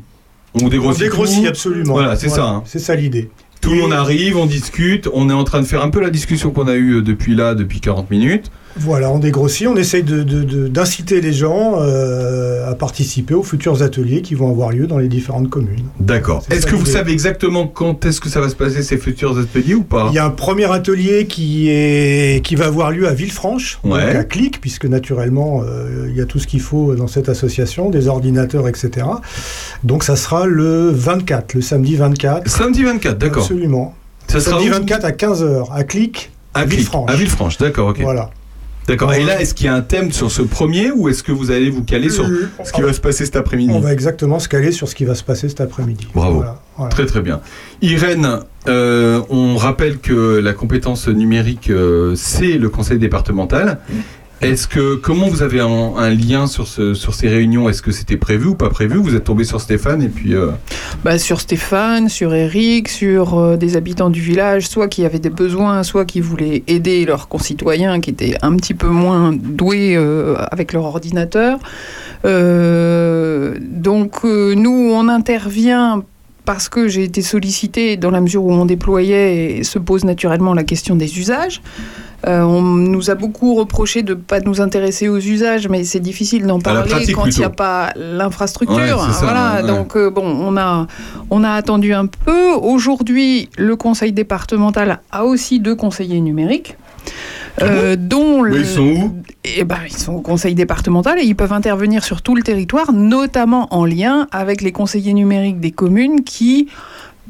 On 0.53 0.65
on 0.65 0.69
dégrossit. 0.69 1.03
dégrossit 1.03 1.41
tout. 1.43 1.47
absolument. 1.49 1.93
Voilà, 1.93 2.15
c'est 2.15 2.29
ça. 2.29 2.45
hein. 2.45 2.63
C'est 2.65 2.79
ça 2.79 2.95
l'idée. 2.95 3.29
Tout 3.61 3.71
le 3.71 3.81
monde 3.81 3.91
arrive, 3.93 4.37
on 4.37 4.45
discute, 4.45 5.09
on 5.13 5.29
est 5.29 5.33
en 5.33 5.43
train 5.43 5.59
de 5.59 5.65
faire 5.65 5.83
un 5.83 5.89
peu 5.89 5.99
la 5.99 6.09
discussion 6.09 6.51
qu'on 6.51 6.69
a 6.69 6.75
eue 6.75 6.95
euh, 6.99 7.01
depuis 7.01 7.35
là, 7.35 7.53
depuis 7.53 7.81
40 7.81 8.09
minutes. 8.09 8.49
Voilà, 8.77 9.09
on 9.11 9.19
dégrossit, 9.19 9.67
on 9.67 9.75
essaye 9.75 10.03
de- 10.03 10.23
de- 10.23 10.43
de- 10.43 10.67
d'inciter 10.67 11.21
les 11.21 11.33
gens 11.33 11.75
euh, 11.79 12.69
à 12.69 12.75
participer 12.75 13.33
aux 13.33 13.43
futurs 13.43 13.81
ateliers 13.81 14.21
qui 14.21 14.35
vont 14.35 14.49
avoir 14.49 14.71
lieu 14.71 14.87
dans 14.87 14.97
les 14.99 15.07
différentes 15.07 15.49
communes. 15.49 15.85
D'accord. 15.99 16.43
Est-ce 16.49 16.65
que 16.65 16.75
vous 16.75 16.85
savez 16.85 17.11
exactement 17.11 17.67
quand 17.67 18.05
est-ce 18.05 18.21
que 18.21 18.29
ça 18.29 18.39
va 18.41 18.47
se 18.49 18.55
passer 18.55 18.83
ces 18.83 18.97
futurs 18.97 19.37
ateliers 19.37 19.73
ou 19.75 19.83
pas? 19.83 20.07
Il 20.11 20.15
y 20.15 20.19
a 20.19 20.25
un 20.25 20.29
premier 20.29 20.71
atelier 20.71 21.25
qui, 21.27 21.67
est, 21.69 22.43
qui 22.45 22.55
va 22.55 22.65
avoir 22.67 22.91
lieu 22.91 23.07
à 23.07 23.13
Villefranche, 23.13 23.79
Ouais. 23.83 24.05
donc 24.05 24.15
à 24.15 24.23
Clic, 24.23 24.61
puisque 24.61 24.85
naturellement, 24.85 25.61
euh, 25.65 26.07
il 26.09 26.15
y 26.15 26.21
a 26.21 26.25
tout 26.25 26.39
ce 26.39 26.47
qu'il 26.47 26.61
faut 26.61 26.95
dans 26.95 27.07
cette 27.07 27.27
association, 27.29 27.89
des 27.89 28.07
ordinateurs, 28.07 28.67
etc. 28.67 29.05
Donc 29.83 30.03
ça 30.03 30.15
sera 30.15 30.45
le 30.45 30.89
24, 30.91 31.53
le 31.55 31.61
samedi 31.61 31.95
24. 31.95 32.47
Samedi 32.49 32.83
24, 32.83 33.17
d'accord. 33.17 33.43
Absolument. 33.43 33.93
Ça 34.27 34.39
sera 34.39 34.57
samedi 34.57 34.69
où? 34.69 34.73
24 34.73 35.05
à 35.05 35.11
15h, 35.11 35.65
à 35.73 35.83
Clic, 35.83 36.31
À 36.53 36.61
Clic, 36.63 36.73
Villefranche. 36.79 37.09
À 37.11 37.15
Villefranche, 37.15 37.57
d'accord, 37.57 37.89
ok. 37.89 37.99
Voilà. 38.01 38.29
D'accord. 38.89 39.13
Et 39.13 39.23
là, 39.23 39.39
est-ce 39.39 39.53
qu'il 39.53 39.67
y 39.67 39.69
a 39.69 39.75
un 39.75 39.81
thème 39.81 40.11
sur 40.11 40.31
ce 40.31 40.41
premier 40.41 40.91
ou 40.91 41.09
est-ce 41.09 41.21
que 41.21 41.31
vous 41.31 41.51
allez 41.51 41.69
vous 41.69 41.83
caler 41.83 42.09
sur 42.09 42.25
ce 42.63 42.73
qui 42.73 42.81
va 42.81 42.91
se 42.91 42.99
passer 42.99 43.23
cet 43.23 43.35
après-midi 43.35 43.71
On 43.71 43.79
va 43.79 43.93
exactement 43.93 44.39
se 44.39 44.49
caler 44.49 44.71
sur 44.71 44.87
ce 44.87 44.95
qui 44.95 45.05
va 45.05 45.13
se 45.13 45.23
passer 45.23 45.47
cet 45.47 45.61
après-midi. 45.61 46.07
Bravo. 46.15 46.37
Voilà, 46.37 46.59
voilà. 46.75 46.89
Très 46.89 47.05
très 47.05 47.21
bien. 47.21 47.39
Irène, 47.83 48.39
euh, 48.67 49.21
on 49.29 49.57
rappelle 49.57 49.99
que 49.99 50.39
la 50.39 50.53
compétence 50.53 51.07
numérique, 51.07 51.69
euh, 51.69 52.15
c'est 52.15 52.57
le 52.57 52.69
conseil 52.69 52.97
départemental. 52.97 53.79
Est-ce 54.41 54.69
que 54.69 54.95
comment 54.95 55.27
vous 55.27 55.43
avez 55.43 55.59
un, 55.59 56.09
lien 56.11 56.47
sur, 56.47 56.65
ce, 56.65 56.93
sur 56.93 57.13
ces 57.13 57.27
réunions? 57.27 57.67
Est-ce 57.67 57.81
que 57.81 57.91
c'était 57.91 58.15
prévu 58.15 58.47
ou 58.47 58.55
pas 58.55 58.69
prévu? 58.69 58.97
Vous 58.97 59.15
êtes 59.15 59.25
tombé 59.25 59.43
sur 59.43 59.59
Stéphane 59.59 60.01
et 60.01 60.07
puis 60.07 60.33
euh, 60.33 60.51
Bah, 61.03 61.17
sur 61.17 61.41
Stéphane, 61.41 62.07
sur 62.07 62.33
Eric, 62.33 62.87
sur 62.87 63.37
euh, 63.37 63.57
des 63.57 63.75
habitants 63.75 64.09
du 64.09 64.21
village, 64.21 64.69
soit 64.69 64.87
qui 64.87 65.03
avaient 65.03 65.19
des 65.19 65.29
besoins, 65.29 65.83
soit 65.83 66.05
qui 66.05 66.21
voulaient 66.21 66.63
aider 66.67 67.03
leurs 67.03 67.27
concitoyens 67.27 67.99
qui 67.99 68.11
étaient 68.11 68.35
un 68.41 68.55
petit 68.55 68.73
peu 68.73 68.87
moins 68.87 69.33
doués 69.33 69.97
euh, 69.97 70.35
avec 70.51 70.71
leur 70.71 70.85
ordinateur. 70.85 71.59
Donc 72.23 74.23
nous, 74.23 74.91
on 74.93 75.07
intervient 75.09 76.03
parce 76.45 76.67
que 76.67 76.87
j'ai 76.87 77.03
été 77.03 77.21
sollicitée 77.21 77.95
dans 77.95 78.09
la 78.09 78.21
mesure 78.21 78.43
où 78.43 78.51
on 78.51 78.65
déployait 78.65 79.59
et 79.59 79.63
se 79.63 79.77
pose 79.77 80.03
naturellement 80.03 80.53
la 80.53 80.63
question 80.63 80.95
des 80.95 81.19
usages. 81.19 81.61
Euh, 82.27 82.41
on 82.41 82.61
nous 82.61 83.09
a 83.09 83.15
beaucoup 83.15 83.55
reproché 83.55 84.03
de 84.03 84.13
ne 84.13 84.19
pas 84.19 84.41
nous 84.41 84.59
intéresser 84.59 85.07
aux 85.07 85.19
usages, 85.19 85.69
mais 85.69 85.83
c'est 85.85 86.01
difficile 86.01 86.45
d'en 86.45 86.59
parler 86.59 86.89
pratique, 86.89 87.15
quand 87.15 87.25
il 87.25 87.37
n'y 87.37 87.45
a 87.45 87.49
pas 87.49 87.93
l'infrastructure. 87.95 88.75
Ouais, 88.77 89.13
voilà, 89.21 89.61
ouais. 89.61 89.67
donc 89.67 89.95
euh, 89.95 90.09
bon, 90.09 90.23
on 90.25 90.57
a, 90.57 90.85
on 91.29 91.43
a 91.45 91.51
attendu 91.51 91.93
un 91.93 92.07
peu. 92.07 92.51
Aujourd'hui, 92.53 93.49
le 93.57 93.75
conseil 93.77 94.11
départemental 94.11 94.99
a 95.11 95.23
aussi 95.23 95.59
deux 95.61 95.75
conseillers 95.75 96.19
numériques. 96.21 96.75
euh, 97.61 97.95
dont 97.97 98.43
Mais 98.43 98.49
le- 98.51 98.59
ils 98.59 98.65
sont 98.65 98.81
où? 98.83 99.15
Eh 99.45 99.63
ben, 99.63 99.77
ils 99.89 99.97
sont 99.97 100.13
au 100.13 100.21
conseil 100.21 100.55
départemental 100.55 101.19
et 101.19 101.23
ils 101.23 101.35
peuvent 101.35 101.53
intervenir 101.53 102.03
sur 102.03 102.21
tout 102.21 102.35
le 102.35 102.43
territoire, 102.43 102.91
notamment 102.93 103.73
en 103.73 103.85
lien 103.85 104.27
avec 104.31 104.61
les 104.61 104.71
conseillers 104.73 105.13
numériques 105.13 105.59
des 105.59 105.71
communes 105.71 106.23
qui 106.23 106.67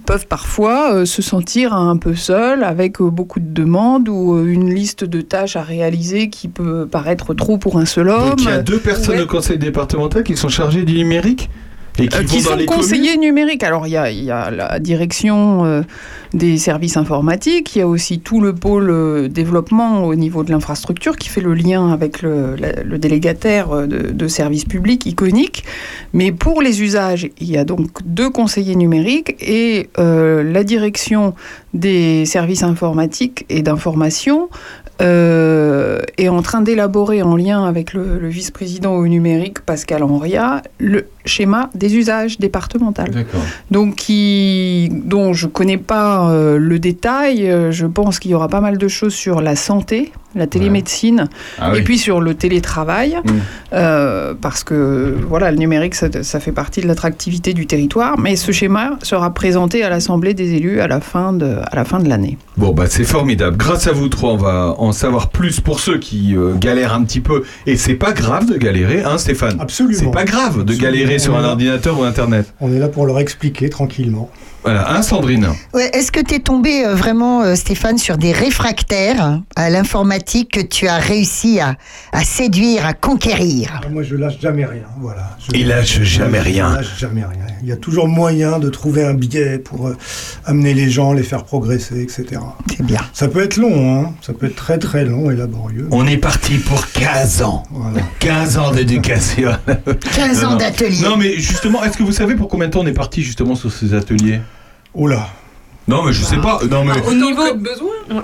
peuvent 0.09 0.25
parfois 0.25 0.95
euh, 0.95 1.05
se 1.05 1.21
sentir 1.21 1.71
un 1.75 1.95
peu 1.95 2.15
seuls 2.15 2.63
avec 2.63 2.99
euh, 2.99 3.11
beaucoup 3.11 3.39
de 3.39 3.53
demandes 3.53 4.09
ou 4.09 4.33
euh, 4.33 4.45
une 4.47 4.73
liste 4.73 5.03
de 5.03 5.21
tâches 5.21 5.55
à 5.55 5.61
réaliser 5.61 6.31
qui 6.31 6.47
peut 6.47 6.87
paraître 6.91 7.35
trop 7.35 7.59
pour 7.59 7.77
un 7.77 7.85
seul 7.85 8.09
homme. 8.09 8.29
Donc 8.31 8.41
il 8.41 8.45
y 8.45 8.51
a 8.51 8.63
deux 8.63 8.79
personnes 8.79 9.17
Ouais. 9.17 9.21
au 9.21 9.27
conseil 9.27 9.59
départemental 9.59 10.23
qui 10.23 10.35
sont 10.35 10.49
chargées 10.49 10.81
du 10.81 10.93
numérique? 10.95 11.51
Et 11.99 12.07
qui 12.25 12.37
Euh, 12.37 12.41
sont 12.41 12.55
les 12.55 12.65
conseillers 12.65 13.17
numériques. 13.17 13.63
Alors, 13.63 13.87
il 13.87 13.91
y 13.91 13.97
a, 13.97 14.09
il 14.11 14.23
y 14.23 14.31
a 14.31 14.49
la 14.51 14.79
direction 14.79 15.65
euh, 15.65 15.81
des 16.33 16.57
services 16.57 16.97
informatiques, 16.97 17.75
il 17.75 17.79
y 17.79 17.81
a 17.81 17.87
aussi 17.87 18.19
tout 18.19 18.39
le 18.41 18.53
pôle 18.53 18.89
euh, 18.89 19.27
développement 19.27 20.03
au 20.05 20.15
niveau 20.15 20.43
de 20.43 20.51
l'infrastructure 20.51 21.15
qui 21.17 21.29
fait 21.29 21.41
le 21.41 21.53
lien 21.53 21.91
avec 21.91 22.21
le, 22.21 22.55
la- 22.55 22.83
le 22.83 22.97
délégataire 22.97 23.71
euh, 23.71 23.87
de, 23.87 24.11
de 24.11 24.27
services 24.27 24.65
publics 24.65 25.05
iconique. 25.05 25.63
Mais 26.13 26.31
pour 26.31 26.61
les 26.61 26.81
usages, 26.81 27.29
il 27.39 27.49
y 27.49 27.57
a 27.57 27.63
donc 27.65 27.87
deux 28.05 28.29
conseillers 28.29 28.75
numériques 28.75 29.35
et 29.41 29.89
euh, 29.97 30.43
la 30.43 30.63
direction 30.63 31.33
des 31.73 32.25
services 32.25 32.63
informatiques 32.63 33.45
et 33.49 33.61
d'information 33.61 34.49
est 35.01 36.27
en 36.27 36.41
train 36.41 36.61
d'élaborer 36.61 37.21
en 37.21 37.37
lien 37.37 37.63
avec 37.65 37.93
le, 37.93 38.19
le 38.19 38.27
vice-président 38.27 38.93
au 38.95 39.07
numérique 39.07 39.61
Pascal 39.61 40.03
Henria 40.03 40.61
le 40.77 41.05
schéma 41.25 41.69
des 41.75 41.95
usages 41.95 42.39
départemental. 42.39 43.11
D'accord. 43.11 43.41
Donc 43.71 43.95
qui, 43.95 44.89
dont 45.05 45.33
je 45.33 45.47
connais 45.47 45.77
pas 45.77 46.29
euh, 46.29 46.57
le 46.57 46.79
détail, 46.79 47.49
euh, 47.49 47.71
je 47.71 47.85
pense 47.85 48.19
qu'il 48.19 48.31
y 48.31 48.33
aura 48.33 48.47
pas 48.47 48.61
mal 48.61 48.77
de 48.77 48.87
choses 48.87 49.13
sur 49.13 49.41
la 49.41 49.55
santé, 49.55 50.11
la 50.35 50.45
télémédecine, 50.47 51.27
Ah 51.59 51.69
et 51.73 51.77
oui. 51.79 51.81
puis 51.83 51.97
sur 51.97 52.21
le 52.21 52.33
télétravail, 52.35 53.17
Mm. 53.25 53.29
euh, 53.73 54.33
parce 54.39 54.63
que 54.63 55.15
voilà, 55.27 55.51
le 55.51 55.57
numérique, 55.57 55.95
ça, 55.95 56.07
ça 56.21 56.39
fait 56.39 56.51
partie 56.51 56.81
de 56.81 56.87
l'attractivité 56.87 57.53
du 57.53 57.65
territoire, 57.65 58.17
mais 58.19 58.35
ce 58.35 58.51
schéma 58.51 58.97
sera 59.03 59.33
présenté 59.33 59.83
à 59.83 59.89
l'Assemblée 59.89 60.33
des 60.33 60.53
élus 60.53 60.79
à 60.81 60.87
la 60.87 60.99
fin 61.01 61.33
de, 61.33 61.57
à 61.69 61.75
la 61.75 61.83
fin 61.83 61.99
de 61.99 62.07
l'année. 62.07 62.37
Bon, 62.57 62.71
bah 62.73 62.85
c'est 62.87 63.03
formidable. 63.05 63.57
Grâce 63.57 63.87
à 63.87 63.91
vous 63.91 64.07
trois, 64.09 64.31
on 64.33 64.37
va 64.37 64.75
en 64.77 64.91
savoir 64.91 65.29
plus 65.29 65.59
pour 65.61 65.79
ceux 65.79 65.97
qui 65.97 66.35
euh, 66.35 66.53
galèrent 66.55 66.93
un 66.93 67.03
petit 67.03 67.21
peu. 67.21 67.43
Et 67.65 67.75
c'est 67.77 67.95
pas 67.95 68.11
grave 68.11 68.45
de 68.51 68.57
galérer, 68.57 69.01
hein, 69.03 69.17
Stéphane? 69.17 69.57
Absolument. 69.59 69.97
C'est 69.99 70.11
pas 70.11 70.25
grave 70.25 70.57
de 70.57 70.61
Absolument. 70.73 70.83
galérer 70.83 71.18
sur 71.19 71.35
un 71.37 71.43
ordinateur 71.43 71.99
ou 71.99 72.03
Internet. 72.03 72.53
On 72.61 72.73
est 72.73 72.79
là 72.79 72.87
pour 72.87 73.05
leur 73.05 73.19
expliquer 73.19 73.69
tranquillement. 73.69 74.29
Voilà, 74.63 74.91
hein, 74.93 75.01
Sandrine 75.01 75.47
Ouais, 75.73 75.89
Est-ce 75.93 76.11
que 76.11 76.19
tu 76.19 76.35
es 76.35 76.39
tombé 76.39 76.85
euh, 76.85 76.93
vraiment, 76.93 77.41
euh, 77.43 77.55
Stéphane, 77.55 77.97
sur 77.97 78.17
des 78.17 78.33
réfractaires 78.33 79.39
à 79.55 79.69
l'informatique 79.69 80.51
que 80.51 80.59
tu 80.59 80.87
as 80.87 80.97
réussi 80.97 81.59
à, 81.61 81.75
à 82.11 82.23
séduire, 82.23 82.85
à 82.85 82.93
conquérir? 82.93 83.79
Ah, 83.83 83.89
Moi, 83.89 84.03
je 84.03 84.15
lâche 84.15 84.39
jamais 84.41 84.65
rien. 84.65 84.83
Voilà. 84.99 85.37
Je- 85.39 85.57
Il 85.57 85.67
lâche 85.69 86.01
jamais 86.01 86.39
rien. 86.39 86.71
Je 86.71 86.75
lâche 86.77 86.99
jamais 86.99 87.21
rien. 87.21 87.45
Il 87.61 87.69
y 87.69 87.71
a 87.71 87.77
toujours 87.77 88.07
moyen 88.07 88.59
de 88.59 88.69
trouver 88.69 89.05
un 89.05 89.13
biais 89.13 89.59
pour 89.59 89.87
euh, 89.87 89.97
amener 90.45 90.73
les 90.73 90.89
gens, 90.89 91.13
les 91.13 91.23
faire 91.23 91.43
progresser, 91.45 92.01
etc. 92.01 92.41
C'est 92.69 92.85
bien. 92.85 93.01
Ça 93.13 93.27
peut 93.29 93.43
être 93.43 93.57
long, 93.57 93.97
hein. 94.05 94.13
Ça 94.21 94.33
peut 94.33 94.45
être 94.47 94.55
très 94.55 94.77
très 94.77 95.05
long 95.05 95.31
et 95.31 95.35
laborieux. 95.35 95.87
On 95.91 96.05
est 96.07 96.17
parti 96.17 96.57
pour 96.57 96.85
15 96.91 97.41
ans. 97.43 97.63
Voilà. 97.71 98.01
15 98.19 98.57
ans 98.57 98.71
d'éducation. 98.71 99.51
15 100.15 100.43
Non, 100.43 100.49
ans 100.49 100.55
d'atelier. 100.57 101.01
Non, 101.03 101.17
mais 101.17 101.33
justement, 101.37 101.83
est-ce 101.83 101.97
que 101.97 102.03
vous 102.03 102.11
savez 102.11 102.35
pour 102.35 102.47
combien 102.49 102.67
de 102.67 102.73
temps 102.73 102.81
on 102.81 102.87
est 102.87 102.91
parti 102.93 103.23
justement 103.23 103.55
sur 103.55 103.71
ces 103.71 103.93
ateliers? 103.93 104.41
Oh 104.93 105.07
là. 105.07 105.27
Non, 105.87 106.03
mais 106.03 106.13
je 106.13 106.23
sais 106.23 106.37
pas. 106.37 106.59
Non, 106.69 106.83
mais... 106.83 106.93
Au 107.07 107.13
niveau, 107.13 107.41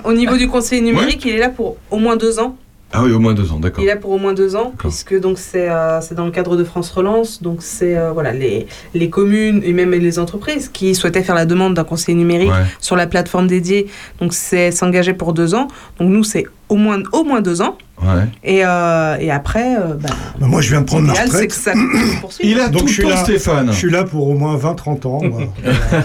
au 0.04 0.12
niveau 0.12 0.36
du 0.36 0.48
conseil 0.48 0.82
numérique, 0.82 1.24
il 1.24 1.34
est 1.34 1.38
là 1.38 1.48
pour 1.48 1.76
au 1.90 1.98
moins 1.98 2.16
deux 2.16 2.38
ans. 2.38 2.56
Ah 2.92 3.02
oui, 3.02 3.10
au 3.12 3.18
moins 3.18 3.34
deux 3.34 3.50
ans, 3.50 3.58
d'accord. 3.58 3.82
Il 3.82 3.88
est 3.88 3.94
là 3.94 3.96
pour 4.00 4.12
au 4.12 4.18
moins 4.18 4.32
deux 4.32 4.54
ans, 4.54 4.72
puisque 4.78 5.18
donc 5.18 5.38
c'est 5.38 5.68
euh, 5.68 6.00
c'est 6.00 6.14
dans 6.14 6.24
le 6.24 6.30
cadre 6.30 6.56
de 6.56 6.62
France 6.62 6.88
Relance, 6.92 7.42
donc 7.42 7.58
c'est 7.60 7.96
euh, 7.98 8.12
voilà 8.12 8.32
les, 8.32 8.68
les 8.94 9.10
communes 9.10 9.60
et 9.64 9.72
même 9.72 9.90
les 9.90 10.18
entreprises 10.20 10.68
qui 10.68 10.94
souhaitaient 10.94 11.24
faire 11.24 11.34
la 11.34 11.46
demande 11.46 11.74
d'un 11.74 11.82
conseiller 11.82 12.16
numérique 12.16 12.48
Ouais. 12.50 12.62
sur 12.80 12.94
la 12.94 13.08
plateforme 13.08 13.48
dédiée, 13.48 13.88
donc 14.20 14.32
c'est 14.32 14.70
s'engager 14.70 15.14
pour 15.14 15.32
deux 15.32 15.52
ans. 15.56 15.66
Donc 15.98 16.10
nous 16.10 16.22
c'est 16.22 16.46
au 16.68 16.76
moins 16.76 17.02
au 17.12 17.24
moins 17.24 17.40
deux 17.40 17.60
ans. 17.60 17.76
Ouais. 18.02 18.24
Et, 18.44 18.60
euh, 18.64 19.16
et 19.18 19.30
après, 19.30 19.76
euh, 19.76 19.94
bah, 19.94 20.10
Bah, 20.38 20.46
moi, 20.46 20.60
je 20.60 20.68
viens 20.70 20.80
de 20.82 20.86
prendre 20.86 21.06
ma 21.06 21.14
retraite. 21.14 21.48
que 21.48 21.54
ça. 21.54 21.72
Il 22.42 22.60
a 22.60 22.68
Donc, 22.68 22.82
tout 22.82 22.88
je 22.88 22.92
le 22.92 22.92
suis 22.92 23.02
temps, 23.04 23.08
là- 23.08 23.16
Stéphane. 23.24 23.66
Je 23.72 23.76
suis 23.76 23.90
là 23.90 24.04
pour 24.04 24.28
au 24.28 24.34
moins 24.34 24.56
20-30 24.56 25.06
ans. 25.06 25.20
moi. 25.22 25.42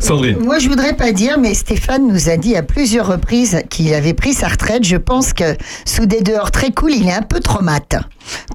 Sandrine. 0.00 0.38
Moi, 0.40 0.58
je 0.58 0.68
voudrais 0.68 0.94
pas 0.94 1.12
dire, 1.12 1.38
mais 1.38 1.54
Stéphane 1.54 2.08
nous 2.08 2.28
a 2.28 2.36
dit 2.36 2.56
à 2.56 2.62
plusieurs 2.62 3.06
reprises 3.06 3.62
qu'il 3.70 3.94
avait 3.94 4.14
pris 4.14 4.32
sa 4.32 4.48
retraite. 4.48 4.84
Je 4.84 4.96
pense 4.96 5.32
que 5.32 5.56
sous 5.84 6.06
des 6.06 6.22
dehors 6.22 6.50
très 6.50 6.72
cool, 6.72 6.92
il 6.92 7.06
est 7.08 7.12
un 7.14 7.22
peu 7.22 7.38
traumate, 7.40 7.94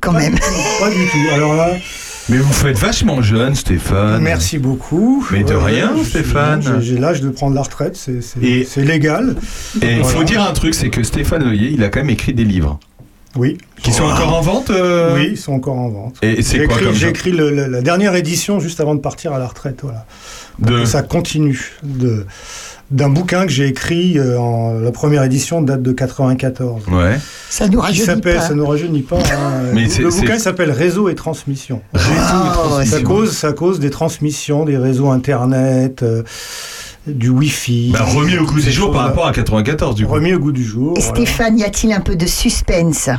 quand 0.02 0.12
même. 0.12 0.34
Pas 0.80 0.90
du 0.90 1.06
tout. 1.10 1.34
Alors 1.34 1.54
là, 1.56 1.70
Mais 2.30 2.38
vous 2.38 2.52
faites 2.52 2.78
vachement 2.78 3.22
jeune, 3.22 3.56
Stéphane. 3.56 4.22
merci 4.22 4.58
beaucoup. 4.58 5.26
Mais 5.32 5.44
de 5.44 5.54
rien, 5.54 5.92
Stéphane. 6.04 6.82
J'ai 6.82 6.98
l'âge 6.98 7.22
de 7.22 7.30
prendre 7.30 7.56
la 7.56 7.62
retraite, 7.62 7.96
c'est 7.96 8.82
légal. 8.84 9.36
Et 9.82 9.98
il 9.98 10.04
faut 10.04 10.24
dire 10.24 10.42
un 10.42 10.52
truc, 10.54 10.74
c'est 10.74 10.90
que 10.90 11.04
Stéphane 11.04 11.44
Loyer, 11.44 11.70
il 11.72 11.84
a 11.84 11.90
quand 11.90 12.00
même 12.02 12.10
écrit 12.10 12.34
des 12.34 12.44
livres. 12.44 12.80
Oui. 13.36 13.58
Qui 13.84 13.92
sont 13.94 14.04
encore 14.06 14.36
en 14.36 14.42
vente 14.42 14.72
euh 14.72 15.14
Oui, 15.16 15.30
ils 15.32 15.38
sont 15.38 15.54
encore 15.54 15.78
en 15.78 15.90
vente. 15.90 16.16
Et 16.24 16.42
c'est 16.42 16.58
J'ai 16.58 16.66
quoi 16.66 16.78
j'ai 16.92 17.10
écrit 17.10 17.32
le- 17.32 17.52
le- 17.52 17.68
la 17.68 17.82
dernière 17.82 18.16
édition 18.16 18.60
juste 18.60 18.80
avant 18.82 18.96
de 18.96 19.00
partir 19.00 19.32
à 19.34 19.38
la 19.40 19.46
retraite. 19.48 19.82
Voilà. 19.84 20.06
De- 20.60 20.86
ça 20.86 21.04
continue. 21.04 21.74
De- 21.84 22.26
D'un 22.90 23.10
bouquin 23.10 23.46
que 23.46 23.52
j'ai 23.52 23.68
écrit 23.68 24.18
euh, 24.18 24.40
en 24.40 24.72
la 24.80 24.92
première 24.92 25.22
édition 25.24 25.62
date 25.62 25.82
de 25.82 25.92
94. 25.92 26.84
Ouais. 26.88 27.20
Ça 27.50 27.68
nous 27.68 27.82
rajeunit 27.82 28.06
s'appelle, 28.06 28.36
pas. 28.38 28.42
ça 28.42 28.54
ne 28.56 28.62
rajeunit 28.62 29.02
pas. 29.02 29.18
hein. 29.18 29.62
Mais 29.74 29.88
le 30.00 30.10
bouquin 30.10 30.40
s'appelle 30.40 30.72
Réseau 30.72 31.10
et 31.10 31.16
transmission. 31.16 31.82
Oh, 31.94 32.00
ça 32.00 32.86
c'est 32.86 33.04
cause, 33.04 33.32
ça 33.36 33.52
cause 33.52 33.82
des 33.82 33.90
transmissions, 33.90 34.64
des 34.64 34.78
réseaux 34.78 35.10
internet, 35.10 36.02
euh, 36.04 36.24
du 37.08 37.28
Wi-Fi. 37.30 37.92
Bah, 37.92 38.04
remis 38.04 38.38
au 38.38 38.46
goût 38.46 38.60
du 38.62 38.72
jour 38.72 38.92
par 38.94 39.04
rapport 39.04 39.28
à 39.28 39.34
94, 39.34 39.96
du 39.96 40.06
coup. 40.06 40.14
Remis 40.14 40.34
au 40.34 40.40
goût 40.40 40.54
du 40.54 40.64
jour. 40.64 40.94
Et 40.98 41.02
voilà. 41.02 41.16
Stéphane, 41.16 41.58
y 41.60 41.64
a-t-il 41.66 41.92
un 41.92 42.00
peu 42.02 42.16
de 42.16 42.26
suspense? 42.26 43.10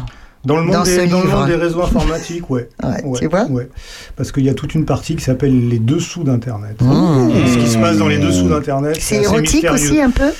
Dans 0.45 0.57
le 0.57 0.62
monde, 0.62 0.72
dans 0.74 0.82
des, 0.84 0.91
ce 0.91 1.11
dans 1.11 1.18
le 1.20 1.26
livre. 1.26 1.39
monde 1.41 1.49
des 1.49 1.57
réseaux 1.57 1.82
informatiques, 1.82 2.49
ouais. 2.51 2.68
Ouais, 2.82 3.05
Ouais, 3.05 3.18
Tu 3.20 3.26
vois 3.26 3.45
ouais. 3.47 3.68
Parce 4.16 4.32
qu'il 4.32 4.45
y 4.45 4.49
a 4.49 4.55
toute 4.55 4.74
une 4.74 4.84
partie 4.84 5.16
qui 5.16 5.24
s'appelle 5.24 5.68
les 5.68 5.78
dessous 5.78 6.22
d'Internet. 6.24 6.80
Mmh. 6.80 7.30
Ce 7.47 7.59
qui 7.59 7.68
se 7.68 7.78
passe 7.78 7.99
dans 7.99 8.09
les 8.09 8.18
dessous 8.18 8.49
d'Internet, 8.49 8.97
C'est 9.01 9.22
érotique 9.22 9.55
mystérieux. 9.70 9.74
aussi 9.74 10.01
un 10.01 10.11
peu 10.11 10.30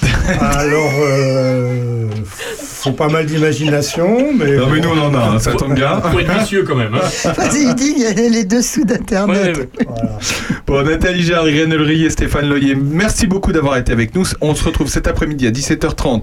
Alors, 0.40 0.92
euh, 1.00 2.06
faut 2.56 2.92
pas 2.92 3.08
mal 3.08 3.26
d'imagination, 3.26 4.32
mais... 4.38 4.56
Non, 4.56 4.68
mais 4.70 4.80
nous, 4.80 4.90
on 4.90 4.98
en 5.06 5.14
a, 5.14 5.18
hein, 5.34 5.38
ça 5.40 5.52
tombe 5.52 5.74
bien. 5.74 6.00
Faut 6.00 6.18
être 6.20 6.38
vicieux 6.38 6.62
quand 6.62 6.76
même. 6.76 6.94
hein. 6.94 7.32
Vas-y, 7.36 7.74
dis, 7.74 7.94
il 7.96 8.02
y 8.02 8.06
a 8.06 8.12
les 8.12 8.44
dessous 8.44 8.84
d'Internet. 8.84 9.56
Ouais, 9.56 9.62
ouais. 9.62 9.68
Voilà. 9.88 10.18
Bon, 10.66 10.82
Nathalie 10.88 11.22
Jarre, 11.22 11.48
Irène 11.48 11.72
Elry 11.72 12.04
et 12.04 12.10
Stéphane 12.10 12.48
Loyer, 12.48 12.76
merci 12.76 13.26
beaucoup 13.26 13.52
d'avoir 13.52 13.76
été 13.76 13.90
avec 13.92 14.14
nous. 14.14 14.24
On 14.40 14.54
se 14.54 14.64
retrouve 14.64 14.88
cet 14.88 15.08
après-midi 15.08 15.46
à 15.46 15.50
17h30 15.50 16.22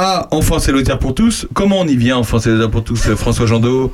à 0.00 0.28
Enfance 0.30 0.68
et 0.68 0.72
Lothaire 0.72 0.98
pour 1.00 1.12
tous. 1.14 1.46
Comment 1.54 1.80
on 1.80 1.86
y 1.86 1.96
vient, 1.96 2.16
Enfance 2.18 2.46
et 2.46 2.50
Lothaire 2.50 2.70
pour 2.70 2.84
tous, 2.84 3.08
euh, 3.08 3.16
François 3.16 3.46
Jandot 3.46 3.92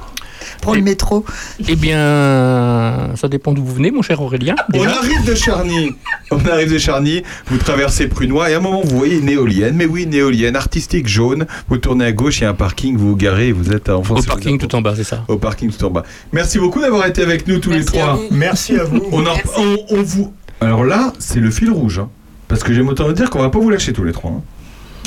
Pour 0.61 0.75
le 0.75 0.83
métro. 0.83 1.25
Eh 1.67 1.77
bien, 1.77 3.11
ça 3.17 3.29
dépend 3.29 3.53
d'où 3.53 3.65
vous 3.65 3.73
venez, 3.75 3.91
mon 3.91 4.03
cher 4.03 4.21
Aurélien. 4.21 4.55
On 4.75 4.79
déjà. 4.79 4.99
arrive 4.99 5.25
de 5.25 5.35
Charny. 5.35 5.93
On 6.31 6.39
arrive 6.47 6.73
de 6.73 6.79
Charny, 6.79 7.23
vous 7.47 7.57
traversez 7.57 8.07
Prunois 8.09 8.51
et 8.51 8.55
à 8.55 8.59
un 8.59 8.61
moment 8.61 8.83
vous 8.85 8.99
voyez 8.99 9.17
une 9.19 9.29
éolienne. 9.31 9.77
Mais 9.77 9.87
oui, 9.87 10.03
une 10.03 10.13
éolienne 10.15 10.57
artistique 10.57 11.07
jaune. 11.09 11.47
Vous 11.71 11.79
tournez 11.79 12.05
à 12.05 12.13
gauche, 12.13 12.41
il 12.41 12.43
y 12.43 12.47
a 12.47 12.51
un 12.51 12.55
parking, 12.55 12.97
vous 12.99 13.09
vous 13.11 13.17
garez 13.17 13.49
et 13.49 13.53
vous 13.53 13.73
êtes 13.73 13.89
à 13.89 13.97
Enfance 13.97 14.21
Au 14.21 14.23
parking 14.25 14.59
tout 14.59 14.75
en 14.75 14.83
bas, 14.83 14.93
c'est 14.97 15.05
ça. 15.05 15.25
Au 15.29 15.37
parking 15.39 15.71
tout 15.73 15.83
en 15.87 15.91
bas. 15.91 16.03
Merci 16.33 16.59
beaucoup 16.59 16.81
d'avoir 16.81 17.07
été 17.07 17.23
avec 17.23 17.47
nous 17.49 17.59
tous 17.61 17.71
les 17.71 17.77
Merci 17.77 17.93
trois. 17.93 18.15
vous. 18.15 18.27
Merci 18.31 18.77
à 18.79 18.85
vous. 18.85 19.01
On, 19.13 19.25
en- 19.25 19.37
on, 19.57 19.77
on 19.91 20.03
vous. 20.03 20.35
Alors 20.61 20.85
là, 20.85 21.13
c'est 21.19 21.41
le 21.41 21.51
fil 21.51 21.71
rouge. 21.71 21.99
hein. 22.01 22.09
Parce 22.49 22.63
que 22.63 22.75
j'aime 22.75 22.89
autant 22.89 23.11
dire 23.13 23.31
qu'on 23.31 23.41
va 23.41 23.49
pas 23.49 23.59
vous 23.59 23.71
lâcher 23.71 23.93
tous 23.95 24.05
les 24.05 24.13
trois. 24.13 24.31
hein. 24.31 24.43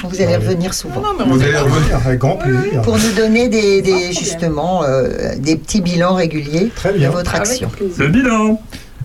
Vous 0.03 0.21
allez 0.21 0.35
revenir 0.37 0.73
souvent. 0.73 1.01
Vous 1.25 1.41
allez 1.41 1.57
revenir. 1.57 1.97
Avec 2.05 2.19
grand 2.19 2.35
plaisir. 2.37 2.81
Pour 2.83 2.97
nous 2.97 3.11
donner 3.15 3.49
des, 3.49 3.81
des- 3.81 4.13
justement 4.13 4.83
euh, 4.83 5.35
des 5.37 5.55
petits 5.55 5.81
bilans 5.81 6.13
réguliers 6.15 6.69
Très 6.75 6.93
de 6.97 7.07
votre 7.07 7.33
action. 7.35 7.69
Le 7.97 8.07
bilan. 8.07 8.61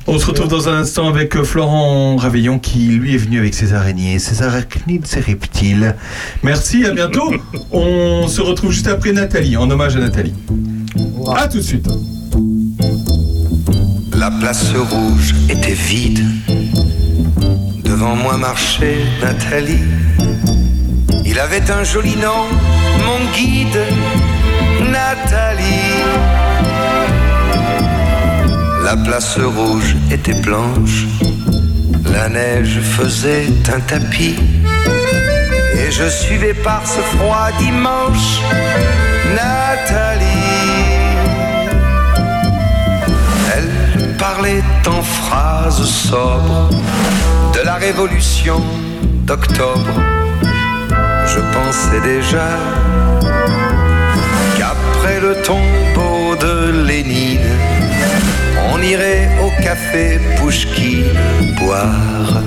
On 0.08 0.18
se 0.18 0.26
retrouve 0.26 0.48
dans 0.48 0.68
un 0.68 0.78
instant 0.80 1.08
avec 1.08 1.36
euh, 1.36 1.44
Florent 1.44 2.16
Ravillon 2.16 2.58
qui 2.58 2.86
lui 2.88 3.14
est 3.14 3.18
venu 3.18 3.38
avec 3.38 3.54
ses 3.54 3.72
araignées, 3.72 4.18
ses 4.18 4.42
arachnides, 4.42 5.06
ses 5.06 5.20
reptiles. 5.20 5.94
Merci, 6.42 6.84
à 6.84 6.90
bientôt. 6.90 7.32
On 7.70 8.26
se 8.26 8.40
retrouve 8.40 8.72
juste 8.72 8.88
après 8.88 9.12
Nathalie, 9.12 9.56
en 9.56 9.70
hommage 9.70 9.94
à 9.96 10.00
Nathalie. 10.00 10.34
A 11.36 11.46
tout 11.46 11.58
de 11.58 11.62
suite. 11.62 11.86
La 14.16 14.30
place 14.30 14.72
rouge 14.74 15.34
était 15.48 15.72
vide. 15.72 16.24
Devant 17.84 18.16
moi 18.16 18.36
marchait 18.36 18.98
Nathalie. 19.22 19.78
Il 21.34 21.40
avait 21.40 21.70
un 21.70 21.82
joli 21.82 22.14
nom, 22.16 22.44
mon 23.06 23.32
guide, 23.32 23.80
Nathalie. 24.90 26.04
La 28.84 28.98
place 28.98 29.38
rouge 29.38 29.96
était 30.10 30.34
blanche, 30.34 31.06
la 32.12 32.28
neige 32.28 32.80
faisait 32.82 33.46
un 33.74 33.80
tapis. 33.80 34.36
Et 35.78 35.90
je 35.90 36.06
suivais 36.06 36.52
par 36.52 36.86
ce 36.86 37.00
froid 37.16 37.48
dimanche 37.58 38.42
Nathalie. 39.34 40.26
Elle 43.56 44.16
parlait 44.18 44.62
en 44.86 45.00
phrases 45.00 45.82
sobres 45.82 46.68
de 47.54 47.64
la 47.64 47.76
révolution 47.76 48.60
d'octobre. 49.24 50.21
Pensais 51.72 52.02
déjà 52.02 52.50
qu'après 54.58 55.20
le 55.20 55.40
tombeau 55.40 56.36
de 56.36 56.84
Lénine, 56.86 57.48
on 58.70 58.82
irait 58.82 59.30
au 59.42 59.48
café 59.62 60.20
Pouchki 60.36 61.02
boire 61.58 62.42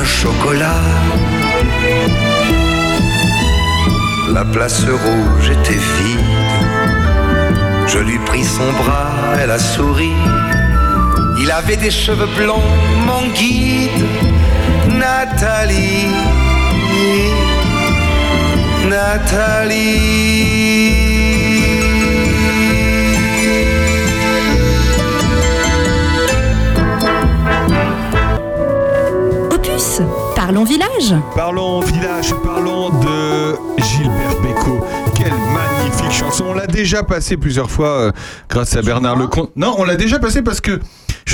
un 0.00 0.04
chocolat. 0.04 0.84
La 4.32 4.44
place 4.44 4.84
rouge 4.84 5.50
était 5.50 5.82
vide. 5.96 6.20
Je 7.88 7.98
lui 7.98 8.20
pris 8.20 8.44
son 8.44 8.70
bras, 8.84 9.10
elle 9.42 9.50
a 9.50 9.58
souri. 9.58 10.12
Il 11.40 11.50
avait 11.50 11.76
des 11.76 11.90
cheveux 11.90 12.28
blonds, 12.36 12.70
mon 13.04 13.26
guide, 13.32 14.06
Nathalie. 14.90 16.43
Opus, 29.50 30.00
parlons 30.36 30.64
village. 30.64 31.14
Parlons 31.34 31.80
village, 31.80 32.34
parlons 32.42 32.90
de 32.90 33.56
Gilbert 33.82 34.40
Bécaud. 34.42 34.84
Quelle 35.14 35.32
magnifique 35.32 36.10
chanson. 36.10 36.44
On 36.48 36.54
l'a 36.54 36.66
déjà 36.66 37.02
passée 37.02 37.36
plusieurs 37.36 37.70
fois 37.70 37.88
euh, 37.88 38.12
grâce 38.48 38.76
à 38.76 38.82
Bernard 38.82 39.16
Lecomte. 39.16 39.50
Non, 39.56 39.74
on 39.78 39.84
l'a 39.84 39.96
déjà 39.96 40.18
passée 40.18 40.42
parce 40.42 40.60
que 40.60 40.80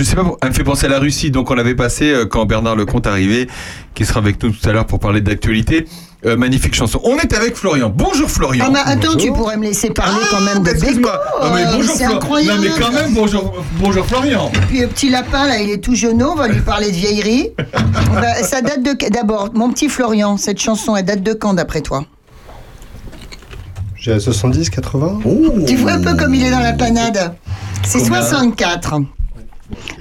je 0.00 0.04
sais 0.08 0.16
pas, 0.16 0.24
elle 0.40 0.48
me 0.48 0.54
fait 0.54 0.64
penser 0.64 0.86
à 0.86 0.88
la 0.88 0.98
Russie. 0.98 1.30
Donc 1.30 1.50
on 1.50 1.54
l'avait 1.54 1.74
passée 1.74 2.10
euh, 2.10 2.24
quand 2.24 2.46
Bernard 2.46 2.74
Lecomte 2.74 3.06
arrivait, 3.06 3.48
qui 3.94 4.06
sera 4.06 4.20
avec 4.20 4.42
nous 4.42 4.50
tout 4.50 4.68
à 4.68 4.72
l'heure 4.72 4.86
pour 4.86 4.98
parler 4.98 5.20
d'actualité. 5.20 5.86
Euh, 6.24 6.36
magnifique 6.36 6.74
chanson. 6.74 7.00
On 7.04 7.16
est 7.18 7.32
avec 7.34 7.54
Florian. 7.54 7.92
Bonjour 7.94 8.30
Florian. 8.30 8.72
Ah, 8.74 8.82
attends, 8.86 9.16
tu 9.16 9.32
pourrais 9.32 9.56
me 9.56 9.64
laisser 9.64 9.90
parler 9.90 10.20
quand 10.30 10.40
même 10.40 10.58
de 10.58 10.64
Beko. 10.64 10.76
Excuse-moi. 10.76 11.20
Ah, 11.40 11.52
mais 11.54 11.64
bonjour, 11.72 11.94
c'est 11.94 12.04
incroyable. 12.04 12.62
Non 12.62 12.62
mais 12.62 12.80
quand 12.80 12.92
même 12.92 13.14
bonjour, 13.14 13.54
bonjour 13.78 14.06
Florian. 14.06 14.50
Puis 14.68 14.80
le 14.80 14.86
petit 14.86 15.10
lapin, 15.10 15.46
là, 15.46 15.58
il 15.58 15.70
est 15.70 15.82
tout 15.82 15.94
jeuneau, 15.94 16.32
on 16.32 16.36
va 16.36 16.48
lui 16.48 16.60
parler 16.60 16.90
de 16.90 16.96
vieillerie. 16.96 17.50
Bah, 18.12 18.42
ça 18.42 18.60
date 18.60 18.82
de. 18.82 19.08
D'abord, 19.10 19.50
mon 19.54 19.70
petit 19.70 19.88
Florian, 19.88 20.36
cette 20.36 20.60
chanson, 20.60 20.96
elle 20.96 21.04
date 21.04 21.22
de 21.22 21.32
quand 21.32 21.54
d'après 21.54 21.80
toi? 21.80 22.04
J'ai 23.96 24.18
70, 24.18 24.70
80. 24.70 25.20
Tu 25.66 25.76
vois 25.76 25.92
un 25.92 26.00
peu 26.00 26.14
comme 26.16 26.34
il 26.34 26.44
est 26.44 26.50
dans 26.50 26.60
la 26.60 26.72
panade. 26.72 27.34
C'est 27.82 28.00
64. 28.00 28.94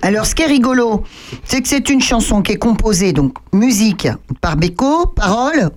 Alors, 0.02 0.26
ce 0.26 0.36
qui 0.36 0.44
est 0.44 0.48
rigolo, 0.48 1.04
c'est 1.44 1.62
que 1.62 1.68
c'est 1.68 1.90
une 1.90 2.02
chanson 2.02 2.42
qui 2.42 2.54
est 2.54 2.58
composée, 2.58 3.14
donc 3.14 3.34
musique 3.54 4.08
par 4.42 4.56
Beko, 4.58 5.08
paroles 5.08 5.70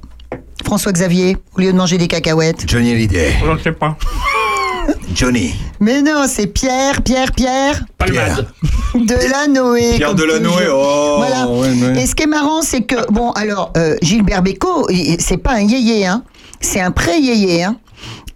François 0.65 0.93
Xavier, 0.93 1.37
au 1.57 1.61
lieu 1.61 1.73
de 1.73 1.77
manger 1.77 1.99
des 1.99 2.07
cacahuètes. 2.09 2.65
Johnny 2.69 2.93
Hallyday. 2.93 3.35
Je 3.45 3.51
ne 3.51 3.59
sais 3.59 3.73
pas. 3.73 3.97
Johnny. 5.15 5.55
Mais 5.81 6.03
non, 6.03 6.25
c'est 6.29 6.47
Pierre, 6.47 7.03
Pierre, 7.03 7.33
Pierre. 7.33 7.85
Palmade. 7.99 8.49
Delanoë. 8.95 9.97
Pierre 9.97 10.15
toujours. 10.15 10.61
oh, 10.73 11.15
Voilà. 11.19 11.49
ouais, 11.49 11.69
ouais. 11.73 12.03
Et 12.03 12.07
ce 12.07 12.15
qui 12.15 12.25
est 12.25 12.27
marrant, 12.29 12.63
c'est 12.63 12.83
que, 12.83 13.11
bon, 13.13 13.31
alors, 13.33 13.73
euh, 13.77 13.97
Gilbert 14.03 14.43
Bécaud, 14.43 14.87
c'est 15.19 15.37
pas 15.39 15.53
un 15.55 15.61
yéyé, 15.63 16.07
hein. 16.07 16.23
C'est 16.61 16.81
un 16.81 16.91
pré-yéyé, 16.93 17.65
hein. 17.65 17.77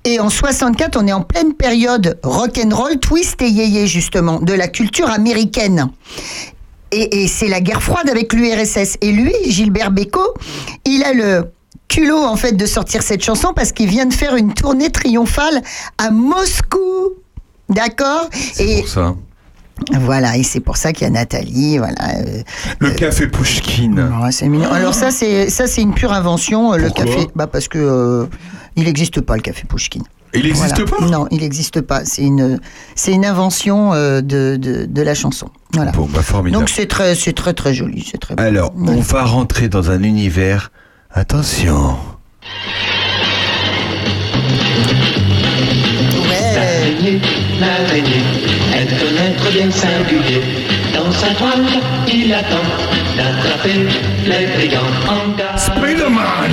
Et 0.06 0.20
en 0.20 0.30
64, 0.30 0.96
on 1.02 1.06
est 1.08 1.12
en 1.12 1.22
pleine 1.22 1.52
période 1.52 2.18
rock'n'roll, 2.22 2.98
twist 3.00 3.42
et 3.42 3.48
yéyé, 3.48 3.86
justement, 3.88 4.38
de 4.40 4.52
la 4.52 4.68
culture 4.68 5.10
américaine. 5.10 5.88
Et, 6.92 7.24
et 7.24 7.28
c'est 7.28 7.48
la 7.48 7.60
guerre 7.60 7.82
froide 7.82 8.08
avec 8.08 8.32
l'URSS. 8.32 8.98
Et 9.00 9.10
lui, 9.10 9.32
Gilbert 9.48 9.90
Bécaud, 9.90 10.32
il 10.84 11.02
a 11.02 11.12
le 11.12 11.50
culot, 11.88 12.22
en 12.22 12.36
fait, 12.36 12.52
de 12.52 12.66
sortir 12.66 13.02
cette 13.02 13.22
chanson 13.24 13.52
parce 13.54 13.72
qu'il 13.72 13.88
vient 13.88 14.06
de 14.06 14.14
faire 14.14 14.36
une 14.36 14.54
tournée 14.54 14.90
triomphale 14.90 15.60
à 15.98 16.10
Moscou. 16.12 17.14
D'accord? 17.68 18.30
Et 18.60 18.78
Pour 18.82 18.88
ça. 18.88 19.14
voilà, 20.02 20.36
et 20.36 20.44
c'est 20.44 20.60
pour 20.60 20.76
ça 20.76 20.92
qu'il 20.92 21.02
y 21.02 21.06
a 21.08 21.10
Nathalie, 21.10 21.78
voilà. 21.78 21.96
euh, 22.18 22.42
Le 22.78 22.90
café 22.92 23.26
Pushkin. 23.26 23.96
Ouais, 24.22 24.30
c'est 24.30 24.48
mignon. 24.48 24.70
Alors 24.70 24.94
ça, 24.94 25.10
c'est 25.10 25.50
ça, 25.50 25.66
c'est 25.66 25.82
une 25.82 25.94
pure 25.94 26.12
invention. 26.12 26.74
euh, 26.74 26.76
Le 26.78 26.90
café, 26.90 27.26
bah 27.34 27.48
parce 27.48 27.66
que 27.66 27.78
euh, 27.78 28.26
il 28.76 28.84
n'existe 28.84 29.20
pas 29.20 29.36
le 29.36 29.42
café 29.42 29.64
Pouchkine. 29.66 30.04
Il 30.34 30.42
n'existe 30.44 30.84
pas? 30.84 31.06
Non, 31.06 31.26
il 31.30 31.40
n'existe 31.40 31.80
pas. 31.80 32.04
C'est 32.04 32.22
une, 32.22 32.60
c'est 32.94 33.12
une 33.12 33.24
invention 33.24 33.94
euh, 33.94 34.20
de, 34.20 34.56
de, 34.60 34.84
de 34.84 35.02
la 35.02 35.14
chanson. 35.14 35.48
Voilà. 35.72 35.92
Bon, 35.92 36.06
bah 36.12 36.20
formidable. 36.22 36.60
Donc 36.60 36.68
c'est 36.68 36.86
très, 36.86 37.14
c'est 37.14 37.32
très 37.32 37.54
très 37.54 37.72
joli, 37.72 38.06
c'est 38.10 38.18
très. 38.18 38.34
beau. 38.34 38.42
Alors, 38.42 38.72
on 38.76 39.00
va 39.00 39.24
rentrer 39.24 39.68
dans 39.68 39.90
un 39.90 40.02
univers. 40.02 40.70
Attention. 41.10 41.96
L'araignée, 46.28 47.20
l'araignée, 47.60 48.22
est 48.74 48.92
un 48.92 49.30
être 49.30 49.52
bien 49.52 49.70
singulier. 49.70 50.42
Dans 50.94 51.10
sa 51.12 51.34
toile, 51.34 51.64
il 52.12 52.32
attend 52.34 52.66
d'attraper 53.16 53.86
les 54.26 54.46
brigands 54.54 54.80
en 55.08 55.36
garde. 55.36 55.58
Spider-Man 55.58 56.52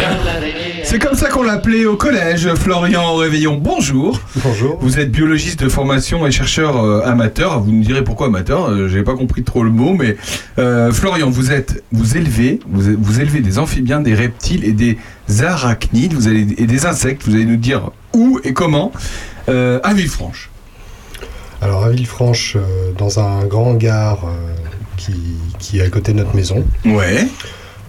C'est 0.94 1.00
comme 1.00 1.16
ça 1.16 1.30
qu'on 1.30 1.41
l'appelait 1.41 1.86
au 1.86 1.96
collège, 1.98 2.54
Florian 2.54 3.14
au 3.14 3.16
réveillon. 3.16 3.58
Bonjour. 3.60 4.20
Bonjour. 4.36 4.78
Vous 4.80 5.00
êtes 5.00 5.12
biologiste 5.12 5.64
de 5.64 5.68
formation 5.68 6.28
et 6.28 6.32
chercheur 6.32 6.78
euh, 6.78 7.02
amateur. 7.04 7.60
Vous 7.62 7.72
me 7.72 7.84
direz 7.84 8.04
pourquoi 8.04 8.28
amateur. 8.28 8.70
euh, 8.70 8.88
J'ai 8.88 9.02
pas 9.02 9.16
compris 9.16 9.41
trop 9.41 9.64
le 9.64 9.72
mot, 9.72 9.96
mais 9.96 10.18
euh, 10.60 10.91
Florian, 10.91 11.32
vous 11.32 11.52
êtes, 11.52 11.84
vous 11.91 12.16
élevez, 12.16 12.60
vous, 12.70 12.96
vous 13.00 13.20
élevez 13.22 13.39
des 13.39 13.58
amphibiens, 13.58 14.02
des 14.02 14.14
reptiles 14.14 14.64
et 14.66 14.72
des 14.72 15.00
arachnides. 15.41 16.14
Vous 16.14 16.28
allez 16.28 16.46
et 16.60 16.68
des 16.68 16.86
insectes. 16.86 17.24
Vous 17.26 17.34
allez 17.34 17.46
nous 17.46 17.58
dire 17.58 17.89
où 18.14 18.39
et 18.44 18.54
comment 18.54 18.91
euh, 19.50 19.80
à 19.84 19.96
Villefranche. 19.96 20.52
Alors 21.64 21.86
à 21.86 21.89
Villefranche, 21.89 22.56
dans 23.00 23.20
un 23.20 23.46
grand 23.46 23.72
hangar 23.72 24.20
qui, 24.98 25.16
qui 25.58 25.80
est 25.80 25.84
à 25.86 25.89
côté 25.89 26.14
de 26.14 26.20
notre 26.20 26.36
maison. 26.36 26.64
Ouais. 26.86 27.26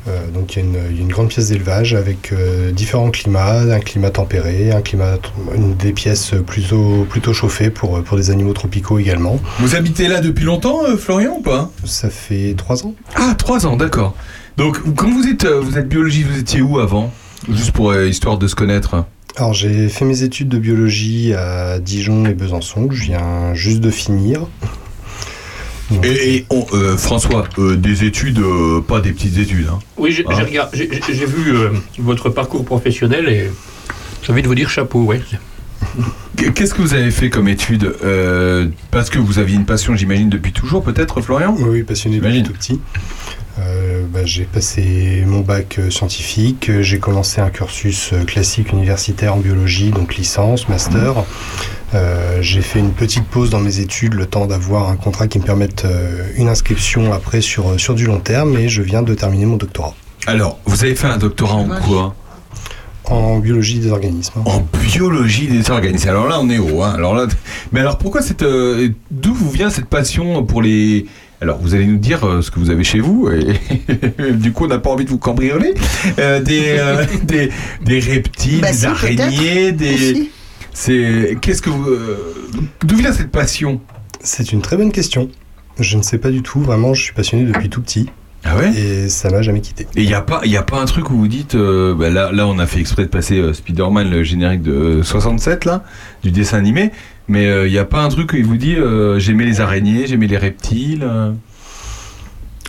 Euh, 0.06 0.30
donc 0.30 0.54
il 0.56 0.58
y, 0.58 0.62
a 0.62 0.80
une- 0.90 1.08
grande 1.08 1.28
pièce 1.28 1.48
d'élevage 1.48 1.94
avec 1.94 2.32
euh, 2.32 2.72
différents 2.72 3.10
climats, 3.10 3.60
un 3.60 3.80
climat 3.80 4.10
tempéré, 4.10 4.70
un 4.72 4.82
climat, 4.82 5.16
une, 5.54 5.74
des 5.76 5.92
pièces 5.92 6.32
plutôt, 6.46 7.06
plutôt 7.08 7.32
chauffées 7.32 7.70
pour, 7.70 8.02
pour 8.02 8.16
des 8.16 8.30
animaux 8.30 8.52
tropicaux 8.52 8.98
également. 8.98 9.40
Vous 9.60 9.76
habitez 9.76 10.08
là 10.08 10.20
depuis 10.20 10.44
longtemps, 10.44 10.84
euh, 10.84 10.96
Florian, 10.96 11.36
ou 11.38 11.42
pas? 11.42 11.70
Ça 11.84 12.10
fait 12.10 12.54
trois 12.56 12.84
ans. 12.84 12.94
Ah, 13.14 13.34
trois 13.38 13.66
ans, 13.66 13.76
d'accord. 13.76 14.14
Donc, 14.56 14.78
quand 14.94 15.10
vous 15.10 15.26
êtes, 15.26 15.44
euh, 15.46 15.60
vous 15.60 15.78
êtes 15.78 15.88
biologiste, 15.88 16.28
vous 16.28 16.38
étiez 16.38 16.60
où 16.60 16.78
avant? 16.78 17.10
Juste 17.50 17.72
pour 17.72 17.90
euh, 17.90 18.06
histoire 18.06 18.36
de 18.38 18.46
se 18.46 18.54
connaître. 18.54 19.04
Alors 19.36 19.52
j'ai 19.52 19.88
fait 19.88 20.04
mes 20.04 20.22
études 20.22 20.48
de 20.48 20.58
biologie 20.58 21.34
à 21.34 21.80
Dijon 21.80 22.24
et 22.26 22.34
Besançon, 22.34 22.86
que 22.86 22.94
je 22.94 23.02
viens 23.02 23.52
juste 23.54 23.80
de 23.80 23.90
finir. 23.90 24.46
Et, 26.02 26.36
et 26.36 26.46
on- 26.50 26.66
euh, 26.72 26.96
François, 26.96 27.44
euh, 27.58 27.76
des 27.76 28.04
études, 28.04 28.38
euh, 28.38 28.80
pas 28.80 29.00
des 29.00 29.12
petites 29.12 29.38
études. 29.38 29.68
Hein. 29.70 29.78
Oui, 29.96 30.12
j'ai 30.12 30.24
Hein 30.24 31.26
vu 31.26 31.54
euh, 31.54 31.70
votre 31.98 32.30
parcours 32.30 32.64
professionnel 32.64 33.28
et 33.28 33.50
j'ai 34.22 34.32
envie 34.32 34.42
de 34.42 34.48
vous 34.48 34.54
dire 34.54 34.70
chapeau, 34.70 35.02
ouais. 35.04 35.20
Qu'est-ce 36.54 36.74
que 36.74 36.82
vous 36.82 36.94
avez 36.94 37.10
fait 37.10 37.30
comme 37.30 37.46
études 37.48 37.94
Euh, 38.02 38.66
Parce 38.90 39.10
que 39.10 39.18
vous 39.18 39.38
aviez 39.38 39.56
une 39.56 39.66
passion, 39.66 39.94
j'imagine, 39.94 40.28
depuis 40.28 40.52
toujours, 40.52 40.82
peut-être, 40.82 41.20
Florian? 41.20 41.54
Oui, 41.58 41.82
passionné 41.82 42.18
depuis 42.18 42.42
tout 42.42 42.52
petit. 42.52 42.80
Euh, 43.60 44.02
bah, 44.12 44.20
j'ai 44.24 44.44
passé 44.44 45.22
mon 45.26 45.40
bac 45.40 45.78
scientifique, 45.90 46.70
j'ai 46.80 46.98
commencé 46.98 47.40
un 47.40 47.50
cursus 47.50 48.10
classique 48.26 48.72
universitaire 48.72 49.34
en 49.34 49.38
biologie, 49.38 49.90
donc 49.90 50.16
licence, 50.16 50.68
master. 50.68 51.24
Euh, 51.94 52.38
j'ai 52.42 52.60
fait 52.62 52.80
une 52.80 52.92
petite 52.92 53.24
pause 53.24 53.50
dans 53.50 53.60
mes 53.60 53.78
études, 53.80 54.14
le 54.14 54.26
temps 54.26 54.46
d'avoir 54.46 54.88
un 54.88 54.96
contrat 54.96 55.28
qui 55.28 55.38
me 55.38 55.44
permette 55.44 55.84
euh, 55.84 56.24
une 56.36 56.48
inscription 56.48 57.12
après 57.12 57.40
sur, 57.40 57.78
sur 57.78 57.94
du 57.94 58.06
long 58.06 58.18
terme, 58.18 58.56
et 58.56 58.68
je 58.68 58.82
viens 58.82 59.02
de 59.02 59.14
terminer 59.14 59.46
mon 59.46 59.56
doctorat. 59.56 59.94
Alors, 60.26 60.58
vous 60.64 60.82
avez 60.84 60.94
fait 60.94 61.06
un 61.06 61.18
doctorat 61.18 61.54
en 61.54 61.68
quoi? 61.68 62.14
En 63.04 63.38
biologie 63.38 63.78
des 63.80 63.90
organismes. 63.90 64.40
En 64.46 64.66
biologie 64.82 65.46
des 65.46 65.70
organismes. 65.70 66.08
Alors 66.08 66.26
là, 66.26 66.38
on 66.40 66.48
est 66.48 66.58
haut. 66.58 66.82
Hein. 66.82 66.94
Alors 66.96 67.14
là, 67.14 67.26
mais 67.70 67.80
alors 67.80 67.98
pourquoi 67.98 68.22
cette, 68.22 68.42
euh, 68.42 68.88
d'où 69.10 69.34
vous 69.34 69.50
vient 69.50 69.68
cette 69.68 69.86
passion 69.86 70.42
pour 70.42 70.62
les 70.62 71.04
Alors, 71.42 71.58
vous 71.60 71.74
allez 71.74 71.86
nous 71.86 71.98
dire 71.98 72.24
euh, 72.26 72.40
ce 72.40 72.50
que 72.50 72.58
vous 72.58 72.70
avez 72.70 72.82
chez 72.82 73.00
vous, 73.00 73.30
et 73.30 73.60
du 74.32 74.52
coup, 74.52 74.64
on 74.64 74.68
n'a 74.68 74.78
pas 74.78 74.88
envie 74.90 75.04
de 75.04 75.10
vous 75.10 75.18
cambrioler. 75.18 75.74
Euh, 76.18 76.40
des, 76.40 76.76
euh, 76.78 77.04
des, 77.24 77.50
des 77.84 78.00
reptiles, 78.00 78.62
Bah 78.62 78.70
des 78.72 78.78
si, 78.78 78.86
araignées, 78.86 79.72
des. 79.72 79.94
aussi. 79.94 80.30
C'est. 80.74 81.38
Qu'est-ce 81.40 81.62
que 81.62 81.70
vous. 81.70 81.88
euh, 81.88 82.34
D'où 82.84 82.96
vient 82.96 83.12
cette 83.12 83.30
passion? 83.30 83.80
C'est 84.20 84.52
une 84.52 84.60
très 84.60 84.76
bonne 84.76 84.92
question. 84.92 85.30
Je 85.80 85.96
ne 85.96 86.02
sais 86.02 86.18
pas 86.18 86.30
du 86.30 86.42
tout. 86.42 86.60
Vraiment, 86.60 86.92
je 86.94 87.02
suis 87.02 87.14
passionné 87.14 87.44
depuis 87.44 87.68
tout 87.70 87.80
petit. 87.80 88.10
Ah 88.44 88.58
ouais? 88.58 88.70
Et 88.76 89.08
ça 89.08 89.30
m'a 89.30 89.40
jamais 89.40 89.62
quitté. 89.62 89.84
Et 89.96 90.02
il 90.02 90.06
n'y 90.06 90.12
a, 90.12 90.20
pas- 90.20 90.42
y 90.44 90.58
a 90.58 90.62
pas 90.62 90.78
un 90.78 90.84
truc 90.84 91.08
où 91.10 91.16
vous 91.16 91.28
dites, 91.28 91.54
euh, 91.54 91.94
bah 91.94 92.10
là, 92.10 92.30
là 92.30 92.46
on 92.46 92.58
a 92.58 92.66
fait 92.66 92.78
exprès 92.78 93.04
de 93.04 93.08
passer 93.08 93.38
euh, 93.38 93.54
Spider-Man, 93.54 94.10
le 94.10 94.22
générique 94.22 94.60
de 94.60 94.72
euh, 94.72 95.02
67, 95.02 95.64
là, 95.64 95.82
du 96.22 96.30
dessin 96.30 96.58
animé, 96.58 96.90
mais 97.26 97.44
il 97.66 97.70
n'y 97.70 97.78
a 97.78 97.86
pas 97.86 98.02
un 98.02 98.08
truc 98.10 98.34
où 98.34 98.36
il 98.36 98.44
vous 98.44 98.58
dit, 98.58 98.74
euh, 98.76 99.18
j'aimais 99.18 99.46
les 99.46 99.62
araignées, 99.62 100.06
j'aimais 100.06 100.26
les 100.26 100.36
reptiles 100.36 101.04
euh. 101.04 101.32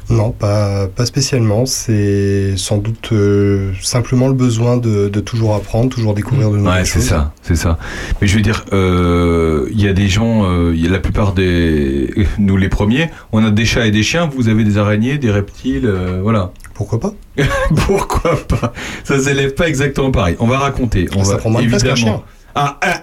Non, 0.10 0.32
pas, 0.32 0.88
pas 0.88 1.06
spécialement. 1.06 1.66
C'est 1.66 2.54
sans 2.58 2.78
doute 2.78 3.10
euh, 3.12 3.72
simplement 3.82 4.28
le 4.28 4.34
besoin 4.34 4.78
de, 4.78 5.10
de 5.10 5.20
toujours 5.20 5.56
apprendre, 5.56 5.90
toujours 5.90 6.14
découvrir 6.14 6.52
de 6.52 6.58
nouvelles 6.58 6.74
Ouais, 6.74 6.86
c'est 6.86 7.00
choses. 7.00 7.08
ça, 7.08 7.34
c'est 7.42 7.56
ça. 7.56 7.78
Mais 8.22 8.28
je 8.28 8.36
veux 8.36 8.42
dire, 8.42 8.66
euh, 8.74 9.68
il 9.72 9.82
y 9.82 9.88
a 9.88 9.94
des 9.94 10.08
gens, 10.08 10.44
euh, 10.46 10.74
il 10.76 10.84
y 10.84 10.88
a 10.88 10.92
la 10.92 11.00
plupart 11.00 11.34
des, 11.34 12.14
nous 12.38 12.58
les 12.58 12.70
premiers, 12.70 13.10
on 13.32 13.44
a 13.44 13.50
des 13.52 13.66
chats 13.66 13.88
et 13.88 13.92
des 13.92 14.04
chiens. 14.04 14.28
Vous 14.36 14.48
avez 14.48 14.64
des 14.64 14.78
araignées, 14.78 15.18
des 15.18 15.32
reptiles, 15.32 15.86
euh, 15.88 16.20
voilà. 16.22 16.52
Pourquoi 16.76 17.00
pas? 17.00 17.14
Pourquoi 17.88 18.36
pas? 18.48 18.74
Ça 19.04 19.18
s'élève 19.20 19.54
pas 19.56 19.68
exactement 19.68 20.12
pareil. 20.12 20.36
On 20.40 20.48
va 20.48 20.60
raconter. 20.60 21.08
On 21.16 21.24
Ça 21.24 21.32
va 21.34 21.38
prend 21.38 21.50
moins 21.50 21.64
de 21.64 21.96
chien. 21.96 22.22
Ah, 22.54 22.78
ah. 22.82 23.02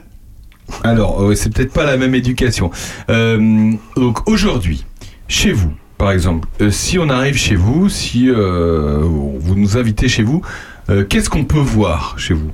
Alors, 0.85 1.23
euh, 1.23 1.35
c'est 1.35 1.53
peut-être 1.53 1.73
pas 1.73 1.85
la 1.85 1.97
même 1.97 2.15
éducation. 2.15 2.71
Euh, 3.11 3.73
donc 3.97 4.29
aujourd'hui, 4.29 4.85
chez 5.29 5.53
vous, 5.53 5.73
par 6.03 6.11
exemple, 6.11 6.49
euh, 6.61 6.73
si 6.73 6.99
on 6.99 7.09
arrive 7.09 7.37
chez 7.37 7.55
vous, 7.55 7.89
si 7.89 8.29
euh, 8.29 8.99
vous 9.05 9.55
nous 9.55 9.77
invitez 9.77 10.09
chez 10.09 10.25
vous, 10.25 10.43
euh, 10.91 11.05
qu'est-ce 11.05 11.31
qu'on 11.31 11.45
peut 11.45 11.61
voir 11.61 12.19
chez 12.19 12.35
vous? 12.35 12.51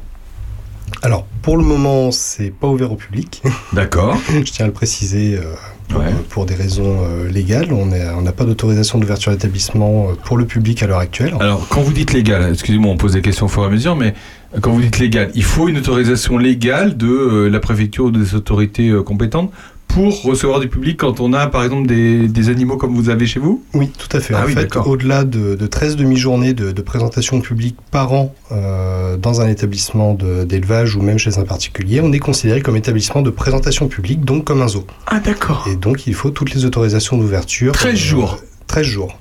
Alors, 1.01 1.25
pour 1.41 1.57
le 1.57 1.65
moment, 1.65 2.11
c'est 2.11 2.51
pas 2.51 2.67
ouvert 2.67 2.93
au 2.93 2.97
public. 2.97 3.43
D'accord. 3.73 4.19
Je 4.29 4.53
tiens 4.53 4.67
à 4.67 4.69
le 4.69 4.75
préciser 4.75 5.39
pour, 5.89 6.03
pour 6.29 6.45
des 6.45 6.57
raisons 6.57 6.99
légales. 7.33 7.73
On 7.73 7.87
n'a 7.87 8.33
pas 8.33 8.45
d'autorisation 8.45 8.99
d'ouverture 8.99 9.33
d'établissement 9.33 10.09
pour 10.25 10.37
le 10.37 10.45
public 10.45 10.83
à 10.83 10.87
l'heure 10.87 10.99
actuelle. 10.99 11.35
Alors, 11.41 11.67
quand 11.71 11.81
vous 11.81 11.95
dites 11.95 12.13
légal, 12.13 12.51
excusez-moi, 12.53 12.93
on 12.93 12.99
pose 12.99 13.15
des 13.15 13.23
questions 13.23 13.47
au 13.47 13.49
fur 13.49 13.63
et 13.63 13.67
à 13.67 13.71
mesure, 13.71 13.97
mais 13.97 14.13
quand 14.61 14.73
vous 14.73 14.83
dites 14.83 14.99
légal, 14.99 15.31
il 15.35 15.45
faut 15.45 15.69
une 15.69 15.79
autorisation 15.79 16.37
légale 16.37 16.99
de 16.99 17.49
la 17.51 17.61
préfecture 17.61 18.07
ou 18.07 18.11
des 18.11 18.35
autorités 18.35 18.93
compétentes 19.07 19.51
pour 19.99 20.23
recevoir 20.23 20.61
du 20.61 20.69
public 20.69 20.99
quand 20.99 21.21
on 21.21 21.33
a, 21.33 21.47
par 21.49 21.65
exemple, 21.65 21.89
des, 21.89 22.29
des 22.29 22.49
animaux 22.49 22.77
comme 22.77 22.95
vous 22.95 23.11
avez 23.11 23.27
chez 23.27 23.41
vous? 23.41 23.63
Oui, 23.75 23.91
tout 23.91 24.15
à 24.17 24.21
fait. 24.21 24.35
Ah 24.35 24.43
en 24.43 24.47
oui, 24.47 24.55
fait, 24.55 24.77
au-delà 24.77 25.25
de, 25.25 25.55
de 25.55 25.67
13 25.67 25.97
demi-journées 25.97 26.55
de, 26.55 26.71
de 26.71 26.83
présentation 26.83 27.41
public 27.41 27.77
par 27.91 28.13
an 28.13 28.35
euh, 28.53 29.17
dans 29.17 29.41
un 29.41 29.49
établissement 29.49 30.15
d'élevage 30.15 30.95
ou 30.97 31.03
même 31.03 31.19
chez 31.19 31.39
un 31.39 31.45
particulier, 31.45 32.01
on 32.01 32.13
est 32.13 32.19
considéré 32.19 32.61
comme 32.61 32.77
établissement 32.77 33.23
de 33.23 33.31
présentation 33.31 33.89
publique, 33.89 34.25
donc 34.25 34.45
comme 34.45 34.63
un 34.63 34.69
zoo. 34.69 34.87
Ah 35.07 35.21
d'accord. 35.21 35.67
Et 35.71 35.77
donc 35.77 36.07
il 36.07 36.15
faut 36.15 36.31
toutes 36.31 36.55
les 36.55 36.65
autorisations 36.65 37.19
d'ouverture. 37.19 37.73
13 37.73 37.93
euh, 37.93 37.97
jours. 37.97 38.39
13 38.69 38.87
jours. 38.87 39.19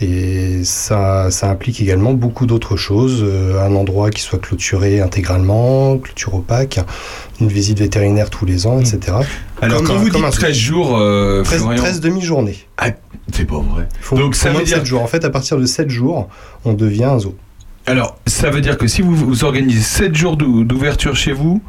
Et 0.00 0.64
ça, 0.64 1.30
ça 1.30 1.48
implique 1.50 1.80
également 1.80 2.14
beaucoup 2.14 2.46
d'autres 2.46 2.76
choses. 2.76 3.20
euh, 3.22 3.64
un 3.64 3.74
endroit 3.76 4.10
qui 4.10 4.20
soit 4.22 4.40
clôturé 4.40 5.00
intégralement, 5.00 5.98
clôture 5.98 6.34
opaque, 6.34 6.80
une 7.40 7.48
visite 7.48 7.78
vétérinaire 7.78 8.28
tous 8.30 8.44
les 8.44 8.66
ans, 8.66 8.80
etc. 8.80 8.98
Hmm. 9.08 9.64
Alors, 9.64 9.78
Comme 9.78 9.86
quand 9.86 9.94
vous 9.94 10.10
comme 10.10 10.16
dites 10.22 10.24
un 10.24 10.30
zoo. 10.32 10.40
13 10.40 10.56
jours, 10.56 10.98
euh, 10.98 11.42
13, 11.44 11.60
Florian- 11.60 11.76
13 11.78 12.00
demi-journées. 12.00 12.58
Ah, 12.76 12.88
c'est 13.32 13.44
pas 13.44 13.58
vrai. 13.60 13.88
Faut, 14.00 14.16
Donc, 14.16 14.34
ça 14.34 14.50
veut 14.50 14.64
dire- 14.64 14.78
7 14.78 14.84
jours. 14.84 15.02
En 15.02 15.06
fait, 15.06 15.24
à 15.24 15.30
partir 15.30 15.58
de 15.58 15.64
7 15.66 15.88
jours, 15.90 16.28
on 16.64 16.72
devient 16.72 17.04
un 17.04 17.18
zoo. 17.20 17.36
Alors, 17.86 18.18
ça 18.26 18.50
veut 18.50 18.60
dire 18.62 18.76
que 18.78 18.86
si 18.88 19.00
vous, 19.02 19.14
vous 19.14 19.44
organisez 19.44 19.80
7 19.80 20.14
jours 20.16 20.36
d'ou- 20.36 20.64
d'ouverture 20.64 21.14
chez 21.14 21.32
vous, 21.32 21.62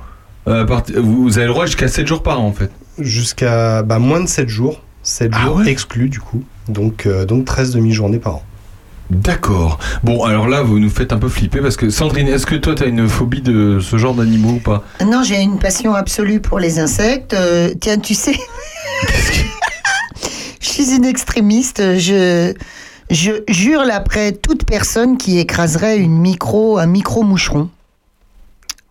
euh, 0.48 0.66
vous 0.98 1.38
avez 1.38 1.48
le 1.48 1.54
droit 1.54 1.66
jusqu'à 1.68 1.88
7 1.88 2.08
jours 2.08 2.24
par 2.24 2.40
an, 2.40 2.48
en 2.48 2.54
fait. 2.54 2.72
Jusqu'à 3.00 3.84
bah, 3.84 4.00
moins 4.00 4.22
de 4.22 4.28
7 4.28 4.50
jours. 4.50 4.82
7 5.04 5.32
Ah 5.36 5.44
jours 5.44 5.62
exclus, 5.68 6.10
du 6.10 6.20
coup. 6.20 6.44
Donc, 6.68 7.06
euh, 7.06 7.26
donc 7.26 7.46
13 7.46 7.72
demi-journées 7.72 8.20
par 8.20 8.36
an. 8.36 8.44
D'accord. 9.12 9.78
Bon, 10.04 10.24
alors 10.24 10.48
là, 10.48 10.64
vous 10.64 10.80
nous 10.80 10.90
faites 10.90 11.14
un 11.14 11.18
peu 11.18 11.30
flipper 11.30 11.62
parce 11.62 11.78
que 11.78 11.90
Sandrine, 11.92 12.28
est-ce 12.28 12.48
que 12.48 12.56
toi, 12.56 12.74
tu 12.74 12.84
as 12.84 12.88
une 12.88 13.08
phobie 13.08 13.42
de 13.42 13.80
ce 13.80 13.98
genre 13.98 14.16
d'animaux 14.16 14.54
ou 14.54 14.60
pas? 14.60 14.84
Non, 15.06 15.22
j'ai 15.24 15.40
une 15.42 15.60
passion 15.60 15.94
absolue 15.94 16.40
pour 16.40 16.60
les 16.60 16.80
insectes. 16.80 17.34
Euh, 17.34 17.72
tiens, 17.80 18.00
tu 18.00 18.16
sais, 18.16 18.34
je 20.60 20.68
suis 20.68 20.96
une 20.96 21.06
extrémiste. 21.06 22.00
Je, 22.00 22.54
je 23.12 23.32
jure 23.48 23.84
après 23.92 24.32
toute 24.32 24.66
personne 24.66 25.18
qui 25.18 25.38
écraserait 25.38 26.00
une 26.00 26.18
micro, 26.18 26.80
un 26.80 26.88
micro 26.88 27.22
moucheron. 27.22 27.70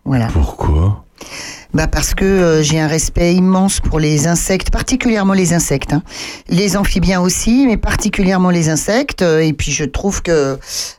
Voilà. 0.05 0.27
Pourquoi? 0.27 1.03
Bah 1.75 1.87
parce 1.87 2.13
que 2.13 2.23
euh, 2.23 2.61
j'ai 2.63 2.79
un 2.79 2.87
respect 2.87 3.35
immense 3.35 3.81
pour 3.81 3.99
les 3.99 4.27
insectes, 4.27 4.69
particulièrement 4.71 5.33
les 5.33 5.53
insectes. 5.53 5.91
hein. 5.91 6.03
Les 6.47 6.77
amphibiens 6.77 7.19
aussi, 7.19 7.67
mais 7.67 7.75
particulièrement 7.75 8.49
les 8.49 8.69
insectes. 8.69 9.21
Euh, 9.21 9.39
Et 9.41 9.51
puis 9.51 9.71
je 9.73 9.83
trouve 9.83 10.21
que 10.21 10.57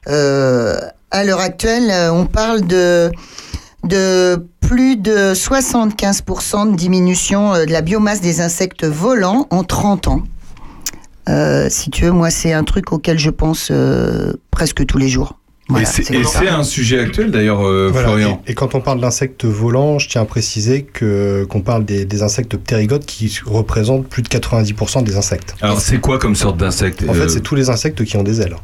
euh, 0.08 0.78
à 1.10 1.24
l'heure 1.24 1.40
actuelle, 1.40 1.90
on 2.12 2.26
parle 2.26 2.66
de 2.66 3.10
de 3.84 4.46
plus 4.60 4.96
de 4.96 5.32
75% 5.32 6.72
de 6.72 6.76
diminution 6.76 7.52
de 7.54 7.72
la 7.72 7.80
biomasse 7.80 8.20
des 8.20 8.42
insectes 8.42 8.84
volants 8.84 9.46
en 9.50 9.64
30 9.64 10.08
ans. 10.08 10.22
Si 11.70 11.90
tu 11.90 12.04
veux, 12.04 12.10
moi, 12.10 12.30
c'est 12.30 12.52
un 12.52 12.64
truc 12.64 12.92
auquel 12.92 13.18
je 13.18 13.30
pense 13.30 13.70
presque 14.50 14.84
tous 14.86 14.98
les 14.98 15.08
jours. 15.08 15.38
Voilà, 15.68 15.82
Et 15.88 16.24
c'est 16.24 16.48
un 16.48 16.62
sujet 16.62 17.00
actuel 17.00 17.32
d'ailleurs, 17.32 17.66
euh, 17.66 17.88
Voilà. 17.90 18.08
Florian. 18.08 18.42
Et, 18.46 18.52
et 18.52 18.54
quand 18.54 18.74
on 18.76 18.80
parle 18.80 19.00
d'insectes 19.00 19.44
volants, 19.44 19.98
je 19.98 20.08
tiens 20.08 20.22
à 20.22 20.24
préciser 20.24 20.82
que 20.82 21.44
qu'on 21.48 21.60
parle 21.60 21.84
des, 21.84 22.04
des 22.04 22.22
insectes 22.22 22.56
ptérygotes 22.56 23.04
qui 23.04 23.36
représentent 23.44 24.06
plus 24.08 24.22
de 24.22 24.28
90% 24.28 25.02
des 25.02 25.16
insectes. 25.16 25.56
Alors, 25.62 25.80
c'est 25.80 25.98
quoi 26.00 26.18
comme 26.18 26.36
sorte 26.36 26.56
d'insecte 26.56 27.02
En 27.08 27.12
Euh, 27.12 27.14
fait, 27.14 27.28
c'est 27.30 27.40
tous 27.40 27.56
les 27.56 27.68
insectes 27.68 28.04
qui 28.04 28.16
ont 28.16 28.22
des 28.22 28.40
ailes. 28.40 28.56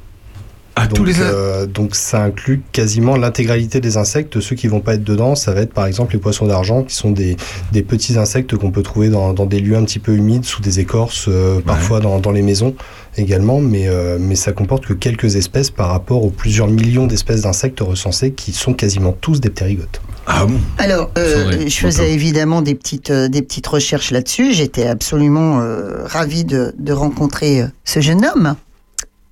Ah, 0.75 0.87
donc, 0.87 0.97
tous 0.97 1.05
les 1.05 1.21
euh, 1.21 1.67
donc 1.67 1.95
ça 1.95 2.23
inclut 2.23 2.63
quasiment 2.73 3.17
l'intégralité 3.17 3.81
des 3.81 3.99
insectes. 3.99 4.41
Ceux 4.41 4.57
qui 4.57 4.69
vont 4.69 4.81
pas 4.81 4.95
être 4.95 5.05
dedans, 5.05 5.35
ça 5.35 5.53
va 5.53 5.61
être 5.61 5.75
par 5.75 5.87
exemple 5.87 6.15
les 6.15 6.19
poissons 6.19 6.47
d'argent, 6.47 6.83
qui 6.83 6.95
sont 6.95 7.11
des, 7.11 7.37
des 7.73 7.83
petits 7.83 8.17
insectes 8.17 8.57
qu'on 8.57 8.71
peut 8.71 8.83
trouver 8.83 9.11
dans, 9.11 9.35
dans 9.35 9.47
des 9.47 9.61
lieux 9.61 9.77
un 9.77 9.85
petit 9.85 9.99
peu 9.99 10.15
humides, 10.15 10.45
sous 10.45 10.63
des 10.63 10.81
écorces, 10.81 11.27
euh, 11.29 11.61
parfois 11.61 12.01
dans, 12.01 12.21
dans 12.21 12.31
les 12.31 12.43
maisons 12.43 12.75
également. 13.19 13.61
Mais, 13.61 13.89
euh, 13.89 14.17
mais 14.19 14.35
ça 14.35 14.53
comporte 14.53 14.87
que 14.87 14.95
quelques 14.95 15.37
espèces 15.37 15.71
par 15.71 15.89
rapport 15.89 16.25
aux 16.25 16.31
plusieurs 16.31 16.69
millions 16.69 17.07
d'espèces 17.07 17.43
d'insectes 17.43 17.81
recensées, 17.81 18.33
qui 18.33 18.53
sont 18.53 18.73
quasiment 18.73 19.13
tous 19.13 19.41
des 19.41 19.51
ptérygotes. 19.51 20.01
Ah 20.27 20.47
bon? 20.47 20.55
Alors, 20.79 21.11
euh, 21.19 21.65
je 21.67 21.77
faisais 21.77 22.13
évidemment 22.13 22.63
des 22.63 22.75
petites, 22.75 23.11
euh, 23.11 23.29
des 23.29 23.43
petites 23.43 23.67
recherches 23.67 24.11
là-dessus. 24.11 24.55
J'étais 24.55 24.87
absolument 24.87 25.61
euh, 25.61 26.07
ravie 26.07 26.45
de, 26.45 26.73
de 26.79 26.93
rencontrer 26.93 27.61
euh, 27.61 27.67
ce 27.85 28.01
jeune 28.01 28.25
homme. 28.25 28.55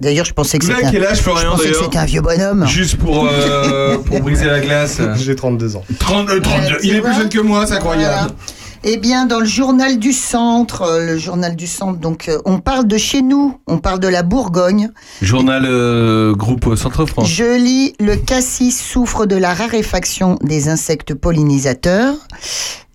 D'ailleurs, 0.01 0.25
je 0.25 0.33
pensais 0.33 0.59
que 0.59 0.65
c'était 0.65 0.87
un, 1.99 2.05
vieux 2.05 2.23
bonhomme. 2.23 2.67
Juste 2.67 2.97
pour, 2.97 3.29
euh, 3.31 3.99
pour 4.05 4.21
briser 4.21 4.47
la 4.47 4.61
glace. 4.61 5.01
J'ai 5.17 5.37
32 5.37 5.77
ans. 5.77 5.85
30, 5.99 6.31
euh, 6.31 6.41
32. 6.41 6.79
Il 6.83 6.95
est 6.95 7.01
plus 7.01 7.15
jeune 7.15 7.29
que 7.29 7.41
moi, 7.41 7.67
c'est 7.67 7.75
incroyable. 7.75 8.33
Eh 8.83 8.97
bien, 8.97 9.27
dans 9.27 9.41
le 9.41 9.47
journal 9.47 9.99
du 9.99 10.15
centre, 10.15 10.83
euh, 10.83 11.05
le 11.05 11.19
journal 11.19 11.55
du 11.55 11.67
centre, 11.67 11.99
donc 11.99 12.31
euh, 12.31 12.39
on 12.47 12.61
parle 12.61 12.87
de 12.87 12.97
chez 12.97 13.21
nous, 13.21 13.61
on 13.67 13.77
parle 13.77 14.01
de 14.01 14.09
la 14.09 14.23
Bourgogne. 14.23 14.89
Journal 15.21 15.67
euh, 15.67 16.35
groupe 16.35 16.75
Centre-France. 16.77 17.29
Je 17.29 17.59
lis 17.59 17.93
le 18.01 18.17
cassis 18.17 18.81
souffre 18.81 19.27
de 19.27 19.37
la 19.37 19.53
raréfaction 19.53 20.39
des 20.43 20.71
insectes 20.71 21.13
pollinisateurs. 21.13 22.15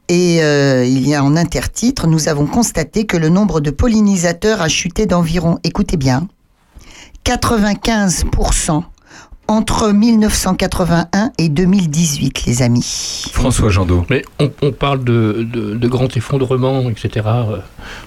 Et 0.07 0.43
euh, 0.43 0.85
il 0.85 1.07
y 1.07 1.15
a 1.15 1.23
en 1.23 1.35
intertitre, 1.35 2.07
nous 2.07 2.29
avons 2.29 2.45
constaté 2.45 3.05
que 3.05 3.17
le 3.17 3.29
nombre 3.29 3.59
de 3.59 3.71
pollinisateurs 3.71 4.61
a 4.61 4.67
chuté 4.67 5.07
d'environ, 5.07 5.57
écoutez 5.63 5.97
bien, 5.97 6.27
95% 7.25 8.94
entre 9.47 9.91
1981 9.91 11.31
et 11.37 11.49
2018, 11.49 12.45
les 12.47 12.61
amis. 12.63 13.23
François 13.31 13.69
Jandot. 13.69 14.05
Mais 14.09 14.23
on, 14.39 14.51
on 14.61 14.71
parle 14.71 15.03
de, 15.03 15.45
de, 15.51 15.75
de 15.75 15.87
grands 15.87 16.07
effondrements, 16.15 16.89
etc. 16.89 17.25
Euh, 17.27 17.57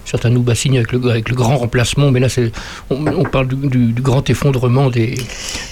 Certains 0.04 0.30
nous 0.30 0.42
bassinent 0.42 0.74
avec 0.76 0.90
le, 0.92 1.08
avec 1.10 1.28
le 1.28 1.36
grand 1.36 1.56
remplacement, 1.56 2.10
mais 2.10 2.18
là, 2.18 2.28
c'est, 2.28 2.50
on, 2.90 3.06
on 3.06 3.22
parle 3.22 3.46
du, 3.48 3.54
du- 3.68 3.92
du 3.92 4.02
grand 4.02 4.28
effondrement 4.28 4.90
des, 4.90 5.14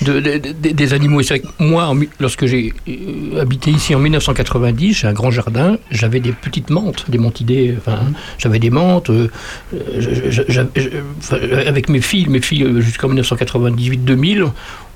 de- 0.02 0.20
de- 0.20 0.38
de- 0.38 0.70
des 0.70 0.94
animaux. 0.94 1.20
Et 1.20 1.24
c'est 1.24 1.38
vrai 1.38 1.48
que 1.48 1.62
moi, 1.64 1.86
en 1.88 1.96
lorsque 2.20 2.46
j'ai 2.46 2.72
euh, 2.88 3.40
habité 3.40 3.70
ici 3.72 3.94
en 3.94 3.98
1990, 3.98 4.92
j'ai 4.94 5.08
un 5.08 5.12
grand 5.12 5.30
jardin, 5.32 5.76
j'avais 5.90 6.20
des 6.20 6.32
petites 6.32 6.70
menthes, 6.70 7.04
des 7.10 7.18
mentidés, 7.18 7.74
enfin, 7.78 7.98
j'avais 8.38 8.60
des 8.60 8.70
menthes. 8.70 9.10
euh, 9.10 9.28
avec 11.66 11.88
mes 11.88 12.00
filles, 12.00 12.28
mes 12.28 12.40
filles 12.40 12.66
jusqu'en 12.80 13.08
1998-2000, 13.08 14.48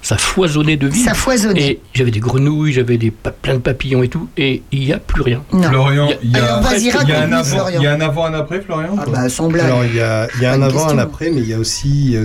ça 0.02 0.16
foisonnait 0.16 0.76
de 0.76 0.86
vie. 0.86 1.00
Ça 1.00 1.14
foisonnait. 1.14 1.62
Et 1.62 1.80
j'avais 1.94 2.10
des 2.10 2.20
grenouilles, 2.20 2.72
j'avais 2.72 2.96
des 2.96 3.10
plein 3.10 3.54
de 3.54 3.58
papillons 3.58 4.02
et 4.02 4.08
tout, 4.08 4.28
et 4.36 4.62
il 4.72 4.80
n'y 4.80 4.92
a 4.92 4.98
plus 4.98 5.22
rien. 5.22 5.42
Non. 5.52 5.62
Florian, 5.62 6.08
il 6.22 6.30
y 6.32 6.36
a, 6.36 6.44
Alors, 6.44 6.62
vas-y, 6.62 6.80
il 6.80 7.08
y 7.08 7.12
a 7.12 7.22
un 7.22 7.32
avant, 7.32 7.44
Florian. 7.44 7.80
il 7.80 7.84
y 7.84 7.86
a 7.86 7.92
un 7.92 8.00
avant, 8.00 8.24
un 8.24 8.34
après, 8.34 8.60
Florian 8.60 8.96
Ah 8.98 9.04
bah, 9.10 9.28
sans 9.28 9.48
blague. 9.48 9.66
Alors 9.66 9.84
il 9.84 9.94
y 9.94 10.00
a, 10.00 10.26
il 10.36 10.42
y 10.42 10.46
a 10.46 10.50
Pas 10.50 10.56
un 10.56 10.62
avant, 10.62 10.80
un 10.80 10.82
question. 10.84 10.98
après, 10.98 11.30
mais 11.30 11.40
il 11.40 11.48
y 11.48 11.54
a 11.54 11.58
aussi, 11.58 12.16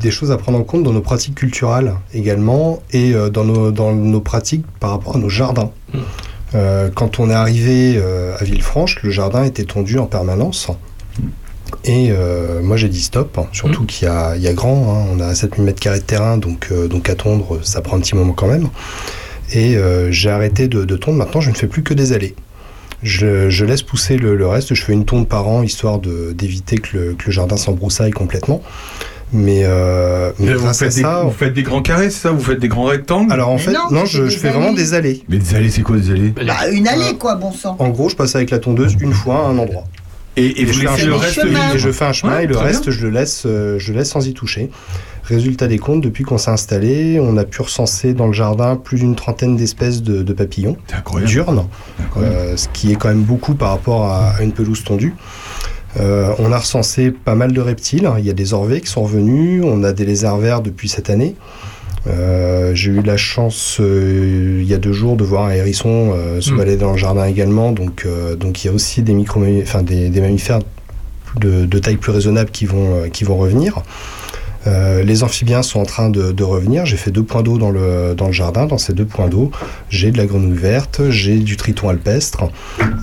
des 0.00 0.10
choses 0.10 0.30
à 0.30 0.36
prendre 0.36 0.58
en 0.58 0.64
compte 0.64 0.82
dans 0.84 0.92
nos 0.92 1.00
pratiques 1.00 1.34
culturelles 1.34 1.94
également 2.14 2.82
et 2.92 3.14
euh, 3.14 3.30
dans, 3.30 3.44
nos, 3.44 3.72
dans 3.72 3.92
nos 3.92 4.20
pratiques 4.20 4.64
par 4.80 4.90
rapport 4.90 5.16
à 5.16 5.18
nos 5.18 5.28
jardins. 5.28 5.70
Euh, 6.54 6.88
quand 6.94 7.20
on 7.20 7.28
est 7.30 7.34
arrivé 7.34 7.94
euh, 7.96 8.36
à 8.38 8.44
Villefranche, 8.44 9.02
le 9.02 9.10
jardin 9.10 9.44
était 9.44 9.64
tondu 9.64 9.98
en 9.98 10.06
permanence. 10.06 10.68
Et 11.84 12.08
euh, 12.10 12.60
moi 12.62 12.76
j'ai 12.76 12.88
dit 12.88 13.00
stop, 13.02 13.36
hein, 13.38 13.46
surtout 13.52 13.84
qu'il 13.84 14.06
y 14.06 14.10
a, 14.10 14.36
il 14.36 14.42
y 14.42 14.48
a 14.48 14.52
grand, 14.52 14.94
hein, 14.94 15.06
on 15.12 15.20
a 15.20 15.34
7000 15.34 15.64
mètres 15.64 15.80
carrés 15.80 16.00
de 16.00 16.04
terrain, 16.04 16.36
donc, 16.36 16.68
euh, 16.72 16.88
donc 16.88 17.08
à 17.08 17.14
tondre 17.14 17.58
ça 17.62 17.80
prend 17.80 17.96
un 17.96 18.00
petit 18.00 18.14
moment 18.14 18.32
quand 18.32 18.48
même. 18.48 18.68
Et 19.52 19.76
euh, 19.76 20.10
j'ai 20.12 20.30
arrêté 20.30 20.68
de, 20.68 20.84
de 20.84 20.96
tondre, 20.96 21.18
maintenant 21.18 21.40
je 21.40 21.50
ne 21.50 21.54
fais 21.54 21.66
plus 21.66 21.82
que 21.82 21.94
des 21.94 22.12
allées. 22.12 22.34
Je, 23.02 23.48
je 23.48 23.64
laisse 23.64 23.82
pousser 23.82 24.16
le, 24.16 24.34
le 24.34 24.46
reste, 24.46 24.74
je 24.74 24.82
fais 24.82 24.92
une 24.92 25.04
tonde 25.04 25.28
par 25.28 25.46
an 25.46 25.62
histoire 25.62 26.00
de- 26.00 26.32
d'éviter 26.32 26.78
que 26.78 26.96
le, 26.96 27.14
que 27.14 27.26
le 27.26 27.32
jardin 27.32 27.56
s'embroussaille 27.56 28.10
complètement. 28.10 28.60
Mais, 29.32 29.60
euh, 29.64 30.32
mais 30.38 30.54
vous, 30.54 30.72
faites 30.72 30.94
des, 30.94 31.02
ça, 31.02 31.22
vous 31.22 31.30
faites 31.30 31.52
des 31.52 31.62
grands 31.62 31.82
carrés, 31.82 32.08
c'est 32.08 32.20
ça? 32.22 32.30
Vous 32.30 32.40
faites 32.40 32.60
des 32.60 32.68
grands 32.68 32.84
rectangles? 32.86 33.30
Alors 33.30 33.50
en 33.50 33.56
Mais 33.56 33.58
fait, 33.60 33.72
non, 33.72 34.06
je, 34.06 34.22
fais 34.24 34.30
je 34.30 34.34
des 34.34 34.40
fais 34.40 34.50
vraiment 34.50 34.72
des 34.72 34.94
allées. 34.94 35.22
Mais 35.28 35.36
des 35.36 35.54
allées, 35.54 35.70
c'est 35.70 35.82
quoi 35.82 35.96
des 35.98 36.10
allées? 36.10 36.30
Bah, 36.30 36.68
une 36.72 36.88
allée, 36.88 37.14
quoi, 37.18 37.34
bon 37.34 37.52
sang. 37.52 37.76
En 37.78 37.90
gros, 37.90 38.08
je 38.08 38.16
passe 38.16 38.34
avec 38.36 38.50
la 38.50 38.58
tondeuse 38.58 38.96
une 39.00 39.12
fois 39.12 39.44
à 39.46 39.48
un 39.50 39.58
endroit. 39.58 39.84
Et, 40.38 40.62
et 40.62 40.64
vous 40.64 40.72
je 40.72 40.80
fais 40.80 40.86
un 40.88 40.92
le 40.92 40.98
chemin. 40.98 41.16
reste 41.18 41.74
Et 41.74 41.78
je 41.78 41.90
fais 41.92 42.04
un 42.04 42.12
chemin 42.12 42.36
Ouais, 42.36 42.44
et 42.44 42.46
le 42.46 42.56
reste, 42.56 42.84
bien. 42.84 42.92
je 42.92 43.04
le 43.06 43.10
laisse, 43.10 43.42
euh, 43.46 43.78
je 43.78 43.92
laisse 43.92 44.10
sans 44.10 44.26
y 44.26 44.32
toucher. 44.34 44.70
Résultat 45.24 45.66
des 45.66 45.78
comptes, 45.78 46.00
depuis 46.00 46.24
qu'on 46.24 46.38
s'est 46.38 46.50
installé, 46.50 47.18
on 47.20 47.36
a 47.36 47.44
pu 47.44 47.60
recenser 47.60 48.14
dans 48.14 48.26
le 48.26 48.32
jardin 48.32 48.76
plus 48.76 48.98
d'une 49.00 49.14
trentaine 49.14 49.56
d'espèces 49.56 50.02
de, 50.02 50.22
de 50.22 50.32
papillons 50.32 50.76
Incroyable. 50.96 51.30
euh, 52.16 52.56
ce 52.56 52.68
qui 52.72 52.92
est 52.92 52.94
quand 52.96 53.08
même 53.08 53.22
beaucoup 53.22 53.54
par 53.54 53.70
rapport 53.70 54.04
à, 54.06 54.30
à 54.30 54.42
une 54.42 54.52
pelouse 54.52 54.84
tondue. 54.84 55.14
Euh, 55.98 56.32
on 56.38 56.52
a 56.52 56.58
recensé 56.58 57.10
pas 57.10 57.34
mal 57.34 57.52
de 57.52 57.60
reptiles. 57.60 58.08
Il 58.18 58.24
y 58.24 58.30
a 58.30 58.34
des 58.34 58.54
orvets 58.54 58.80
qui 58.80 58.86
sont 58.88 59.02
revenus. 59.02 59.62
On 59.64 59.82
a 59.84 59.92
des 59.92 60.04
lézards 60.06 60.38
verts 60.38 60.60
depuis 60.62 60.88
cette 60.88 61.10
année. 61.10 61.34
Euh, 62.08 62.74
J'ai 62.74 62.90
eu 62.90 63.02
la 63.02 63.16
chance 63.16 63.78
euh, 63.80 64.58
il 64.62 64.68
y 64.68 64.74
a 64.74 64.78
deux 64.78 64.92
jours 64.92 65.16
de 65.16 65.24
voir 65.24 65.44
un 65.44 65.50
hérisson 65.50 66.12
euh, 66.14 66.40
se 66.40 66.52
Mm. 66.52 66.56
balader 66.56 66.76
dans 66.76 66.92
le 66.92 66.96
jardin 66.98 67.24
également. 67.26 67.72
Donc, 67.72 68.06
donc 68.38 68.62
il 68.64 68.66
y 68.68 68.70
a 68.70 68.72
aussi 68.72 69.02
des 69.02 69.14
micro, 69.14 69.42
enfin 69.62 69.82
des, 69.82 70.08
des 70.08 70.20
mammifères 70.20 70.60
de, 71.40 71.66
de 71.66 71.78
taille 71.78 71.96
plus 71.96 72.12
raisonnable 72.12 72.50
qui 72.50 72.66
vont, 72.66 73.08
qui 73.12 73.24
vont 73.24 73.36
revenir. 73.36 73.82
Euh, 74.66 75.02
les 75.02 75.22
amphibiens 75.22 75.62
sont 75.62 75.80
en 75.80 75.84
train 75.84 76.10
de, 76.10 76.32
de 76.32 76.42
revenir. 76.44 76.84
J'ai 76.84 76.96
fait 76.96 77.10
deux 77.10 77.22
points 77.22 77.42
d'eau 77.42 77.58
dans 77.58 77.70
le, 77.70 78.14
dans 78.16 78.26
le 78.26 78.32
jardin. 78.32 78.66
Dans 78.66 78.78
ces 78.78 78.92
deux 78.92 79.04
points 79.04 79.28
d'eau, 79.28 79.50
j'ai 79.88 80.10
de 80.10 80.18
la 80.18 80.26
grenouille 80.26 80.56
verte, 80.58 81.02
j'ai 81.10 81.36
du 81.38 81.56
triton 81.56 81.88
alpestre. 81.88 82.44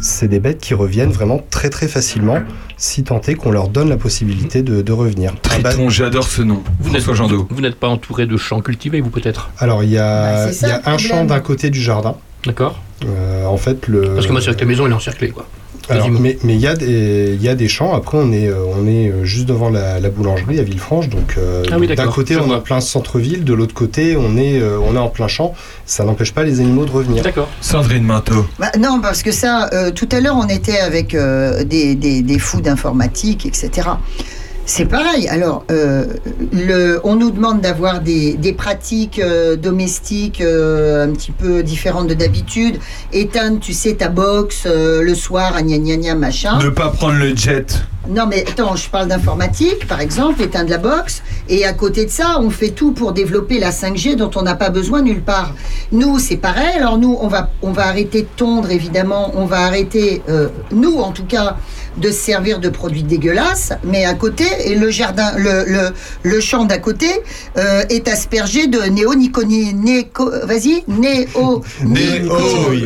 C'est 0.01 0.27
des 0.27 0.39
bêtes 0.39 0.59
qui 0.59 0.73
reviennent 0.73 1.11
vraiment 1.11 1.41
très 1.49 1.69
très 1.69 1.87
facilement, 1.87 2.39
si 2.77 3.03
tant 3.03 3.21
est 3.21 3.35
qu'on 3.35 3.51
leur 3.51 3.69
donne 3.69 3.89
la 3.89 3.97
possibilité 3.97 4.61
de, 4.63 4.81
de 4.81 4.91
revenir. 4.91 5.33
Ah 5.49 5.57
bah, 5.63 5.69
Triton, 5.69 5.89
j'adore 5.89 6.27
ce 6.27 6.41
nom. 6.41 6.61
Vous 6.79 6.91
n'êtes, 6.91 7.03
vous 7.03 7.61
n'êtes 7.61 7.75
pas 7.75 7.87
entouré 7.87 8.25
de 8.25 8.37
champs 8.37 8.61
cultivés, 8.61 9.01
vous 9.01 9.09
peut-être? 9.09 9.49
Alors 9.57 9.83
il 9.83 9.91
y 9.91 9.97
a, 9.97 10.45
Bah, 10.47 10.51
ça 10.51 10.67
y 10.67 10.71
a 10.71 10.81
un 10.85 10.97
champ 10.97 11.25
d'un 11.25 11.39
côté 11.39 11.69
du 11.69 11.81
jardin. 11.81 12.15
D'accord 12.45 12.79
Euh, 13.05 13.45
en 13.45 13.57
fait, 13.57 13.87
le. 13.87 14.13
Parce 14.13 14.27
que 14.27 14.31
moi, 14.31 14.41
c'est 14.41 14.47
vrai 14.47 14.55
que 14.55 14.61
la 14.61 14.67
maison, 14.67 14.85
elle 14.85 14.91
est 14.91 14.95
encerclée, 14.95 15.29
quoi. 15.29 15.47
Alors, 15.89 16.09
mais 16.09 16.37
mais 16.43 16.53
il 16.55 16.59
y, 16.59 16.67
a 16.67 16.75
des- 16.75 17.33
il 17.35 17.41
y 17.43 17.49
a 17.49 17.55
des 17.55 17.67
champs. 17.67 17.93
Après, 17.95 18.17
on 18.17 18.31
est, 18.31 18.47
euh, 18.47 18.63
on 18.77 18.87
est 18.87 19.09
euh, 19.09 19.23
juste 19.23 19.45
devant 19.45 19.69
la, 19.69 19.99
la 19.99 20.09
boulangerie 20.09 20.59
à 20.59 20.63
Villefranche. 20.63 21.09
Donc, 21.09 21.35
euh, 21.37 21.63
Ah 21.71 21.77
oui, 21.79 21.87
d'un 21.87 21.95
d'accord, 21.95 22.15
côté, 22.15 22.35
on 22.37 22.49
est 22.51 22.55
en 22.55 22.59
plein 22.61 22.81
centre-ville. 22.81 23.43
De 23.43 23.53
l'autre 23.53 23.73
côté, 23.73 24.15
on 24.17 24.37
est, 24.37 24.59
euh, 24.59 24.79
on 24.79 24.95
est 24.95 24.99
en 24.99 25.09
plein 25.09 25.27
champ. 25.27 25.53
Ça 25.85 26.03
n'empêche 26.03 26.33
pas 26.33 26.43
les 26.43 26.59
animaux 26.59 26.85
de 26.85 26.91
revenir. 26.91 27.23
D'accord. 27.23 27.49
Sandrine 27.61 28.03
Minto. 28.03 28.45
Bah, 28.59 28.71
non, 28.79 28.99
parce 29.01 29.21
que 29.23 29.31
ça, 29.31 29.69
euh, 29.73 29.91
tout 29.91 30.09
à 30.11 30.19
l'heure, 30.19 30.37
on 30.37 30.47
était 30.47 30.79
avec 30.79 31.13
euh, 31.13 31.63
des, 31.63 31.95
des, 31.95 32.21
des 32.21 32.39
fous 32.39 32.61
d'informatique, 32.61 33.45
etc. 33.45 33.89
C'est 34.67 34.85
pareil. 34.85 35.27
Alors, 35.27 35.63
euh, 35.69 36.05
le, 36.51 36.99
on 37.03 37.15
nous 37.15 37.29
demande 37.29 37.61
d'avoir 37.61 38.01
des, 38.01 38.33
des 38.33 38.51
pratiques 38.51 39.19
euh, 39.19 39.55
domestiques 39.55 40.41
euh, 40.41 41.05
un 41.05 41.11
petit 41.11 41.31
peu 41.31 41.61
différentes 41.61 42.07
de 42.07 42.15
d'habitude. 42.15 42.79
Éteindre, 43.13 43.59
tu 43.59 43.73
sais, 43.73 43.93
ta 43.93 44.09
box 44.09 44.65
le 44.65 45.13
soir, 45.13 45.55
à 45.55 45.61
gna 45.61 45.77
gna 45.77 45.97
gna, 45.97 46.15
machin. 46.15 46.57
Ne 46.57 46.69
pas 46.69 46.89
prendre 46.89 47.19
le 47.19 47.35
jet. 47.35 47.83
Non, 48.09 48.25
mais 48.27 48.45
attends, 48.47 48.75
je 48.75 48.89
parle 48.89 49.07
d'informatique, 49.07 49.87
par 49.87 49.99
exemple, 49.99 50.41
éteindre 50.41 50.69
la 50.69 50.77
box. 50.77 51.21
Et 51.47 51.65
à 51.65 51.73
côté 51.73 52.05
de 52.05 52.11
ça, 52.11 52.37
on 52.39 52.49
fait 52.49 52.69
tout 52.69 52.91
pour 52.91 53.13
développer 53.13 53.59
la 53.59 53.71
5G 53.71 54.15
dont 54.15 54.31
on 54.35 54.43
n'a 54.43 54.55
pas 54.55 54.69
besoin 54.69 55.01
nulle 55.01 55.21
part. 55.21 55.53
Nous, 55.91 56.17
c'est 56.19 56.37
pareil. 56.37 56.75
Alors, 56.77 56.97
nous, 56.97 57.17
on 57.19 57.27
va, 57.27 57.49
on 57.61 57.71
va 57.71 57.87
arrêter 57.87 58.23
de 58.23 58.27
tondre, 58.35 58.71
évidemment. 58.71 59.31
On 59.35 59.45
va 59.45 59.59
arrêter, 59.59 60.21
nous, 60.71 60.97
en 60.99 61.11
tout 61.11 61.25
cas, 61.25 61.57
de 61.97 62.09
se 62.11 62.17
servir 62.19 62.59
de 62.59 62.69
produits 62.69 63.03
dégueulasses. 63.03 63.71
Mais 63.83 64.05
à 64.05 64.13
côté, 64.13 64.45
et 64.65 64.75
le 64.75 64.89
jardin, 64.89 65.31
le, 65.37 65.63
le, 65.67 65.89
le 66.23 66.39
champ 66.39 66.65
d'à 66.65 66.77
côté 66.77 67.07
euh, 67.57 67.83
est 67.89 68.07
aspergé 68.07 68.67
de 68.67 68.79
néonicotinoïdes. 68.79 70.07
Vas-y, 70.43 70.83
néo, 70.87 71.63
Néo- 71.83 72.29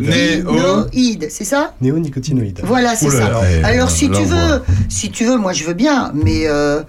néonicotinoïdes, 0.02 1.28
c'est 1.30 1.44
ça 1.44 1.74
Néonicotinoïdes. 1.82 2.62
voilà, 2.64 2.96
c'est 2.96 3.10
ça. 3.10 3.30
là, 3.30 3.42
eh, 3.50 3.64
Alors, 3.64 3.90
si 3.90 4.10
tu 4.10 4.22
veux, 4.24 4.36
voit. 4.48 4.62
si 4.90 5.12
tu 5.12 5.26
veux, 5.26 5.38
moi 5.38 5.54
je 5.54 5.64
veux 5.64 5.74
bien, 5.74 6.12
mais 6.14 6.48
euh, 6.48 6.82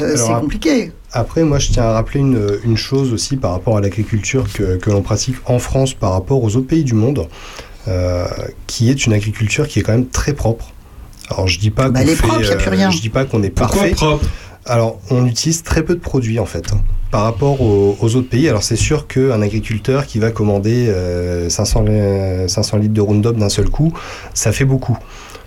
euh, 0.00 0.16
c'est 0.16 0.32
compliqué. 0.40 0.92
Après, 1.12 1.44
moi, 1.44 1.58
je 1.58 1.70
tiens 1.70 1.84
à 1.84 1.92
rappeler 1.92 2.20
une, 2.20 2.58
une 2.64 2.76
chose 2.76 3.12
aussi 3.14 3.36
par 3.36 3.52
rapport 3.52 3.78
à 3.78 3.80
l'agriculture 3.80 4.46
que, 4.52 4.76
que 4.76 4.90
l'on 4.90 5.00
pratique 5.00 5.36
en 5.46 5.58
France 5.58 5.94
par 5.94 6.12
rapport 6.12 6.42
aux 6.44 6.56
autres 6.56 6.66
pays 6.66 6.84
du 6.84 6.92
monde, 6.92 7.26
euh, 7.88 8.26
qui 8.66 8.90
est 8.90 9.06
une 9.06 9.14
agriculture 9.14 9.66
qui 9.66 9.78
est 9.78 9.82
quand 9.82 9.92
même 9.92 10.08
très 10.08 10.34
propre. 10.34 10.72
Alors, 11.30 11.48
je 11.48 11.58
dis 11.58 11.70
pas 11.70 11.88
Bah, 11.90 12.02
qu'on 12.02 12.08
est 12.08 12.16
propre, 12.16 12.56
plus 12.56 12.68
rien. 12.70 12.90
je 12.90 13.00
dis 13.00 13.08
pas 13.08 13.24
qu'on 13.24 13.42
est 13.42 13.50
Pourquoi 13.50 13.80
parfait. 13.82 13.94
propre? 13.94 14.24
Alors, 14.64 14.98
on 15.10 15.26
utilise 15.26 15.62
très 15.62 15.84
peu 15.84 15.94
de 15.94 16.00
produits 16.00 16.38
en 16.40 16.46
fait 16.46 16.64
par 17.12 17.22
rapport 17.22 17.60
aux, 17.60 17.96
aux 18.00 18.16
autres 18.16 18.28
pays. 18.28 18.48
Alors, 18.48 18.62
c'est 18.64 18.74
sûr 18.76 19.06
qu'un 19.06 19.40
agriculteur 19.40 20.06
qui 20.06 20.18
va 20.18 20.30
commander 20.30 20.86
euh, 20.88 21.48
500, 21.48 21.84
euh, 21.88 22.48
500 22.48 22.78
litres 22.78 22.94
de 22.94 23.00
Roundup 23.00 23.36
d'un 23.36 23.48
seul 23.48 23.68
coup, 23.70 23.92
ça 24.34 24.50
fait 24.52 24.64
beaucoup. 24.64 24.98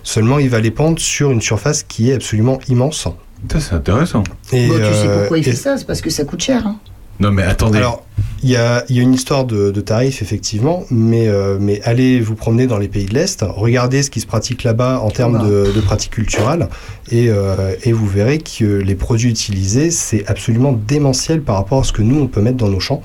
Seulement, 0.02 0.38
il 0.38 0.48
va 0.48 0.60
les 0.60 0.70
pendre 0.70 0.98
sur 0.98 1.30
une 1.30 1.42
surface 1.42 1.82
qui 1.82 2.10
est 2.10 2.14
absolument 2.14 2.58
immense. 2.68 3.06
Ça, 3.52 3.60
c'est 3.60 3.74
intéressant. 3.74 4.22
Et, 4.52 4.68
Bon, 4.68 4.74
tu 4.74 4.80
sais 4.80 5.06
euh, 5.06 5.18
pourquoi 5.20 5.38
il 5.38 5.46
et- 5.46 5.50
fait 5.50 5.56
ça? 5.56 5.76
C'est 5.76 5.86
parce 5.86 6.00
que 6.00 6.08
ça 6.10 6.24
coûte 6.24 6.42
cher. 6.42 6.66
hein. 6.66 6.76
Non, 7.20 7.30
mais 7.30 7.42
attendez. 7.42 7.78
Alors, 7.78 8.02
il 8.42 8.48
y 8.48 8.56
a, 8.56 8.84
il 8.88 8.96
y 8.96 9.00
a 9.00 9.02
une 9.02 9.12
histoire 9.12 9.44
de, 9.44 9.70
de 9.70 9.80
tarifs, 9.82 10.22
effectivement, 10.22 10.84
mais, 10.90 11.28
euh, 11.28 11.58
mais 11.60 11.82
allez 11.84 12.20
vous 12.20 12.34
promener 12.34 12.66
dans 12.66 12.78
les 12.78 12.88
pays 12.88 13.04
de 13.04 13.12
l'Est, 13.12 13.44
regardez 13.46 14.02
ce 14.02 14.10
qui 14.10 14.20
se 14.20 14.26
pratique 14.26 14.64
là-bas 14.64 15.00
en 15.00 15.10
termes 15.10 15.46
de, 15.46 15.70
de 15.70 15.80
pratiques 15.82 16.12
culturelles, 16.12 16.68
et, 17.10 17.28
euh, 17.28 17.74
et 17.84 17.92
vous 17.92 18.06
verrez 18.06 18.38
que 18.38 18.64
les 18.64 18.94
produits 18.94 19.28
utilisés, 19.28 19.90
c'est 19.90 20.26
absolument 20.26 20.72
démentiel 20.72 21.42
par 21.42 21.56
rapport 21.56 21.80
à 21.80 21.84
ce 21.84 21.92
que 21.92 22.00
nous, 22.00 22.18
on 22.18 22.26
peut 22.26 22.40
mettre 22.40 22.56
dans 22.56 22.70
nos 22.70 22.80
champs. 22.80 23.02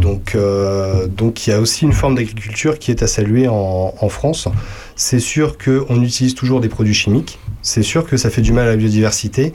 Donc, 0.00 0.34
euh, 0.34 1.08
donc 1.08 1.46
il 1.46 1.50
y 1.50 1.52
a 1.52 1.60
aussi 1.60 1.84
une 1.84 1.92
forme 1.92 2.14
d'agriculture 2.14 2.78
qui 2.78 2.90
est 2.90 3.02
à 3.02 3.06
saluer 3.06 3.48
en, 3.48 3.94
en 3.98 4.08
France. 4.08 4.48
C'est 4.96 5.20
sûr 5.20 5.56
qu'on 5.58 6.02
utilise 6.02 6.34
toujours 6.34 6.60
des 6.60 6.68
produits 6.68 6.94
chimiques, 6.94 7.40
c'est 7.62 7.82
sûr 7.82 8.06
que 8.06 8.16
ça 8.16 8.30
fait 8.30 8.42
du 8.42 8.52
mal 8.52 8.68
à 8.68 8.70
la 8.70 8.76
biodiversité, 8.76 9.52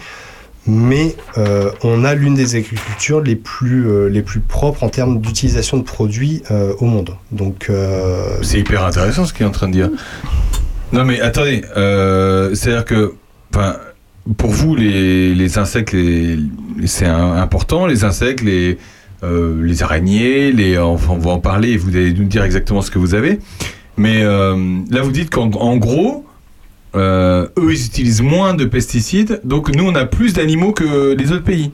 mais 0.70 1.16
euh, 1.38 1.72
on 1.84 2.06
a 2.06 2.14
l'une 2.14 2.36
des 2.36 2.56
agricultures 2.56 3.22
les 3.22 3.36
plus, 3.36 3.90
euh, 3.90 4.08
les 4.08 4.22
plus 4.22 4.40
propres 4.40 4.84
en 4.84 4.90
termes 4.90 5.20
d'utilisation 5.20 5.78
de 5.78 5.84
produits 5.84 6.44
euh, 6.52 6.74
au 6.80 6.86
monde. 6.86 7.16
Donc, 7.32 7.72
C'est 8.44 8.60
hyper 8.60 8.86
intéressant 8.86 9.26
ce 9.26 9.34
qu'il 9.34 9.46
est 9.46 9.50
en 9.50 9.52
train 9.52 9.68
de 9.68 9.74
dire. 9.74 9.90
Non, 10.94 11.06
mais 11.06 11.20
attendez, 11.22 11.62
c'est-à-dire 12.56 12.86
que, 12.86 13.14
pour 14.38 14.50
vous, 14.50 14.76
les, 14.76 15.34
les 15.34 15.58
insectes, 15.58 15.96
c'est 16.86 17.06
important, 17.06 17.88
les 17.88 18.04
insectes, 18.04 18.42
les, 18.42 18.78
les 19.24 19.84
araignées, 19.84 20.78
on 20.78 20.96
va 20.96 21.32
en 21.32 21.40
parler 21.40 21.72
et 21.72 21.78
vous 21.78 21.90
allez 21.90 22.14
nous 22.14 22.26
dire 22.26 22.44
exactement 22.44 22.82
ce 22.82 22.92
que 22.92 23.00
vous 23.00 23.14
avez. 23.14 23.40
Mais 23.98 24.24
là, 24.24 25.02
vous 25.02 25.12
dites 25.12 25.30
qu'en 25.30 25.50
en 25.52 25.78
gros, 25.78 26.26
euh, 26.96 27.48
eux, 27.58 27.72
ils 27.74 27.86
utilisent 27.86 28.22
moins 28.22 28.54
de 28.54 28.66
pesticides, 28.66 29.42
donc 29.44 29.74
nous, 29.76 29.86
on 29.86 29.96
a 29.96 30.06
plus 30.06 30.34
d'animaux 30.34 30.72
que 30.72 31.14
les 31.14 31.32
autres 31.32 31.44
pays. 31.44 31.72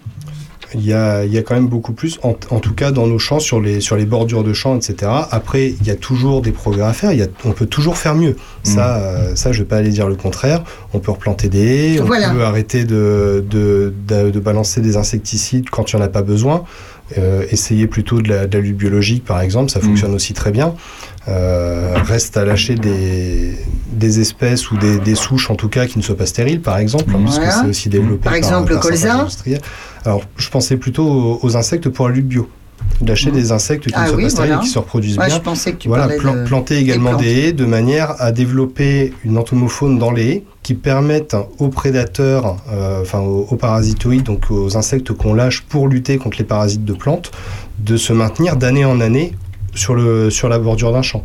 il 0.73 0.85
y 0.85 0.91
a, 0.91 1.23
il 1.23 1.31
y 1.31 1.37
a 1.37 1.41
quand 1.41 1.55
même 1.55 1.67
beaucoup 1.69 1.93
plus, 1.93 2.19
en, 2.23 2.35
en 2.49 2.59
tout 2.59 2.73
cas 2.73 2.91
dans 2.91 3.07
nos 3.07 3.17
champs, 3.19 3.39
sur 3.39 3.61
les, 3.61 3.79
sur 3.79 3.95
les 3.95 4.05
bordures 4.05 4.43
de 4.43 4.51
champs, 4.51 4.75
etc. 4.75 5.09
Après, 5.31 5.69
il 5.79 5.87
y 5.87 5.89
a 5.91 5.95
toujours 5.95 6.41
des 6.41 6.51
progrès 6.51 6.83
à 6.83 6.91
faire, 6.91 7.13
il 7.13 7.19
y 7.19 7.23
a, 7.23 7.27
on 7.45 7.51
peut 7.51 7.65
toujours 7.65 7.97
faire 7.97 8.13
mieux. 8.15 8.35
Ça, 8.63 8.97
euh, 8.97 9.35
ça, 9.35 9.53
je 9.53 9.59
ne 9.59 9.63
vais 9.63 9.69
pas 9.69 9.77
aller 9.77 9.89
dire 9.91 10.09
le 10.09 10.15
contraire. 10.15 10.63
On 10.93 10.99
peut 10.99 11.11
replanter 11.11 11.47
des 11.47 11.93
haies, 11.93 12.01
on 12.01 12.05
Voilà. 12.05 12.31
peut 12.31 12.43
arrêter 12.43 12.83
de, 12.83 13.45
de, 13.49 13.93
de, 14.07 14.31
de 14.31 14.39
balancer 14.39 14.81
des 14.81 14.97
insecticides 14.97 15.69
quand 15.69 15.93
il 15.93 15.95
n'y 15.95 16.01
en 16.01 16.05
a 16.05 16.09
pas 16.09 16.23
besoin. 16.23 16.65
Euh, 17.19 17.45
essayer 17.51 17.85
plutôt 17.85 18.19
de 18.19 18.27
la, 18.29 18.47
de 18.47 18.57
la 18.57 18.63
lutte 18.63 18.77
biologique, 18.77 19.23
par 19.23 19.39
exemple, 19.39 19.69
ça 19.69 19.79
fonctionne 19.79 20.13
aussi 20.15 20.33
très 20.33 20.51
bien. 20.51 20.73
Euh, 21.27 21.95
reste 22.03 22.37
à 22.37 22.45
lâcher 22.45 22.75
des, 22.75 23.57
des 23.91 24.19
espèces 24.19 24.69
ou 24.69 24.77
des, 24.77 24.99
des 24.99 25.15
souches, 25.15 25.49
en 25.49 25.55
tout 25.55 25.69
cas, 25.69 25.87
qui 25.87 25.97
ne 25.97 26.03
soient 26.03 26.15
pas 26.17 26.27
stériles, 26.27 26.61
par 26.61 26.77
exemple, 26.77 27.05
hein, 27.15 27.21
parce 27.23 27.37
que 27.39 27.45
Voilà. 27.45 27.61
c'est 27.63 27.67
aussi 27.69 27.89
développé 27.89 28.23
Par 28.25 28.35
exemple, 28.35 28.73
le 28.73 28.77
colza. 28.77 29.25
Alors, 30.05 30.21
je 30.37 30.49
pensais 30.49 30.77
plutôt 30.77 31.03
aux, 31.07 31.39
aux 31.41 31.57
insectes 31.57 31.89
pour 31.89 32.07
la 32.09 32.13
lutte 32.15 32.27
bio. 32.27 32.47
Lâcher 33.05 33.31
des 33.31 33.51
insectes 33.51 33.87
qui 33.87 33.93
Ah 33.95 34.03
ne 34.03 34.07
soient 34.09 34.17
oui, 34.17 34.23
pas 34.23 34.29
stériles 34.29 34.49
voilà. 34.51 34.61
et 34.61 34.65
qui 34.65 34.71
se 34.71 34.77
reproduisent 34.77 35.17
Ouais, 35.17 35.25
bien. 35.25 35.35
je 35.35 35.41
pensais 35.41 35.71
que 35.71 35.77
tu 35.77 35.87
voilà, 35.87 36.07
plan- 36.09 36.35
de- 36.35 36.43
planter 36.43 36.77
également 36.77 37.15
des 37.15 37.47
haies 37.47 37.51
de 37.53 37.65
manière 37.65 38.13
à 38.21 38.31
développer 38.31 39.11
une 39.25 39.37
entomofaune 39.39 39.97
dans 39.97 40.11
les 40.11 40.27
haies 40.29 40.43
qui 40.61 40.75
permettent 40.75 41.35
aux 41.57 41.69
prédateurs, 41.69 42.57
euh, 42.71 43.01
enfin 43.01 43.19
aux, 43.19 43.47
aux 43.49 43.55
parasitoïdes, 43.55 44.23
donc 44.23 44.51
aux 44.51 44.77
insectes 44.77 45.11
qu'on 45.13 45.33
lâche 45.33 45.61
pour 45.61 45.87
lutter 45.87 46.17
contre 46.17 46.37
les 46.37 46.43
parasites 46.43 46.85
de 46.85 46.93
plantes, 46.93 47.31
de 47.79 47.97
se 47.97 48.13
maintenir 48.13 48.55
d'année 48.55 48.85
en 48.85 49.01
année 49.01 49.33
sur, 49.75 49.93
le, 49.93 50.29
sur 50.31 50.49
la 50.49 50.57
bordure 50.59 50.91
d'un 50.91 51.01
champ. 51.03 51.21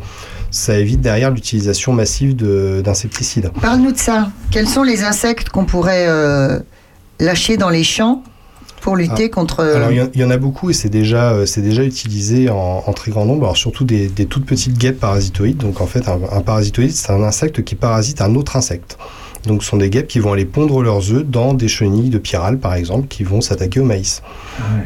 Ça 0.51 0.77
évite 0.77 1.01
derrière 1.01 1.31
l'utilisation 1.31 1.93
massive 1.93 2.35
de- 2.35 2.81
d'insecticides. 2.83 3.51
Parle-nous 3.61 3.93
de 3.93 3.97
ça. 3.97 4.29
Quels 4.51 4.67
sont 4.67 4.83
les 4.83 5.03
insectes 5.03 5.49
qu'on 5.49 5.65
pourrait 5.65 6.05
euh, 6.07 6.59
lâcher 7.19 7.57
dans 7.57 7.69
les 7.69 7.83
champs 7.83 8.21
pour 8.81 8.95
lutter 8.95 9.25
Ah. 9.25 9.29
contre. 9.29 9.63
Alors 9.63 9.91
il 9.91 10.19
y 10.19 10.23
en- 10.23 10.29
a 10.31 10.37
beaucoup 10.37 10.69
et 10.69 10.73
c'est 10.73 10.89
déjà, 10.89 11.31
euh, 11.31 11.45
c'est 11.45 11.61
déjà 11.61 11.83
utilisé 11.83 12.49
en, 12.49 12.83
en 12.85 12.93
très 12.93 13.11
grand 13.11 13.25
nombre, 13.25 13.43
alors 13.43 13.57
surtout 13.57 13.83
des, 13.85 14.07
des 14.07 14.25
toutes 14.25 14.45
petites 14.45 14.77
guêpes 14.77 14.99
parasitoïdes. 14.99 15.57
Donc 15.57 15.81
en 15.81 15.85
fait, 15.85 16.07
un, 16.09 16.19
un 16.31 16.41
parasitoïde, 16.41 16.91
c'est 16.91 17.11
un 17.11 17.23
insecte 17.23 17.63
qui 17.63 17.75
parasite 17.75 18.21
un 18.21 18.35
autre 18.35 18.55
insecte. 18.57 18.97
Donc 19.45 19.63
ce 19.63 19.69
sont 19.69 19.77
des 19.77 19.89
guêpes 19.89 20.07
qui 20.07 20.19
vont 20.19 20.33
aller 20.33 20.45
pondre 20.45 20.81
leurs 20.83 21.11
œufs 21.11 21.25
dans 21.25 21.53
des 21.53 21.67
chenilles 21.67 22.09
de 22.09 22.17
pyrale, 22.19 22.57
par 22.59 22.75
exemple, 22.75 23.07
qui 23.07 23.23
vont 23.23 23.41
s'attaquer 23.41 23.79
au 23.79 23.85
maïs. 23.85 24.21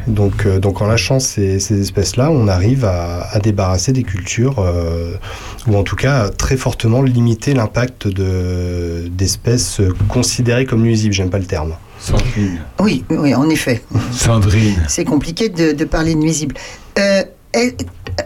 Donc, 0.06 0.46
euh, 0.46 0.58
donc 0.58 0.80
en 0.80 0.86
lâchant 0.86 1.20
ces, 1.20 1.60
ces 1.60 1.80
espèces-là, 1.80 2.30
on 2.30 2.48
arrive 2.48 2.84
à, 2.84 3.28
à 3.30 3.38
débarrasser 3.38 3.92
des 3.92 4.02
cultures, 4.02 4.56
euh, 4.58 5.14
ou 5.66 5.76
en 5.76 5.82
tout 5.82 5.96
cas 5.96 6.24
à 6.24 6.28
très 6.30 6.56
fortement 6.56 7.02
limiter 7.02 7.52
l'impact 7.54 8.08
de- 8.08 9.08
d'espèces 9.10 9.80
considérées 10.08 10.64
comme 10.64 10.82
nuisibles, 10.82 11.14
j'aime 11.14 11.30
pas 11.30 11.38
le 11.38 11.44
terme. 11.44 11.74
Sandrine. 11.98 12.58
Oui, 12.80 13.04
oui, 13.10 13.34
en 13.34 13.48
effet. 13.48 13.82
Sandrine. 14.12 14.82
C'est 14.88 15.04
compliqué 15.04 15.48
de, 15.48 15.72
de 15.72 15.84
parler 15.84 16.14
de 16.14 16.20
nuisibles. 16.20 16.54
Euh, 16.98 17.22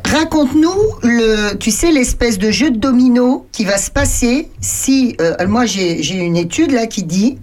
Raconte-nous, 0.05 0.75
le, 1.03 1.55
tu 1.55 1.71
sais, 1.71 1.91
l'espèce 1.91 2.39
de 2.39 2.51
jeu 2.51 2.71
de 2.71 2.79
domino 2.79 3.47
qui 3.53 3.65
va 3.65 3.79
se 3.79 3.91
passer 3.91 4.49
si. 4.61 5.17
euh, 5.21 5.35
moi, 5.47 5.67
j'ai 5.67 6.03
j'ai 6.03 6.17
une 6.19 6.37
étude 6.37 6.73
là 6.73 6.87
qui 6.87 7.03
dit 7.03 7.39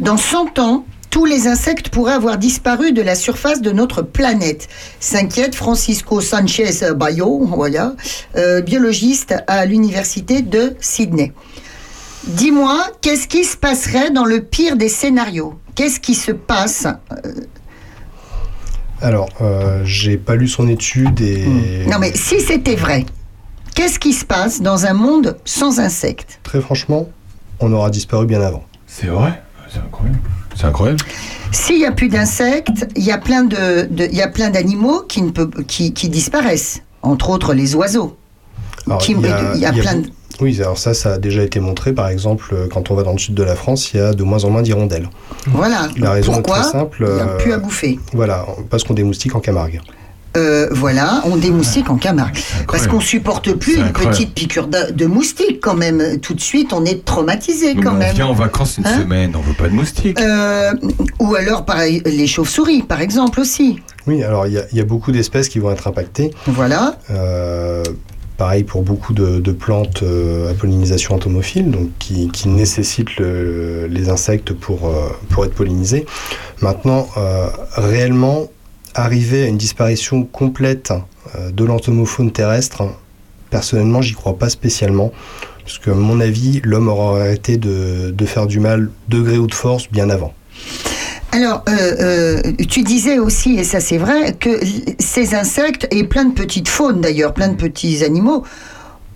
dans 0.00 0.16
100 0.16 0.58
ans, 0.58 0.84
tous 1.10 1.24
les 1.24 1.46
insectes 1.46 1.90
pourraient 1.90 2.14
avoir 2.14 2.38
disparu 2.38 2.92
de 2.92 3.00
la 3.02 3.14
surface 3.14 3.60
de 3.62 3.70
notre 3.70 4.02
planète. 4.02 4.68
S'inquiète 4.98 5.54
Francisco 5.54 6.20
Sanchez 6.20 6.70
Bayo, 6.96 7.44
voilà, 7.46 7.94
euh, 8.36 8.60
biologiste 8.60 9.34
à 9.46 9.64
l'université 9.66 10.42
de 10.42 10.74
Sydney. 10.80 11.32
Dis-moi, 12.24 12.86
qu'est-ce 13.00 13.28
qui 13.28 13.44
se 13.44 13.56
passerait 13.56 14.10
dans 14.10 14.24
le 14.24 14.40
pire 14.40 14.76
des 14.76 14.88
scénarios? 14.88 15.54
Qu'est-ce 15.74 16.00
qui 16.00 16.14
se 16.14 16.32
passe? 16.32 16.86
Euh, 17.12 17.32
Alors, 19.02 19.28
euh, 19.40 19.82
j'ai 19.84 20.16
pas 20.16 20.34
lu 20.36 20.48
son 20.48 20.68
étude 20.68 21.20
et. 21.20 21.84
Non, 21.86 21.98
mais 21.98 22.12
si 22.14 22.40
c'était 22.40 22.76
vrai, 22.76 23.04
qu'est-ce 23.74 23.98
qui 23.98 24.12
se 24.12 24.24
passe 24.24 24.62
dans 24.62 24.86
un 24.86 24.94
monde 24.94 25.36
sans 25.44 25.80
insectes 25.80 26.40
Très 26.42 26.60
franchement, 26.60 27.08
on 27.60 27.72
aura 27.72 27.90
disparu 27.90 28.26
bien 28.26 28.40
avant. 28.40 28.64
C'est 28.86 29.06
vrai 29.08 29.42
C'est 29.72 29.78
incroyable. 29.80 30.18
C'est 30.56 30.64
incroyable. 30.66 31.00
S'il 31.50 31.78
n'y 31.78 31.84
a 31.86 31.92
plus 31.92 32.08
d'insectes, 32.08 32.86
il 32.96 33.02
y 33.04 33.10
a 33.12 33.18
plein 33.18 33.42
de, 33.44 33.86
de- 33.90 34.04
il 34.10 34.14
y 34.16 34.22
a 34.22 34.28
plein 34.28 34.50
d'animaux 34.50 35.02
qui, 35.08 35.22
ne 35.22 35.30
peut- 35.30 35.50
qui, 35.66 35.92
qui 35.92 36.08
disparaissent, 36.08 36.82
entre 37.02 37.30
autres 37.30 37.54
les 37.54 37.74
oiseaux. 37.74 38.16
Alors, 38.86 38.98
Qui- 39.00 39.12
il 39.12 39.20
y 39.20 39.26
a 39.26 39.52
il 39.54 39.60
y 39.60 39.66
a 39.66 39.72
plein 39.72 39.96
de- 39.96 40.08
Oui, 40.40 40.60
alors 40.60 40.78
ça, 40.78 40.94
ça 40.94 41.14
a 41.14 41.18
déjà 41.18 41.42
été 41.42 41.60
montré. 41.60 41.92
Par 41.92 42.08
exemple, 42.08 42.46
euh, 42.52 42.66
quand 42.72 42.90
on 42.90 42.94
va 42.94 43.02
dans 43.04 43.12
le 43.12 43.18
sud 43.18 43.34
de 43.34 43.42
la 43.44 43.54
France, 43.54 43.92
il 43.92 43.98
y 43.98 44.00
a 44.00 44.12
de 44.12 44.22
moins 44.24 44.44
en 44.44 44.50
moins 44.50 44.62
d'hirondelles. 44.62 45.08
Voilà. 45.46 45.88
La 45.96 46.10
raison 46.10 46.32
Pourquoi 46.32 46.58
est 46.58 46.62
très 46.62 46.70
simple. 46.72 47.06
Il 47.08 47.14
n'y 47.14 47.20
a 47.20 47.24
euh, 47.28 47.36
plus 47.38 47.52
à 47.52 47.58
bouffer. 47.58 47.98
Voilà, 48.12 48.44
parce 48.68 48.82
qu'on 48.84 48.94
démoustique 48.94 49.34
en 49.36 49.40
Camargue. 49.40 49.80
Euh, 50.36 50.66
voilà, 50.72 51.22
on 51.26 51.36
démoustique 51.36 51.88
en 51.90 51.96
Camargue. 51.96 52.36
Parce 52.66 52.88
qu'on 52.88 52.98
supporte 52.98 53.52
plus 53.52 53.76
une 53.76 53.82
incroyable. 53.84 54.16
petite 54.16 54.34
piqûre 54.34 54.66
de, 54.66 54.90
de 54.90 55.06
moustique 55.06 55.60
quand 55.62 55.74
même. 55.76 56.18
Tout 56.20 56.34
de 56.34 56.40
suite, 56.40 56.72
on 56.72 56.84
est 56.84 57.04
traumatisé 57.04 57.74
Mais 57.76 57.82
quand 57.82 57.92
on 57.92 57.98
même. 57.98 58.12
vient 58.16 58.26
en 58.26 58.32
vacances 58.32 58.78
une 58.78 58.84
Hein 58.86 58.98
semaine, 58.98 59.32
on 59.36 59.40
veut 59.40 59.54
pas 59.54 59.68
de 59.68 59.74
moustiques. 59.74 60.20
Euh, 60.20 60.72
ou 61.20 61.36
alors, 61.36 61.64
pareil, 61.64 62.02
les 62.04 62.26
chauves-souris, 62.26 62.82
par 62.82 63.00
exemple, 63.00 63.38
aussi. 63.38 63.78
Oui, 64.08 64.24
alors 64.24 64.48
il 64.48 64.54
y, 64.54 64.58
a- 64.58 64.64
il 64.72 64.76
y 64.78 64.80
a 64.80 64.84
beaucoup 64.84 65.12
d'espèces 65.12 65.48
qui 65.48 65.60
vont 65.60 65.70
être 65.70 65.86
impactées. 65.86 66.32
Voilà. 66.48 66.96
Euh, 67.10 67.84
pareil 68.36 68.64
pour 68.64 68.82
beaucoup 68.82 69.12
de, 69.12 69.38
de 69.40 69.52
plantes 69.52 70.02
euh, 70.02 70.50
à 70.50 70.54
pollinisation 70.54 71.14
entomophile, 71.14 71.70
donc 71.70 71.88
qui, 71.98 72.30
nécessitent 72.48 73.16
le- 73.16 73.86
les 73.86 74.08
insectes 74.08 74.52
pour, 74.52 74.88
euh, 74.88 75.08
pour 75.30 75.44
être 75.44 75.54
pollinisés. 75.54 76.04
Maintenant, 76.60 77.08
euh, 77.16 77.46
réellement, 77.76 78.48
arriver 78.94 79.44
à 79.44 79.46
une 79.46 79.58
disparition 79.58 80.24
complète 80.24 80.92
de 81.52 81.64
l'entomofaune 81.64 82.30
terrestre, 82.30 82.82
personnellement, 83.50 84.02
j'y 84.02 84.12
crois 84.14 84.36
pas 84.38 84.48
spécialement. 84.48 85.12
Parce 85.64 85.78
que, 85.78 85.90
à 85.90 85.94
mon 85.94 86.20
avis, 86.20 86.60
l'homme 86.62 86.88
aura 86.88 87.20
arrêté 87.22 87.56
de, 87.56 88.10
de 88.10 88.26
faire 88.26 88.46
du 88.46 88.60
mal, 88.60 88.90
degré 89.08 89.38
ou 89.38 89.46
de 89.46 89.54
force, 89.54 89.90
bien 89.90 90.10
avant. 90.10 90.34
Alors, 91.34 91.64
euh, 91.68 91.72
euh, 92.00 92.52
tu 92.68 92.82
disais 92.82 93.18
aussi, 93.18 93.56
et 93.58 93.64
ça 93.64 93.80
c'est 93.80 93.98
vrai, 93.98 94.34
que 94.38 94.60
ces 95.00 95.34
insectes, 95.34 95.88
et 95.90 96.04
plein 96.04 96.26
de 96.26 96.32
petites 96.32 96.68
faunes 96.68 97.00
d'ailleurs, 97.00 97.34
plein 97.34 97.48
de 97.48 97.56
petits 97.56 98.04
animaux, 98.04 98.44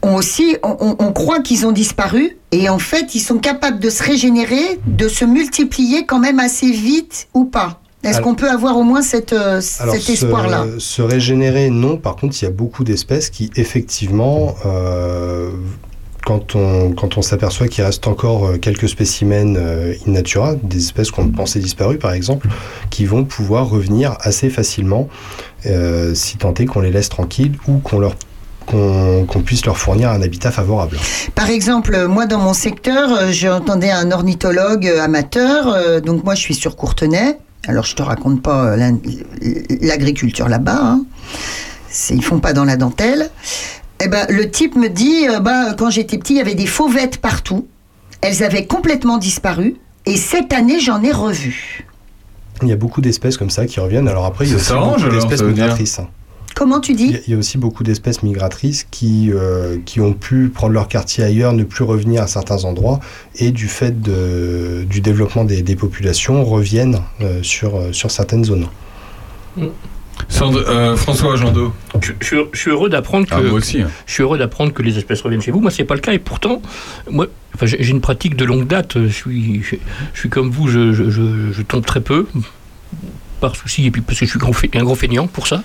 ont 0.02 0.16
aussi, 0.16 0.56
on, 0.64 1.12
croit 1.12 1.38
qu'ils 1.40 1.64
ont 1.64 1.70
disparu, 1.70 2.36
et 2.50 2.68
en 2.68 2.80
fait, 2.80 3.14
ils 3.14 3.20
sont 3.20 3.38
capables 3.38 3.78
de 3.78 3.88
se 3.88 4.02
régénérer, 4.02 4.80
de 4.86 5.06
se 5.06 5.24
multiplier 5.24 6.06
quand 6.06 6.18
même 6.18 6.40
assez 6.40 6.72
vite 6.72 7.28
ou 7.34 7.44
pas 7.44 7.80
Est-ce 8.02 8.20
qu'on 8.20 8.34
peut 8.34 8.50
avoir 8.50 8.76
au 8.76 8.82
moins 8.82 9.02
cette, 9.02 9.32
euh, 9.32 9.60
Alors, 9.78 9.94
cet 9.94 10.02
se- 10.02 10.12
espoir-là? 10.12 10.66
Se 10.78 11.02
régénérer, 11.02 11.70
non. 11.70 11.98
Par 11.98 12.16
contre, 12.16 12.36
il 12.40 12.44
y 12.44 12.48
a 12.48 12.52
beaucoup 12.52 12.82
d'espèces 12.82 13.30
qui, 13.30 13.50
effectivement, 13.54 14.56
quand 16.28 16.56
on, 17.16 17.22
s'aperçoit 17.22 17.68
qu'il 17.68 17.84
reste 17.84 18.06
encore 18.06 18.46
euh, 18.46 18.58
quelques 18.58 18.88
spécimens 18.88 19.56
euh, 19.56 19.94
in 20.06 20.10
natura, 20.10 20.56
des 20.62 20.76
espèces 20.76 21.10
qu'on 21.10 21.28
pensait 21.28 21.58
disparues, 21.58 21.96
par 21.96 22.12
exemple, 22.12 22.48
qui 22.90 23.06
vont 23.06 23.24
pouvoir 23.24 23.70
revenir 23.70 24.14
assez 24.20 24.50
facilement, 24.50 25.08
euh, 25.64 26.14
si 26.14 26.36
tant 26.36 26.52
est 26.52 26.66
qu'on 26.66 26.80
les 26.80 26.90
laisse 26.90 27.08
tranquilles 27.08 27.56
ou 27.66 27.78
qu'on 27.78 29.40
puisse 29.42 29.64
leur 29.64 29.78
fournir 29.78 30.10
un 30.10 30.20
habitat 30.20 30.50
favorable. 30.50 30.98
Par 31.34 31.48
exemple, 31.48 32.06
moi 32.06 32.26
dans 32.26 32.40
mon 32.40 32.52
secteur, 32.52 33.32
j'entendais 33.32 33.90
un 33.90 34.12
ornithologue 34.12 34.86
amateur, 35.00 36.02
donc 36.02 36.24
moi 36.24 36.34
je 36.34 36.42
suis 36.42 36.54
sur 36.54 36.76
Courtenay. 36.76 37.38
Alors 37.66 37.86
je 37.86 37.94
te 37.94 38.02
raconte 38.02 38.42
pas 38.42 38.76
l'agriculture 38.76 40.48
là-bas, 40.50 40.78
hein. 40.82 41.04
Ils 42.10 42.22
font 42.22 42.38
pas 42.38 42.52
dans 42.52 42.64
la 42.64 42.76
dentelle. 42.76 43.30
Eh 44.04 44.08
ben, 44.08 44.26
le 44.28 44.50
type 44.50 44.76
me 44.76 44.88
dit, 44.88 45.26
euh, 45.28 45.40
bah, 45.40 45.74
quand 45.76 45.90
j'étais 45.90 46.18
petit, 46.18 46.34
il 46.34 46.36
y 46.36 46.40
avait 46.40 46.54
des 46.54 46.66
fauvettes 46.66 47.18
partout. 47.18 47.66
Elles 48.20 48.42
avaient 48.42 48.66
complètement 48.66 49.18
disparu. 49.18 49.76
Et 50.06 50.16
cette 50.16 50.52
année, 50.52 50.80
j'en 50.80 51.02
ai 51.02 51.12
revu. 51.12 51.84
Il 52.62 52.68
y 52.68 52.72
a 52.72 52.76
beaucoup 52.76 53.00
d'espèces 53.00 53.36
comme 53.36 53.50
ça 53.50 53.66
qui 53.66 53.78
reviennent. 53.80 54.08
Alors 54.08 54.24
après, 54.24 54.44
il 54.46 54.50
y 54.50 54.54
a 54.54 54.56
aussi 54.56 54.66
beaucoup 54.90 55.00
d'espèces 55.14 55.40
dire 55.40 55.48
migratrices. 55.64 55.98
hein. 55.98 56.08
Comment 56.54 56.80
tu 56.80 56.94
dis 56.94 57.14
il 57.26 57.32
y 57.32 57.36
a 57.36 57.38
aussi 57.38 57.56
beaucoup 57.56 57.84
d'espèces 57.84 58.24
migratrices 58.24 58.84
qui, 58.90 59.30
euh, 59.32 59.76
qui 59.84 60.00
ont 60.00 60.12
pu 60.12 60.48
prendre 60.48 60.72
leur 60.72 60.88
quartier 60.88 61.22
ailleurs, 61.22 61.52
ne 61.52 61.62
plus 61.62 61.84
revenir 61.84 62.22
à 62.22 62.26
certains 62.26 62.64
endroits, 62.64 62.98
et 63.36 63.52
du 63.52 63.68
fait 63.68 64.02
de- 64.02 64.84
du 64.88 65.00
développement 65.00 65.44
des, 65.44 65.62
des 65.62 65.76
populations, 65.76 66.44
reviennent 66.44 67.00
euh, 67.20 67.42
sur, 67.44 67.76
euh, 67.76 67.92
sur 67.92 68.10
certaines 68.10 68.44
zones. 68.44 68.66
Sandre- 69.56 69.70
euh, 70.42 70.96
François 70.96 71.36
Jandot. 71.36 71.72
Je, 72.02 72.12
je 72.20 72.26
suis- 72.26 72.36
je 72.52 72.58
suis 72.58 72.70
heureux 72.70 72.88
d'apprendre 72.88 73.26
que 73.26 73.34
Ah, 73.34 73.40
moi 73.40 73.52
aussi, 73.52 73.80
hein. 73.82 73.90
je 74.06 74.12
suis 74.12 74.22
heureux 74.22 74.38
d'apprendre 74.38 74.72
que 74.72 74.82
les 74.82 74.98
espèces 74.98 75.20
reviennent 75.22 75.42
chez 75.42 75.50
vous. 75.50 75.60
Moi, 75.60 75.70
c'est 75.70 75.84
pas 75.84 75.94
le 75.94 76.00
cas 76.00 76.12
et 76.12 76.18
pourtant, 76.18 76.62
moi, 77.10 77.26
enfin, 77.54 77.66
j'ai 77.66 77.88
une 77.90 78.00
pratique 78.00 78.36
de 78.36 78.44
longue 78.44 78.66
date. 78.66 78.98
Je 79.02 79.08
suis, 79.08 79.62
je, 79.62 79.76
je 80.14 80.18
suis 80.20 80.28
comme 80.28 80.50
vous, 80.50 80.68
je 80.68 81.62
tombe 81.62 81.84
très 81.84 82.00
peu 82.00 82.26
par 83.38 83.56
souci 83.56 83.86
et 83.86 83.90
puis 83.90 84.02
parce 84.02 84.18
que 84.18 84.26
je 84.26 84.30
suis 84.30 84.40
un 84.74 84.82
gros 84.84 84.94
feignant 84.94 85.26
pour 85.26 85.46
ça. 85.46 85.62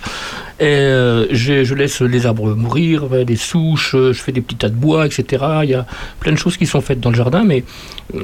Et, 0.59 0.65
euh, 0.65 1.25
je, 1.31 1.63
je 1.63 1.73
laisse 1.73 2.01
les 2.01 2.25
arbres 2.25 2.55
mourir, 2.55 3.03
euh, 3.11 3.23
des 3.25 3.35
souches, 3.35 3.95
euh, 3.95 4.13
je 4.13 4.21
fais 4.21 4.31
des 4.31 4.41
petits 4.41 4.55
tas 4.55 4.69
de 4.69 4.75
bois, 4.75 5.05
etc. 5.05 5.43
Il 5.63 5.69
y 5.71 5.73
a 5.73 5.85
plein 6.19 6.31
de 6.31 6.37
choses 6.37 6.57
qui 6.57 6.65
sont 6.67 6.79
faites 6.81 6.99
dans 6.99 7.09
le 7.09 7.15
jardin, 7.15 7.43
mais 7.43 7.63
euh, 8.15 8.19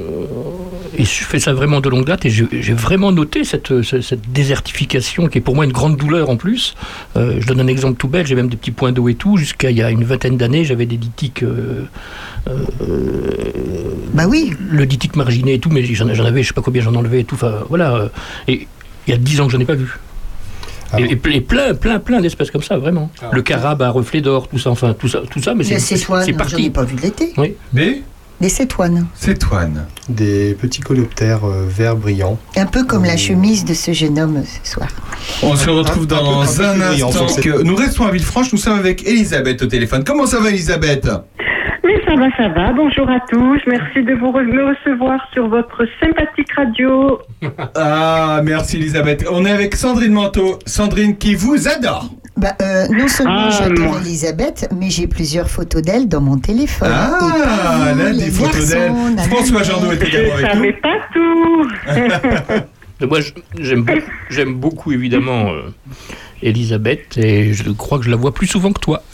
et 0.96 1.04
je 1.04 1.24
fais 1.24 1.38
ça 1.40 1.52
vraiment 1.52 1.80
de 1.80 1.88
longue 1.88 2.04
date 2.06 2.24
et 2.26 2.30
j'ai 2.30 2.72
vraiment 2.72 3.10
noté 3.12 3.44
cette, 3.44 3.82
cette, 3.82 4.02
cette 4.02 4.32
désertification 4.32 5.26
qui 5.26 5.38
est 5.38 5.40
pour 5.40 5.54
moi 5.56 5.64
une 5.64 5.72
grande 5.72 5.96
douleur 5.96 6.30
en 6.30 6.36
plus. 6.36 6.74
Euh, 7.16 7.38
je 7.40 7.46
donne 7.46 7.60
un 7.60 7.66
exemple 7.66 7.96
tout 7.98 8.08
bête, 8.08 8.26
j'ai 8.26 8.34
même 8.36 8.48
des 8.48 8.56
petits 8.56 8.70
points 8.70 8.92
d'eau 8.92 9.08
et 9.08 9.14
tout. 9.14 9.36
Jusqu'à 9.36 9.70
il 9.70 9.76
y 9.76 9.82
a 9.82 9.90
une 9.90 10.04
vingtaine 10.04 10.36
d'années, 10.36 10.64
j'avais 10.64 10.86
des 10.86 10.96
litiques. 10.96 11.42
euh, 11.42 11.84
bah 14.14 14.24
oui. 14.28 14.52
Le 14.70 14.84
litique 14.84 15.16
marginé 15.16 15.54
et 15.54 15.58
tout, 15.58 15.70
mais 15.70 15.84
j'en 15.84 16.08
avais, 16.08 16.42
je 16.42 16.48
sais 16.48 16.54
pas 16.54 16.62
combien 16.62 16.82
j'en 16.82 16.94
enlevais 16.94 17.20
et 17.20 17.24
tout. 17.24 17.34
Enfin, 17.34 17.54
voilà. 17.68 18.08
Et 18.48 18.66
il 19.10 19.12
y 19.12 19.14
a 19.16 19.18
dix 19.18 19.40
ans 19.40 19.46
que 19.46 19.52
j'en 19.52 19.60
ai 19.60 19.64
pas 19.64 19.74
vu. 19.74 19.88
Et, 20.98 21.02
et 21.12 21.14
ple- 21.16 21.34
et 21.36 21.40
plein, 21.40 21.74
plein, 21.74 21.98
plein 22.00 22.20
d'espèces 22.20 22.50
comme 22.50 22.62
ça, 22.62 22.76
vraiment. 22.76 23.10
le 23.32 23.42
carabe 23.42 23.80
à 23.82 23.90
reflet 23.90 24.20
d'or, 24.20 24.48
tout 24.48 24.58
ça, 24.58 24.70
enfin, 24.70 24.94
tout 24.98 25.08
ça, 25.08 25.20
tout 25.30 25.40
ça, 25.42 25.54
mais 25.54 25.62
c'est 25.64 25.78
c'est 25.78 26.04
parti. 26.06 26.32
j'en 26.50 26.58
ai 26.58 26.70
pas 26.70 26.82
vu 26.84 26.96
de 26.96 27.02
l'été. 27.02 27.32
Oui. 27.36 27.54
Mais 27.72 28.02
Des 28.40 28.48
cétoines. 28.48 29.06
Cétoines. 29.14 29.86
Des 30.08 30.54
petits 30.60 30.80
coléoptères 30.80 31.44
euh, 31.44 31.66
verts 31.68 31.94
brillants. 31.94 32.38
Un 32.56 32.66
peu 32.66 32.84
comme 32.84 33.04
la 33.04 33.16
chemise 33.16 33.64
de 33.64 33.74
ce 33.74 33.92
jeune 33.92 34.18
homme 34.18 34.42
ce 34.64 34.72
soir. 34.72 34.88
On 35.42 35.54
se 35.54 35.70
retrouve 35.70 36.04
un 36.04 36.06
dans 36.06 36.60
un 36.62 36.80
instant. 36.80 37.26
que- 37.40 37.62
Nous 37.62 37.76
restons 37.76 38.06
à 38.06 38.10
Villefranche, 38.10 38.50
nous 38.52 38.58
sommes 38.58 38.78
avec 38.78 39.06
Elisabeth 39.06 39.62
au 39.62 39.66
téléphone. 39.66 40.02
Comment 40.04 40.26
ça 40.26 40.40
va 40.40 40.48
Elisabeth? 40.50 41.08
Ça 42.10 42.16
va, 42.16 42.36
ça 42.36 42.48
va. 42.48 42.72
Bonjour 42.72 43.08
à 43.08 43.20
tous. 43.30 43.60
Merci 43.66 44.02
de 44.02 44.14
vous 44.14 44.28
re- 44.32 44.42
me 44.44 44.64
recevoir 44.74 45.20
sur 45.32 45.48
votre 45.48 45.86
sympathique 46.00 46.52
radio. 46.56 47.18
Ah, 47.74 48.40
merci 48.44 48.76
Elisabeth. 48.76 49.24
On 49.30 49.44
est 49.46 49.50
avec 49.50 49.74
Sandrine 49.76 50.12
Manteau. 50.12 50.58
Sandrine 50.66 51.16
qui 51.16 51.34
vous 51.34 51.68
adore. 51.68 52.10
Bah, 52.36 52.52
euh, 52.62 52.86
non 52.88 53.08
seulement 53.08 53.48
Ah, 53.48 53.50
j'adore. 53.50 53.98
Elisabeth, 53.98 54.68
mais 54.78 54.90
j'ai 54.90 55.06
plusieurs 55.06 55.48
photos 55.48 55.82
d'elle 55.82 56.08
dans 56.08 56.20
mon 56.20 56.38
téléphone. 56.38 56.88
Et 56.88 56.92
Ah, 56.94 57.18
pas 57.18 57.26
vous, 57.94 57.98
là, 57.98 58.10
les 58.12 58.24
des 58.24 58.30
photos 58.30 58.68
d'elle. 58.68 58.92
François 59.30 59.62
Jardot 59.62 59.92
est 59.92 60.02
également 60.02 60.36
Je 60.36 60.44
avec 60.44 60.54
nous. 60.54 60.60
savais 60.60 60.72
pas 60.72 60.96
tout. 61.14 62.66
Moi, 63.08 63.20
je- 63.20 63.32
j'aime 63.62 63.82
beaucoup, 63.82 64.00
j'aime 64.28 64.54
beaucoup 64.54 64.92
évidemment 64.92 65.50
euh, 65.50 65.62
Elisabeth 66.42 67.16
et 67.18 67.52
je 67.52 67.70
crois 67.70 67.98
que 67.98 68.04
je 68.04 68.10
la 68.10 68.16
vois 68.16 68.32
plus 68.32 68.46
souvent 68.46 68.72
que 68.72 68.80
toi. 68.80 69.02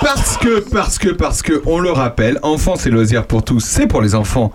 Parce 0.00 0.36
que, 0.38 0.60
parce 0.60 0.98
que, 0.98 1.10
parce 1.10 1.42
que, 1.42 1.62
on 1.66 1.78
le 1.78 1.90
rappelle, 1.90 2.38
enfance 2.42 2.86
et 2.86 2.90
loisirs 2.90 3.26
pour 3.26 3.44
tous, 3.44 3.60
c'est 3.60 3.86
pour 3.86 4.00
les 4.00 4.14
enfants. 4.14 4.52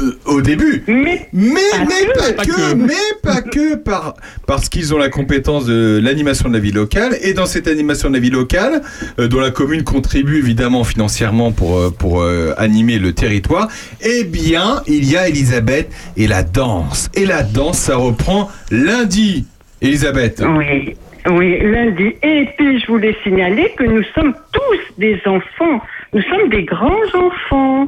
euh, 0.00 0.16
Au 0.24 0.40
début, 0.40 0.84
Mais, 0.86 1.28
mais, 1.32 1.54
Pas 1.72 1.78
mais 1.84 2.06
que. 2.06 2.12
pas, 2.18 2.32
Pas 2.34 2.44
que, 2.44 2.52
que. 2.70 2.74
mais 2.74 2.94
pas 3.22 3.42
que 3.42 3.74
par, 3.74 4.14
parce 4.46 4.68
qu'ils 4.68 4.94
ont 4.94 4.98
la 4.98 5.08
compétence 5.08 5.64
de 5.66 6.00
l'animation 6.02 6.48
de 6.48 6.54
la 6.54 6.60
vie 6.60 6.70
locale 6.72 7.16
et 7.22 7.34
dans 7.34 7.46
cette 7.46 7.66
animation 7.66 8.08
de 8.08 8.14
la 8.14 8.20
vie 8.20 8.30
locale, 8.30 8.82
euh, 9.18 9.26
dont 9.28 9.40
la 9.40 9.50
commune 9.50 9.82
contribue 9.82 10.38
évidemment 10.38 10.84
financièrement 10.84 11.50
pour 11.50 11.76
euh, 11.78 11.90
pour 11.90 12.22
euh, 12.22 12.54
animer 12.56 12.98
le 12.98 13.12
territoire, 13.12 13.68
eh 14.02 14.22
bien 14.24 14.82
il 14.86 15.04
y 15.10 15.16
a 15.16 15.28
Elisabeth 15.28 15.90
et 16.16 16.26
la 16.28 16.44
danse 16.44 17.08
et 17.14 17.26
la 17.26 17.42
danse 17.42 17.78
ça 17.78 17.96
reprend 17.96 18.48
lundi. 18.70 19.46
Elisabeth. 19.80 20.42
oui, 20.46 20.94
oui, 21.26 21.58
lundi. 21.60 22.14
Et 22.22 22.48
puis, 22.56 22.80
je 22.80 22.86
voulais 22.86 23.16
signaler 23.22 23.72
que 23.76 23.84
nous 23.84 24.02
sommes 24.14 24.34
tous 24.52 24.98
des 24.98 25.20
enfants. 25.26 25.80
Nous 26.12 26.22
sommes 26.22 26.48
des 26.48 26.64
grands 26.64 27.14
enfants. 27.14 27.86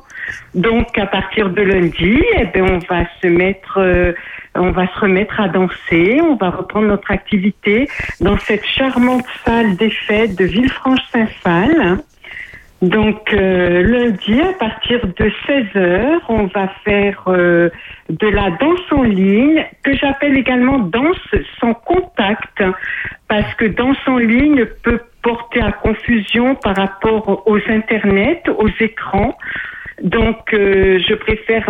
Donc, 0.54 0.96
à 0.98 1.06
partir 1.06 1.50
de 1.50 1.62
lundi, 1.62 2.22
eh 2.38 2.44
ben, 2.46 2.64
on 2.70 2.78
va 2.78 3.04
se 3.20 3.26
mettre, 3.26 3.78
euh, 3.78 4.12
on 4.54 4.70
va 4.70 4.86
se 4.86 5.00
remettre 5.00 5.40
à 5.40 5.48
danser. 5.48 6.20
On 6.22 6.36
va 6.36 6.50
reprendre 6.50 6.88
notre 6.88 7.10
activité 7.10 7.88
dans 8.20 8.38
cette 8.38 8.64
charmante 8.64 9.24
salle 9.44 9.76
des 9.76 9.90
fêtes 9.90 10.36
de 10.36 10.44
Villefranche-Saint-Phal. 10.44 11.98
Donc 12.82 13.32
euh, 13.32 13.82
lundi, 13.84 14.40
à 14.40 14.52
partir 14.54 15.06
de 15.06 15.30
16h, 15.46 16.18
on 16.28 16.46
va 16.46 16.66
faire 16.84 17.22
euh, 17.28 17.70
de 18.10 18.26
la 18.26 18.50
danse 18.50 18.80
en 18.90 19.04
ligne, 19.04 19.64
que 19.84 19.94
j'appelle 19.96 20.36
également 20.36 20.80
danse 20.80 21.16
sans 21.60 21.74
contact, 21.74 22.60
parce 23.28 23.54
que 23.54 23.66
danse 23.66 23.96
en 24.08 24.18
ligne 24.18 24.66
peut 24.82 24.98
porter 25.22 25.60
à 25.60 25.70
confusion 25.70 26.56
par 26.56 26.74
rapport 26.74 27.44
aux 27.46 27.58
internets, 27.68 28.42
aux 28.58 28.68
écrans. 28.80 29.36
Donc 30.02 30.52
euh, 30.52 30.98
je 31.08 31.14
préfère 31.14 31.66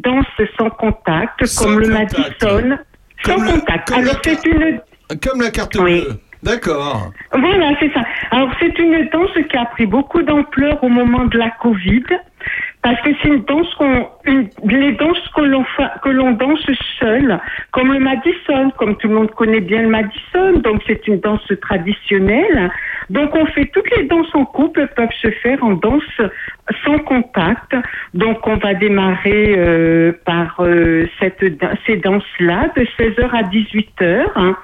danse 0.00 0.48
sans 0.56 0.70
contact, 0.70 1.44
Sans 1.44 1.64
comme 1.66 1.80
le. 1.80 1.88
Madison. 1.88 2.78
Sans 3.26 3.36
le- 3.36 3.50
contact. 3.52 3.92
Alors 3.92 4.16
c'est 4.24 4.46
une 4.46 4.80
Comme 5.22 5.42
la 5.42 5.50
carte 5.50 5.76
Oui. 5.78 6.02
D'accord. 6.44 7.10
voilà, 7.32 7.70
c'est 7.80 7.92
ça. 7.92 8.02
Alors, 8.30 8.50
c'est 8.60 8.78
une 8.78 9.08
danse 9.08 9.30
qui 9.50 9.56
a 9.56 9.64
pris 9.64 9.86
beaucoup 9.86 10.22
d'ampleur 10.22 10.82
au 10.84 10.88
moment 10.88 11.24
de 11.24 11.38
la 11.38 11.50
Covid, 11.50 12.04
parce 12.82 13.00
que 13.00 13.10
c'est 13.22 13.28
une 13.28 13.44
danse 13.44 13.72
qu'on, 13.76 14.06
une- 14.26 14.48
les 14.64 14.92
danses 14.92 15.28
que 15.34 15.42
l'on 15.42 15.64
fa- 15.76 15.94
que 16.02 16.08
l'on 16.08 16.32
danse 16.32 16.64
seul, 17.00 17.38
comme 17.72 17.92
le 17.92 18.00
Madison, 18.00 18.70
comme 18.78 18.96
tout 18.96 19.08
le 19.08 19.14
monde 19.14 19.30
connaît 19.32 19.60
bien 19.60 19.82
le 19.82 19.88
Madison, 19.88 20.58
donc 20.62 20.82
c'est 20.86 21.06
une 21.08 21.20
danse 21.20 21.46
traditionnelle. 21.60 22.70
Donc, 23.10 23.34
on 23.36 23.44
fait 23.46 23.66
toutes 23.66 23.90
les 23.96 24.04
danses 24.04 24.34
en 24.34 24.46
couple 24.46 24.88
peuvent 24.96 25.08
se 25.20 25.30
faire 25.42 25.62
en 25.62 25.72
danse 25.74 26.02
sans 26.84 26.98
contact. 27.00 27.76
Donc, 28.14 28.46
on 28.46 28.56
va 28.56 28.72
démarrer 28.72 29.54
euh, 29.58 30.12
par 30.24 30.56
euh, 30.60 31.06
cette, 31.20 31.44
ces 31.86 31.96
danses-là 31.98 32.68
de 32.76 32.86
16h 32.98 33.28
à 33.34 33.42
18h. 33.42 34.24
hein. 34.36 34.56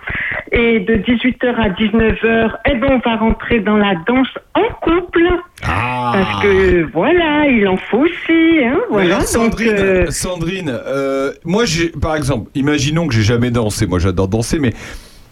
Et 0.52 0.80
de 0.80 0.94
18h 0.96 1.54
à 1.61 1.68
19h, 1.68 2.56
eh 2.66 2.74
ben, 2.76 2.88
on 2.92 3.08
va 3.11 3.16
rentrer 3.16 3.61
dans 3.61 3.76
la 3.76 3.94
danse 4.06 4.32
en 4.54 4.64
couple. 4.80 5.28
Ah. 5.68 6.12
Parce 6.14 6.42
que 6.42 6.82
voilà, 6.92 7.46
il 7.46 7.68
en 7.68 7.76
faut 7.76 7.98
aussi. 7.98 8.61
Hein, 8.64 8.78
Mais 8.78 8.86
voilà. 8.88 9.20
Sandrine, 9.51 9.78
euh, 9.78 10.11
Sandrine 10.11 10.80
euh, 10.86 11.32
moi, 11.44 11.64
j'ai, 11.64 11.88
par 11.88 12.16
exemple, 12.16 12.51
imaginons 12.55 13.07
que 13.09 13.14
j'ai 13.14 13.22
jamais 13.22 13.51
dansé. 13.51 13.86
Moi, 13.86 13.98
j'adore 13.98 14.28
danser, 14.28 14.59
mais 14.59 14.72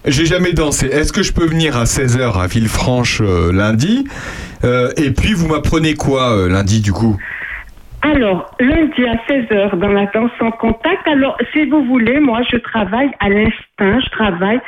j'ai 0.05 0.27
jamais 0.27 0.53
dansé. 0.53 0.87
Est-ce 0.87 1.13
que 1.13 1.23
je 1.23 1.33
peux 1.33 1.47
venir 1.47 1.77
à 1.77 1.85
16h 1.85 2.41
à 2.41 2.47
Villefranche 2.47 3.21
euh, 3.21 3.53
lundi 3.53 4.07
Et 4.97 5.11
puis, 5.11 5.35
vous 5.35 5.49
m'apprenez 5.49 5.95
quoi 5.95 6.49
lundi, 6.49 6.81
du 6.81 6.93
coup? 6.93 7.17
Alors, 8.03 8.49
lundi 8.61 9.05
à 9.07 9.17
16h 9.29 9.77
dans 9.77 9.89
la 9.89 10.07
danse 10.07 10.31
en 10.39 10.53
contact. 10.53 11.07
Alors, 11.09 11.37
si 11.53 11.67
vous 11.67 11.83
voulez, 11.85 12.21
moi, 12.21 12.43
je 12.49 12.57
travaille 12.57 13.11
à 13.19 13.29
l'instinct, 13.29 13.99
je 14.01 14.11
travaille, 14.11 14.61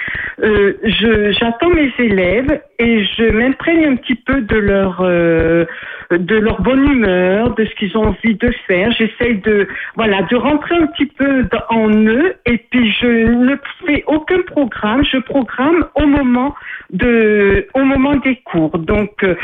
euh, 0.43 0.73
je, 0.83 1.31
j'attends 1.31 1.71
mes 1.71 1.93
élèves 2.01 2.61
et 2.81 3.05
je 3.05 3.31
m'imprègne 3.31 3.87
un 3.87 3.97
petit 3.97 4.17
peu 4.17 4.41
de 4.41 4.57
leur, 4.57 5.01
euh, 5.03 5.65
de 6.11 6.37
leur 6.37 6.61
bonne 6.61 6.85
humeur, 6.91 7.55
de 7.55 7.65
ce 7.67 7.75
qu'ils 7.77 7.97
ont 7.97 8.09
envie 8.09 8.35
de 8.35 8.51
faire. 8.67 8.91
J'essaye 8.91 9.37
de, 9.39 9.69
voilà, 9.95 10.23
de 10.23 10.35
rentrer 10.35 10.75
un 10.75 10.87
petit 10.87 11.07
peu 11.07 11.45
en 11.69 11.89
eux 11.89 12.35
et 12.47 12.59
puis 12.59 12.91
je 13.01 13.07
ne 13.07 13.55
fais 13.87 14.03
aucun 14.09 14.43
programme. 14.43 15.05
Je 15.05 15.19
programme 15.19 15.87
au 15.95 16.07
moment 16.07 16.57
de, 16.91 17.69
au 17.75 17.85
moment 17.85 18.17
des 18.17 18.37
cours. 18.45 18.77
Donc, 18.77 19.23
euh, 19.23 19.37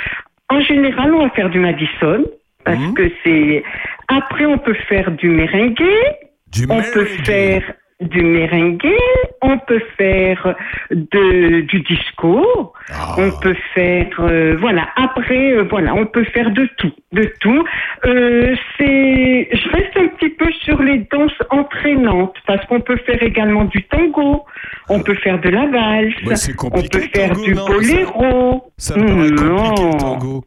en 0.49 0.59
général, 0.61 1.15
on 1.15 1.23
va 1.23 1.31
faire 1.31 1.51
du 1.51 1.61
Madison 1.61 2.25
parce 2.67 2.79
Mhm. 2.79 2.95
que 2.95 3.11
c'est. 3.25 3.63
Après, 4.09 4.45
on 4.45 4.59
peut 4.59 4.77
faire 4.91 5.11
du 5.13 5.29
merengue. 5.31 5.83
Du 6.53 6.67
on 6.69 6.83
peut 6.95 7.07
faire 7.25 7.63
du 8.01 8.21
merengue. 8.23 8.87
On 9.41 9.57
peut 9.59 9.81
faire 9.97 10.55
de, 10.91 11.63
du 11.63 11.81
disco. 11.81 12.45
Ah. 12.93 13.15
On 13.19 13.31
peut 13.41 13.57
faire. 13.75 14.09
euh, 14.21 14.55
voilà. 14.61 14.85
Après, 14.97 15.53
euh, 15.53 15.63
voilà, 15.71 15.95
on 15.95 16.05
peut 16.07 16.25
faire 16.25 16.51
de 16.51 16.69
tout. 16.77 16.93
De 17.13 17.25
tout. 17.41 17.65
Euh, 18.05 18.55
c'est. 18.77 19.49
Je 19.61 19.69
reste 19.71 19.97
un 19.97 20.09
petit 20.09 20.29
peu 20.31 20.51
sur 20.65 20.83
les 20.83 20.99
danses 21.11 21.41
entraînantes 21.51 22.37
parce 22.47 22.65
qu'on 22.67 22.81
peut 22.81 22.99
faire 23.07 23.23
également 23.23 23.65
du 23.65 23.83
tango. 23.85 24.45
On 24.91 25.01
peut 25.03 25.15
faire 25.17 25.41
de 25.41 25.49
la 25.49 25.67
valse. 25.67 26.15
Ouais, 26.27 26.37
c'est 26.37 26.53
on 26.63 26.71
peut 26.71 27.01
faire 27.15 27.31
tango, 27.31 27.45
du 27.45 27.55
non, 27.55 27.67
boléro. 27.67 28.65
Ça 28.77 28.97
me 28.97 29.07
paraît 29.07 29.31
compliqué, 29.31 29.85
le 29.95 29.99
tango. 29.99 30.45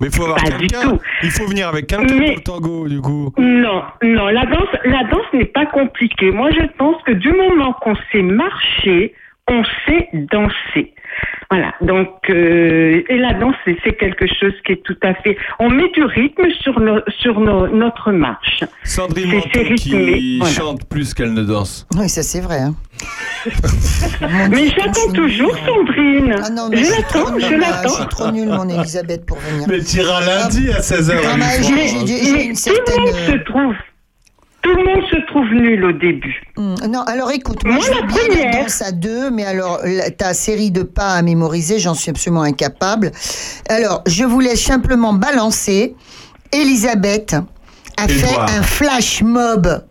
Mais 0.00 0.06
il 0.08 0.14
faut 0.14 0.22
avoir 0.24 0.36
Pas 0.42 0.50
du 0.50 0.66
quelqu'un. 0.68 0.90
tout. 0.90 0.98
Il 1.24 1.30
faut 1.30 1.46
venir 1.46 1.68
avec 1.68 1.86
quelqu'un 1.88 2.14
Mais- 2.14 2.26
pour 2.26 2.36
le 2.36 2.42
tango, 2.42 2.88
du 2.88 3.00
coup. 3.00 3.32
Non, 3.38 3.82
non, 4.02 4.26
la 4.28 4.46
danse, 4.46 4.68
la 4.84 5.02
danse 5.04 5.26
n'est 5.32 5.44
pas 5.46 5.66
compliquée. 5.66 6.30
Moi, 6.30 6.50
je 6.52 6.66
pense 6.78 7.02
que 7.02 7.12
du 7.12 7.32
moment 7.32 7.72
qu'on 7.74 7.96
sait 8.12 8.22
marcher, 8.22 9.14
on 9.48 9.62
sait 9.86 10.08
danser. 10.12 10.94
Voilà. 11.50 11.74
Donc, 11.80 12.08
euh, 12.30 13.02
et 13.08 13.16
la 13.16 13.34
danse, 13.34 13.54
c'est 13.64 13.92
quelque 13.96 14.26
chose 14.26 14.52
qui 14.66 14.72
est 14.72 14.82
tout 14.84 14.96
à 15.02 15.14
fait. 15.14 15.36
On 15.58 15.70
met 15.70 15.88
du 15.90 16.02
rythme 16.04 16.44
sur 16.60 16.78
nos, 16.80 17.00
sur 17.20 17.40
nos, 17.40 17.66
notre 17.68 18.12
marche. 18.12 18.64
Sandrine 18.84 19.32
Manteau 19.34 19.74
qui 19.76 20.38
voilà. 20.38 20.52
chante 20.54 20.84
plus 20.88 21.14
qu'elle 21.14 21.32
ne 21.32 21.42
danse. 21.42 21.86
Oui, 21.96 22.08
ça 22.08 22.22
c'est 22.22 22.40
vrai. 22.40 22.58
hein. 22.60 22.74
Mais 24.50 24.68
j'attends 24.68 25.12
toujours 25.14 25.56
Sandrine. 25.66 26.34
Ah 26.44 26.50
non, 26.50 26.68
mais 26.68 26.78
je 26.78 26.90
l'attends, 26.90 27.38
je 27.38 27.54
l'attends. 27.54 27.88
suis 27.88 28.06
trop 28.08 28.30
nulle, 28.30 28.48
mon 28.48 28.68
Elisabeth, 28.68 29.24
pour 29.26 29.38
venir. 29.38 29.66
Mais 29.68 29.80
tu 29.80 29.98
iras 29.98 30.20
lundi 30.24 30.70
à 30.70 30.80
16h. 30.80 31.12
Ah, 31.24 31.62
j'ai- 31.62 32.52
tout 32.52 32.92
le 32.96 33.00
monde 33.00 33.14
se 33.14 33.44
trouve, 33.44 33.74
tout 34.68 34.76
le 34.76 34.84
monde 34.84 35.04
se 35.10 35.26
trouve 35.26 35.46
nul 35.52 35.84
au 35.84 35.92
début. 35.92 36.42
Hum, 36.56 36.74
Non, 36.88 37.00
alors 37.02 37.30
écoute, 37.30 37.64
moi, 37.64 37.76
Moi, 37.76 37.84
je 37.86 37.92
la 37.92 38.02
bien 38.06 38.16
première. 38.16 38.62
danse 38.64 38.82
à 38.82 38.92
deux, 38.92 39.30
mais 39.30 39.44
alors 39.44 39.80
la- 39.84 40.10
ta 40.10 40.34
série 40.34 40.70
de 40.70 40.82
pas 40.82 41.12
à 41.14 41.22
mémoriser, 41.22 41.78
j'en 41.78 41.94
suis 41.94 42.10
absolument 42.10 42.42
incapable. 42.42 43.12
Alors, 43.68 44.02
je 44.06 44.24
vous 44.24 44.40
laisse 44.40 44.62
simplement 44.62 45.12
balancer. 45.14 45.94
Elisabeth 46.52 47.36
a 47.96 48.08
fait 48.08 48.36
un 48.38 48.62
flash 48.62 49.22
mob 49.22 49.84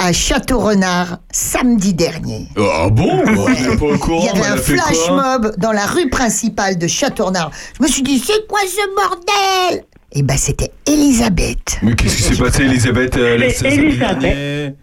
à 0.00 0.12
Château-Renard 0.12 1.18
samedi 1.32 1.92
dernier. 1.92 2.46
Ah 2.56 2.88
bon 2.88 3.20
On 3.26 3.48
n'est 3.48 3.76
pas 3.76 3.86
au 3.86 3.98
courant. 3.98 4.20
Il 4.20 4.26
y 4.26 4.28
avait 4.28 4.46
un 4.48 4.56
flash 4.56 5.10
mob 5.10 5.54
dans 5.58 5.72
la 5.72 5.86
rue 5.86 6.08
principale 6.08 6.78
de 6.78 6.86
Château-Renard. 6.86 7.50
Je 7.78 7.82
me 7.82 7.88
suis 7.88 8.02
dit, 8.02 8.18
c'est 8.24 8.46
quoi 8.46 8.60
ce 8.64 8.94
bordel? 8.94 9.84
Eh 10.12 10.22
ben, 10.22 10.36
c'était 10.36 10.70
Elisabeth. 10.86 11.78
Mais 11.82 11.94
qu'est-ce 11.94 12.16
qui 12.16 12.22
s'est 12.34 12.42
passé, 12.42 12.64
Elisabeth 12.64 13.16
euh, 13.16 13.36
la 13.38 13.46
Elisabeth. 13.46 14.74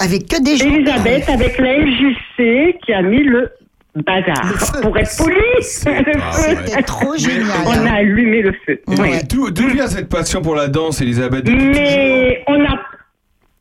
Avec 0.00 0.28
que 0.28 0.42
des 0.42 0.56
gens. 0.56 0.66
Elisabeth 0.66 1.28
avec 1.28 1.58
la 1.58 1.74
FJC 1.74 2.78
qui 2.84 2.92
a 2.92 3.02
mis 3.02 3.22
le 3.24 3.50
bazar. 3.96 4.54
Pour 4.82 4.96
être 4.96 5.16
poli, 5.16 5.34
feu. 5.62 5.90
C'était 6.32 6.82
trop 6.82 7.16
génial. 7.16 7.46
On 7.66 7.86
a 7.86 7.92
allumé 7.94 8.42
le 8.42 8.52
feu. 8.64 8.80
Mais 8.86 9.00
Ouais. 9.00 9.22
D'où 9.28 9.50
d'où 9.50 9.68
vient 9.68 9.88
cette 9.88 10.08
passion 10.08 10.40
pour 10.42 10.54
la 10.54 10.68
danse, 10.68 11.00
Elisabeth 11.00 11.44
depuis 11.44 11.56
Mais 11.70 12.44
on 12.46 12.62
a. 12.64 12.78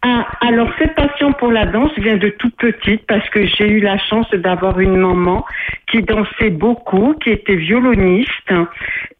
Ah, 0.04 0.28
alors, 0.42 0.70
cette 0.78 0.94
passion 0.96 1.34
pour 1.34 1.52
la 1.52 1.66
danse 1.66 1.92
vient 1.98 2.18
de 2.18 2.30
toute 2.30 2.56
petite 2.58 3.06
parce 3.08 3.28
que 3.32 3.46
j'ai 3.46 3.68
eu 3.68 3.80
la 3.80 3.98
chance 3.98 4.30
d'avoir 4.32 4.80
une 4.80 4.96
maman 4.96 5.44
qui 5.92 6.04
dansait 6.04 6.52
beaucoup, 6.52 7.16
qui 7.16 7.32
était 7.32 7.56
violoniste. 7.56 8.54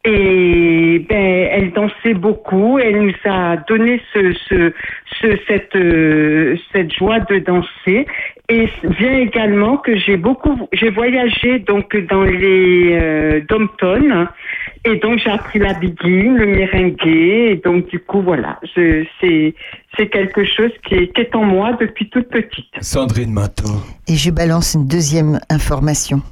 Et 0.04 1.04
ben, 1.08 1.48
elle 1.52 1.72
dansait 1.72 2.14
beaucoup. 2.14 2.78
Elle 2.78 3.02
nous 3.06 3.14
a 3.24 3.56
donné 3.68 4.00
ce, 4.12 4.32
ce, 4.48 4.72
ce- 5.20 5.38
cette, 5.48 5.74
euh, 5.74 6.56
cette 6.72 6.94
joie 6.94 7.20
de 7.20 7.38
danser. 7.40 8.06
Et 8.50 8.66
vient 8.82 9.18
également 9.18 9.76
que 9.76 9.94
j'ai 9.98 10.16
beaucoup, 10.16 10.68
j'ai 10.72 10.88
voyagé 10.90 11.58
donc 11.58 11.94
dans 12.08 12.22
les 12.22 12.92
euh, 12.94 13.40
dom-toms. 13.46 14.26
et 14.86 14.96
donc 14.96 15.18
j'ai 15.18 15.28
appris 15.30 15.58
la 15.58 15.74
biguine, 15.74 16.34
le 16.36 16.46
merengue, 16.46 17.06
et 17.06 17.60
donc 17.62 17.88
du 17.88 17.98
coup 18.00 18.22
voilà, 18.22 18.58
je- 18.74 19.04
c'est 19.20 19.54
c'est 19.96 20.08
quelque 20.08 20.44
chose 20.44 20.70
qui 20.86 20.94
est, 20.94 21.08
qui 21.12 21.20
est 21.20 21.34
en 21.34 21.44
moi 21.44 21.72
depuis 21.78 22.08
toute 22.08 22.28
petite. 22.28 22.72
Sandrine 22.80 23.32
Mato. 23.32 23.68
Et 24.06 24.14
je 24.14 24.30
balance 24.30 24.74
une 24.74 24.86
deuxième 24.86 25.40
information. 25.50 26.22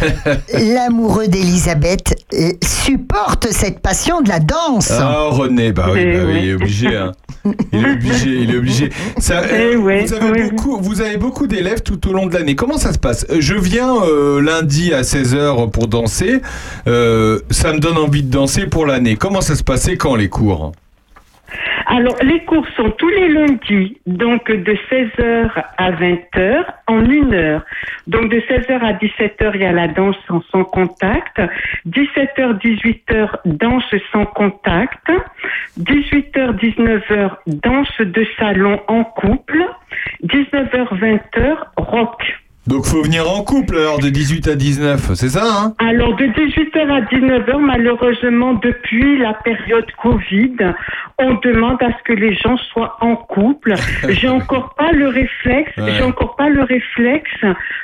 L'amoureux 0.74 1.28
d'Elisabeth 1.28 2.14
euh, 2.34 2.50
supporte 2.64 3.48
cette 3.50 3.80
passion 3.80 4.20
de 4.22 4.28
la 4.28 4.40
danse. 4.40 4.90
Ah, 4.90 5.26
René, 5.30 5.72
bah 5.72 5.88
oui, 5.92 6.00
Eh 6.02 6.12
bah 6.16 6.24
oui, 6.26 6.38
il 6.42 6.48
est 6.50 6.54
obligé. 6.54 6.96
hein. 6.96 7.12
Il 7.72 7.86
est 7.86 7.92
obligé, 7.92 8.30
il 8.42 8.50
est 8.54 8.56
obligé. 8.58 8.90
Ça, 9.16 9.40
euh, 9.40 9.74
vous, 9.78 10.12
avez 10.12 10.50
beaucoup, 10.50 10.78
vous 10.78 11.00
avez 11.00 11.16
beaucoup 11.16 11.46
d'élèves 11.46 11.80
tout 11.80 12.06
au 12.06 12.12
long 12.12 12.26
de 12.26 12.34
l'année. 12.34 12.54
Comment 12.54 12.76
ça 12.76 12.92
se 12.92 12.98
passe? 12.98 13.24
Euh, 13.30 13.36
Je 13.40 13.54
viens 13.54 13.94
euh, 14.04 14.42
lundi 14.42 14.92
à 14.92 15.00
16h 15.00 15.70
pour 15.70 15.88
danser. 15.88 16.42
Euh, 16.86 17.40
ça 17.50 17.72
me 17.72 17.78
donne 17.78 17.96
envie 17.96 18.22
de 18.22 18.30
danser 18.30 18.66
pour 18.66 18.84
l'année. 18.84 19.16
Comment 19.16 19.40
ça 19.40 19.54
se 19.56 19.62
passait 19.62 19.96
quand 19.96 20.16
les 20.16 20.28
cours? 20.28 20.72
Alors, 21.92 22.14
les 22.22 22.44
cours 22.44 22.66
sont 22.76 22.90
tous 22.90 23.08
les 23.08 23.26
lundis, 23.26 23.98
donc 24.06 24.48
de 24.48 24.74
16h 24.88 25.50
à 25.76 25.90
20h 25.90 26.64
en 26.86 27.04
une 27.04 27.34
heure. 27.34 27.64
Donc, 28.06 28.30
de 28.30 28.38
16h 28.38 28.78
à 28.78 28.92
17h, 28.92 29.50
il 29.54 29.62
y 29.62 29.64
a 29.64 29.72
la 29.72 29.88
danse 29.88 30.14
sans 30.52 30.62
contact. 30.62 31.42
17h, 31.88 32.60
18h, 32.60 33.30
danse 33.44 33.92
sans 34.12 34.24
contact. 34.24 35.04
18h, 35.80 36.54
19h, 36.60 37.30
danse 37.48 38.00
de 38.00 38.24
salon 38.38 38.80
en 38.86 39.02
couple. 39.02 39.64
19h, 40.22 40.96
20h, 40.96 41.56
rock. 41.76 42.22
Donc 42.70 42.86
faut 42.86 43.02
venir 43.02 43.28
en 43.28 43.42
couple 43.42 43.76
alors 43.76 43.98
de 43.98 44.08
18 44.10 44.46
à 44.46 44.54
19, 44.54 45.14
c'est 45.14 45.30
ça 45.30 45.42
hein? 45.44 45.74
Alors, 45.78 46.14
de 46.14 46.24
18h 46.26 46.88
à 46.88 47.00
19h, 47.00 47.58
malheureusement, 47.58 48.54
depuis 48.54 49.18
la 49.18 49.34
période 49.34 49.86
Covid, 50.00 50.54
on 51.18 51.34
demande 51.42 51.82
à 51.82 51.88
ce 51.98 52.02
que 52.04 52.12
les 52.12 52.34
gens 52.36 52.56
soient 52.72 52.96
en 53.00 53.16
couple. 53.16 53.74
J'ai 54.08 54.28
encore 54.28 54.74
pas 54.76 54.92
le 54.92 55.08
réflexe, 55.08 55.72
Ouais. 55.78 55.92
j'ai 55.96 56.02
encore 56.04 56.36
pas 56.36 56.48
le 56.48 56.62
réflexe 56.62 57.40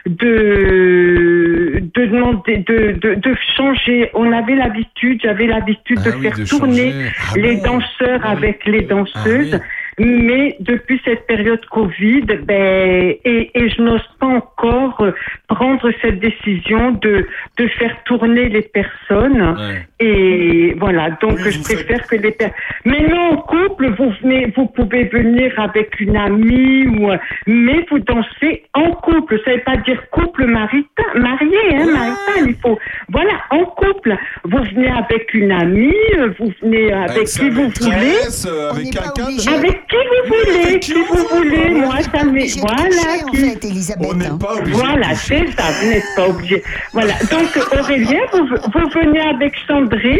de, 0.07 1.83
de 1.95 2.07
demander, 2.07 2.59
de, 2.59 2.93
de, 2.93 3.15
de 3.15 3.35
changer. 3.57 4.11
On 4.15 4.31
avait 4.33 4.55
l'habitude, 4.55 5.21
j'avais 5.23 5.47
l'habitude 5.47 6.01
de 6.03 6.11
Ah 6.11 6.17
oui, 6.17 6.23
faire 6.23 6.39
de 6.39 6.45
tourner. 6.45 6.93
Ah 7.33 7.37
les 7.37 7.57
bon? 7.57 7.63
danseurs 7.81 8.25
avec 8.25 8.65
les 8.67 8.83
danseuses. 8.83 9.61
Mais 9.99 10.57
depuis 10.61 11.01
cette 11.05 11.27
période 11.27 11.65
Covid, 11.71 12.27
ben, 12.45 13.15
et, 13.25 13.51
et 13.55 13.69
je 13.71 13.81
n'ose 13.81 14.07
pas 14.21 14.27
encore 14.27 15.03
prendre 15.49 15.91
cette 16.03 16.21
décision 16.21 16.93
de, 16.93 17.27
de 17.57 17.69
faire 17.79 17.97
tourner 18.05 18.49
les 18.51 18.63
personnes. 18.63 19.57
Et 19.99 20.75
voilà, 20.79 21.11
donc 21.23 21.39
je 21.39 21.63
préfère 21.63 22.07
que 22.07 22.17
les 22.17 22.33
personnes. 22.33 22.57
Mais 22.85 23.01
non, 23.09 23.31
en 23.33 23.37
couple, 23.39 23.89
vous 23.97 24.13
venez, 24.23 24.53
vous 24.55 24.67
pouvez 24.67 25.05
venir 25.05 25.59
avec 25.59 25.99
une 25.99 26.17
amie 26.17 26.87
ou, 26.89 27.11
mais 27.47 27.87
vous 27.91 27.99
dansez 28.01 28.65
en 28.75 28.91
couple. 28.93 29.41
Ça 29.45 29.53
ne 29.53 29.57
veut 29.57 29.63
pas 29.63 29.77
dire 29.79 30.03
couple 30.11 30.47
marita, 30.47 31.05
marié, 31.15 31.59
hein, 31.75 31.87
marital. 31.87 32.45
Il 32.49 32.55
faut, 32.57 32.79
voilà, 33.09 33.33
en 33.51 33.65
couple. 33.65 34.15
Vous 34.45 34.63
venez 34.75 34.91
avec 34.91 35.33
une 35.33 35.53
amie, 35.53 35.95
vous 36.39 36.53
venez 36.61 36.93
avec, 36.93 37.25
qui 37.29 37.49
vous 37.49 37.71
voulez. 37.81 38.19
euh, 38.47 38.71
avec 38.73 38.91
quelqu'un 38.91 39.31
de... 39.31 39.55
Avec 39.57 39.86
qui 39.89 39.97
vous 39.97 40.35
voulez, 40.35 40.81
qui 40.81 40.93
vous 40.95 41.27
voulez, 41.37 41.71
moi 41.71 41.97
ça 42.13 42.25
m'est. 42.25 42.59
Voilà, 42.59 43.19
qui. 43.31 43.67
Elisabeth. 43.69 44.07
On 44.09 44.15
n'est 44.15 44.29
pas 44.39 44.55
obligé. 44.55 44.77
Voilà, 44.77 45.15
c'est 45.15 45.47
ça, 45.57 45.65
vous 45.81 45.89
n'êtes 45.89 46.05
pas 46.17 46.29
obligé. 46.29 46.63
Voilà, 46.93 47.13
donc 47.31 47.59
Aurélien, 47.79 48.21
vous, 48.33 48.47
vous 48.47 48.89
venez 48.95 49.21
avec 49.21 49.53
Sandrine. 49.67 50.19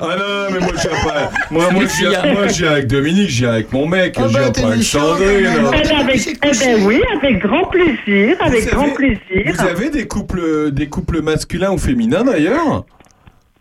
Ah 0.00 0.16
non, 0.16 0.52
mais 0.52 0.60
moi 0.60 0.72
je 0.76 0.88
pas. 0.88 1.30
Moi, 1.50 1.70
moi, 1.70 1.82
je 1.86 2.58
viens 2.60 2.70
avec 2.72 2.86
Dominique, 2.86 3.28
viens 3.30 3.50
avec 3.52 3.72
mon 3.72 3.86
mec, 3.86 4.16
je 4.18 4.26
viens 4.28 4.50
pas 4.50 4.68
avec 4.68 4.82
Sandrine. 4.82 5.46
hein. 5.46 5.70
Eh 5.74 5.88
ben, 5.88 5.96
avec, 6.00 6.28
eh 6.28 6.50
ben 6.58 6.84
oui, 6.86 7.00
avec 7.16 7.38
grand 7.40 7.64
plaisir, 7.66 8.36
avec 8.40 8.64
Vous 8.64 8.70
grand 8.76 8.84
avez- 8.84 8.94
plaisir. 8.94 9.52
Vous 9.54 9.60
avez 9.66 9.90
des 9.90 10.06
couples, 10.06 10.70
des 10.72 10.88
couples 10.88 11.22
masculins 11.22 11.70
ou 11.72 11.78
féminins 11.78 12.24
d'ailleurs? 12.24 12.84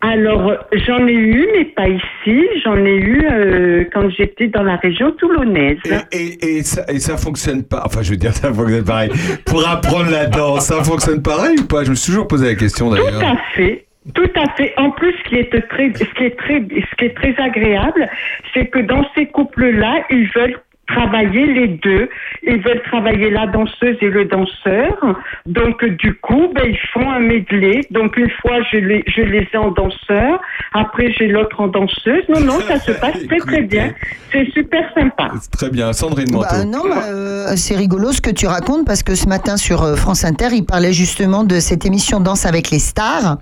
Alors, 0.05 0.51
j'en 0.85 1.07
ai 1.07 1.13
eu, 1.13 1.47
mais 1.55 1.63
pas 1.63 1.87
ici. 1.87 2.41
J'en 2.61 2.75
ai 2.75 2.95
eu 2.97 3.25
euh, 3.31 3.85
quand 3.93 4.09
j'étais 4.09 4.47
dans 4.47 4.63
la 4.63 4.75
région 4.75 5.11
toulonnaise. 5.13 5.77
Et, 6.11 6.17
et, 6.17 6.57
et, 6.57 6.63
ça, 6.63 6.83
et 6.89 6.99
ça 6.99 7.15
fonctionne 7.15 7.63
pas. 7.63 7.83
Enfin, 7.85 8.01
je 8.01 8.11
veux 8.11 8.17
dire, 8.17 8.33
ça 8.33 8.51
fonctionne 8.53 8.83
pareil. 8.83 9.11
Pour 9.45 9.65
apprendre 9.65 10.11
la 10.11 10.25
danse, 10.25 10.65
ça 10.65 10.83
fonctionne 10.83 11.21
pareil 11.21 11.55
ou 11.57 11.65
pas? 11.67 11.85
Je 11.85 11.91
me 11.91 11.95
suis 11.95 12.11
toujours 12.11 12.27
posé 12.27 12.47
la 12.47 12.55
question 12.55 12.89
Tout 12.89 12.97
d'ailleurs. 12.97 13.23
à 13.23 13.37
fait. 13.55 13.85
Tout 14.13 14.29
à 14.35 14.53
fait. 14.57 14.73
En 14.75 14.91
plus, 14.91 15.13
ce 15.23 15.29
qui 15.29 15.35
est 15.37 15.49
très, 15.69 15.93
ce 15.93 16.03
qui 16.17 16.23
est 16.25 16.37
très, 16.37 16.55
ce 16.59 16.95
qui 16.97 17.05
est 17.05 17.15
très 17.15 17.41
agréable, 17.41 18.09
c'est 18.53 18.65
que 18.65 18.79
dans 18.79 19.05
ces 19.15 19.27
couples-là, 19.27 20.03
ils 20.09 20.29
veulent 20.35 20.59
travailler 20.87 21.45
les 21.45 21.67
deux. 21.67 22.09
Ils 22.43 22.61
veulent 22.61 22.81
travailler 22.83 23.29
la 23.29 23.47
danseuse 23.47 23.97
et 24.01 24.09
le 24.09 24.25
danseur. 24.25 24.97
Donc, 25.45 25.83
du 25.85 26.15
coup, 26.15 26.49
ben, 26.53 26.65
ils 26.67 26.79
font 26.93 27.09
un 27.09 27.19
medley. 27.19 27.81
Donc, 27.91 28.17
une 28.17 28.29
fois, 28.41 28.61
je 28.71 28.77
les, 28.77 29.03
je 29.07 29.21
les 29.21 29.47
ai 29.53 29.57
en 29.57 29.71
danseur. 29.71 30.39
Après, 30.73 31.11
j'ai 31.17 31.27
l'autre 31.27 31.59
en 31.61 31.67
danseuse. 31.67 32.23
Non, 32.29 32.41
non, 32.41 32.59
ça 32.61 32.79
se 32.79 32.91
passe 32.99 33.25
très, 33.27 33.37
très 33.37 33.61
bien. 33.61 33.93
C'est 34.31 34.49
super 34.51 34.83
sympa. 34.93 35.31
Très 35.51 35.69
bien, 35.69 35.93
Sandrine 35.93 36.31
Manteau. 36.31 36.47
Bah, 36.49 36.65
non, 36.65 36.83
bah, 36.87 37.03
euh, 37.07 37.53
c'est 37.55 37.75
rigolo 37.75 38.11
ce 38.11 38.21
que 38.21 38.31
tu 38.31 38.47
racontes 38.47 38.85
parce 38.85 39.03
que 39.03 39.15
ce 39.15 39.27
matin 39.27 39.57
sur 39.57 39.83
euh, 39.83 39.95
France 39.95 40.25
Inter, 40.25 40.49
il 40.53 40.65
parlait 40.65 40.93
justement 40.93 41.43
de 41.43 41.59
cette 41.59 41.85
émission 41.85 42.19
Danse 42.19 42.45
avec 42.45 42.71
les 42.71 42.79
stars 42.79 43.37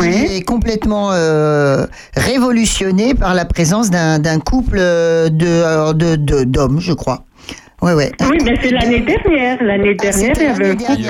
qui 0.00 0.36
est 0.36 0.42
complètement 0.42 1.10
euh, 1.12 1.86
révolutionnée 2.16 3.14
par 3.14 3.34
la 3.34 3.44
présence 3.44 3.90
d'un 3.90 4.38
couple 4.40 4.76
euh, 4.78 5.28
de 5.28 5.62
alors, 5.62 5.94
de- 5.94 6.16
de- 6.16 6.44
d'hommes, 6.44 6.80
je 6.80 6.92
crois. 6.92 7.24
Ouais, 7.82 7.92
ouais. 7.92 8.12
Oui, 8.30 8.38
mais 8.44 8.54
c'est 8.62 8.70
l'année 8.70 9.00
dernière. 9.00 9.62
L'année 9.62 9.94
Ah, 9.98 10.02
dernière, 10.04 10.36
il 10.38 10.42
y 10.42 10.46
avait 10.46 10.70
un 10.70 10.76
couple 10.76 11.02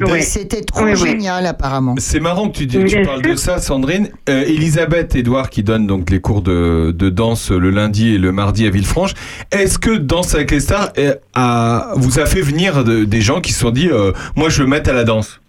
d'hommes. 0.00 0.10
Ouais. 0.10 0.22
C'était 0.22 0.62
trop 0.62 0.82
Oui, 0.84 0.92
oui. 1.00 1.08
génial 1.10 1.46
apparemment. 1.46 1.94
C'est 1.98 2.18
marrant 2.18 2.48
que 2.48 2.56
tu, 2.56 2.66
dis- 2.66 2.78
tu 2.78 2.84
Bien 2.84 3.04
parles 3.04 3.22
sûr. 3.22 3.32
de 3.34 3.36
ça, 3.38 3.58
Sandrine. 3.58 4.08
Euh, 4.28 4.42
Elisabeth 4.44 5.14
Edouard 5.14 5.50
qui 5.50 5.62
donne 5.62 5.86
donc 5.86 6.10
les 6.10 6.20
cours 6.20 6.42
de, 6.42 6.90
de 6.92 7.10
danse 7.10 7.52
le 7.52 7.70
lundi 7.70 8.14
et 8.14 8.18
le 8.18 8.32
mardi 8.32 8.66
à 8.66 8.70
Villefranche. 8.70 9.12
Est-ce 9.52 9.78
que 9.78 9.90
Danse 9.96 10.34
avec 10.34 10.50
les 10.50 10.60
stars 10.60 10.92
a- 11.36 11.92
vous 11.94 12.18
a 12.18 12.26
fait 12.26 12.40
venir 12.40 12.82
de- 12.82 13.04
des 13.04 13.20
gens 13.20 13.40
qui 13.40 13.52
se 13.52 13.60
sont 13.60 13.70
dit 13.70 13.88
euh, 13.88 14.10
moi 14.34 14.48
je 14.48 14.62
veux 14.62 14.68
mettre 14.68 14.90
à 14.90 14.94
la 14.94 15.04
danse? 15.04 15.40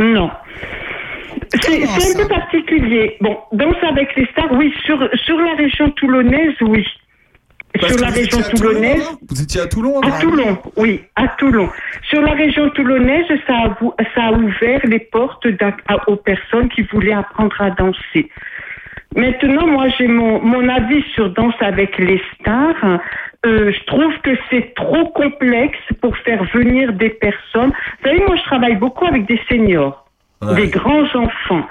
Non. 0.00 0.30
C'est 1.62 2.18
un 2.18 2.22
peu 2.22 2.28
particulier. 2.28 3.16
Bon, 3.20 3.38
danse 3.52 3.76
avec 3.82 4.14
les 4.16 4.26
stars, 4.26 4.52
oui. 4.52 4.72
Sur, 4.84 5.08
sur 5.24 5.38
la 5.38 5.54
région 5.54 5.90
toulonnaise, 5.90 6.54
oui. 6.62 6.84
Parce 7.80 7.92
sur 7.92 8.00
la 8.02 8.08
vous 8.10 8.14
région 8.14 8.38
étiez 8.38 8.50
à 8.52 8.56
Toulon, 8.56 8.68
toulonnaise. 8.70 9.10
non 9.10 9.18
Vous 9.28 9.42
étiez 9.42 9.60
à 9.60 9.66
Toulon 9.66 10.00
À 10.00 10.06
avant 10.06 10.18
Toulon, 10.20 10.58
oui, 10.76 11.00
à 11.16 11.26
Toulon. 11.38 11.68
Sur 12.08 12.20
la 12.22 12.32
région 12.32 12.70
toulonnaise, 12.70 13.26
ça 13.48 13.54
a, 13.56 13.68
vou- 13.80 13.94
ça 14.14 14.22
a 14.26 14.32
ouvert 14.32 14.80
les 14.84 15.00
portes 15.00 15.44
à- 15.88 16.08
aux 16.08 16.16
personnes 16.16 16.68
qui 16.68 16.82
voulaient 16.82 17.12
apprendre 17.14 17.60
à 17.60 17.70
danser. 17.70 18.30
Maintenant, 19.16 19.66
moi, 19.66 19.86
j'ai 19.96 20.06
mon, 20.08 20.40
mon 20.40 20.68
avis 20.68 21.02
sur 21.14 21.30
Danse 21.30 21.54
avec 21.60 21.98
les 21.98 22.20
stars. 22.40 23.00
Euh, 23.46 23.70
je 23.72 23.84
trouve 23.84 24.12
que 24.22 24.30
c'est 24.50 24.72
trop 24.74 25.06
complexe 25.10 25.78
pour 26.00 26.16
faire 26.18 26.42
venir 26.54 26.92
des 26.92 27.10
personnes. 27.10 27.70
Vous 28.02 28.08
savez, 28.08 28.20
moi, 28.26 28.36
je 28.36 28.42
travaille 28.42 28.74
beaucoup 28.76 29.04
avec 29.06 29.26
des 29.26 29.40
seniors, 29.48 30.03
Ouais. 30.42 30.54
des 30.56 30.68
grands 30.68 31.04
enfants. 31.14 31.66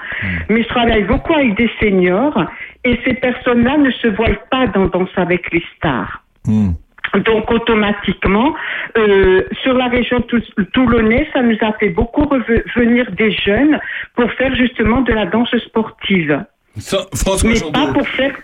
Mais 0.48 0.62
je 0.62 0.68
travaille 0.68 1.04
beaucoup 1.04 1.32
avec 1.34 1.56
des 1.56 1.70
seniors 1.80 2.36
et 2.84 2.98
ces 3.04 3.14
personnes-là 3.14 3.76
ne 3.78 3.90
se 3.90 4.08
voient 4.08 4.28
pas 4.50 4.66
dans 4.68 4.86
Danse 4.86 5.10
avec 5.16 5.52
les 5.52 5.62
stars. 5.76 6.22
Donc 6.46 7.50
automatiquement, 7.50 8.54
euh, 8.98 9.42
sur 9.62 9.74
la 9.74 9.86
région 9.86 10.20
tou- 10.22 10.40
toulonnaise, 10.72 11.26
ça 11.32 11.42
nous 11.42 11.56
a 11.60 11.72
fait 11.74 11.90
beaucoup 11.90 12.24
revenir 12.24 13.10
des 13.12 13.30
jeunes 13.30 13.78
pour 14.16 14.30
faire 14.32 14.52
justement 14.56 15.02
de 15.02 15.12
la 15.12 15.26
danse 15.26 15.54
sportive. 15.66 16.44
Ça, 16.76 16.98
François 17.14 17.50
Mais 17.50 17.70
pas 17.72 17.92
pour 17.92 18.08
faire... 18.08 18.34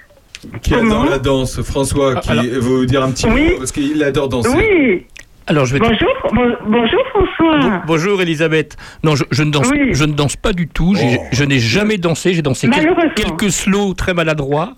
qui 0.62 0.74
adore 0.74 1.06
la 1.10 1.18
danse. 1.18 1.60
François, 1.62 2.16
qui 2.20 2.30
Alors- 2.30 2.44
veut 2.44 2.58
vous 2.60 2.86
dire 2.86 3.02
un 3.02 3.10
petit 3.10 3.26
Oui. 3.26 3.44
mot 3.50 3.58
parce 3.58 3.72
qu'il 3.72 4.00
adore 4.04 4.28
danser. 4.28 4.56
Oui 4.56 5.06
Alors, 5.50 5.66
je 5.66 5.72
vais 5.74 5.80
Bonjour, 5.80 6.08
bon- 6.32 6.56
bonjour 6.68 7.00
François. 7.10 7.82
Bonjour 7.84 8.22
Elisabeth. 8.22 8.76
Non, 9.02 9.16
je, 9.16 9.24
je 9.32 9.42
ne 9.42 9.50
danse, 9.50 9.68
Oui. 9.68 9.88
je 9.94 10.04
ne 10.04 10.12
danse 10.12 10.36
pas 10.36 10.52
du 10.52 10.68
tout. 10.68 10.94
Oh. 10.96 11.16
Je 11.32 11.42
n'ai 11.42 11.58
jamais 11.58 11.98
dansé. 11.98 12.34
J'ai 12.34 12.42
dansé 12.42 12.68
quel- 12.72 12.94
quelques 13.16 13.50
slows 13.50 13.94
très 13.94 14.14
maladroits. 14.14 14.74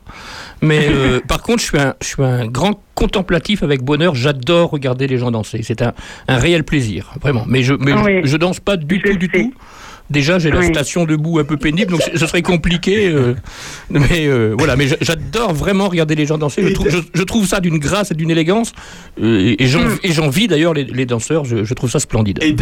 Mais 0.63 0.87
euh, 0.89 1.21
par 1.29 1.43
contre, 1.43 1.61
je 1.61 1.67
suis, 1.67 1.79
un, 1.79 1.93
je 2.01 2.07
suis 2.07 2.23
un 2.23 2.47
grand 2.47 2.81
contemplatif 2.95 3.63
avec 3.63 3.83
bonheur. 3.83 4.15
J'adore 4.15 4.71
regarder 4.71 5.07
les 5.07 5.19
gens 5.19 5.31
danser. 5.31 5.61
C'est 5.63 5.83
un, 5.83 5.93
un 6.27 6.39
réel 6.39 6.65
plaisir, 6.65 7.13
vraiment. 7.21 7.45
Mais 7.47 7.63
je, 7.63 7.75
mais 7.75 7.93
je- 7.93 7.99
Oui. 8.05 8.21
je, 8.25 8.37
danse 8.39 8.59
pas 8.59 8.79
du 8.79 8.99
tout, 9.03 9.13
du 9.19 9.29
tout. 9.29 9.53
Déjà, 10.13 10.39
j'ai 10.39 10.51
la 10.51 10.63
station 10.63 11.05
debout 11.05 11.39
un 11.39 11.45
peu 11.45 11.57
pénible, 11.57 11.93
donc 11.93 12.03
ce 12.15 12.27
serait 12.27 12.43
compliqué. 12.43 13.09
euh, 13.09 13.35
mais 13.91 14.27
euh, 14.27 14.55
voilà, 14.57 14.77
mais 14.77 14.87
j'a- 14.87 14.97
j'adore 15.01 15.55
vraiment 15.55 15.89
regarder 15.89 16.15
les 16.15 16.27
gens 16.27 16.39
danser. 16.39 16.63
Je 16.63 16.73
trouve, 16.75 16.89
je, 16.91 16.99
je 17.15 17.23
trouve 17.23 17.47
ça 17.47 17.61
d'une 17.61 17.79
grâce 17.79 18.11
et 18.11 18.15
d'une 18.15 18.31
élégance. 18.31 18.73
euh, 19.23 19.55
et- 19.59 19.63
et 19.65 19.67
j'en- 19.67 19.81
Mm. 19.83 19.99
et 20.05 20.13
j'envie 20.13 20.47
d'ailleurs 20.49 20.75
les, 20.75 20.85
les 20.85 21.07
danseurs. 21.07 21.45
Je, 21.45 21.65
je 21.65 21.75
trouve 21.75 21.91
ça 21.91 21.99
splendide. 21.99 22.39
Et 22.43 22.53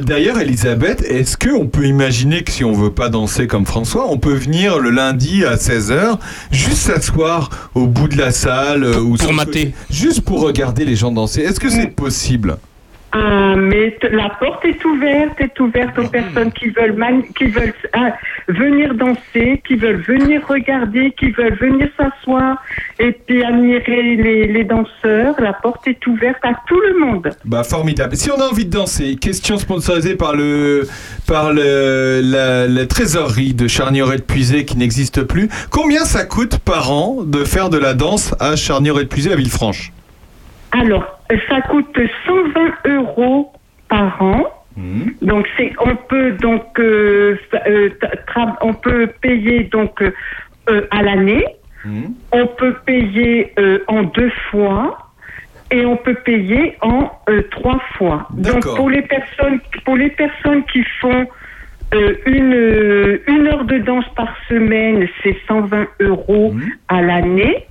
d'ailleurs, 0.00 0.38
Elisabeth, 0.40 1.02
est-ce 1.02 1.36
qu'on 1.36 1.66
peut 1.66 1.86
imaginer 1.86 2.42
que 2.42 2.50
si 2.52 2.64
on 2.64 2.72
veut 2.72 2.92
pas 2.92 3.08
danser 3.08 3.46
comme 3.46 3.66
François, 3.66 4.08
on 4.10 4.18
peut 4.18 4.34
venir 4.34 4.78
le 4.78 4.90
lundi 4.90 5.44
à 5.44 5.56
16h, 5.56 6.18
juste 6.50 6.76
s'asseoir 6.76 7.50
au 7.74 7.86
bout 7.86 8.08
de 8.08 8.16
la 8.16 8.30
salle 8.32 8.84
euh, 8.84 9.00
ou 9.00 9.16
Pour 9.16 9.32
mater. 9.32 9.72
juste 9.90 10.20
pour 10.22 10.40
regarder 10.40 10.84
les 10.84 10.96
gens 10.96 11.10
danser? 11.12 11.40
Est-ce 11.42 11.60
que 11.60 11.68
c'est 11.70 11.88
possible? 11.88 12.56
Ah, 13.14 13.54
mais 13.56 13.94
la 14.10 14.30
porte 14.30 14.64
est 14.64 14.82
ouverte, 14.86 15.38
est 15.38 15.60
ouverte 15.60 15.98
aux 15.98 16.08
personnes 16.08 16.50
qui 16.52 16.70
veulent, 16.70 16.96
qui 17.36 17.44
veulent 17.44 17.74
ah, 17.92 18.14
venir 18.48 18.94
danser, 18.94 19.60
qui 19.66 19.76
veulent 19.76 20.00
venir 20.00 20.40
regarder, 20.48 21.12
qui 21.18 21.30
veulent 21.30 21.58
venir 21.58 21.88
s'asseoir 21.98 22.56
et 22.98 23.12
puis 23.12 23.44
admirer 23.44 24.16
les, 24.16 24.46
les 24.46 24.64
danseurs. 24.64 25.34
La 25.38 25.52
porte 25.52 25.86
est 25.88 26.06
ouverte 26.06 26.42
à 26.42 26.54
tout 26.66 26.80
le 26.80 27.00
monde. 27.00 27.28
Bah 27.44 27.64
formidable. 27.64 28.16
Si 28.16 28.30
on 28.30 28.40
a 28.40 28.44
envie 28.44 28.64
de 28.64 28.70
danser, 28.70 29.16
question 29.16 29.58
sponsorisée 29.58 30.16
par 30.16 30.34
le 30.34 30.88
par 31.26 31.52
le, 31.52 32.22
la, 32.22 32.66
la 32.66 32.86
trésorerie 32.86 33.52
de 33.52 33.68
Charnier 33.68 34.04
et 34.10 34.16
de 34.16 34.22
Puisé 34.22 34.64
qui 34.64 34.78
n'existe 34.78 35.22
plus. 35.22 35.50
Combien 35.70 36.04
ça 36.04 36.24
coûte 36.24 36.58
par 36.58 36.90
an 36.90 37.24
de 37.24 37.44
faire 37.44 37.68
de 37.68 37.76
la 37.76 37.92
danse 37.92 38.34
à 38.40 38.56
Charnier 38.56 38.92
et 38.92 39.04
de 39.04 39.08
Puisé 39.08 39.32
à 39.32 39.36
Villefranche? 39.36 39.92
Alors, 40.72 41.20
ça 41.48 41.60
coûte 41.62 41.98
120 42.26 42.94
euros 42.96 43.52
par 43.88 44.20
an. 44.22 44.46
Donc 45.20 45.46
c'est, 45.56 45.70
on 45.80 45.94
peut 45.96 46.32
donc 46.32 46.64
euh, 46.78 47.36
euh, 47.66 47.90
tra- 48.26 48.56
on 48.62 48.72
peut 48.72 49.06
payer 49.20 49.64
donc 49.64 50.00
euh, 50.00 50.12
euh, 50.70 50.86
à 50.90 51.02
l'année. 51.02 51.44
On 52.32 52.46
peut 52.46 52.74
payer 52.86 53.52
euh, 53.58 53.80
en 53.88 54.04
deux 54.04 54.30
fois 54.50 55.10
et 55.70 55.84
on 55.84 55.96
peut 55.96 56.14
payer 56.14 56.76
en 56.80 57.10
euh, 57.28 57.42
trois 57.50 57.80
fois. 57.98 58.28
Donc 58.30 58.64
pour 58.76 58.88
les 58.88 59.02
personnes 59.02 59.60
pour 59.84 59.96
les 59.96 60.08
personnes 60.10 60.64
qui 60.72 60.82
font 61.00 61.26
euh, 61.92 62.14
une, 62.24 63.20
une 63.26 63.48
heure 63.48 63.64
de 63.64 63.76
danse 63.78 64.08
par 64.16 64.34
semaine, 64.48 65.06
c'est 65.22 65.36
120 65.48 65.86
euros 66.00 66.54
à 66.88 67.02
l'année. 67.02 67.66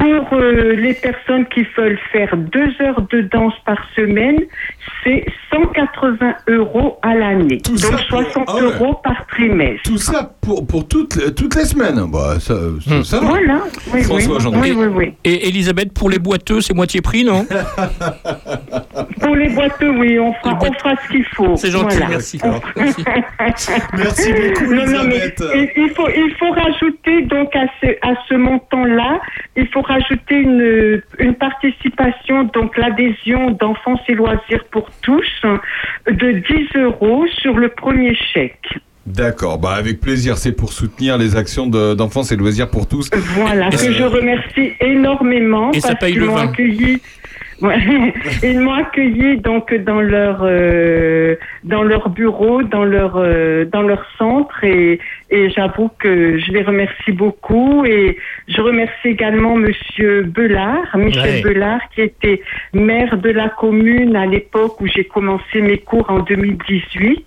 Pour 0.00 0.38
euh, 0.38 0.72
les 0.76 0.94
personnes 0.94 1.44
qui 1.48 1.66
veulent 1.76 1.98
faire 2.10 2.34
deux 2.34 2.72
heures 2.80 3.02
de 3.10 3.20
danse 3.20 3.52
par 3.66 3.76
semaine, 3.94 4.38
c'est 5.04 5.26
180 5.52 6.34
euros 6.48 6.98
à 7.02 7.14
l'année. 7.14 7.58
Donc 7.58 7.78
60 7.78 8.44
ah 8.46 8.54
ouais. 8.54 8.62
euros 8.62 8.94
par 9.04 9.26
trimestre. 9.26 9.82
Tout 9.84 9.98
ça 9.98 10.32
pour, 10.40 10.66
pour 10.66 10.88
toutes, 10.88 11.34
toutes 11.34 11.54
les 11.54 11.66
semaines. 11.66 12.00
Bah, 12.10 12.40
ça, 12.40 12.54
ça, 12.80 13.04
ça 13.04 13.20
va. 13.20 13.26
Voilà, 13.26 13.60
oui, 13.92 14.02
François 14.02 14.38
oui. 14.38 14.58
Oui, 14.60 14.72
oui, 14.74 14.86
oui. 14.86 15.14
Et 15.24 15.48
Elisabeth, 15.48 15.92
pour 15.92 16.08
les 16.08 16.18
boiteux, 16.18 16.62
c'est 16.62 16.74
moitié 16.74 17.02
prix, 17.02 17.22
non 17.22 17.46
Pour 19.20 19.36
les 19.36 19.50
boiteux, 19.50 19.90
oui, 19.98 20.18
on 20.18 20.32
fera, 20.34 20.58
on 20.62 20.72
fera 20.72 20.94
ce 21.04 21.12
qu'il 21.12 21.24
faut. 21.34 21.56
C'est 21.56 21.70
gentil, 21.70 21.98
Voilà. 21.98 22.08
merci. 22.08 22.40
Merci 23.96 24.32
beaucoup, 24.32 24.72
Non, 24.74 24.86
non, 24.86 25.04
mais 25.04 25.16
Elisabeth. 25.16 25.42
il, 25.54 25.70
il 25.84 25.90
faut, 25.90 26.08
il 26.08 26.34
faut 26.38 26.50
rajouter 26.52 27.22
donc 27.22 27.54
à 27.54 27.66
ce, 27.82 27.86
à 28.02 28.14
ce 28.28 28.34
montant-là, 28.34 29.20
il 29.56 29.68
faut 29.68 29.82
rajouter 29.90 30.36
une, 30.36 31.02
une 31.18 31.34
participation, 31.34 32.44
donc 32.44 32.76
l'adhésion 32.76 33.50
d'enfance 33.50 34.00
et 34.08 34.14
loisirs 34.14 34.64
pour 34.70 34.88
tous, 35.02 35.30
de 36.10 36.28
10 36.32 36.76
euros 36.76 37.26
sur 37.40 37.54
le 37.58 37.68
premier 37.68 38.14
chèque. 38.32 38.68
D'accord, 39.06 39.58
bah 39.58 39.72
avec 39.76 40.00
plaisir, 40.00 40.36
c'est 40.36 40.52
pour 40.52 40.72
soutenir 40.72 41.18
les 41.18 41.34
actions 41.36 41.66
de- 41.66 41.94
d'enfance 41.94 42.30
et 42.32 42.36
loisirs 42.36 42.70
pour 42.70 42.86
tous. 42.86 43.10
Voilà, 43.34 43.70
que 43.70 43.92
je 43.92 44.04
remercie 44.04 44.72
énormément 44.80 45.72
Et 45.72 45.80
parce 45.80 45.94
qu'ils 46.04 46.20
m'ont 46.20 46.36
accueilli. 46.36 47.00
Ouais, 47.62 47.78
ils 48.42 48.58
m'ont 48.60 48.72
accueilli 48.72 49.38
donc 49.38 49.74
dans 49.74 50.00
leur 50.00 50.40
euh, 50.44 51.34
dans 51.64 51.82
leur 51.82 52.08
bureau, 52.10 52.62
dans 52.62 52.84
leur 52.84 53.14
euh, 53.16 53.64
dans 53.66 53.82
leur 53.82 54.02
centre 54.18 54.62
et 54.64 54.98
et 55.30 55.50
j'avoue 55.50 55.90
que 55.98 56.38
je 56.38 56.50
les 56.52 56.62
remercie 56.62 57.12
beaucoup 57.12 57.84
et 57.84 58.16
je 58.48 58.60
remercie 58.60 59.08
également 59.08 59.54
Monsieur 59.56 60.22
Belard, 60.22 60.96
Michel 60.96 61.20
Ouais. 61.22 61.42
Belard 61.42 61.80
qui 61.94 62.02
était 62.02 62.42
maire 62.74 63.16
de 63.18 63.30
la 63.30 63.48
commune 63.48 64.16
à 64.16 64.26
l'époque 64.26 64.80
où 64.80 64.86
j'ai 64.86 65.04
commencé 65.04 65.60
mes 65.60 65.78
cours 65.78 66.06
en 66.10 66.20
2018 66.20 67.26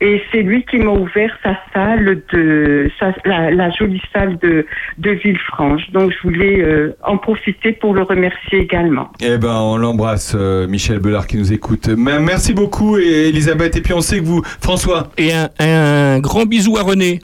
et 0.00 0.22
c'est 0.30 0.42
lui 0.42 0.64
qui 0.64 0.78
m'a 0.78 0.92
ouvert 0.92 1.36
sa 1.42 1.56
salle 1.74 2.22
de 2.32 2.90
sa- 2.98 3.14
la, 3.24 3.50
la 3.50 3.70
jolie 3.70 4.02
salle 4.12 4.38
de 4.38 4.66
de 4.98 5.10
Villefranche. 5.10 5.90
Donc 5.92 6.12
je 6.12 6.18
voulais 6.28 6.60
euh, 6.62 6.94
en 7.04 7.16
profiter 7.18 7.72
pour 7.72 7.94
le 7.94 8.02
remercier 8.02 8.60
également. 8.60 9.10
Eh 9.20 9.38
ben, 9.38 9.54
on 9.60 9.76
l'embrasse, 9.76 10.36
euh, 10.38 10.66
Michel 10.68 10.98
Belard 11.00 11.26
qui 11.26 11.36
nous 11.38 11.52
écoute. 11.52 11.88
Merci 11.88 12.52
beaucoup, 12.54 12.98
et 12.98 13.28
Elisabeth. 13.28 13.76
Et 13.76 13.80
puis 13.80 13.92
on 13.94 14.00
sait 14.00 14.18
que 14.20 14.24
vous, 14.24 14.42
François. 14.60 15.08
Et 15.18 15.30
un, 15.32 15.48
un 15.58 16.20
grand 16.20 16.44
bisou 16.46 16.76
à 16.76 16.82
René. 16.82 17.20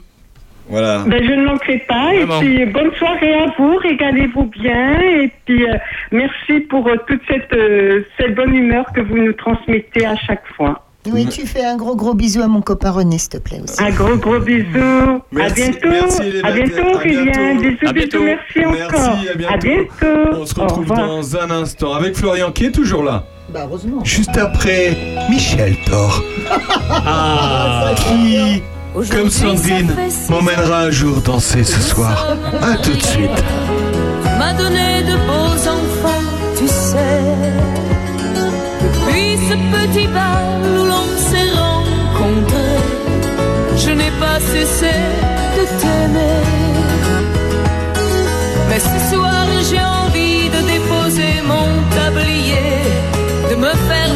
Voilà. 0.69 0.99
Ben, 1.07 1.23
je 1.23 1.33
ne 1.33 1.45
manquerai 1.45 1.79
pas. 1.87 2.13
Vraiment. 2.13 2.41
Et 2.41 2.45
puis, 2.45 2.65
bonne 2.67 2.93
soirée 2.95 3.33
à 3.33 3.47
vous. 3.57 3.75
Régalez-vous 3.77 4.43
bien. 4.45 4.99
Et 5.01 5.31
puis, 5.45 5.65
euh, 5.67 5.73
merci 6.11 6.59
pour 6.69 6.87
euh, 6.87 6.95
toute 7.07 7.21
cette, 7.27 7.51
euh, 7.53 8.03
cette 8.19 8.35
bonne 8.35 8.53
humeur 8.55 8.85
que 8.93 9.01
vous 9.01 9.17
nous 9.17 9.33
transmettez 9.33 10.05
à 10.05 10.15
chaque 10.15 10.43
fois. 10.55 10.85
Oui, 11.11 11.25
tu 11.27 11.47
fais 11.47 11.63
un 11.65 11.77
gros 11.77 11.95
gros 11.95 12.13
bisou 12.13 12.41
à 12.41 12.47
mon 12.47 12.61
copain 12.61 12.91
René, 12.91 13.17
s'il 13.17 13.29
te 13.29 13.37
plaît 13.37 13.61
aussi. 13.63 13.81
Un 13.81 13.89
gros 13.91 14.17
gros 14.17 14.37
bisou. 14.39 14.77
à 14.77 15.21
Merci, 15.31 15.71
bientôt. 15.71 15.89
merci, 15.89 16.21
à 16.43 16.51
bientôt, 16.51 16.87
À 16.87 16.95
Aurélien. 16.95 17.55
Bisous, 17.55 17.77
À 17.87 17.93
bisous. 17.93 17.93
bientôt. 17.93 18.23
Merci, 18.23 18.65
encore. 18.65 19.15
Merci, 19.15 19.29
à 19.29 19.35
bientôt. 19.35 19.53
À 19.53 19.57
bientôt. 19.57 20.41
On 20.41 20.45
se 20.45 20.59
retrouve 20.59 20.85
dans 20.87 21.37
un 21.37 21.49
instant 21.51 21.93
avec 21.93 22.15
Florian 22.15 22.51
qui 22.51 22.65
est 22.65 22.71
toujours 22.71 23.03
là. 23.03 23.23
Bah, 23.51 23.61
heureusement. 23.67 24.03
Juste 24.03 24.37
après 24.37 24.95
Michel 25.31 25.73
Thor. 25.89 26.21
Ah. 26.91 27.91
Qui, 27.95 28.61
comme 28.93 29.29
Sandrine, 29.29 29.95
m'emmènera 30.29 30.81
un 30.83 30.91
jour 30.91 31.21
danser 31.21 31.63
ce 31.63 31.79
soir. 31.81 32.27
À 32.61 32.75
tout 32.77 32.93
de 32.93 33.03
suite. 33.03 33.43
m'a 34.37 34.53
donné 34.53 35.03
de 35.03 35.15
beaux 35.27 35.59
enfants, 35.77 36.25
tu 36.57 36.67
sais. 36.67 37.23
Depuis 38.81 39.37
ce 39.47 39.55
petit 39.75 40.07
bal 40.07 40.61
où 40.63 40.85
l'on 40.85 41.07
s'est 41.17 41.51
rencontrés, 41.63 42.83
je 43.77 43.91
n'ai 43.91 44.11
pas 44.19 44.39
cessé 44.39 44.93
de 45.57 45.63
t'aimer. 45.79 46.43
Mais 48.69 48.79
ce 48.79 49.15
soir, 49.15 49.45
j'ai 49.69 49.81
envie 49.81 50.49
de 50.49 50.61
déposer 50.73 51.41
mon 51.45 51.67
tablier, 51.95 52.81
de 53.49 53.55
me 53.55 53.71
faire 53.87 54.08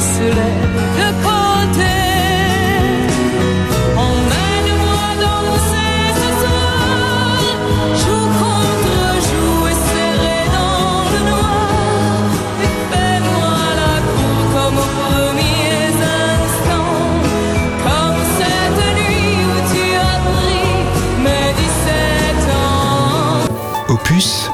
soir, 0.00 0.26
laisse-les 0.26 0.54
de 0.98 1.08
côté. 1.22 1.94
Emmène-moi 3.96 5.04
danser 5.22 6.04
ce 6.20 6.28
soir, 6.42 7.38
joue 8.02 8.28
contre 8.40 8.98
joue 9.28 9.66
et 9.66 9.78
serré 9.88 10.40
dans 10.58 11.00
le 11.12 11.20
noir. 11.30 11.68
Et 12.62 12.72
fais-moi 12.90 13.58
la 13.80 13.96
cour 14.12 14.40
comme 14.54 14.78
aux 14.84 14.92
premiers 15.00 15.94
instants, 16.24 16.98
comme 17.84 18.20
cette 18.38 18.82
nuit 18.98 19.38
où 19.50 19.56
tu 19.72 19.84
as 19.94 20.18
pris 20.28 20.68
mes 21.24 21.48
17 21.54 22.50
ans. 22.54 23.94
Opus, 23.94 24.50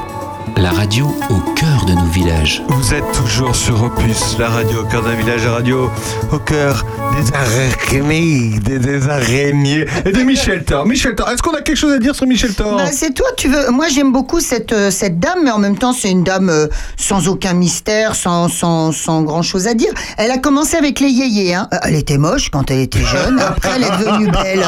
la 0.57 0.71
radio 0.71 1.05
au 1.29 1.39
cœur 1.55 1.62
de 1.85 1.93
nos 1.93 2.05
villages. 2.05 2.61
Vous 2.69 2.93
êtes 2.93 3.11
toujours 3.13 3.55
sur 3.55 3.83
Opus, 3.83 4.37
la 4.39 4.49
radio 4.49 4.81
au 4.81 4.85
cœur 4.85 5.01
d'un 5.03 5.15
village, 5.15 5.43
la 5.45 5.53
radio 5.53 5.89
au 6.31 6.37
cœur 6.39 6.85
des 7.15 7.31
araignées, 7.35 8.59
des, 8.59 8.79
des 8.79 9.09
araignées. 9.09 9.85
Et 10.05 10.11
de 10.11 10.19
Michel 10.23 10.63
Thor. 10.63 10.85
Michel 10.85 11.15
Thor, 11.15 11.29
est-ce 11.29 11.41
qu'on 11.43 11.53
a 11.53 11.61
quelque 11.61 11.77
chose 11.77 11.93
à 11.93 11.99
dire 11.99 12.15
sur 12.15 12.25
Michel 12.25 12.53
Thor 12.53 12.77
Bah, 12.77 12.85
c'est 12.91 13.13
toi, 13.13 13.27
tu 13.37 13.49
veux. 13.49 13.69
Moi, 13.71 13.87
j'aime 13.89 14.11
beaucoup 14.11 14.39
cette, 14.39 14.71
euh, 14.73 14.91
cette 14.91 15.19
dame, 15.19 15.39
mais 15.43 15.51
en 15.51 15.59
même 15.59 15.77
temps, 15.77 15.93
c'est 15.93 16.09
une 16.11 16.23
dame 16.23 16.49
euh, 16.49 16.67
sans 16.97 17.27
aucun 17.27 17.53
mystère, 17.53 18.15
sans, 18.15 18.47
sans, 18.49 18.91
sans 18.91 19.21
grand 19.23 19.41
chose 19.41 19.67
à 19.67 19.73
dire. 19.73 19.91
Elle 20.17 20.31
a 20.31 20.37
commencé 20.37 20.77
avec 20.77 20.99
les 20.99 21.09
yéyés. 21.09 21.53
Hein. 21.55 21.67
Euh, 21.73 21.77
Elle 21.83 21.95
était 21.95 22.17
moche 22.17 22.49
quand 22.49 22.71
elle 22.71 22.79
était 22.79 23.03
jeune. 23.03 23.39
Après, 23.39 23.71
elle 23.75 23.83
est 23.83 24.03
devenue 24.05 24.31
belle. 24.31 24.65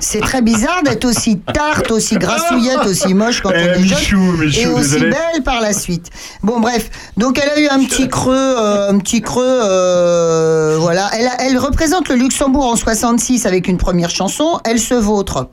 C'est 0.00 0.20
très 0.20 0.42
bizarre 0.42 0.82
d'être 0.84 1.04
aussi 1.04 1.38
tarte, 1.38 1.90
aussi 1.90 2.16
grassouillette, 2.16 2.84
aussi 2.86 3.14
moche 3.14 3.40
quand 3.42 3.50
Eh, 3.54 3.58
on 3.70 3.74
est 3.74 3.78
Michou, 3.82 4.36
jeune. 4.36 4.40
Michou, 4.46 4.60
et 4.60 4.66
aussi 4.66 4.90
désolé. 4.90 5.10
belle 5.10 5.42
par 5.44 5.60
la 5.60 5.72
suite. 5.72 6.10
Bon, 6.42 6.47
bref. 6.58 6.90
Donc, 7.16 7.38
elle 7.42 7.48
a 7.50 7.60
eu 7.60 7.68
un 7.68 7.84
petit 7.84 8.08
creux, 8.08 8.34
euh, 8.36 8.90
un 8.90 8.98
petit 8.98 9.20
creux, 9.20 9.44
euh, 9.46 10.76
voilà. 10.80 11.10
Elle, 11.18 11.26
a- 11.26 11.40
elle 11.42 11.58
représente 11.58 12.08
le 12.08 12.14
Luxembourg 12.16 12.66
en 12.66 12.76
66 12.76 13.46
avec 13.46 13.68
une 13.68 13.76
première 13.78 14.10
chanson, 14.10 14.58
Elle 14.64 14.78
se 14.80 14.94
vautre. 14.94 15.48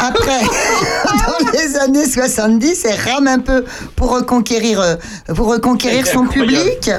Après, 0.00 0.40
dans 1.04 1.50
les 1.52 1.76
années 1.76 2.06
70, 2.06 2.84
elle 2.84 3.00
rame 3.12 3.26
un 3.28 3.38
peu 3.38 3.64
pour 3.96 4.10
reconquérir, 4.14 4.80
euh, 4.80 4.94
pour 5.34 5.46
reconquérir 5.48 6.06
son 6.06 6.26
public. 6.26 6.90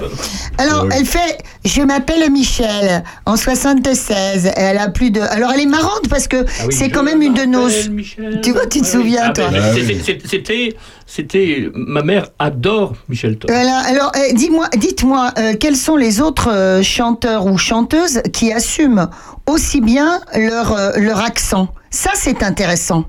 Alors, 0.58 0.86
Ah 0.90 0.96
elle 0.98 1.06
fait 1.06 1.38
Je 1.68 1.82
m'appelle 1.82 2.32
Michel 2.32 3.04
en 3.26 3.36
76. 3.36 4.46
Et 4.46 4.50
Elle 4.56 4.78
a 4.78 4.88
plus 4.90 5.12
de. 5.12 5.20
Alors, 5.22 5.52
elle 5.54 5.60
est 5.62 5.66
marrante 5.66 6.08
parce 6.10 6.28
que 6.28 6.38
Ah 6.38 6.64
oui, 6.66 6.74
c'est 6.74 6.90
quand 6.90 7.04
même 7.04 7.22
une 7.22 7.34
de 7.34 7.44
nos. 7.44 7.68
Michel. 7.92 8.40
Tu 8.42 8.52
vois, 8.54 8.66
tu 8.68 8.82
te 8.82 8.86
souviens, 8.88 9.24
Ah, 9.28 9.34
toi 9.34 9.50
ben, 9.52 9.62
c'est- 9.76 10.28
C'était, 10.28 10.76
c'était, 11.06 11.70
ma 11.74 12.04
mère 12.04 12.28
adore 12.40 12.94
Michel 13.10 13.38
Thor. 13.38 13.52
Voilà, 13.52 13.80
alors, 13.86 14.12
eh, 14.16 14.34
dis-moi, 14.34 14.68
dites-moi, 14.78 15.32
euh, 15.38 15.54
quels 15.60 15.76
sont 15.76 15.98
les 15.98 16.22
autres 16.22 16.50
euh, 16.52 16.82
chanteurs 16.84 17.46
ou 17.46 17.58
chanteuses 17.58 18.22
qui 18.34 18.52
assument 18.54 19.10
aussi 19.46 19.82
bien 19.82 20.22
leur, 20.36 20.72
euh, 20.74 20.92
leur 20.98 21.20
accent? 21.20 21.68
Ça, 21.90 22.12
c'est 22.16 22.44
intéressant. 22.44 23.06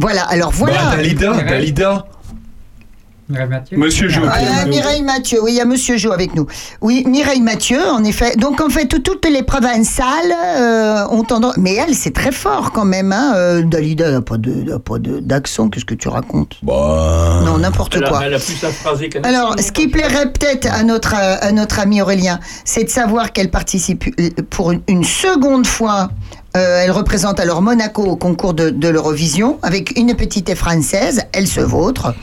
Voilà, 0.00 0.22
alors 0.24 0.50
voilà. 0.52 0.76
Bah, 0.90 0.96
Dalida, 0.96 1.32
Dalida. 1.42 2.06
Monsieur 3.72 4.08
Jo. 4.08 4.22
Ah, 4.26 4.64
Mireille 4.66 5.02
Mathieu, 5.02 5.40
oui, 5.42 5.52
il 5.52 5.56
y 5.56 5.60
a 5.60 5.64
Monsieur 5.66 5.96
Jo 5.98 6.12
avec 6.12 6.34
nous. 6.34 6.46
Oui, 6.80 7.04
Mireille 7.06 7.42
Mathieu, 7.42 7.78
en 7.86 8.02
effet. 8.04 8.36
Donc, 8.36 8.60
en 8.62 8.70
fait, 8.70 8.86
toutes 9.02 9.26
les 9.28 9.42
provinciales 9.42 10.32
euh, 10.56 11.06
ont 11.10 11.24
tendance. 11.24 11.54
Mais 11.58 11.74
elle, 11.74 11.94
c'est 11.94 12.12
très 12.14 12.32
fort 12.32 12.72
quand 12.72 12.86
même. 12.86 13.12
Hein. 13.12 13.34
euh, 13.36 13.62
Dalida 13.62 14.10
n'a 14.10 14.22
pas 14.22 14.38
de- 14.38 14.62
n'a 14.70 14.78
pas 14.78 14.98
de- 14.98 15.20
d'accent. 15.20 15.68
Qu'est-ce 15.68 15.84
que 15.84 15.94
tu 15.94 16.08
racontes? 16.08 16.56
Bah. 16.62 17.42
Non, 17.44 17.58
n'importe 17.58 18.02
quoi. 18.02 18.20
Elle 18.24 18.34
a 18.34 18.38
plus 18.38 18.54
phrasé 18.54 19.08
qu'un 19.10 19.22
Alors, 19.24 19.54
ce 19.58 19.72
qui 19.72 19.88
plairait 19.88 20.32
peut-être 20.32 20.66
à 20.72 20.82
notre, 20.82 21.14
à 21.14 21.52
notre 21.52 21.80
ami 21.80 22.00
Aurélien, 22.00 22.40
c'est 22.64 22.84
de 22.84 22.90
savoir 22.90 23.32
qu'elle 23.32 23.50
participe 23.50 24.04
euh, 24.18 24.30
pour 24.48 24.72
une, 24.72 24.80
une 24.88 25.04
seconde 25.04 25.66
fois. 25.66 26.10
Euh, 26.56 26.82
elle 26.84 26.90
représente 26.90 27.38
alors 27.40 27.60
Monaco 27.62 28.02
au 28.02 28.16
concours 28.16 28.54
de, 28.54 28.70
de 28.70 28.88
l'Eurovision 28.88 29.58
avec 29.62 29.96
une 29.98 30.14
petite 30.14 30.54
française, 30.54 31.22
elle 31.32 31.46
se 31.46 31.60
vautre. 31.60 32.14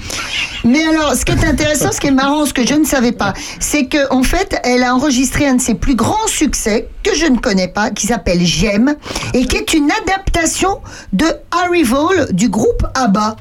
Mais 0.64 0.84
alors, 0.84 1.14
ce 1.14 1.24
qui 1.26 1.32
est 1.32 1.46
intéressant, 1.46 1.92
ce 1.92 2.00
qui 2.02 2.08
est 2.08 2.12
marrant, 2.12 2.46
ce 2.46 2.54
que 2.54 2.66
je 2.66 2.74
ne 2.74 2.86
savais 2.86 3.12
pas, 3.12 3.34
c'est 3.60 3.86
que 3.86 4.12
en 4.12 4.24
fait, 4.24 4.60
elle 4.64 4.84
a 4.84 4.96
enregistré 4.96 5.46
un 5.48 5.56
de 5.56 5.62
ses 5.62 5.76
plus 5.76 5.96
grands 5.96 6.28
succès 6.28 6.88
que 7.04 7.14
je 7.16 7.28
ne 7.28 7.38
connais 7.38 7.68
pas, 7.68 7.92
qui 7.92 8.08
s'appelle 8.08 8.40
J'aime, 8.44 8.96
et 9.34 9.46
qui 9.46 9.58
est 9.58 9.74
une 9.74 9.90
adaptation 10.04 10.80
de 11.14 11.26
Harry 11.52 11.84
Vole 11.84 12.28
du 12.32 12.50
groupe 12.50 12.84
ABBA. 12.96 13.36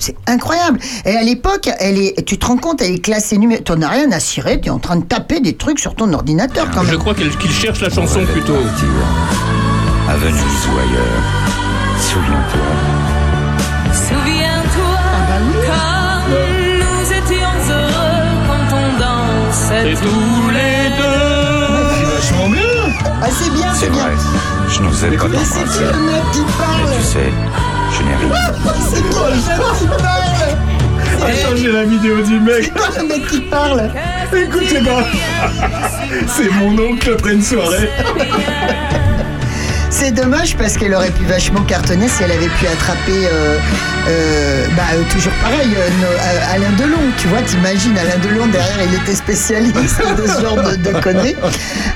C'est 0.00 0.14
incroyable. 0.28 0.78
Et 1.04 1.16
à 1.16 1.22
l'époque, 1.24 1.68
elle 1.80 1.98
est, 1.98 2.24
tu 2.24 2.38
te 2.38 2.46
rends 2.46 2.56
compte, 2.58 2.80
elle 2.80 2.92
est 2.94 2.98
classée 3.04 3.36
numéro. 3.36 3.60
T'en 3.62 3.82
as 3.82 3.88
rien 3.88 4.12
à 4.12 4.20
cirer, 4.20 4.60
t'es 4.60 4.70
en 4.70 4.78
train 4.78 4.94
de 4.94 5.04
taper 5.04 5.40
des 5.40 5.56
trucs 5.56 5.80
sur 5.80 5.96
ton 5.96 6.12
ordinateur 6.12 6.68
quand 6.72 6.84
Je 6.84 6.90
même. 6.92 6.98
crois 7.00 7.14
qu'elle- 7.16 7.36
qu'il 7.36 7.50
cherche 7.50 7.80
la 7.80 7.90
chanson 7.90 8.24
plutôt. 8.24 8.54
À 10.08 10.16
Venise 10.16 10.66
ou 10.66 10.78
ailleurs, 10.78 11.22
souviens-toi. 12.00 12.70
Souviens-toi 13.92 15.04
comme 15.66 16.32
nous 16.78 17.12
étions 17.12 17.56
heureux 17.70 18.28
quand 18.48 18.76
on 18.76 18.88
dansait 18.98 19.94
tous 19.94 20.50
les 20.50 20.88
deux. 20.96 22.06
vachement 22.14 22.48
bien. 22.48 22.62
Ah, 23.22 23.26
c'est 23.30 23.50
bien, 23.52 23.72
C'est 23.74 23.86
c'est 23.86 23.90
bien. 23.90 24.04
vrai, 24.04 24.12
je 24.70 24.82
n'osais 24.82 25.08
pas 25.10 25.26
c'est 25.44 25.64
t'embrasser. 25.64 25.78
qui 25.78 25.84
le 25.84 26.00
mec 26.06 26.22
qui 26.32 26.42
parle 26.56 26.80
Mais 26.88 26.96
tu 26.96 27.02
sais, 27.02 27.32
je 27.92 28.02
n'ai 28.02 28.16
rien. 28.16 28.34
C'est 28.90 29.02
qui 29.02 29.18
le 29.18 29.30
mec 29.30 29.78
qui 29.78 29.86
parle 30.02 30.18
Attends, 31.20 31.56
j'ai 31.56 31.72
la 31.72 31.84
vidéo 31.84 32.20
du 32.22 32.40
mec. 32.40 32.72
C'est 32.72 32.92
qui 32.92 32.98
le 33.00 33.06
mec 33.08 33.26
qui 33.28 33.40
parle 33.42 33.90
Écoutez 34.34 34.80
pas. 34.80 35.04
C'est 36.28 36.50
mon 36.54 36.78
oncle 36.78 37.12
après 37.12 37.32
une 37.34 37.42
soirée. 37.42 37.90
C'est 39.90 40.12
dommage 40.12 40.56
parce 40.56 40.76
qu'elle 40.76 40.94
aurait 40.94 41.10
pu 41.10 41.24
vachement 41.24 41.62
cartonner 41.62 42.08
si 42.08 42.22
elle 42.22 42.30
avait 42.30 42.48
pu 42.48 42.66
attraper, 42.66 43.26
euh, 43.32 43.58
euh, 44.08 44.66
bah, 44.76 44.82
euh, 44.94 45.02
toujours 45.10 45.32
pareil, 45.42 45.68
euh, 45.76 46.52
Alain 46.54 46.70
Delon. 46.78 46.98
Tu 47.18 47.26
vois, 47.28 47.40
t'imagines, 47.42 47.96
Alain 47.98 48.18
Delon, 48.22 48.46
derrière, 48.46 48.76
il 48.86 48.94
était 48.94 49.14
spécialiste 49.14 50.00
de 50.16 50.26
ce 50.26 50.40
genre 50.42 50.56
de, 50.56 50.76
de 50.76 51.00
conneries. 51.00 51.36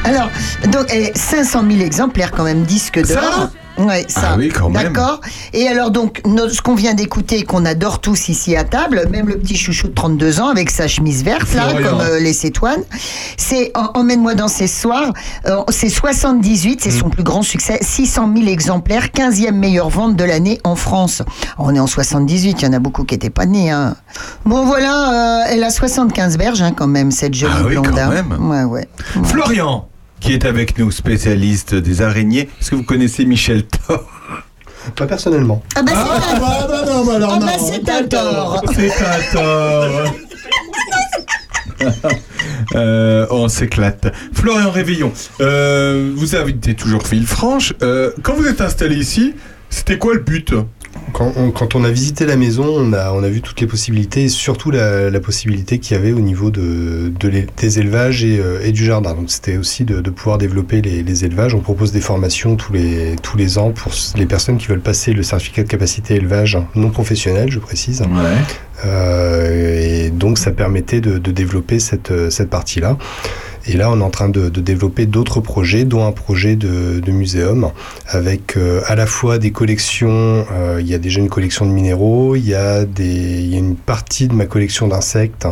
Alors, 0.04 0.30
donc, 0.68 0.86
eh, 0.92 1.12
500 1.14 1.64
000 1.70 1.80
exemplaires 1.82 2.30
quand 2.32 2.44
même, 2.44 2.62
disque 2.62 2.98
d'or. 3.06 3.50
Ouais, 3.78 4.04
ça. 4.08 4.32
Ah 4.32 4.34
oui, 4.36 4.48
quand 4.50 4.68
même. 4.68 4.92
D'accord. 4.92 5.20
Et 5.54 5.66
alors, 5.66 5.90
donc, 5.90 6.20
ce 6.24 6.60
qu'on 6.60 6.74
vient 6.74 6.94
d'écouter, 6.94 7.42
qu'on 7.44 7.64
adore 7.64 8.00
tous 8.00 8.28
ici 8.28 8.54
à 8.54 8.64
table, 8.64 9.06
même 9.10 9.28
le 9.28 9.38
petit 9.38 9.56
chouchou 9.56 9.88
de 9.88 9.94
32 9.94 10.40
ans 10.40 10.48
avec 10.48 10.70
sa 10.70 10.86
chemise 10.88 11.24
verte, 11.24 11.52
là, 11.54 11.68
Florian. 11.70 11.88
comme 11.90 12.00
euh, 12.00 12.18
les 12.20 12.32
Cétoines, 12.34 12.82
c'est 13.36 13.72
En- 13.74 14.00
Emmène-moi 14.00 14.34
dans 14.34 14.48
ces 14.48 14.66
soirs. 14.66 15.12
Euh, 15.46 15.62
c'est 15.70 15.88
78, 15.88 16.80
c'est 16.82 16.90
son 16.90 17.08
plus 17.08 17.22
grand 17.22 17.42
succès. 17.42 17.78
600 17.80 18.30
000 18.36 18.48
exemplaires, 18.48 19.06
15e 19.08 19.52
meilleure 19.52 19.88
vente 19.88 20.16
de 20.16 20.24
l'année 20.24 20.60
en 20.64 20.76
France. 20.76 21.22
On 21.58 21.74
est 21.74 21.80
en 21.80 21.86
78, 21.86 22.60
il 22.60 22.64
y 22.64 22.68
en 22.68 22.72
a 22.74 22.78
beaucoup 22.78 23.04
qui 23.04 23.14
n'étaient 23.14 23.30
pas 23.30 23.46
nés. 23.46 23.70
hein. 23.70 23.94
Bon, 24.44 24.64
voilà, 24.66 25.42
euh, 25.42 25.44
elle 25.48 25.64
a 25.64 25.70
75 25.70 26.36
berges 26.36 26.62
hein, 26.62 26.72
quand 26.76 26.86
même, 26.86 27.10
cette 27.10 27.34
jolie 27.34 27.52
Ah 27.56 27.62
oui, 27.64 27.72
blonde. 27.72 27.88
quand 27.90 27.96
hein. 27.98 28.10
même. 28.10 28.50
Ouais, 28.50 28.64
ouais. 28.64 28.88
Florian, 29.24 29.88
qui 30.22 30.32
est 30.32 30.44
avec 30.44 30.78
nous, 30.78 30.90
spécialiste 30.90 31.74
des 31.74 32.00
araignées? 32.02 32.48
Est-ce 32.60 32.70
que 32.70 32.76
vous 32.76 32.84
connaissez 32.84 33.24
Michel 33.24 33.64
Thor? 33.66 34.04
Pas 34.96 35.06
personnellement. 35.06 35.62
Ah 35.76 35.82
bah, 35.82 35.92
Ah, 35.94 36.20
c'est 36.20 36.34
un- 36.36 36.40
bah, 36.40 36.66
bah, 36.68 36.82
non, 36.86 37.04
bah, 37.04 37.14
alors 37.16 37.32
Ah 37.34 37.38
bah, 37.38 37.46
non. 37.58 37.66
c'est 37.66 37.88
un 37.90 38.02
tort. 38.04 38.62
C'est 38.74 38.92
un 39.04 39.32
tort. 39.32 40.14
Euh, 42.76 43.26
on 43.30 43.48
s'éclate. 43.48 44.12
Florian 44.32 44.70
Réveillon, 44.70 45.12
euh, 45.40 46.12
vous 46.14 46.36
habitez 46.36 46.74
toujours 46.74 47.02
Villefranche. 47.02 47.72
Euh, 47.82 48.12
quand 48.22 48.34
vous 48.34 48.46
êtes 48.46 48.60
installé 48.60 48.94
ici, 48.96 49.34
c'était 49.68 49.98
quoi 49.98 50.14
le 50.14 50.20
but? 50.20 50.54
Quand 51.12 51.74
on, 51.74 51.84
a 51.84 51.90
visité 51.90 52.26
la 52.26 52.36
maison, 52.36 52.64
on 52.66 52.92
a, 52.92 53.28
vu 53.28 53.42
toutes 53.42 53.60
les 53.60 53.66
possibilités, 53.66 54.28
surtout 54.28 54.70
la, 54.70 55.20
possibilité 55.20 55.78
qu'il 55.78 55.96
y 55.96 56.00
avait 56.00 56.12
au 56.12 56.20
niveau 56.20 56.50
des 56.50 57.78
élevages 57.78 58.24
et, 58.24 58.38
euh, 58.40 58.60
et 58.64 58.72
du 58.72 58.84
jardin. 58.84 59.14
Donc 59.14 59.30
c'était 59.30 59.56
aussi 59.56 59.84
de, 59.84 60.00
pouvoir 60.10 60.38
développer 60.38 60.82
les, 60.82 61.24
élevages. 61.24 61.54
On 61.54 61.60
propose 61.60 61.92
des 61.92 62.00
formations 62.00 62.56
tous 62.56 62.72
les, 62.72 63.16
tous 63.22 63.36
les 63.36 63.58
ans 63.58 63.70
pour 63.70 63.92
les 64.16 64.26
personnes 64.26 64.58
qui 64.58 64.66
veulent 64.66 64.80
passer 64.80 65.12
le 65.12 65.22
certificat 65.22 65.62
de 65.62 65.68
capacité 65.68 66.14
élevage 66.14 66.58
non 66.74 66.90
professionnel, 66.90 67.50
je 67.50 67.58
précise. 67.58 68.02
Euh, 68.02 68.36
et 68.84 70.10
donc 70.10 70.38
ça 70.38 70.50
permettait 70.50 71.00
de, 71.00 71.18
de 71.18 71.30
développer 71.30 71.78
cette, 71.78 72.10
euh, 72.10 72.30
cette 72.30 72.50
partie-là. 72.50 72.96
Et 73.66 73.76
là, 73.76 73.90
on 73.90 74.00
est 74.00 74.02
en 74.02 74.10
train 74.10 74.28
de, 74.28 74.48
de 74.48 74.60
développer 74.60 75.06
d'autres 75.06 75.40
projets, 75.40 75.84
dont 75.84 76.04
un 76.04 76.10
projet 76.10 76.56
de, 76.56 76.98
de 76.98 77.12
muséum, 77.12 77.70
avec 78.08 78.56
euh, 78.56 78.80
à 78.88 78.96
la 78.96 79.06
fois 79.06 79.38
des 79.38 79.52
collections, 79.52 80.44
euh, 80.52 80.78
il 80.80 80.88
y 80.88 80.94
a 80.94 80.98
déjà 80.98 81.20
une 81.20 81.28
collection 81.28 81.64
de 81.64 81.70
minéraux, 81.70 82.34
il 82.34 82.44
y 82.44 82.54
a, 82.54 82.84
des, 82.84 83.04
il 83.04 83.46
y 83.52 83.54
a 83.54 83.58
une 83.58 83.76
partie 83.76 84.26
de 84.26 84.34
ma 84.34 84.46
collection 84.46 84.88
d'insectes, 84.88 85.46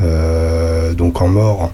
euh, 0.00 0.94
donc 0.94 1.20
en 1.20 1.26
mort, 1.26 1.72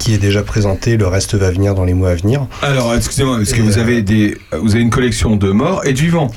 qui 0.00 0.12
est 0.12 0.18
déjà 0.18 0.42
présentée, 0.42 0.96
le 0.96 1.06
reste 1.06 1.36
va 1.36 1.50
venir 1.52 1.76
dans 1.76 1.84
les 1.84 1.94
mois 1.94 2.10
à 2.10 2.14
venir. 2.16 2.46
Alors, 2.62 2.92
excusez-moi, 2.94 3.36
parce 3.36 3.52
que 3.52 3.62
vous 3.62 3.78
euh, 3.78 3.82
avez, 3.82 4.02
des, 4.02 4.36
vous 4.60 4.74
avez 4.74 4.82
une 4.82 4.90
collection 4.90 5.36
de 5.36 5.50
morts 5.50 5.86
et 5.86 5.92
de 5.92 5.98
vivants. 6.00 6.32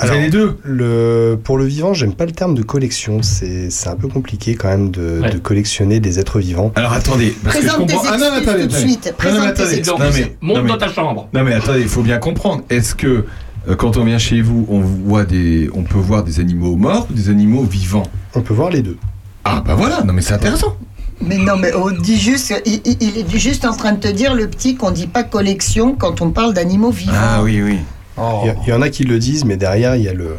Vous 0.00 0.06
avez 0.10 0.20
les 0.22 0.30
deux 0.30 0.58
le, 0.62 1.38
Pour 1.42 1.58
le 1.58 1.64
vivant, 1.64 1.94
j'aime 1.94 2.12
pas 2.14 2.26
le 2.26 2.32
terme 2.32 2.54
de 2.54 2.62
collection, 2.62 3.22
c'est 3.22 3.70
c'est 3.70 3.88
un 3.88 3.96
peu 3.96 4.08
compliqué 4.08 4.54
quand 4.54 4.68
même 4.68 4.90
de, 4.90 5.22
de 5.32 5.38
collectionner 5.38 6.00
des 6.00 6.18
êtres 6.18 6.38
vivants. 6.38 6.72
Alors 6.74 6.92
attendez, 6.92 7.34
parce 7.42 7.56
que 7.56 7.62
je 7.62 7.66
Présente 7.68 7.90
comprends. 7.90 8.08
Ah 8.10 8.18
non, 8.18 8.24
excuses 8.26 8.48
attendez, 8.48 8.62
tout 8.62 8.68
de 8.68 8.72
suite. 8.74 9.14
Non, 9.24 9.32
non, 9.32 9.40
attendez. 9.42 9.78
excuses. 9.78 9.88
Non, 9.98 9.98
mais- 10.12 10.36
Monte 10.42 10.56
non, 10.58 10.62
mais- 10.62 10.68
dans 10.68 10.78
ta 10.78 10.88
chambre. 10.88 11.28
Non 11.32 11.42
mais 11.44 11.54
attendez, 11.54 11.80
il 11.80 11.88
faut 11.88 12.02
bien 12.02 12.18
comprendre. 12.18 12.62
Est-ce 12.70 12.94
que 12.94 13.24
euh, 13.68 13.74
quand 13.74 13.96
on 13.96 14.04
vient 14.04 14.18
chez 14.18 14.42
vous, 14.42 14.66
on 14.68 14.80
voit 14.80 15.24
des, 15.24 15.68
on 15.74 15.82
peut 15.82 15.98
voir 15.98 16.22
des 16.24 16.40
animaux 16.40 16.76
morts 16.76 17.06
ou 17.10 17.14
des 17.14 17.28
animaux 17.30 17.62
vivants? 17.64 18.04
On 18.34 18.40
peut 18.42 18.54
voir 18.54 18.70
les 18.70 18.82
deux. 18.82 18.96
Ah 19.44 19.62
bah 19.64 19.74
voilà, 19.74 20.02
non 20.04 20.12
mais 20.12 20.22
c'est 20.22 20.34
intéressant. 20.34 20.76
Mais 21.22 21.38
non, 21.38 21.56
mais 21.56 21.72
on 21.74 21.90
dit 21.90 22.18
juste, 22.20 22.52
il, 22.66 22.80
il- 22.84 22.96
il 23.00 23.34
est 23.34 23.38
juste 23.38 23.64
en 23.64 23.74
train 23.74 23.92
de 23.92 24.00
te 24.00 24.08
dire, 24.08 24.34
le 24.34 24.48
petit, 24.48 24.74
qu'on 24.76 24.90
dit 24.90 25.06
pas 25.06 25.22
collection 25.22 25.94
quand 25.94 26.20
on 26.20 26.30
parle 26.30 26.52
d'animaux 26.52 26.90
vivants. 26.90 27.12
Ah 27.16 27.42
oui 27.42 27.62
oui. 27.62 27.78
Il 28.18 28.46
y 28.46 28.50
a- 28.50 28.56
il 28.66 28.68
y, 28.70 28.72
en 28.72 28.80
a 28.82 28.88
qui 28.88 29.04
le 29.04 29.18
disent, 29.18 29.44
mais 29.44 29.56
derrière, 29.56 29.94
il 29.96 30.02
y 30.02 30.08
a, 30.08 30.14
le, 30.14 30.38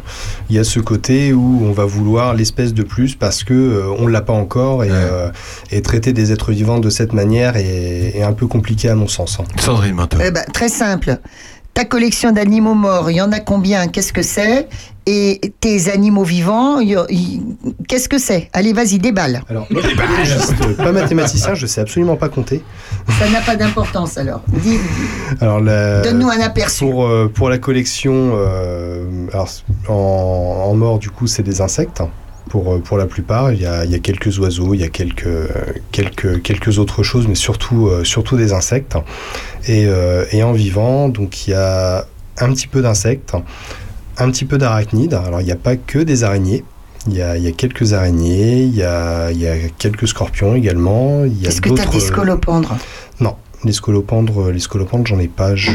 il 0.50 0.56
y 0.56 0.58
a 0.58 0.64
ce 0.64 0.80
côté 0.80 1.32
où 1.32 1.62
on 1.64 1.72
va 1.72 1.84
vouloir 1.84 2.34
l'espèce 2.34 2.74
de 2.74 2.82
plus 2.82 3.14
parce 3.14 3.44
que 3.44 3.54
euh, 3.54 3.94
on 3.98 4.06
l'a 4.06 4.20
pas 4.20 4.32
encore 4.32 4.82
et, 4.84 4.88
euh, 4.90 5.30
et 5.70 5.80
traiter 5.82 6.12
des 6.12 6.32
êtres 6.32 6.50
vivants 6.52 6.80
de 6.80 6.90
cette 6.90 7.12
manière 7.12 7.56
est, 7.56 8.16
est 8.16 8.22
un 8.22 8.32
peu 8.32 8.46
compliqué 8.46 8.88
à 8.88 8.94
mon 8.94 9.06
sens. 9.08 9.38
hein. 9.40 9.44
Sandrine 9.60 9.94
Manteau. 9.94 10.18
Eh 10.24 10.30
ben, 10.30 10.44
très 10.52 10.68
simple. 10.68 11.18
Ta 11.78 11.84
collection 11.84 12.32
d'animaux 12.32 12.74
morts, 12.74 13.08
il 13.08 13.18
y 13.18 13.20
en 13.20 13.30
a 13.30 13.38
combien? 13.38 13.86
Qu'est-ce 13.86 14.12
que 14.12 14.20
c'est? 14.22 14.66
Et 15.06 15.40
tes 15.60 15.88
animaux 15.88 16.24
vivants, 16.24 16.80
y 16.80 16.96
qu'est-ce 17.86 18.08
que 18.08 18.18
c'est? 18.18 18.50
Allez, 18.52 18.72
vas-y, 18.72 18.98
déballe. 18.98 19.42
Alors, 19.48 19.64
moi, 19.70 19.80
je 19.84 19.94
biologiste, 19.94 20.76
pas 20.76 20.90
mathématicien, 20.90 21.54
je 21.54 21.66
sais 21.66 21.80
absolument 21.80 22.16
pas 22.16 22.28
compter. 22.30 22.64
Ça 23.20 23.30
n'a 23.30 23.40
pas 23.42 23.54
d'importance 23.54 24.18
alors. 24.18 24.40
Dis- 24.48 24.80
Alors, 25.40 25.60
la- 25.60 26.00
Donne-nous 26.00 26.28
un 26.28 26.40
aperçu. 26.40 26.80
Pour, 26.84 27.06
euh, 27.06 27.30
pour 27.32 27.48
la 27.48 27.58
collection, 27.58 28.32
euh, 28.34 29.04
alors, 29.32 29.48
en, 29.88 29.92
en 30.70 30.74
mort, 30.74 30.98
du 30.98 31.10
coup, 31.10 31.28
c'est 31.28 31.44
des 31.44 31.60
insectes. 31.60 32.02
Pour, 32.48 32.72
euh, 32.72 32.78
pour 32.78 32.98
la 32.98 33.06
plupart, 33.06 33.52
il 33.52 33.60
y 33.60 33.66
a, 33.66 33.84
il 33.84 33.90
y 33.90 33.94
a 33.94 33.98
quelques 33.98 34.38
oiseaux, 34.38 34.74
il 34.74 34.80
y 34.80 34.84
a 34.84 34.88
quelques, 34.88 35.28
quelques, 35.92 36.42
quelques 36.42 36.78
autres 36.78 37.02
choses, 37.02 37.26
mais 37.28 37.34
surtout, 37.34 37.88
euh, 37.88 38.04
surtout 38.04 38.36
des 38.36 38.52
insectes. 38.52 38.96
Et, 39.66 39.86
euh, 39.86 40.24
et 40.32 40.42
en 40.42 40.52
vivant, 40.52 41.08
donc 41.08 41.46
il 41.46 41.50
y 41.50 41.54
a 41.54 42.06
un 42.38 42.52
petit 42.52 42.66
peu 42.66 42.82
d'insectes, 42.82 43.34
un 44.16 44.30
petit 44.30 44.44
peu 44.44 44.58
d'arachnides. 44.58 45.14
Alors 45.14 45.40
il 45.40 45.44
n'y 45.44 45.52
a 45.52 45.56
pas 45.56 45.76
que 45.76 45.98
des 45.98 46.24
araignées. 46.24 46.64
Il 47.06 47.14
y 47.14 47.22
a, 47.22 47.36
il 47.36 47.42
y 47.42 47.48
a 47.48 47.52
quelques 47.52 47.92
araignées, 47.92 48.64
il 48.64 48.74
y 48.74 48.82
a, 48.82 49.30
il 49.30 49.40
y 49.40 49.46
a 49.46 49.56
quelques 49.78 50.08
scorpions 50.08 50.54
également. 50.54 51.24
il 51.24 51.40
y 51.40 51.46
a 51.46 51.48
Est-ce 51.48 51.60
que 51.60 51.70
tu 51.70 51.80
as 51.80 51.86
des 51.86 52.00
scolopendres? 52.00 52.76
Les 53.64 53.72
scolopendres, 53.72 54.50
les 54.50 54.58
scolopendres, 54.60 55.06
j'en 55.06 55.18
ai 55.18 55.28
pas. 55.28 55.54
je- 55.56 55.72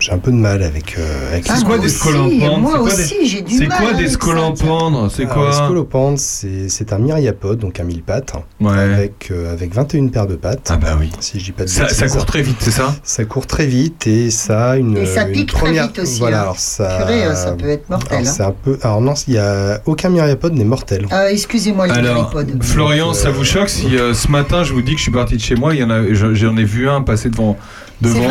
J'ai 0.00 0.12
un 0.12 0.18
peu 0.18 0.30
de 0.30 0.36
mal 0.36 0.62
avec. 0.62 0.96
euh, 0.98 1.32
avec 1.32 1.46
Ah, 1.48 1.52
les 1.54 1.58
C'est 1.58 1.64
quoi 1.64 1.76
moi 1.76 1.78
des 1.78 1.86
aussi, 1.86 1.96
scolampandres 1.98 2.58
moi 2.58 2.70
C'est 2.72 2.78
quoi 2.78 2.86
aussi, 2.92 3.18
des- 3.20 3.26
j'ai 3.26 3.42
du 3.42 3.56
C'est 3.56 3.66
mal 3.66 3.78
quoi 3.78 3.88
des 3.92 3.94
avec 3.96 4.06
ça, 4.08 4.12
scolampandres 4.14 5.10
C'est 5.10 5.26
quoi 5.26 5.46
Les 5.46 5.52
scolopendres, 5.52 6.18
c'est 6.18 6.68
c'est 6.68 6.92
un 6.92 6.98
myriapode, 6.98 7.58
donc 7.58 7.80
un 7.80 7.84
mille 7.84 8.02
pattes, 8.02 8.32
Ouais. 8.60 8.72
avec, 8.78 9.28
euh, 9.30 9.52
avec 9.52 9.74
21 9.74 10.08
paires 10.08 10.26
de 10.26 10.36
pattes. 10.36 10.68
Ah 10.70 10.76
bah 10.76 10.96
oui. 11.00 11.10
Si 11.20 11.38
je 11.40 11.44
dis 11.46 11.52
pas 11.52 11.64
de 11.64 11.68
Ça, 11.68 11.88
ça 11.88 12.02
bêtises. 12.02 12.16
court 12.16 12.26
très 12.26 12.42
vite, 12.42 12.56
c'est 12.60 12.70
ça 12.70 12.94
Ça 13.02 13.24
court 13.24 13.46
très 13.46 13.66
vite 13.66 14.06
et 14.06 14.30
ça 14.30 14.70
a 14.72 14.76
une. 14.76 14.96
Et 14.98 15.06
ça 15.06 15.26
une 15.26 15.32
pique 15.32 15.48
très 15.52 15.60
première... 15.60 15.86
vite 15.86 15.98
aussi, 16.00 16.18
Voilà, 16.20 16.38
hein. 16.40 16.42
alors 16.42 16.58
ça. 16.58 16.98
Purée, 16.98 17.24
euh, 17.24 17.34
ça 17.34 17.52
peut 17.52 17.68
être 17.68 17.88
mortel, 17.88 18.18
Alors, 18.18 18.28
hein. 18.28 18.32
c'est 18.36 18.42
un 18.42 18.52
peu. 18.62 18.78
Alors 18.82 19.00
non, 19.00 19.14
il 19.28 19.34
y 19.34 19.38
a 19.38 19.80
aucun 19.86 20.10
myriapode 20.10 20.52
n'est 20.54 20.64
mortel. 20.64 21.06
Ah, 21.10 21.30
Excusez-moi, 21.30 21.86
les 21.86 21.92
Alors, 21.94 22.32
myripodes. 22.34 22.62
Florian, 22.62 23.12
ça 23.14 23.30
vous 23.30 23.44
choque 23.44 23.68
si 23.70 23.96
euh, 23.96 24.12
ce 24.14 24.28
matin 24.28 24.62
je 24.62 24.72
vous 24.72 24.82
dis 24.82 24.92
que 24.92 24.98
je 24.98 25.02
suis 25.04 25.12
parti 25.12 25.36
de 25.36 25.40
chez 25.40 25.54
moi, 25.54 25.74
il 25.74 25.80
y 25.80 25.84
en 25.84 25.90
a, 25.90 26.02
je- 26.12 26.34
j'en 26.34 26.56
ai 26.56 26.64
vu 26.64 26.88
un 26.88 27.02
devant, 27.30 27.56
devant 28.00 28.28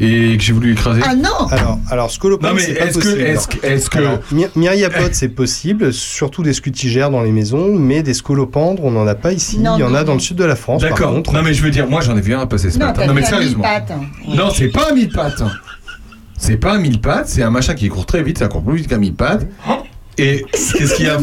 et 0.00 0.36
que 0.36 0.42
j'ai 0.42 0.52
voulu 0.52 0.72
écraser 0.72 1.00
Ah 1.04 1.14
non 1.14 1.46
Alors, 1.52 1.78
alors 1.90 2.10
c'est 2.10 2.18
pas 2.80 2.86
est-ce 2.86 2.98
que- 2.98 3.04
possible. 3.04 3.20
est-ce 3.20 3.46
que- 3.48 3.64
est-ce 3.66 3.90
que- 3.90 3.98
Alors, 3.98 4.18
my- 4.32 4.46
myriapode, 4.56 5.10
c'est 5.14 5.28
possible, 5.28 5.92
surtout 5.92 6.42
des 6.42 6.54
scutigères 6.54 7.10
dans 7.10 7.22
les 7.22 7.30
maisons, 7.30 7.76
mais 7.76 8.02
des 8.02 8.14
scolopendres, 8.14 8.84
on 8.84 8.90
n'en 8.90 9.06
a 9.06 9.14
pas 9.14 9.32
ici. 9.32 9.60
Non, 9.60 9.76
il 9.76 9.80
y 9.80 9.84
en 9.84 9.94
a 9.94 10.02
dans 10.02 10.14
le 10.14 10.18
sud 10.20 10.36
de 10.36 10.44
la 10.44 10.56
France, 10.56 10.82
D'accord. 10.82 11.12
Non 11.32 11.42
mais 11.44 11.54
je 11.54 11.62
veux 11.62 11.70
dire, 11.70 11.88
moi 11.88 12.00
j'en 12.00 12.16
ai 12.16 12.20
vu 12.20 12.34
un 12.34 12.46
passer 12.46 12.70
ce 12.70 12.78
Non, 12.78 12.86
matin. 12.86 13.06
Non 13.06 13.14
mais 13.14 13.22
sérieusement. 13.24 13.64
hein. 13.64 14.00
Non, 14.26 14.50
c'est 14.52 14.68
pas 14.68 14.88
un 14.90 14.94
mille 14.94 15.10
pattes. 15.10 15.42
C'est 16.36 16.56
pas 16.56 16.72
un 16.74 16.78
mille 16.78 17.00
pattes, 17.00 17.28
c'est 17.28 17.44
un 17.44 17.50
machin 17.50 17.74
qui 17.74 17.88
court 17.88 18.06
très 18.06 18.24
vite, 18.24 18.38
ça 18.38 18.48
court 18.48 18.64
plus 18.64 18.78
vite 18.78 18.88
qu'un 18.88 18.98
mille 18.98 19.14
pattes. 19.14 19.46
Et 20.18 20.44
qu'est-ce 20.52 20.94
qu'il 20.94 21.06
y 21.06 21.08
a 21.08 21.18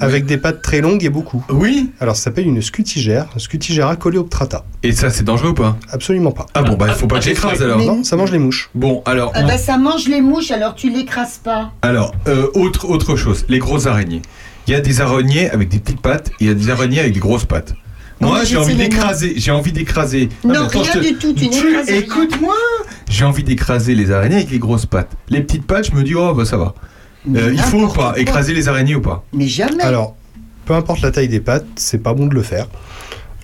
avec 0.00 0.26
des 0.26 0.38
pattes 0.38 0.62
très 0.62 0.80
longues 0.80 1.04
et 1.04 1.08
beaucoup. 1.08 1.44
Oui. 1.50 1.90
Alors, 2.00 2.16
ça 2.16 2.24
s'appelle 2.24 2.46
une 2.46 2.60
scutigère, 2.62 3.28
Scutigera 3.36 3.96
coleoptrata. 3.96 4.64
Et 4.82 4.92
ça, 4.92 5.10
c'est 5.10 5.24
dangereux 5.24 5.50
ou 5.50 5.54
pas? 5.54 5.76
Absolument 5.92 6.32
pas. 6.32 6.46
Ah 6.54 6.62
bon, 6.62 6.74
bah 6.74 6.86
il 6.88 6.94
faut 6.94 7.06
pas 7.06 7.18
que 7.18 7.24
j'écrase 7.24 7.62
alors. 7.62 7.78
Non, 7.78 8.02
ça 8.04 8.16
mange 8.16 8.32
les 8.32 8.38
mouches. 8.38 8.70
Bon, 8.74 9.02
alors, 9.04 9.32
Ah 9.34 9.42
bah 9.42 9.58
ça 9.58 9.78
mange 9.78 10.08
les 10.08 10.20
mouches, 10.20 10.50
alors 10.50 10.74
tu 10.74 10.90
l'écrases 10.90 11.38
pas. 11.42 11.72
alors 11.82 12.14
euh, 12.26 12.48
autre, 12.54 12.88
autre 12.88 13.16
chose, 13.16 13.44
les 13.48 13.58
grosses 13.58 13.86
araignées. 13.86 14.22
Il 14.66 14.72
y 14.72 14.74
a 14.74 14.80
des 14.80 15.00
araignées 15.00 15.48
avec 15.50 15.68
des 15.68 15.78
petites 15.78 16.00
pattes, 16.00 16.28
et 16.40 16.44
il 16.44 16.46
y 16.48 16.50
a 16.50 16.54
des 16.54 16.70
araignées 16.70 17.00
avec 17.00 17.12
des 17.14 17.20
grosses 17.20 17.44
pattes. 17.46 17.74
Non, 18.20 18.28
Moi, 18.28 18.42
j'ai 18.44 18.56
envie 18.56 18.74
d'écraser, 18.74 19.34
j'ai 19.36 19.52
envie 19.52 19.70
d'écraser. 19.72 20.28
Non, 20.44 20.66
rien 20.66 20.82
te- 20.92 20.98
du 20.98 21.14
tout, 21.14 21.32
tu 21.32 21.48
n'écrases 21.48 21.86
rien. 21.86 21.96
Écoute-moi 22.00 22.54
J'ai 23.08 23.24
envie 23.24 23.44
d'écraser 23.44 23.94
les 23.94 24.10
araignées 24.10 24.36
avec 24.36 24.50
les 24.50 24.58
grosses 24.58 24.86
pattes. 24.86 25.12
Les 25.28 25.40
petites 25.40 25.66
pattes, 25.66 25.88
je 25.90 25.96
me 25.96 26.02
dis, 26.02 26.16
oh 26.16 26.34
bah 26.34 26.44
ça 26.44 26.56
va. 26.56 26.74
Euh, 27.36 27.50
il 27.52 27.60
faut 27.60 27.84
ou 27.84 27.88
pas 27.88 28.14
écraser 28.16 28.54
les 28.54 28.68
araignées 28.68 28.94
ou 28.94 29.00
pas 29.00 29.24
Mais 29.32 29.46
jamais. 29.46 29.82
Alors, 29.82 30.16
peu 30.64 30.74
importe 30.74 31.02
la 31.02 31.10
taille 31.10 31.28
des 31.28 31.40
pattes, 31.40 31.66
c'est 31.76 32.02
pas 32.02 32.14
bon 32.14 32.26
de 32.26 32.34
le 32.34 32.42
faire. 32.42 32.66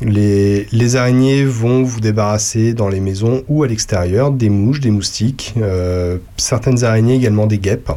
Les, 0.01 0.66
les 0.73 0.97
araignées 0.97 1.44
vont 1.44 1.82
vous 1.82 2.01
débarrasser 2.01 2.74
dans 2.74 2.89
les 2.89 3.01
maisons 3.01 3.43
ou 3.48 3.62
à 3.62 3.69
l'extérieur 3.69 4.31
des 4.32 4.51
mouches, 4.51 4.81
des 4.81 4.90
moustiques, 4.90 5.55
euh, 5.59 6.19
certaines 6.36 6.85
araignées 6.85 7.15
également 7.15 7.47
des 7.47 7.59
guêpes. 7.59 7.93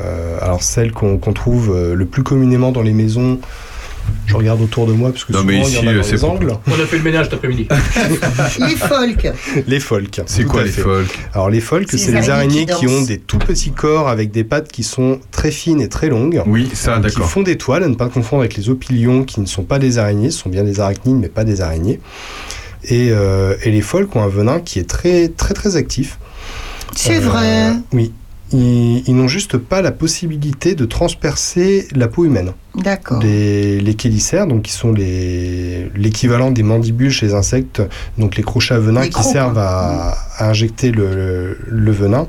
Euh, 0.00 0.38
alors 0.40 0.62
celles 0.62 0.92
qu'on 0.92 1.18
trouve 1.18 1.92
le 1.94 2.06
plus 2.06 2.22
communément 2.22 2.72
dans 2.72 2.82
les 2.82 2.94
maisons, 2.94 3.38
je 4.26 4.34
regarde 4.36 4.60
autour 4.62 4.86
de 4.86 4.92
moi 4.92 5.10
parce 5.10 5.24
que 5.24 5.32
Non, 5.32 5.40
souvent 5.40 5.52
mais 5.52 5.56
il 5.56 5.60
y 5.60 5.62
en 5.62 5.66
ici, 5.68 5.88
a 5.88 5.94
dans 5.94 6.02
c'est 6.02 6.12
les 6.12 6.18
pour- 6.18 6.30
angles. 6.30 6.52
On 6.66 6.72
a 6.72 6.86
fait 6.86 6.96
le 6.98 7.02
ménage 7.02 7.26
cet 7.26 7.34
après-midi. 7.34 7.68
Les 8.58 8.76
folks. 8.76 9.32
Les 9.66 9.80
folks. 9.80 10.20
C'est 10.26 10.44
quoi 10.44 10.62
les 10.64 10.70
folks 10.70 11.18
Alors 11.34 11.50
les 11.50 11.60
folks, 11.60 11.86
C'est 11.90 12.12
les 12.12 12.30
araignées 12.30 12.30
araignées 12.30 12.66
qui 12.66 12.74
qui 12.74 12.86
ont 12.88 13.02
des 13.02 13.18
tout 13.18 13.38
petits 13.38 13.72
corps 13.72 14.08
avec 14.08 14.30
des 14.30 14.44
pattes 14.44 14.70
qui 14.72 14.82
sont 14.82 15.20
très 15.30 15.50
fines 15.50 15.80
et 15.80 15.88
très 15.88 16.08
longues. 16.08 16.42
Oui, 16.46 16.70
ça, 16.74 16.96
qui 16.96 17.02
d'accord. 17.02 17.28
font 17.28 17.42
des 17.42 17.56
toiles, 17.58 17.82
à 17.84 17.88
ne 17.88 17.94
pas 17.94 18.08
confondre 18.08 18.40
avec 18.42 18.56
les 18.56 18.68
opilions 18.70 19.24
qui 19.24 19.40
ne 19.40 19.46
sont 19.46 19.62
pas 19.64 19.78
des 19.78 19.98
araignées, 19.98 20.30
ce 20.30 20.38
sont 20.40 20.48
bien 20.50 20.64
des 20.64 20.80
arachnides 20.80 21.16
mais 21.16 21.28
pas 21.28 21.44
des 21.44 21.60
araignées. 21.60 22.00
Et, 22.84 23.08
euh, 23.10 23.54
et 23.62 23.70
les 23.70 23.80
folks 23.80 24.14
ont 24.16 24.22
un 24.22 24.28
venin 24.28 24.60
qui 24.60 24.78
est 24.78 24.88
très 24.88 25.28
très 25.28 25.54
très 25.54 25.76
actif. 25.76 26.18
C'est 26.96 27.16
Euh, 27.16 27.20
vrai. 27.20 27.72
Oui. 27.92 28.12
Ils, 28.52 29.02
ils 29.08 29.16
n'ont 29.16 29.26
juste 29.28 29.56
pas 29.56 29.80
la 29.82 29.90
possibilité 29.90 30.74
de 30.74 30.84
transpercer 30.84 31.88
la 31.94 32.08
peau 32.08 32.24
humaine. 32.24 32.52
D'accord. 32.76 33.20
Les, 33.22 33.80
les 33.80 33.96
chélicères, 34.00 34.46
donc 34.46 34.62
qui 34.62 34.72
sont 34.72 34.92
les- 34.92 35.90
l'équivalent 35.96 36.50
des 36.50 36.62
mandibules 36.62 37.10
chez 37.10 37.26
les 37.26 37.34
insectes, 37.34 37.82
donc 38.18 38.36
les 38.36 38.42
crochets 38.42 38.74
à 38.74 38.78
venin 38.78 39.00
Les 39.02 39.08
qui 39.08 39.14
crocs, 39.14 39.32
servent 39.32 39.58
à, 39.58 40.16
à 40.36 40.48
injecter 40.50 40.90
le, 40.90 41.14
le- 41.14 41.58
le 41.68 41.92
venin, 41.92 42.26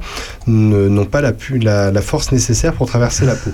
ne- 0.47 0.87
n'ont 0.87 1.05
pas 1.05 1.21
la, 1.21 1.33
pu- 1.33 1.59
la, 1.59 1.91
la 1.91 2.01
force 2.01 2.31
nécessaire 2.31 2.73
pour 2.73 2.87
traverser 2.87 3.25
la 3.25 3.35
peau. 3.35 3.51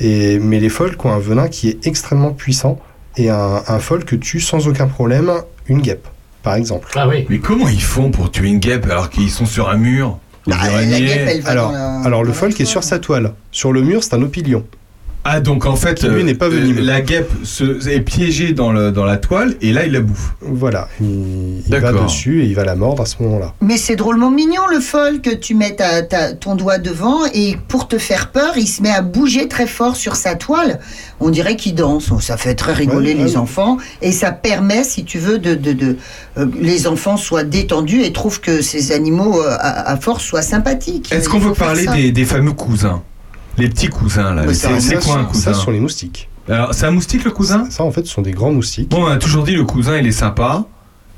Et, 0.00 0.38
mais 0.38 0.58
les 0.58 0.70
folks 0.70 1.04
ont 1.04 1.12
un 1.12 1.18
venin 1.18 1.48
qui 1.48 1.68
est 1.68 1.86
extrêmement 1.86 2.32
puissant 2.32 2.78
et 3.16 3.28
un, 3.28 3.62
un 3.66 3.78
folk 3.78 4.18
tue 4.20 4.40
sans 4.40 4.66
aucun 4.68 4.86
problème 4.86 5.30
une 5.66 5.80
guêpe, 5.80 6.08
par 6.42 6.54
exemple. 6.54 6.88
Ah 6.94 7.06
oui. 7.06 7.26
Mais 7.28 7.38
comment 7.38 7.68
ils 7.68 7.82
font 7.82 8.10
pour 8.10 8.30
tuer 8.30 8.48
une 8.48 8.58
guêpe 8.58 8.86
alors 8.90 9.10
qu'ils 9.10 9.30
sont 9.30 9.46
sur 9.46 9.68
un 9.68 9.76
mur? 9.76 10.18
Les 10.50 10.56
Bah, 10.56 10.62
araignées 10.72 11.00
guêpe, 11.06 11.42
Alors, 11.46 11.72
alors 12.04 12.24
le 12.24 12.32
folk 12.32 12.60
est 12.60 12.64
sur 12.64 12.82
sa 12.82 12.98
toile. 12.98 13.34
Sur 13.52 13.72
le 13.72 13.82
mur, 13.82 14.02
c'est 14.02 14.14
un 14.14 14.22
opilion. 14.22 14.64
Ah 15.22 15.40
donc 15.40 15.66
en 15.66 15.76
fait, 15.76 16.02
lui, 16.02 16.24
n'est 16.24 16.34
pas 16.34 16.48
venimeux. 16.48 16.80
la 16.80 17.02
guêpe 17.02 17.30
se, 17.44 17.86
est 17.88 18.00
piégée 18.00 18.52
dans, 18.52 18.72
le, 18.72 18.90
dans 18.90 19.04
la 19.04 19.18
toile 19.18 19.54
et 19.60 19.72
là 19.72 19.84
il 19.84 19.92
la 19.92 20.00
bouffe. 20.00 20.32
Voilà, 20.40 20.88
il, 21.00 21.62
il 21.66 21.76
va 21.76 21.92
dessus 21.92 22.42
et 22.42 22.46
il 22.46 22.54
va 22.54 22.64
la 22.64 22.74
mordre 22.74 23.02
à 23.02 23.06
ce 23.06 23.22
moment-là. 23.22 23.54
Mais 23.60 23.76
c'est 23.76 23.96
drôlement 23.96 24.30
mignon 24.30 24.62
le 24.70 24.80
folk. 24.80 25.38
Tu 25.40 25.54
mets 25.54 25.76
ta- 25.76 26.02
ta- 26.02 26.32
ton 26.32 26.54
doigt 26.54 26.78
devant 26.78 27.18
et 27.34 27.56
pour 27.68 27.86
te 27.86 27.98
faire 27.98 28.30
peur, 28.30 28.52
il 28.56 28.66
se 28.66 28.82
met 28.82 28.90
à 28.90 29.02
bouger 29.02 29.46
très 29.46 29.66
fort 29.66 29.94
sur 29.96 30.16
sa 30.16 30.36
toile. 30.36 30.80
On 31.20 31.28
dirait 31.28 31.56
qu'il 31.56 31.74
danse. 31.74 32.10
Ça 32.20 32.38
fait 32.38 32.54
très 32.54 32.72
rigoler 32.72 33.12
Ouais, 33.14 33.24
les 33.24 33.30
ouais. 33.32 33.36
enfants 33.36 33.76
et 34.00 34.12
ça 34.12 34.32
permet, 34.32 34.84
si 34.84 35.04
tu 35.04 35.18
veux, 35.18 35.38
de, 35.38 35.54
de, 35.54 35.72
de- 35.74 35.96
euh, 36.38 36.46
les 36.60 36.86
enfants 36.86 37.18
soient 37.18 37.44
détendus 37.44 38.02
et 38.04 38.12
trouvent 38.12 38.40
que 38.40 38.62
ces 38.62 38.92
animaux 38.92 39.42
euh, 39.42 39.50
à, 39.58 39.90
à 39.92 39.96
force 39.98 40.24
soient 40.24 40.40
sympathiques. 40.42 41.12
Est-ce 41.12 41.28
qu'on 41.28 41.38
veut 41.40 41.52
parler 41.52 42.10
des 42.10 42.24
fameux 42.24 42.52
cousins? 42.52 43.02
Les 43.58 43.68
petits 43.68 43.88
cousins 43.88 44.34
là. 44.34 44.44
C'est 44.48 44.54
ça, 44.54 44.80
ça, 44.80 44.96
quoi 44.96 45.14
un 45.16 45.22
ça, 45.22 45.24
cousin 45.30 45.54
ce 45.54 45.60
sont 45.60 45.70
les 45.70 45.80
moustiques. 45.80 46.28
Alors 46.48 46.74
c'est 46.74 46.86
un 46.86 46.90
moustique 46.90 47.24
le 47.24 47.30
cousin? 47.30 47.68
Ça, 47.70 47.84
en 47.84 47.90
fait, 47.90 48.06
ce 48.06 48.12
sont 48.12 48.22
des 48.22 48.32
grands 48.32 48.52
moustiques. 48.52 48.88
Bon, 48.90 49.04
on 49.04 49.08
a 49.08 49.16
toujours 49.18 49.44
dit 49.44 49.54
le 49.54 49.64
cousin 49.64 49.98
il 49.98 50.06
est 50.06 50.12
sympa 50.12 50.64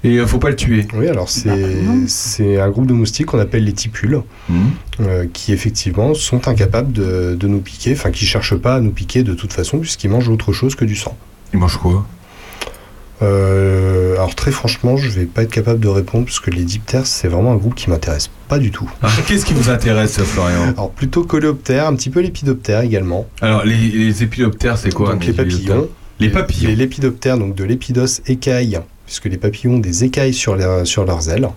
et 0.05 0.17
euh, 0.19 0.27
faut 0.27 0.39
pas 0.39 0.51
le 0.51 0.57
tuer. 0.57 0.87
Oui, 0.95 1.07
alors 1.09 1.29
c'est 1.29 1.49
Bah, 2.57 2.65
un 2.65 2.71
groupe 2.71 2.87
de 2.87 2.93
moustiques 2.93 3.27
qu'on 3.27 3.39
appelle 3.39 3.65
les 3.65 3.73
tipules, 3.73 4.21
Mhm. 4.49 4.57
euh, 5.01 5.27
qui 5.33 5.53
effectivement 5.53 6.13
sont 6.15 6.49
incapables 6.49 6.93
de, 6.93 7.37
de 7.39 7.47
nous 7.47 7.61
piquer, 7.61 7.93
enfin 7.93 8.11
qui 8.11 8.27
cherchent 8.27 8.57
pas 8.57 8.75
à 8.77 8.81
nous 8.81 8.91
piquer 8.91 9.23
de 9.23 9.35
toute 9.35 9.53
façon, 9.53 9.79
puisqu'ils 9.79 10.11
mangent 10.11 10.29
autre 10.29 10.53
chose 10.53 10.75
que 10.75 10.85
du 10.85 10.97
sang. 10.97 11.17
Ils 11.53 11.59
mangent 11.61 11.79
quoi? 11.79 12.05
Euh, 13.23 14.15
alors 14.17 14.35
très 14.35 14.51
franchement, 14.51 14.97
je 14.97 15.09
vais 15.09 15.25
pas 15.27 15.43
être 15.43 15.51
capable 15.51 15.81
de 15.81 15.89
répondre, 15.89 16.25
parce 16.25 16.41
que 16.41 16.51
les 16.51 16.65
diptères, 16.65 17.07
c'est 17.07 17.29
vraiment 17.29 17.53
un 17.53 17.57
groupe 17.57 17.75
qui 17.75 17.89
m'intéresse 17.89 18.31
pas 18.49 18.59
du 18.59 18.71
tout. 18.71 18.91
Ah, 19.03 19.09
Qu'est-ce 19.27 19.47
qui 19.47 19.55
vous 19.55 19.71
intéresse 19.71 20.19
Florian? 20.23 20.71
Alors 20.77 20.91
plutôt 20.91 21.23
coléoptères, 21.25 21.87
un 21.87 21.95
petit 21.95 22.11
peu 22.11 22.21
lépidoptères 22.21 22.81
également. 22.81 23.27
Alors 23.41 23.65
les, 23.65 23.77
les 23.77 24.23
épiloptères 24.23 24.77
c'est 24.77 24.93
quoi 24.93 25.13
donc 25.13 25.25
les 25.25 25.33
papillons. 25.33 25.89
Les 26.21 26.29
papillons. 26.31 26.69
Les 26.69 26.77
lépidoptères, 26.77 27.39
donc 27.39 27.55
de 27.55 27.65
l'épidos 27.65 28.07
écailles, 28.27 28.81
puisque 29.07 29.25
les 29.27 29.39
papillons 29.39 29.75
ont 29.75 29.79
des 29.79 30.05
écailles 30.05 30.35
sur, 30.35 30.55
les- 30.57 30.85
sur 30.85 31.05
leurs 31.05 31.29
ailes. 31.31 31.49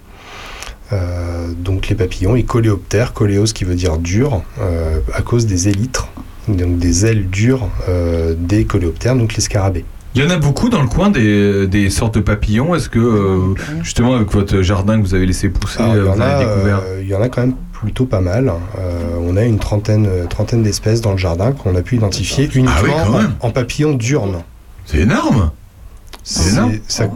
Euh, 0.94 1.48
donc 1.58 1.88
les 1.88 1.96
papillons 1.96 2.36
et 2.36 2.44
coléoptères, 2.44 3.14
coléos 3.14 3.46
qui 3.46 3.64
veut 3.64 3.76
dire 3.76 3.98
dur, 3.98 4.44
euh, 4.62 5.00
à 5.14 5.22
cause 5.24 5.46
des 5.48 5.68
élytres, 5.68 6.08
donc 6.48 6.78
des 6.78 7.06
ailes 7.08 7.28
dures 7.30 7.70
euh, 7.90 8.36
des 8.38 8.66
coléoptères, 8.66 9.16
donc 9.16 9.34
les 9.36 9.42
scarabées. 9.42 9.84
Il 10.16 10.24
y 10.24 10.26
en 10.26 10.30
a 10.30 10.38
beaucoup 10.38 10.70
dans 10.70 10.82
le 10.82 10.88
coin 10.88 11.10
des, 11.10 11.68
des 11.68 11.90
sortes 11.90 12.16
de 12.16 12.22
papillons. 12.22 12.74
Est-ce 12.74 12.88
que, 12.88 13.00
euh, 13.00 13.54
justement, 13.84 14.16
avec 14.16 14.32
votre 14.32 14.62
jardin 14.62 14.98
que 14.98 15.06
vous 15.06 15.14
avez 15.14 15.26
laissé 15.26 15.50
pousser, 15.50 15.82
Alors, 15.84 15.94
Ah, 15.94 15.98
il, 15.98 16.00
y 16.00 16.02
vous 16.04 16.10
en 16.10 16.22
a, 16.22 16.26
avez 16.26 16.46
découvert 16.46 16.82
euh, 16.86 17.00
il 17.02 17.08
y 17.10 17.16
en 17.16 17.22
a 17.22 17.28
quand 17.28 17.42
même 17.42 17.56
plutôt 17.74 18.06
pas 18.06 18.22
mal. 18.22 18.50
Euh, 18.80 19.02
on 19.22 19.36
a 19.36 19.44
une 19.44 19.60
trentaine, 19.60 20.08
euh, 20.08 20.26
trentaine 20.26 20.64
d'espèces 20.64 21.02
dans 21.02 21.12
le 21.12 21.18
jardin 21.18 21.52
qu'on 21.52 21.76
a 21.76 21.82
pu 21.82 21.98
identifier 21.98 22.46
uniquement 22.56 22.72
Ah 22.96 23.06
oui, 23.10 23.18
même. 23.18 23.34
en, 23.42 23.48
en 23.48 23.52
papillons 23.52 23.94
diurnes. 23.94 24.38
C'est 24.86 25.00
énorme 25.00 25.52
C'est 26.24 26.54
énorme. 26.54 26.74
ça- 26.88 27.10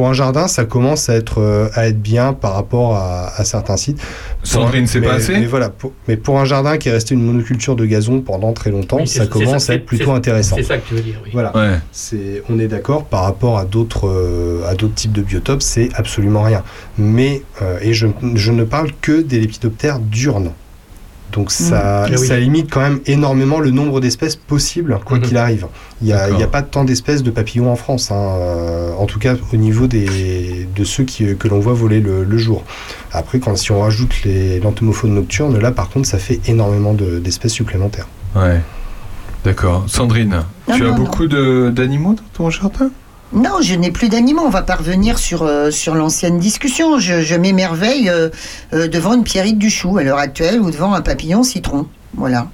pour 0.00 0.08
un 0.08 0.14
jardin, 0.14 0.48
ça 0.48 0.64
commence 0.64 1.10
à 1.10 1.14
être, 1.14 1.42
euh, 1.42 1.68
à 1.74 1.86
être 1.86 2.00
bien 2.00 2.32
par 2.32 2.54
rapport 2.54 2.96
à, 2.96 3.34
à 3.36 3.44
certains 3.44 3.76
sites. 3.76 4.00
Sandrine, 4.42 4.86
c'est 4.86 4.98
mais- 4.98 5.08
pas 5.08 5.12
assez 5.16 5.38
mais 5.38 5.44
voilà, 5.44 5.68
pour, 5.68 5.92
mais 6.08 6.16
pour 6.16 6.40
un 6.40 6.46
jardin 6.46 6.78
qui 6.78 6.88
est 6.88 6.92
resté 6.92 7.14
une 7.14 7.22
monoculture 7.22 7.76
de 7.76 7.84
gazon 7.84 8.22
pendant 8.22 8.54
très 8.54 8.70
longtemps, 8.70 8.96
Oui, 9.00 9.06
ça 9.06 9.26
commence 9.26 9.64
ça, 9.64 9.72
à 9.74 9.76
être 9.76 9.84
plutôt 9.84 10.12
intéressant. 10.12 10.56
c'est 10.56 10.62
ça 10.62 10.78
que 10.78 10.88
tu 10.88 10.94
veux 10.94 11.02
dire, 11.02 11.20
oui. 11.22 11.28
Voilà. 11.34 11.54
Ouais. 11.54 12.40
On 12.48 12.58
est 12.58 12.66
d'accord 12.66 13.04
par 13.04 13.24
rapport 13.24 13.58
à 13.58 13.66
d'autres, 13.66 14.08
euh, 14.08 14.62
à 14.66 14.74
d'autres 14.74 14.94
types 14.94 15.12
de 15.12 15.20
biotopes, 15.20 15.60
c'est 15.60 15.90
absolument 15.94 16.44
rien. 16.44 16.62
Mais 16.96 17.42
euh, 17.60 17.76
et 17.82 17.92
je, 17.92 18.06
je 18.36 18.52
ne 18.52 18.64
parle 18.64 18.92
que 19.02 19.20
des 19.20 19.38
lépidoptères 19.38 19.98
diurnes. 19.98 20.52
Donc 21.32 21.50
ça, 21.52 22.04
Ah 22.04 22.08
oui. 22.10 22.26
ça 22.26 22.38
limite 22.38 22.70
quand 22.70 22.80
même 22.80 23.00
énormément 23.06 23.60
le 23.60 23.70
nombre 23.70 24.00
d'espèces 24.00 24.36
possibles, 24.36 24.98
quoi 25.04 25.18
Mhm. 25.18 25.22
qu'il 25.24 25.36
arrive. 25.36 25.66
Il 26.02 26.06
n'y 26.06 26.12
a, 26.12 26.24
a 26.24 26.46
pas 26.46 26.62
tant 26.62 26.84
d'espèces 26.84 27.22
de 27.22 27.30
papillons 27.30 27.70
en 27.70 27.76
France, 27.76 28.10
hein, 28.10 28.16
euh, 28.16 28.92
en 28.98 29.06
tout 29.06 29.18
cas 29.18 29.34
au 29.52 29.56
niveau 29.56 29.86
des, 29.86 30.66
de 30.74 30.84
ceux 30.84 31.04
qui, 31.04 31.36
que 31.36 31.46
l'on 31.48 31.60
voit 31.60 31.72
voler 31.74 32.00
le, 32.00 32.24
le 32.24 32.38
jour. 32.38 32.64
Après, 33.12 33.38
quand, 33.38 33.56
si 33.56 33.70
on 33.72 33.80
rajoute 33.80 34.22
les 34.24 34.58
l'entomophones 34.60 35.14
nocturnes, 35.14 35.58
là 35.58 35.70
par 35.70 35.88
contre, 35.88 36.08
ça 36.08 36.18
fait 36.18 36.40
énormément 36.48 36.94
de- 36.94 37.18
d'espèces 37.18 37.52
supplémentaires. 37.52 38.08
Ouais. 38.34 38.60
D'accord. 39.44 39.84
Sandrine, 39.86 40.42
Non, 40.68 40.74
tu 40.76 40.84
as 40.84 40.88
non, 40.90 40.94
beaucoup 40.96 41.26
d'animaux 41.26 42.14
dans 42.14 42.22
ton 42.44 42.50
jardin? 42.50 42.90
Non, 43.32 43.60
je 43.62 43.74
n'ai 43.74 43.92
plus 43.92 44.08
d'animaux. 44.08 44.42
On 44.44 44.50
va 44.50 44.62
pas 44.62 44.74
revenir 44.74 45.18
sur, 45.18 45.44
euh, 45.44 45.70
sur 45.70 45.94
l'ancienne 45.94 46.38
discussion. 46.38 46.98
Je, 46.98 47.36
m'émerveille 47.36 48.08
euh, 48.08 48.28
euh, 48.72 48.88
devant 48.88 49.14
une 49.14 49.22
pierrite 49.22 49.58
du 49.58 49.70
chou 49.70 49.98
à 49.98 50.02
l'heure 50.02 50.18
actuelle 50.18 50.60
ou 50.60 50.70
devant 50.70 50.94
un 50.94 51.00
papillon 51.00 51.44
citron. 51.44 51.86
Voilà. 52.16 52.48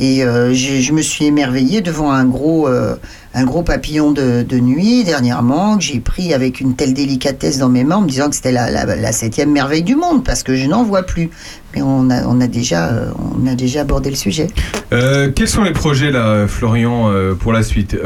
Et 0.00 0.20
je 0.20 0.92
me 0.92 1.02
suis 1.02 1.24
émerveillée 1.24 1.80
devant 1.80 2.12
un 2.12 2.24
gros, 2.24 2.68
un 2.68 3.44
gros 3.44 3.64
papillon 3.64 4.12
de, 4.12 4.60
nuit 4.60 5.02
dernièrement 5.02 5.76
que 5.76 5.82
j'ai 5.82 5.98
pris 5.98 6.32
avec 6.32 6.60
une 6.60 6.76
telle 6.76 6.94
délicatesse 6.94 7.58
dans 7.58 7.68
mes 7.68 7.82
mains 7.82 7.96
en 7.96 8.02
me 8.02 8.08
disant 8.08 8.30
que 8.30 8.36
c'était 8.36 8.52
la, 8.52 8.70
la, 8.70 8.84
la 8.84 9.10
septième 9.10 9.50
merveille 9.50 9.82
du 9.82 9.96
monde 9.96 10.22
parce 10.22 10.44
que 10.44 10.54
je 10.54 10.68
n'en 10.68 10.84
vois 10.84 11.02
plus. 11.02 11.30
Mais 11.74 11.82
on 11.82 12.10
a, 12.10 12.24
on 12.28 12.40
a, 12.40 12.46
déjà, 12.46 12.92
on 13.18 13.44
a 13.48 13.56
déjà 13.56 13.80
abordé 13.80 14.08
le 14.08 14.14
sujet. 14.14 14.46
Quels 14.90 15.48
sont 15.48 15.64
les 15.64 15.72
projets 15.72 16.12
là, 16.12 16.46
Florian, 16.46 17.10
pour 17.40 17.52
la 17.52 17.64
suite? 17.64 17.96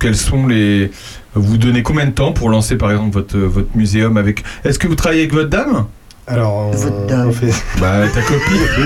Quels 0.00 0.16
sont 0.16 0.46
les 0.46 0.90
Vous 1.36 1.58
donnez 1.58 1.82
combien 1.82 2.06
de 2.06 2.10
temps 2.12 2.32
pour 2.32 2.48
lancer 2.48 2.76
par 2.76 2.90
exemple 2.90 3.12
votre 3.12 3.36
votre 3.38 3.68
muséum 3.76 4.16
avec 4.16 4.42
Est-ce 4.64 4.78
que 4.78 4.88
vous 4.88 4.94
travaillez 4.94 5.20
avec 5.22 5.34
votre 5.34 5.50
dame? 5.50 5.84
Alors, 6.26 6.54
on, 6.56 6.70
Votre 6.72 7.06
dame. 7.06 7.28
on 7.28 7.32
fait. 7.32 7.52
Bah 7.80 8.08
ta 8.12 8.20
copine. 8.22 8.56
oui, 8.78 8.84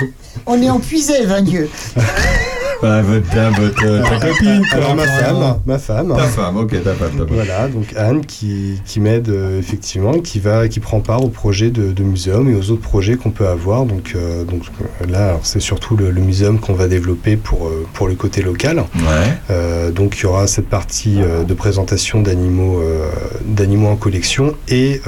oui. 0.00 0.08
On 0.46 0.60
est 0.60 0.68
en 0.68 0.78
puisée, 0.80 1.24
Dieu. 1.40 1.70
bah 2.80 3.02
votre 3.02 3.26
votre 3.60 3.84
euh, 3.86 4.02
ta 4.02 4.28
copine. 4.28 4.62
quoi, 4.70 4.78
Alors 4.78 4.94
ma 4.94 5.06
femme, 5.06 5.58
ma 5.66 5.78
femme. 5.78 6.14
Ta 6.16 6.22
femme, 6.24 6.56
ok, 6.58 6.70
ta 6.82 6.94
femme, 6.94 7.10
ta 7.10 7.18
femme. 7.18 7.26
Voilà, 7.30 7.68
donc 7.68 7.86
Anne 7.96 8.24
qui, 8.24 8.80
qui 8.84 9.00
m'aide 9.00 9.28
euh, 9.30 9.58
effectivement, 9.58 10.12
qui 10.20 10.38
va, 10.38 10.68
qui 10.68 10.78
prend 10.80 11.00
part 11.00 11.24
au 11.24 11.28
projet 11.28 11.70
de, 11.70 11.92
de 11.92 12.02
muséum 12.04 12.48
et 12.48 12.54
aux 12.54 12.70
autres 12.70 12.82
projets 12.82 13.16
qu'on 13.16 13.30
peut 13.30 13.48
avoir. 13.48 13.84
Donc, 13.84 14.12
euh, 14.14 14.44
donc 14.44 14.62
là, 15.08 15.38
c'est 15.42 15.60
surtout 15.60 15.96
le, 15.96 16.10
le 16.10 16.20
muséum 16.20 16.60
qu'on 16.60 16.74
va 16.74 16.86
développer 16.86 17.36
pour, 17.36 17.70
pour 17.94 18.06
le 18.08 18.14
côté 18.14 18.42
local. 18.42 18.84
Ouais. 18.94 19.90
Donc 19.92 20.18
il 20.18 20.22
y 20.22 20.26
aura 20.26 20.46
cette 20.46 20.68
partie 20.68 21.16
de 21.16 21.54
présentation 21.54 22.20
d'animaux 22.20 22.82
d'animaux 23.44 23.88
en 23.88 23.96
collection 23.96 24.54
et 24.68 25.00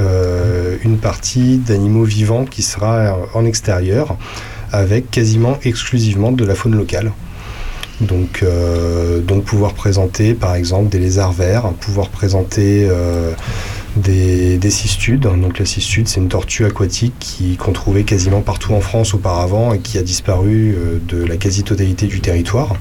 une 0.85 0.99
partie 0.99 1.59
d'animaux 1.59 2.05
vivants 2.05 2.45
qui 2.45 2.63
sera 2.63 3.17
en 3.35 3.45
extérieur 3.45 4.17
avec 4.73 5.11
quasiment 5.11 5.59
exclusivement 5.65 6.33
de 6.33 6.45
la 6.45 6.55
faune 6.55 6.77
locale. 6.77 7.13
Donc, 8.01 8.43
euh, 8.43 9.21
donc 9.21 9.45
pouvoir 9.45 9.75
présenter 9.75 10.33
par 10.35 10.55
exemple 10.55 10.89
des 10.89 10.99
lézards 10.99 11.33
verts, 11.33 11.69
pouvoir 11.81 12.09
présenter 12.09 12.87
euh, 12.89 13.33
des, 13.97 14.57
des 14.57 14.71
cistudes. 14.71 15.21
Donc 15.21 15.59
la 15.59 15.67
cistude 15.67 16.09
c'est 16.09 16.21
une 16.21 16.29
tortue 16.29 16.65
aquatique 16.65 17.13
qui- 17.21 17.57
qu'on 17.57 17.73
trouvait 17.73 18.05
quasiment 18.05 18.41
partout 18.41 18.73
en 18.73 18.81
France 18.81 19.13
auparavant 19.13 19.75
et 19.75 19.81
qui 19.81 19.99
a 19.99 20.03
disparu 20.03 20.75
euh, 20.75 20.99
de 21.09 21.23
la 21.25 21.37
quasi-totalité 21.37 22.07
du 22.07 22.21
territoire. 22.21 22.75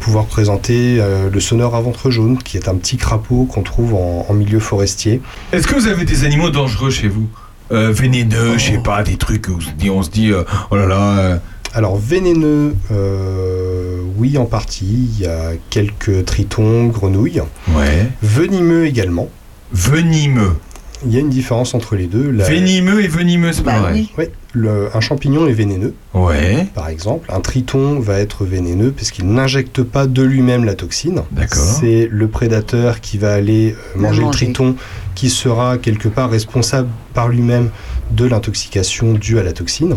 Pouvoir 0.00 0.24
présenter 0.24 0.98
le 1.30 1.38
sonneur 1.40 1.74
à 1.74 1.80
ventre 1.82 2.10
jaune, 2.10 2.38
qui 2.38 2.56
est 2.56 2.68
un 2.68 2.74
petit 2.76 2.96
crapaud 2.96 3.44
qu'on 3.44 3.62
trouve 3.62 3.92
en, 3.92 4.24
en 4.26 4.32
milieu 4.32 4.60
forestier. 4.60 5.20
Est-ce 5.52 5.66
que 5.66 5.74
vous 5.74 5.88
avez 5.88 6.06
des 6.06 6.24
animaux 6.24 6.48
dangereux 6.48 6.88
chez 6.90 7.08
vous? 7.08 7.28
Euh, 7.70 7.92
Vénéneux, 7.92 8.56
je 8.56 8.72
sais 8.72 8.78
pas, 8.82 9.02
des 9.02 9.18
trucs 9.18 9.48
où 9.48 9.56
on 9.58 9.60
se 9.60 9.70
dit, 9.72 9.90
on 9.90 10.02
se 10.02 10.08
dit 10.08 10.30
euh, 10.32 10.44
oh 10.70 10.76
là 10.76 10.86
là. 10.86 11.38
Alors 11.74 11.96
vénéneux, 11.96 12.74
euh, 12.90 14.00
oui 14.16 14.36
en 14.36 14.44
partie, 14.44 15.08
il 15.18 15.20
y 15.22 15.26
a 15.26 15.52
quelques 15.70 16.24
tritons, 16.26 16.86
grenouilles. 16.88 17.42
Ouais. 17.74 18.08
Venimeux 18.22 18.86
également. 18.86 19.28
Venimeux. 19.72 20.52
Il 21.04 21.12
y 21.12 21.16
a 21.16 21.20
une 21.20 21.30
différence 21.30 21.74
entre 21.74 21.96
les 21.96 22.06
deux. 22.06 22.30
La- 22.30 22.44
Venimeux 22.44 23.02
et 23.02 23.08
venimeux, 23.08 23.52
c'est 23.52 23.64
Bah 23.64 23.72
pareil. 23.72 24.08
oui. 24.16 24.24
Oui, 24.26 24.32
le- 24.52 24.88
un 24.94 25.00
champignon 25.00 25.48
est 25.48 25.52
vénéneux, 25.52 25.94
Ouais. 26.14 26.66
par 26.74 26.88
exemple. 26.90 27.28
Un 27.32 27.40
triton 27.40 27.98
va 27.98 28.18
être 28.20 28.44
vénéneux 28.44 28.92
parce 28.92 29.10
qu'il 29.10 29.26
n'injecte 29.26 29.82
pas 29.82 30.06
de 30.06 30.22
lui-même 30.22 30.64
la 30.64 30.74
toxine. 30.74 31.22
D'accord. 31.32 31.58
C'est 31.80 32.06
le 32.08 32.28
prédateur 32.28 33.00
qui 33.00 33.18
va 33.18 33.32
aller 33.32 33.74
euh, 33.96 33.98
manger 34.00 34.22
le 34.22 34.30
triton 34.30 34.76
qui 35.16 35.28
sera 35.28 35.76
quelque 35.78 36.08
part 36.08 36.30
responsable 36.30 36.88
par 37.14 37.28
lui-même 37.28 37.70
de 38.14 38.24
l'intoxication 38.24 39.14
due 39.14 39.38
à 39.38 39.42
la 39.42 39.52
toxine, 39.52 39.96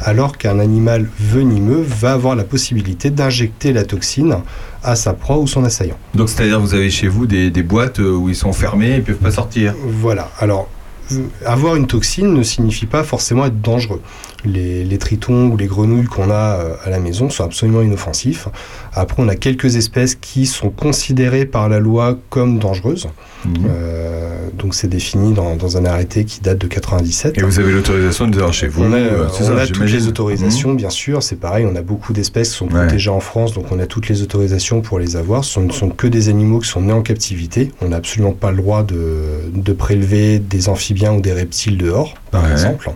alors 0.00 0.36
qu'un 0.38 0.58
animal 0.58 1.08
venimeux 1.18 1.82
va 1.86 2.12
avoir 2.12 2.36
la 2.36 2.44
possibilité 2.44 3.10
d'injecter 3.10 3.72
la 3.72 3.84
toxine 3.84 4.36
à 4.82 4.96
sa 4.96 5.14
proie 5.14 5.38
ou 5.38 5.46
son 5.46 5.64
assaillant. 5.64 5.98
Donc 6.14 6.28
c'est-à-dire 6.28 6.60
vous 6.60 6.74
avez 6.74 6.90
chez 6.90 7.08
vous 7.08 7.26
des, 7.26 7.50
des 7.50 7.62
boîtes 7.62 8.00
euh, 8.00 8.12
où 8.12 8.28
ils 8.28 8.36
sont 8.36 8.52
fermés, 8.52 8.96
ils 8.96 9.02
peuvent 9.02 9.16
pas 9.16 9.30
sortir. 9.30 9.74
Voilà. 9.82 10.30
Alors, 10.38 10.68
euh, 11.12 11.26
avoir 11.44 11.76
une 11.76 11.86
toxine 11.86 12.32
ne 12.32 12.42
signifie 12.42 12.86
pas 12.86 13.04
forcément 13.04 13.46
être 13.46 13.60
dangereux. 13.60 14.00
Les, 14.44 14.84
les 14.84 14.98
tritons 14.98 15.46
ou 15.48 15.56
les 15.56 15.66
grenouilles 15.66 16.04
qu'on 16.04 16.30
a 16.30 16.34
euh, 16.58 16.74
à 16.84 16.90
la 16.90 16.98
maison 16.98 17.30
sont 17.30 17.44
absolument 17.44 17.80
inoffensifs. 17.82 18.48
Après, 18.92 19.22
on 19.22 19.28
a 19.28 19.36
quelques 19.36 19.76
espèces 19.76 20.14
qui 20.14 20.46
sont 20.46 20.70
considérées 20.70 21.46
par 21.46 21.68
la 21.68 21.78
loi 21.80 22.18
comme 22.30 22.58
dangereuses. 22.58 23.08
Mhm. 23.46 23.54
Euh, 23.68 24.48
donc, 24.58 24.74
c'est 24.74 24.88
défini 24.88 25.32
dans, 25.32 25.56
dans 25.56 25.76
un 25.76 25.84
arrêté 25.84 26.24
qui 26.24 26.40
date 26.40 26.58
de 26.58 26.66
97. 26.66 27.38
Et 27.38 27.42
vous 27.42 27.58
avez 27.58 27.72
l'autorisation 27.72 28.26
de 28.28 28.38
les 28.40 28.52
chez 28.52 28.68
vous. 28.68 28.84
On 28.84 28.92
a, 28.92 28.96
euh, 28.96 29.28
c'est 29.32 29.44
on 29.44 29.56
ça, 29.56 29.62
a 29.62 29.66
toutes 29.66 29.90
les 29.90 30.06
autorisations, 30.08 30.74
bien 30.74 30.90
sûr. 30.90 31.22
C'est 31.22 31.36
pareil, 31.40 31.66
on 31.70 31.74
a 31.76 31.82
beaucoup 31.82 32.12
d'espèces 32.12 32.50
qui 32.50 32.56
sont 32.58 32.64
Ouais. 32.68 32.82
protégées 32.86 33.10
en 33.10 33.20
France, 33.20 33.54
donc 33.54 33.66
on 33.72 33.78
a 33.80 33.86
toutes 33.86 34.08
les 34.08 34.22
autorisations 34.22 34.80
pour 34.80 34.98
les 34.98 35.16
avoir. 35.16 35.44
Ce 35.44 35.58
ne 35.60 35.70
sont 35.72 35.88
que 35.90 36.06
des 36.06 36.28
animaux 36.28 36.58
qui 36.60 36.68
sont 36.68 36.82
nés 36.82 36.92
en 36.92 37.02
captivité. 37.02 37.70
On 37.80 37.88
n'a 37.88 37.96
absolument 37.96 38.32
pas 38.32 38.50
le 38.50 38.58
droit 38.58 38.82
de, 38.82 39.22
de 39.54 39.72
prélever 39.72 40.38
des 40.38 40.68
amphibiens 40.68 41.14
ou 41.14 41.20
des 41.20 41.32
reptiles 41.32 41.78
dehors, 41.78 42.14
par 42.30 42.44
Ouais. 42.44 42.52
exemple. 42.52 42.90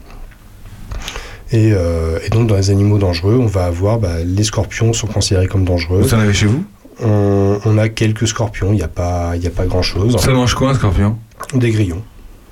Et, 1.51 1.73
euh, 1.73 2.19
et 2.25 2.29
donc, 2.29 2.47
dans 2.47 2.57
les 2.57 2.71
animaux 2.71 2.99
dangereux, 2.99 3.39
on 3.41 3.47
va 3.47 3.65
avoir 3.65 3.99
bah, 3.99 4.17
les 4.25 4.45
scorpions 4.45 4.93
sont 4.93 5.07
considérés 5.07 5.47
comme 5.47 5.65
dangereux. 5.65 6.03
Vous 6.03 6.15
en 6.15 6.19
avez 6.21 6.35
chez 6.35 6.47
vous? 6.47 6.65
On, 7.03 7.59
on 7.65 7.79
a 7.79 7.89
quelques 7.89 8.27
scorpions, 8.27 8.73
il 8.73 8.77
n'y 8.77 8.83
a 8.83 8.89
pas, 8.89 9.37
y 9.37 9.47
a 9.47 9.51
pas 9.51 9.67
grand-chose. 9.67 10.17
Ça 10.19 10.33
mange 10.33 10.55
quoi 10.55 10.71
un 10.71 10.75
scorpion? 10.75 11.17
Des 11.55 11.71
grillons. 11.71 12.03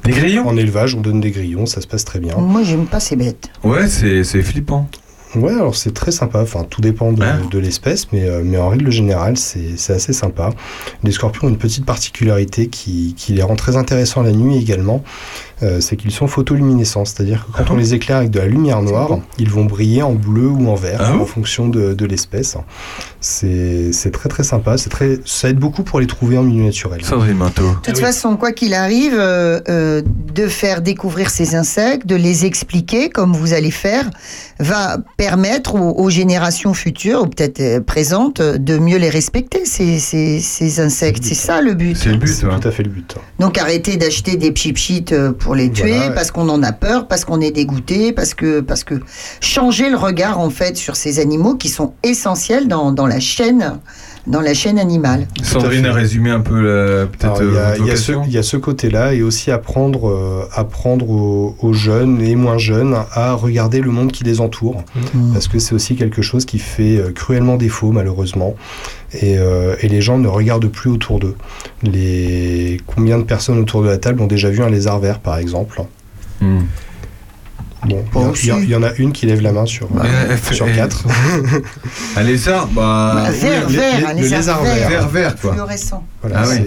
Des 0.04 0.12
grillons? 0.12 0.46
En 0.46 0.56
élevage, 0.56 0.94
on 0.94 1.00
donne 1.00 1.20
des 1.20 1.32
grillons, 1.32 1.66
ça 1.66 1.80
se 1.80 1.86
passe 1.86 2.04
très 2.04 2.20
bien. 2.20 2.36
Moi, 2.38 2.62
j'aime 2.62 2.86
pas 2.86 3.00
ces 3.00 3.16
bêtes. 3.16 3.48
Ouais, 3.64 3.88
c'est 3.88 4.22
c'est 4.22 4.42
flippant. 4.42 4.88
Ouais, 5.34 5.52
alors 5.52 5.74
c'est 5.74 5.92
très 5.92 6.12
sympa. 6.12 6.40
Enfin, 6.40 6.64
tout 6.64 6.80
dépend 6.80 7.12
de, 7.12 7.22
Hein 7.22 7.40
de 7.50 7.58
l'espèce, 7.58 8.06
mais, 8.12 8.24
euh, 8.24 8.42
mais 8.44 8.56
en 8.56 8.68
règle 8.68 8.90
générale, 8.90 9.36
c'est 9.36 9.76
c'est 9.76 9.92
assez 9.92 10.12
sympa. 10.12 10.50
Les 11.02 11.10
scorpions 11.10 11.48
ont 11.48 11.50
une 11.50 11.58
petite 11.58 11.84
particularité 11.84 12.68
qui, 12.68 13.14
qui 13.18 13.32
les 13.34 13.42
rend 13.42 13.56
très 13.56 13.76
intéressants 13.76 14.22
la 14.22 14.32
nuit 14.32 14.56
également. 14.56 15.02
Euh, 15.62 15.80
c'est 15.80 15.96
qu'ils 15.96 16.10
sont 16.10 16.26
photoluminescents, 16.26 17.04
c'est-à-dire 17.04 17.46
que 17.46 17.56
quand 17.56 17.64
Ah 17.68 17.72
on 17.72 17.76
les 17.76 17.94
éclaire 17.94 18.18
avec 18.18 18.30
de 18.30 18.38
la 18.38 18.46
lumière 18.46 18.82
noire, 18.82 19.18
ils 19.38 19.50
vont 19.50 19.64
briller 19.64 20.02
en 20.02 20.12
bleu 20.12 20.48
ou 20.48 20.68
en 20.68 20.74
vert 20.74 21.00
Ah 21.02 21.12
bon 21.12 21.22
en 21.22 21.26
fonction 21.26 21.68
de, 21.68 21.94
de 21.94 22.06
l'espèce. 22.06 22.56
C'est 23.20 23.92
c'est 23.92 24.10
très 24.10 24.28
très 24.28 24.42
sympa. 24.42 24.76
C'est 24.78 24.90
très, 24.90 25.18
ça 25.24 25.48
aide 25.48 25.58
beaucoup 25.58 25.82
pour 25.82 26.00
les 26.00 26.06
trouver 26.06 26.38
en 26.38 26.42
milieu 26.42 26.64
naturel. 26.64 27.04
Sandrine 27.04 27.36
Manteau. 27.36 27.70
De 27.70 27.90
toute 27.90 27.98
façon, 27.98 28.36
quoi 28.36 28.52
qu'il 28.52 28.74
arrive, 28.74 29.14
euh, 29.16 29.60
euh, 29.68 30.02
de 30.34 30.46
faire 30.46 30.82
découvrir 30.82 31.30
ces 31.30 31.54
insectes, 31.54 32.06
de 32.06 32.16
les 32.16 32.44
expliquer 32.44 33.08
comme 33.08 33.32
vous 33.32 33.52
allez 33.52 33.70
faire, 33.70 34.08
va 34.60 34.98
permettre 35.16 35.74
aux, 35.74 35.92
aux 35.98 36.10
générations 36.10 36.74
futures, 36.74 37.22
ou 37.22 37.26
peut-être 37.26 37.80
présentes, 37.84 38.40
de 38.40 38.78
mieux 38.78 38.98
les 38.98 39.10
respecter, 39.10 39.64
ces, 39.64 39.98
ces, 39.98 40.40
ces 40.40 40.80
insectes. 40.80 41.24
C'est 41.24 41.34
ça 41.34 41.60
le 41.60 41.74
but. 41.74 41.96
C'est 41.96 42.10
le 42.10 42.16
but, 42.16 42.38
tout 42.40 42.68
à 42.68 42.70
fait 42.70 42.82
le 42.82 42.90
but. 42.90 43.14
Donc 43.38 43.58
arrêtez 43.58 43.96
d'acheter 43.96 44.36
des 44.36 44.52
pchipchits 44.52 45.06
euh, 45.12 45.32
pour 45.46 45.54
les 45.54 45.70
tuer, 45.70 45.92
Voilà. 45.96 46.10
parce 46.10 46.32
qu'on 46.32 46.48
en 46.48 46.60
a 46.64 46.72
peur, 46.72 47.06
parce 47.06 47.24
qu'on 47.24 47.40
est 47.40 47.52
dégoûté, 47.52 48.10
parce 48.10 48.34
que, 48.34 48.58
parce 48.60 48.82
que 48.82 48.94
changer 49.40 49.88
le 49.90 49.96
regard 49.96 50.40
en 50.40 50.50
fait 50.50 50.76
sur 50.76 50.96
ces 50.96 51.20
animaux 51.20 51.54
qui 51.54 51.68
sont 51.68 51.94
essentiels 52.02 52.66
dans, 52.66 52.90
dans 52.90 53.06
la 53.06 53.20
chaîne 53.20 53.78
dans 54.26 54.40
la 54.40 54.54
chaîne 54.54 54.78
animale. 54.78 55.28
Sandrine 55.42 55.86
a 55.86 55.92
résumé 55.92 56.30
un 56.30 56.40
peu 56.40 56.60
la- 56.60 57.06
peut-être 57.06 57.40
Alors, 57.40 57.42
il 57.42 57.54
y 57.54 57.58
a- 57.58 57.60
euh, 57.70 57.74
il 57.80 57.86
y, 57.86 57.90
a 57.90 57.96
ce- 57.96 58.12
vocation. 58.12 58.24
il 58.26 58.32
y 58.34 58.38
a 58.38 58.42
ce 58.42 58.56
côté-là 58.56 59.14
et 59.14 59.22
aussi 59.22 59.50
apprendre, 59.50 60.08
euh, 60.08 60.42
apprendre 60.54 61.08
aux, 61.08 61.56
aux 61.60 61.72
jeunes 61.72 62.20
et 62.22 62.34
moins 62.36 62.58
jeunes 62.58 62.96
à 63.12 63.34
regarder 63.34 63.80
le 63.80 63.90
monde 63.90 64.10
qui 64.12 64.24
les 64.24 64.40
entoure. 64.40 64.82
Parce 65.32 65.48
que 65.48 65.58
c'est 65.58 65.74
aussi 65.74 65.94
quelque 65.96 66.22
chose 66.22 66.44
qui 66.44 66.58
fait 66.58 66.96
euh, 66.98 67.12
cruellement 67.12 67.56
défaut, 67.56 67.92
malheureusement. 67.92 68.54
Et, 69.12 69.38
euh, 69.38 69.76
et 69.80 69.88
les 69.88 70.00
gens 70.00 70.18
ne 70.18 70.28
regardent 70.28 70.66
plus 70.68 70.90
autour 70.90 71.20
d'eux. 71.20 71.36
Les... 71.82 72.78
Combien 72.86 73.18
de 73.18 73.22
personnes 73.24 73.58
autour 73.58 73.82
de 73.82 73.88
la 73.88 73.98
table 73.98 74.20
ont 74.20 74.26
déjà 74.26 74.50
vu 74.50 74.62
un 74.62 74.70
lézard 74.70 74.98
vert, 74.98 75.20
par 75.20 75.38
exemple? 75.38 75.80
Hmm. 76.40 76.60
Bon, 78.12 78.32
il 78.42 78.68
y 78.70 78.74
en 78.74 78.82
a 78.82 78.92
une 78.94 79.12
qui 79.12 79.26
lève 79.26 79.40
la 79.40 79.52
main 79.52 79.66
sur, 79.66 79.86
Bah, 79.88 80.02
elle- 80.30 80.74
quatre. 80.74 81.04
Un 82.16 82.22
lézard, 82.22 82.66
bah. 82.68 83.12
Bah, 83.26 83.30
vert, 83.30 83.66
oui, 83.68 83.76
un 84.06 84.14
le 84.14 84.20
lézard 84.28 84.62
vert. 84.62 84.88
Vert, 84.88 85.08
vert, 85.08 85.36
quoi. 85.40 85.52
Fluorescent. 85.52 86.04
Voilà, 86.22 86.42
Ah 86.44 86.48
oui. 86.48 86.62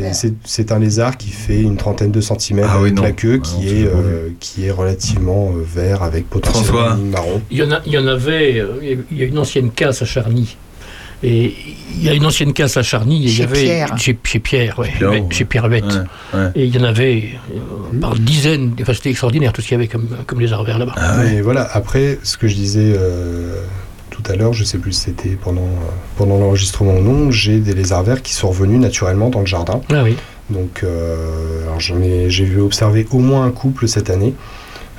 c'est- 0.45 0.71
un 0.71 0.79
lézard 0.79 1.17
qui 1.17 1.29
fait 1.29 1.59
une 1.61 1.77
trentaine 1.77 2.11
de 2.11 2.21
centimètres 2.21 2.69
Ah 2.71 2.77
avec 2.79 2.99
la 2.99 3.11
queue, 3.11 3.39
Ah 3.43 3.45
qui, 3.47 3.55
non, 3.57 3.61
est, 3.63 3.67
c'est 3.83 3.85
pas 3.89 3.97
euh, 3.97 4.29
qui 4.39 4.65
est 4.65 4.71
relativement 4.71 5.51
euh, 5.55 5.63
vert 5.65 6.03
avec 6.03 6.29
potentiellement 6.29 6.79
François. 6.85 6.95
marron. 6.97 7.41
Il 7.51 7.57
y 7.57 7.63
en, 7.63 7.71
a, 7.71 7.79
il 7.85 7.91
y 7.93 7.97
en 7.97 8.07
avait, 8.07 8.59
euh, 8.59 8.95
il 9.11 9.17
y 9.17 9.23
a 9.23 9.25
une 9.25 9.37
ancienne 9.39 9.71
casse 9.71 10.01
à 10.01 10.05
Charny. 10.05 10.55
Et 11.21 11.53
il 11.97 12.03
y 12.03 12.07
a 12.09 12.13
une 12.13 12.25
ancienne 12.25 12.53
casse 12.53 12.77
à 12.77 12.83
Charny. 12.83 13.23
Et 13.23 13.27
il 13.27 13.29
y 13.29 13.33
Chez 13.33 13.43
avait, 13.43 13.61
Pierre. 13.63 13.97
Chez, 13.97 14.17
chez 14.23 14.39
Pierre, 14.39 14.79
ouais, 14.79 14.89
Pierre, 14.97 15.11
ouais, 15.11 15.19
ouais. 15.19 15.25
chez 15.31 15.45
Pierre 15.45 15.67
Bête. 15.69 15.83
Ouais, 15.83 16.39
ouais. 16.39 16.51
Et 16.55 16.65
il 16.65 16.75
y 16.75 16.79
en 16.79 16.83
avait 16.85 17.29
euh, 17.53 17.99
par 17.99 18.15
dizaines. 18.15 18.73
Enfin, 18.81 18.93
c'était 18.93 19.09
extraordinaire 19.09 19.51
tout 19.51 19.61
ce 19.61 19.67
qu'il 19.67 19.75
y 19.75 19.79
avait 19.79 19.87
comme, 19.87 20.07
comme 20.25 20.39
les 20.39 20.53
arts 20.53 20.63
verts 20.63 20.79
là-bas. 20.79 20.93
Ah 20.97 21.17
ouais. 21.17 21.35
Et 21.35 21.41
voilà, 21.41 21.67
après, 21.73 22.19
ce 22.23 22.37
que 22.37 22.47
je 22.47 22.55
disais 22.55 22.93
euh, 22.95 23.61
tout 24.11 24.23
à 24.29 24.35
l'heure, 24.35 24.53
je 24.53 24.63
sais 24.63 24.77
plus 24.77 24.93
si 24.93 25.01
c'était 25.01 25.29
pendant, 25.41 25.61
euh, 25.61 25.89
pendant 26.17 26.37
l'enregistrement 26.37 26.93
ou 26.95 27.01
non, 27.01 27.31
j'ai 27.31 27.59
des 27.59 27.73
lézards 27.73 28.03
verts 28.03 28.21
qui 28.21 28.33
sont 28.33 28.49
revenus 28.49 28.79
naturellement 28.79 29.29
dans 29.29 29.41
le 29.41 29.45
jardin. 29.45 29.81
Ah 29.93 30.03
oui. 30.03 30.15
Donc, 30.49 30.81
euh, 30.83 31.63
alors 31.63 31.79
j'en 31.79 32.01
ai- 32.01 32.29
j'ai 32.29 32.45
vu 32.45 32.59
observer 32.61 33.05
au 33.11 33.19
moins 33.19 33.45
un 33.45 33.51
couple 33.51 33.87
cette 33.87 34.09
année. 34.09 34.33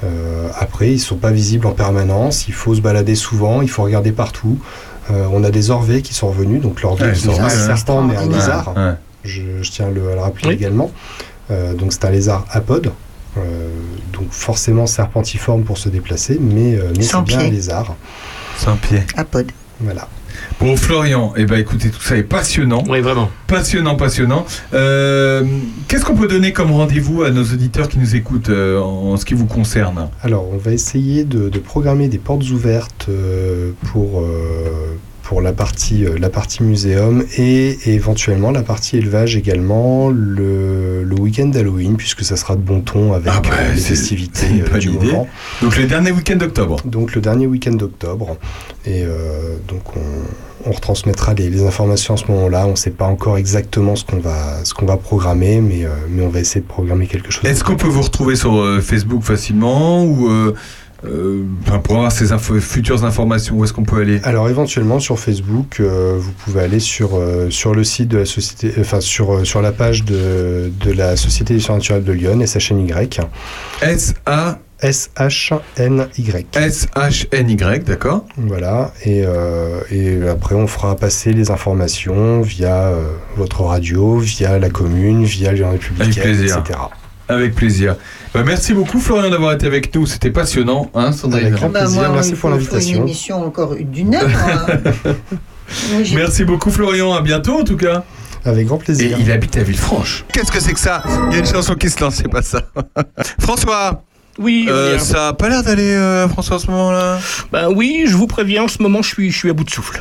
Euh, 0.04 0.48
après, 0.58 0.92
ils 0.92 0.98
sont 1.00 1.16
pas 1.16 1.30
visibles 1.30 1.66
en 1.66 1.72
permanence. 1.72 2.46
Il 2.48 2.54
faut 2.54 2.74
se 2.74 2.80
balader 2.80 3.14
souvent. 3.14 3.60
Il 3.62 3.68
faut 3.68 3.82
regarder 3.82 4.12
partout. 4.12 4.58
Euh, 5.10 5.26
on 5.32 5.42
a 5.44 5.50
des 5.50 5.70
orvets 5.70 6.02
qui 6.02 6.14
sont 6.14 6.28
revenus. 6.28 6.60
Donc 6.62 6.82
l'orvet 6.82 7.06
Ouais, 7.06 7.12
qui 7.12 7.20
c'est 7.20 7.28
n'est 7.28 7.36
pas 7.36 7.44
un 7.44 7.48
vrai, 7.48 7.56
serpent 7.76 8.02
mais 8.02 8.16
un 8.16 8.26
lézard. 8.28 8.74
Ouais. 8.76 8.94
Je, 9.24 9.62
je 9.62 9.70
tiens 9.70 9.86
à 9.86 9.90
le- 9.90 10.10
à 10.12 10.14
le 10.14 10.20
rappeler 10.20 10.48
Oui. 10.48 10.54
également. 10.54 10.90
Euh, 11.50 11.74
donc 11.74 11.92
c'est 11.92 12.04
un 12.04 12.10
lézard 12.10 12.44
apode. 12.50 12.92
Euh, 13.38 13.40
donc 14.12 14.26
forcément 14.30 14.86
serpentiforme 14.86 15.62
pour 15.62 15.78
se 15.78 15.88
déplacer, 15.88 16.38
mais, 16.40 16.74
euh, 16.76 16.92
c'est 17.00 17.20
bien 17.22 17.38
un 17.40 17.48
lézard. 17.48 17.94
Sans 18.56 18.76
pied. 18.76 19.02
Apode. 19.16 19.50
Voilà. 19.80 20.08
Bon, 20.60 20.76
Florian, 20.76 21.32
eh 21.36 21.44
ben, 21.44 21.58
écoutez, 21.58 21.90
tout 21.90 22.00
ça 22.02 22.16
est 22.16 22.22
passionnant. 22.22 22.84
Oui, 22.88 23.00
vraiment. 23.00 23.30
Passionnant, 23.46 23.96
passionnant. 23.96 24.44
Euh, 24.74 25.44
Qu'est-ce 25.88 26.04
qu'on 26.04 26.16
peut 26.16 26.28
donner 26.28 26.52
comme 26.52 26.70
rendez-vous 26.72 27.22
à 27.22 27.30
nos 27.30 27.42
auditeurs 27.42 27.88
qui 27.88 27.98
nous 27.98 28.14
écoutent 28.14 28.50
euh, 28.50 28.80
en, 28.80 29.16
ce 29.16 29.24
qui 29.24 29.34
vous 29.34 29.46
concerne? 29.46 30.08
Alors, 30.22 30.46
on 30.52 30.56
va 30.56 30.72
essayer 30.72 31.24
de, 31.24 31.48
de 31.48 31.58
programmer 31.58 32.08
des 32.08 32.18
portes 32.18 32.48
ouvertes 32.50 33.06
euh, 33.08 33.72
pour, 33.92 34.20
euh, 34.20 34.96
pour 35.30 35.40
la, 35.40 35.52
partie, 35.52 36.04
euh, 36.04 36.18
la 36.18 36.28
partie 36.28 36.64
muséum 36.64 37.24
et, 37.38 37.78
éventuellement 37.86 38.50
la 38.50 38.64
partie 38.64 38.96
élevage 38.96 39.36
également 39.36 40.08
le, 40.10 41.04
le 41.04 41.14
week-end 41.20 41.46
d'Halloween, 41.46 41.96
puisque 41.96 42.24
ça 42.24 42.36
sera 42.36 42.56
de 42.56 42.60
bon 42.60 42.80
ton 42.80 43.12
avec 43.12 43.32
Ah 43.32 43.40
bah, 43.40 43.50
euh, 43.60 43.72
les 43.72 43.80
festivités 43.80 44.64
euh, 44.74 44.78
du 44.78 44.88
idée. 44.88 45.06
moment. 45.06 45.28
Donc, 45.62 45.76
le 45.76 45.86
dernier 45.86 46.10
week-end 46.10 46.34
d'octobre. 46.34 46.78
Donc, 46.84 47.14
le 47.14 47.20
dernier 47.20 47.46
week-end 47.46 47.74
d'octobre. 47.74 48.38
Et 48.84 49.04
donc, 49.68 49.96
on, 49.96 50.68
on 50.68 50.72
retransmettra 50.72 51.34
les, 51.34 51.48
les 51.48 51.62
informations 51.64 52.14
à 52.14 52.16
ce 52.16 52.26
moment-là. 52.32 52.66
On 52.66 52.72
ne 52.72 52.76
sait 52.76 52.90
pas 52.90 53.06
encore 53.06 53.38
exactement 53.38 53.94
ce 53.94 54.04
qu'on 54.04 54.18
va, 54.18 54.64
ce 54.64 54.74
qu'on 54.74 54.86
va 54.86 54.96
programmer, 54.96 55.60
mais, 55.60 55.86
mais 56.10 56.22
on 56.24 56.28
va 56.28 56.40
essayer 56.40 56.60
de 56.60 56.66
programmer 56.66 57.06
quelque 57.06 57.30
chose. 57.30 57.44
Est-ce 57.48 57.62
qu'on 57.62 57.76
peut 57.76 57.86
vous 57.86 58.02
retrouver 58.02 58.34
sur 58.34 58.82
Facebook 58.82 59.22
facilement 59.22 60.04
ou 60.04 60.28
euh, 61.06 61.44
pour 61.84 61.96
avoir 61.96 62.12
ces 62.12 62.32
infos- 62.32 62.60
futures 62.60 63.04
informations 63.04 63.56
Où 63.56 63.64
est-ce 63.64 63.72
qu'on 63.72 63.84
peut 63.84 64.00
aller 64.02 64.20
Alors 64.24 64.48
éventuellement 64.48 64.98
sur 65.00 65.18
Facebook, 65.18 65.78
euh, 65.80 66.16
vous 66.18 66.32
pouvez 66.32 66.60
aller 66.62 66.80
sur, 66.80 67.10
euh, 67.16 67.48
sur 67.50 67.74
le 67.74 67.84
site 67.84 68.08
de 68.08 68.18
la 68.18 68.24
société, 68.26 68.72
enfin 68.80 69.00
sur, 69.00 69.46
sur 69.46 69.62
la 69.62 69.72
page 69.72 70.04
de, 70.04 70.70
de 70.84 70.92
la 70.92 71.16
Société 71.16 71.54
des 71.54 71.60
sciences 71.60 71.78
naturelles 71.90 72.04
de 72.04 72.12
Lyon, 72.12 72.40
SHNY. 72.46 72.92
S-A 73.82 74.58
S-H-N-Y. 74.82 76.46
S-H-N-Y, 76.56 77.84
d'accord 77.84 78.24
Voilà, 78.38 78.92
et, 79.04 79.24
et 79.90 80.28
après 80.28 80.54
on 80.54 80.66
fera 80.66 80.96
passer 80.96 81.32
les 81.32 81.50
informations 81.50 82.40
via 82.40 82.92
votre 83.36 83.62
radio, 83.62 84.18
via 84.18 84.58
la 84.58 84.70
commune, 84.70 85.24
via 85.24 85.50
le 85.50 85.56
journal 85.58 85.76
républicain, 85.76 86.22
plaisir. 86.22 86.58
etc. 86.58 86.78
Avec 87.30 87.54
plaisir. 87.54 87.96
Bah, 88.34 88.42
merci 88.44 88.72
beaucoup 88.74 89.00
Florian 89.00 89.30
d'avoir 89.30 89.52
été 89.52 89.66
avec 89.66 89.94
nous. 89.94 90.06
C'était 90.06 90.30
passionnant, 90.30 90.90
hein, 90.94 91.12
Sandrine 91.12 91.46
Avec 91.46 91.54
grand 91.58 91.68
Bah, 91.70 91.80
plaisir, 91.80 92.00
moi, 92.02 92.10
merci 92.14 92.30
il 92.30 92.36
pour 92.36 92.50
l'invitation. 92.50 92.96
une 92.98 93.02
émission 93.02 93.44
encore 93.46 93.74
d'une 93.78 94.14
heure. 94.14 94.28
hein. 94.28 95.12
Oui, 95.94 96.12
Merci 96.16 96.42
beaucoup 96.44 96.70
Florian, 96.72 97.14
à 97.14 97.20
bientôt 97.22 97.60
en 97.60 97.64
tout 97.64 97.76
cas. 97.76 98.02
Avec 98.44 98.66
grand 98.66 98.78
Et 98.78 98.84
plaisir. 98.84 99.16
il 99.20 99.30
habite 99.30 99.56
à 99.56 99.62
Villefranche. 99.62 100.24
Qu'est-ce 100.32 100.50
que 100.50 100.58
c'est 100.58 100.72
que 100.72 100.80
ça? 100.80 101.02
Il 101.28 101.34
y 101.34 101.36
a 101.36 101.38
une 101.40 101.46
chanson 101.46 101.74
qui 101.76 101.88
se 101.88 102.00
lance, 102.00 102.16
c'est 102.16 102.28
pas 102.28 102.42
ça. 102.42 102.62
François 103.40 104.02
Oui, 104.38 104.66
euh, 104.70 104.98
ça 104.98 105.28
a 105.28 105.32
pas 105.34 105.48
l'air 105.48 105.62
d'aller, 105.62 105.90
euh, 105.92 106.26
François, 106.28 106.56
en 106.56 106.58
ce 106.60 106.66
moment-là? 106.70 107.18
Ben 107.52 107.68
oui, 107.74 108.04
je 108.06 108.16
vous 108.16 108.26
préviens, 108.26 108.62
en 108.64 108.68
ce 108.68 108.82
moment, 108.82 109.02
je 109.02 109.08
suis, 109.08 109.30
je 109.30 109.36
suis 109.36 109.50
à 109.50 109.52
bout 109.52 109.64
de 109.64 109.70
souffle. 109.70 110.00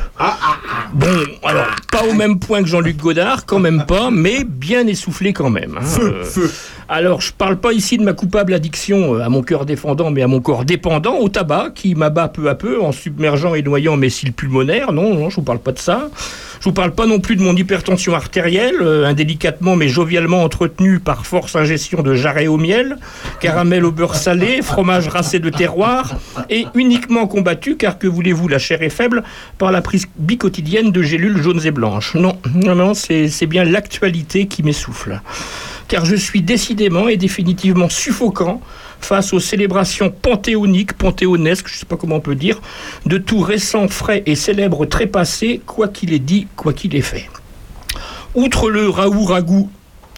Bon, 0.94 1.06
alors, 1.44 1.66
pas 1.92 2.04
au 2.04 2.14
même 2.14 2.38
point 2.38 2.62
que 2.62 2.68
Jean-Luc 2.68 2.96
Godard, 2.96 3.44
quand 3.44 3.58
même 3.58 3.84
pas, 3.86 4.10
mais 4.10 4.44
bien 4.44 4.86
essoufflé 4.86 5.32
quand 5.32 5.50
même. 5.50 5.76
hein. 5.78 5.84
Feu, 5.84 6.14
Euh, 6.20 6.24
feu. 6.24 6.50
Alors, 6.88 7.20
je 7.20 7.32
parle 7.32 7.56
pas 7.56 7.72
ici 7.72 7.98
de 7.98 8.02
ma 8.02 8.14
coupable 8.14 8.52
addiction 8.52 9.14
à 9.20 9.28
mon 9.28 9.42
cœur 9.42 9.64
défendant, 9.64 10.10
mais 10.10 10.22
à 10.22 10.26
mon 10.26 10.40
corps 10.40 10.64
dépendant 10.64 11.18
au 11.18 11.28
tabac, 11.28 11.70
qui 11.74 11.94
m'abat 11.94 12.26
peu 12.28 12.48
à 12.48 12.56
peu 12.56 12.82
en 12.82 12.90
submergeant 12.90 13.54
et 13.54 13.62
noyant 13.62 13.96
mes 13.96 14.10
cils 14.10 14.32
pulmonaires. 14.32 14.90
Non, 14.92 15.14
non, 15.14 15.30
je 15.30 15.36
vous 15.36 15.42
parle 15.42 15.60
pas 15.60 15.70
de 15.70 15.78
ça. 15.78 16.08
Je 16.58 16.64
vous 16.64 16.72
parle 16.72 16.90
pas 16.90 17.06
non 17.06 17.20
plus 17.20 17.36
de 17.36 17.42
mon 17.42 17.54
hypertension 17.54 18.12
artérielle, 18.14 18.74
euh, 18.82 19.06
indélicatement 19.06 19.76
mais 19.76 19.88
jovialement 19.88 20.42
entretenue 20.42 20.98
par 20.98 21.24
force 21.26 21.54
ingestion 21.56 22.02
de 22.02 22.14
jarret 22.14 22.48
au 22.48 22.56
miel, 22.58 22.98
caramel 23.40 23.84
au 23.84 23.92
beurre 23.92 24.16
salé, 24.20 24.62
fromage 24.62 25.08
racé 25.08 25.38
de 25.38 25.50
terroir, 25.50 26.14
et 26.48 26.66
uniquement 26.74 27.26
combattue, 27.26 27.76
car 27.76 27.98
que 27.98 28.06
voulez-vous, 28.06 28.46
la 28.46 28.58
chair 28.58 28.82
est 28.82 28.90
faible, 28.90 29.24
par 29.58 29.72
la 29.72 29.82
prise 29.82 30.06
bicotidienne 30.16 30.92
de 30.92 31.02
gélules 31.02 31.42
jaunes 31.42 31.64
et 31.64 31.70
blanches. 31.70 32.14
Non, 32.14 32.38
non, 32.54 32.74
non, 32.74 32.92
c'est 32.94 33.46
bien 33.46 33.64
l'actualité 33.64 34.46
qui 34.46 34.62
m'essouffle 34.62 35.20
car 35.90 36.04
je 36.04 36.14
suis 36.14 36.40
décidément 36.40 37.08
et 37.08 37.16
définitivement 37.16 37.88
suffocant 37.88 38.60
face 39.00 39.32
aux 39.32 39.40
célébrations 39.40 40.10
panthéoniques, 40.10 40.92
panthéonesques, 40.92 41.66
je 41.66 41.74
ne 41.74 41.78
sais 41.80 41.86
pas 41.86 41.96
comment 41.96 42.16
on 42.16 42.20
peut 42.20 42.36
dire, 42.36 42.60
de 43.06 43.18
tout 43.18 43.40
récent, 43.40 43.88
frais 43.88 44.22
et 44.24 44.36
célèbre 44.36 44.86
trépassé, 44.86 45.60
quoi 45.66 45.88
qu'il 45.88 46.12
ait 46.12 46.20
dit, 46.20 46.46
quoi 46.54 46.72
qu'il 46.72 46.94
ait 46.94 47.00
fait. 47.00 47.28
Outre 48.36 48.70
le 48.70 48.88
raoult-ragout 48.88 49.68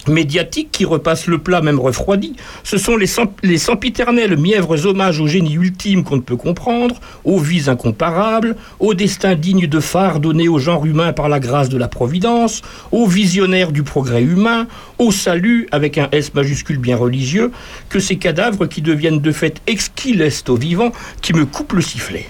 médiatique 0.08 0.70
qui 0.72 0.84
repasse 0.84 1.26
le 1.26 1.38
plat 1.38 1.60
même 1.60 1.78
refroidi, 1.78 2.34
ce 2.64 2.78
sont 2.78 2.96
les, 2.96 3.06
sem- 3.06 3.30
les 3.42 3.58
sempiternels 3.58 4.36
mièvres 4.36 4.86
hommages 4.86 5.20
au 5.20 5.26
génie 5.26 5.54
ultime 5.54 6.04
qu'on 6.04 6.16
ne 6.16 6.20
peut 6.22 6.36
comprendre, 6.36 7.00
aux 7.24 7.38
vies 7.38 7.68
incomparables, 7.68 8.56
au 8.80 8.94
destin 8.94 9.34
digne 9.34 9.66
de 9.66 9.80
phare 9.80 10.20
donné 10.20 10.48
au 10.48 10.58
genre 10.58 10.86
humain 10.86 11.12
par 11.12 11.28
la 11.28 11.40
grâce 11.40 11.68
de 11.68 11.78
la 11.78 11.88
Providence, 11.88 12.62
aux 12.90 13.06
visionnaires 13.06 13.72
du 13.72 13.82
progrès 13.82 14.22
humain, 14.22 14.66
au 14.98 15.12
salut, 15.12 15.68
avec 15.72 15.98
un 15.98 16.08
S 16.12 16.34
majuscule 16.34 16.78
bien 16.78 16.96
religieux, 16.96 17.52
que 17.88 18.00
ces 18.00 18.16
cadavres 18.16 18.66
qui 18.66 18.82
deviennent 18.82 19.20
de 19.20 19.32
fait 19.32 19.60
exquis 19.66 20.18
aux 20.48 20.56
vivants, 20.56 20.92
qui 21.20 21.32
me 21.32 21.46
coupent 21.46 21.72
le 21.74 21.82
sifflet. 21.82 22.26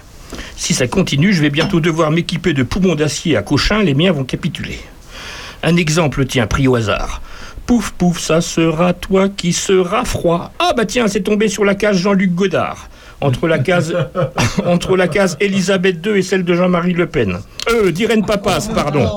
Si 0.57 0.75
ça 0.75 0.87
continue, 0.87 1.33
je 1.33 1.43
vais 1.43 1.51
bientôt 1.51 1.81
devoir 1.81 2.11
m'équiper 2.11 2.53
de 2.53 2.63
poumons 2.63 2.95
d'acier 2.95 3.37
à 3.37 3.43
Cochin, 3.43 3.83
les 3.83 3.95
miens 3.95 4.13
vont 4.13 4.25
capituler. 4.25 4.79
Un 5.63 5.77
exemple, 5.77 6.25
tiens, 6.27 6.47
pris 6.47 6.67
au 6.69 6.75
hasard. 6.75 7.23
Pouf, 7.67 7.93
pouf, 7.93 8.19
ça 8.19 8.41
sera 8.41 8.93
toi 8.93 9.29
qui 9.29 9.53
seras 9.53 10.05
froid. 10.05 10.53
Ah 10.59 10.73
bah 10.77 10.85
tiens, 10.85 11.09
c'est 11.09 11.23
tombé 11.23 11.49
sur 11.49 11.65
la 11.65 11.75
case 11.75 11.97
Jean-Luc 11.97 12.35
Godard. 12.35 12.89
Entre 13.23 13.47
la 13.47 13.59
case, 13.61 13.95
entre 14.67 14.97
la 14.97 15.09
case 15.09 15.37
Elisabeth 15.41 16.05
II 16.05 16.19
et 16.19 16.23
celle 16.23 16.45
de 16.45 16.55
Jean-Marie 16.55 16.93
Le 16.93 17.07
Pen. 17.07 17.39
Euh, 17.71 17.93
d'Irène 17.93 18.27
Papas, 18.27 18.69
pardon. 18.75 19.09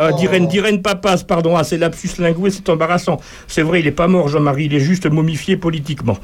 Euh, 0.00 0.12
d'Irène, 0.12 0.46
d'Irène 0.46 0.80
Papas, 0.80 1.24
pardon. 1.26 1.56
Ah, 1.56 1.64
c'est 1.64 1.76
lapsus 1.76 2.10
lingué, 2.18 2.50
c'est 2.50 2.68
embarrassant. 2.68 3.20
C'est 3.48 3.62
vrai, 3.62 3.80
il 3.80 3.86
n'est 3.86 3.90
pas 3.90 4.06
mort, 4.06 4.28
Jean-Marie, 4.28 4.66
il 4.66 4.74
est 4.74 4.80
juste 4.80 5.06
momifié 5.06 5.56
politiquement. 5.56 6.16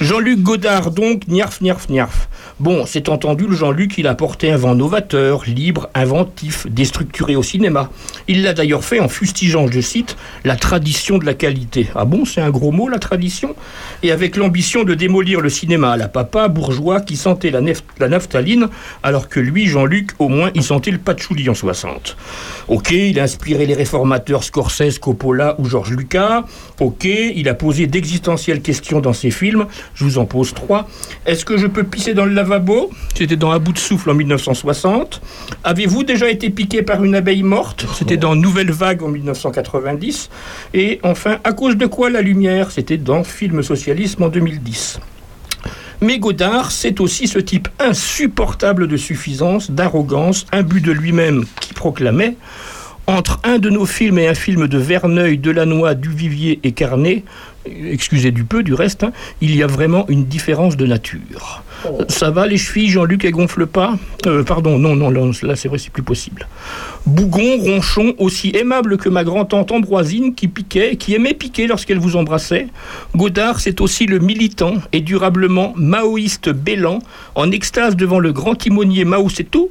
Jean-Luc 0.00 0.42
Godard, 0.42 0.90
donc, 0.90 1.28
niarf, 1.28 1.60
niarf, 1.60 1.90
niarf. 1.90 2.28
Bon, 2.60 2.86
c'est 2.86 3.10
entendu, 3.10 3.46
le 3.46 3.54
Jean-Luc, 3.54 3.98
il 3.98 4.06
a 4.06 4.14
porté 4.14 4.50
un 4.50 4.56
vent 4.56 4.74
novateur, 4.74 5.42
libre, 5.46 5.90
inventif, 5.94 6.66
déstructuré 6.68 7.36
au 7.36 7.42
cinéma. 7.42 7.90
Il 8.26 8.42
l'a 8.42 8.54
d'ailleurs 8.54 8.82
fait 8.82 8.98
en 8.98 9.08
fustigeant, 9.08 9.66
je 9.70 9.80
cite, 9.80 10.16
la 10.44 10.56
tradition 10.56 11.18
de 11.18 11.26
la 11.26 11.34
qualité. 11.34 11.88
Ah 11.94 12.06
bon, 12.06 12.24
c'est 12.24 12.40
un 12.40 12.50
gros 12.50 12.72
mot, 12.72 12.88
la 12.88 12.98
tradition? 12.98 13.54
Et 14.02 14.12
avec 14.12 14.36
l'ambition 14.36 14.84
de 14.84 14.94
démolir 14.94 15.40
le 15.40 15.50
cinéma 15.50 15.92
à 15.92 15.96
la 15.96 16.08
papa, 16.08 16.48
bourgeois, 16.48 16.77
qui 17.04 17.16
sentait 17.16 17.50
la, 17.50 17.60
nef- 17.60 17.82
la 17.98 18.08
naphtaline, 18.08 18.68
alors 19.02 19.28
que 19.28 19.40
lui, 19.40 19.66
Jean-Luc, 19.66 20.10
au 20.18 20.28
moins, 20.28 20.50
il 20.54 20.62
sentait 20.62 20.90
le 20.90 20.98
patchouli 20.98 21.48
en 21.48 21.54
60. 21.54 22.16
Ok, 22.68 22.90
il 22.92 23.18
a 23.18 23.24
inspiré 23.24 23.66
les 23.66 23.74
réformateurs 23.74 24.44
Scorsese, 24.44 24.98
Coppola 24.98 25.56
ou 25.58 25.64
George 25.66 25.90
Lucas. 25.90 26.44
Ok, 26.80 27.04
il 27.04 27.48
a 27.48 27.54
posé 27.54 27.86
d'existentielles 27.86 28.60
questions 28.62 29.00
dans 29.00 29.12
ses 29.12 29.30
films. 29.30 29.66
Je 29.94 30.04
vous 30.04 30.18
en 30.18 30.24
pose 30.26 30.54
trois. 30.54 30.88
Est-ce 31.26 31.44
que 31.44 31.56
je 31.56 31.66
peux 31.66 31.84
pisser 31.84 32.14
dans 32.14 32.24
le 32.24 32.32
lavabo? 32.32 32.90
C'était 33.16 33.36
dans 33.36 33.50
À 33.50 33.58
bout 33.58 33.72
de 33.72 33.78
souffle 33.78 34.10
en 34.10 34.14
1960. 34.14 35.20
Avez-vous 35.64 36.04
déjà 36.04 36.28
été 36.30 36.50
piqué 36.50 36.82
par 36.82 37.02
une 37.04 37.14
abeille 37.14 37.42
morte? 37.42 37.86
C'était 37.94 38.16
dans 38.16 38.34
Nouvelle 38.36 38.70
Vague 38.70 39.02
en 39.02 39.08
1990. 39.08 40.30
Et 40.74 41.00
enfin, 41.02 41.38
à 41.44 41.52
cause 41.52 41.76
de 41.76 41.86
quoi 41.86 42.10
la 42.10 42.20
lumière? 42.22 42.70
C'était 42.70 42.96
dans 42.98 43.24
Film 43.24 43.62
Socialisme 43.62 44.22
en 44.22 44.28
2010. 44.28 45.00
Mais 46.00 46.18
Godard, 46.18 46.70
c'est 46.70 47.00
aussi 47.00 47.26
ce 47.26 47.40
type 47.40 47.68
insupportable 47.80 48.86
de 48.86 48.96
suffisance, 48.96 49.70
d'arrogance, 49.70 50.46
imbu 50.52 50.80
de 50.80 50.92
lui-même 50.92 51.44
qui 51.60 51.74
proclamait 51.74 52.36
entre 53.08 53.40
un 53.42 53.58
de 53.58 53.70
nos 53.70 53.86
films 53.86 54.18
et 54.18 54.28
un 54.28 54.34
film 54.34 54.68
de 54.68 54.78
Verneuil, 54.78 55.38
Delannoy, 55.38 55.94
Duvivier 55.94 56.60
et 56.62 56.72
Carnet, 56.72 57.24
excusez 57.66 58.30
du 58.30 58.44
peu 58.44 58.62
du 58.62 58.74
reste, 58.74 59.02
hein, 59.02 59.12
il 59.40 59.56
y 59.56 59.62
a 59.62 59.66
vraiment 59.66 60.06
une 60.08 60.26
différence 60.26 60.76
de 60.76 60.86
nature. 60.86 61.62
Ça 62.08 62.30
va 62.30 62.46
les 62.46 62.58
chevilles, 62.58 62.88
Jean-Luc, 62.88 63.24
elles 63.24 63.32
gonflent 63.32 63.66
pas 63.66 63.96
Euh, 64.26 64.42
Pardon, 64.42 64.78
non, 64.78 64.96
non, 64.96 65.10
là, 65.10 65.56
c'est 65.56 65.68
vrai, 65.68 65.78
c'est 65.78 65.92
plus 65.92 66.02
possible. 66.02 66.46
Bougon, 67.06 67.56
ronchon, 67.58 68.14
aussi 68.18 68.52
aimable 68.54 68.96
que 68.98 69.08
ma 69.08 69.24
grand-tante 69.24 69.72
Ambroisine 69.72 70.34
qui 70.34 70.48
piquait, 70.48 70.96
qui 70.96 71.14
aimait 71.14 71.34
piquer 71.34 71.66
lorsqu'elle 71.66 71.98
vous 71.98 72.16
embrassait. 72.16 72.68
Godard, 73.14 73.60
c'est 73.60 73.80
aussi 73.80 74.06
le 74.06 74.18
militant 74.18 74.74
et 74.92 75.00
durablement 75.00 75.72
maoïste 75.76 76.50
bélan, 76.50 76.98
en 77.34 77.50
extase 77.50 77.96
devant 77.96 78.18
le 78.18 78.32
grand 78.32 78.54
timonier 78.54 79.04
Mao 79.04 79.28
Tse-tung, 79.28 79.68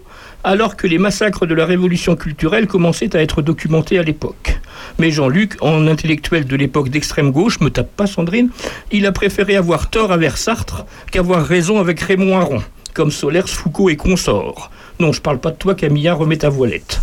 alors 0.47 0.77
que 0.77 0.87
les 0.87 0.97
massacres 0.97 1.45
de 1.45 1.53
la 1.53 1.65
révolution 1.65 2.15
culturelle 2.15 2.67
commençaient 2.67 3.17
à 3.17 3.21
être 3.21 3.41
documentés 3.41 3.99
à 3.99 4.03
l'époque. 4.03 4.61
Mais 4.97 5.11
Jean-Luc, 5.11 5.57
en 5.59 5.87
intellectuel 5.87 6.45
de 6.45 6.55
l'époque 6.55 6.87
d'extrême 6.87 7.31
gauche, 7.31 7.59
me 7.59 7.69
tape 7.69 7.93
pas 7.93 8.07
Sandrine, 8.07 8.49
il 8.93 9.05
a 9.05 9.11
préféré 9.11 9.57
avoir 9.57 9.89
tort 9.89 10.13
avec 10.13 10.37
Sartre 10.37 10.85
qu'avoir 11.11 11.45
raison 11.45 11.81
avec 11.81 11.99
Raymond 11.99 12.37
Aron, 12.37 12.63
comme 12.93 13.11
Solers, 13.11 13.49
Foucault 13.49 13.89
et 13.89 13.97
consorts. 13.97 14.71
Non, 15.01 15.11
je 15.11 15.19
parle 15.21 15.39
pas 15.39 15.51
de 15.51 15.57
toi, 15.57 15.75
Camilla, 15.75 16.13
remets 16.13 16.37
ta 16.37 16.49
voilette. 16.49 17.01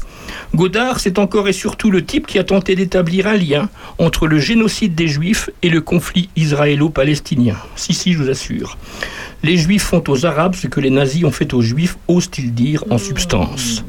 Godard, 0.55 1.01
c'est 1.01 1.19
encore 1.19 1.49
et 1.49 1.53
surtout 1.53 1.91
le 1.91 2.05
type 2.05 2.29
qui 2.29 2.39
a 2.39 2.45
tenté 2.45 2.77
d'établir 2.77 3.27
un 3.27 3.37
lien 3.37 3.69
entre 3.99 4.29
le 4.29 4.39
génocide 4.39 4.95
des 4.95 5.09
Juifs 5.09 5.51
et 5.63 5.69
le 5.69 5.81
conflit 5.81 6.29
israélo-palestinien. 6.37 7.57
Si, 7.75 7.93
si, 7.93 8.13
je 8.13 8.19
vous 8.19 8.31
assure. 8.31 8.79
Les 9.43 9.57
Juifs 9.57 9.83
font 9.83 10.05
aux 10.07 10.27
Arabes 10.27 10.55
ce 10.55 10.69
que 10.69 10.79
les 10.79 10.91
nazis 10.91 11.25
ont 11.25 11.33
fait 11.33 11.53
aux 11.55 11.61
Juifs, 11.61 11.97
osent-ils 12.07 12.55
dire, 12.55 12.85
en 12.91 12.99
substance. 12.99 13.85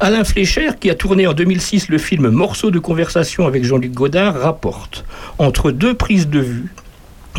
Alain 0.00 0.24
Flécher, 0.24 0.70
qui 0.80 0.90
a 0.90 0.96
tourné 0.96 1.28
en 1.28 1.32
2006 1.32 1.88
le 1.88 1.98
film 1.98 2.28
Morceau 2.28 2.72
de 2.72 2.80
conversation 2.80 3.46
avec 3.46 3.64
Jean-Luc 3.64 3.92
Godard, 3.92 4.34
rapporte 4.34 5.04
Entre 5.38 5.70
deux 5.70 5.94
prises 5.94 6.28
de 6.28 6.40
vue, 6.40 6.74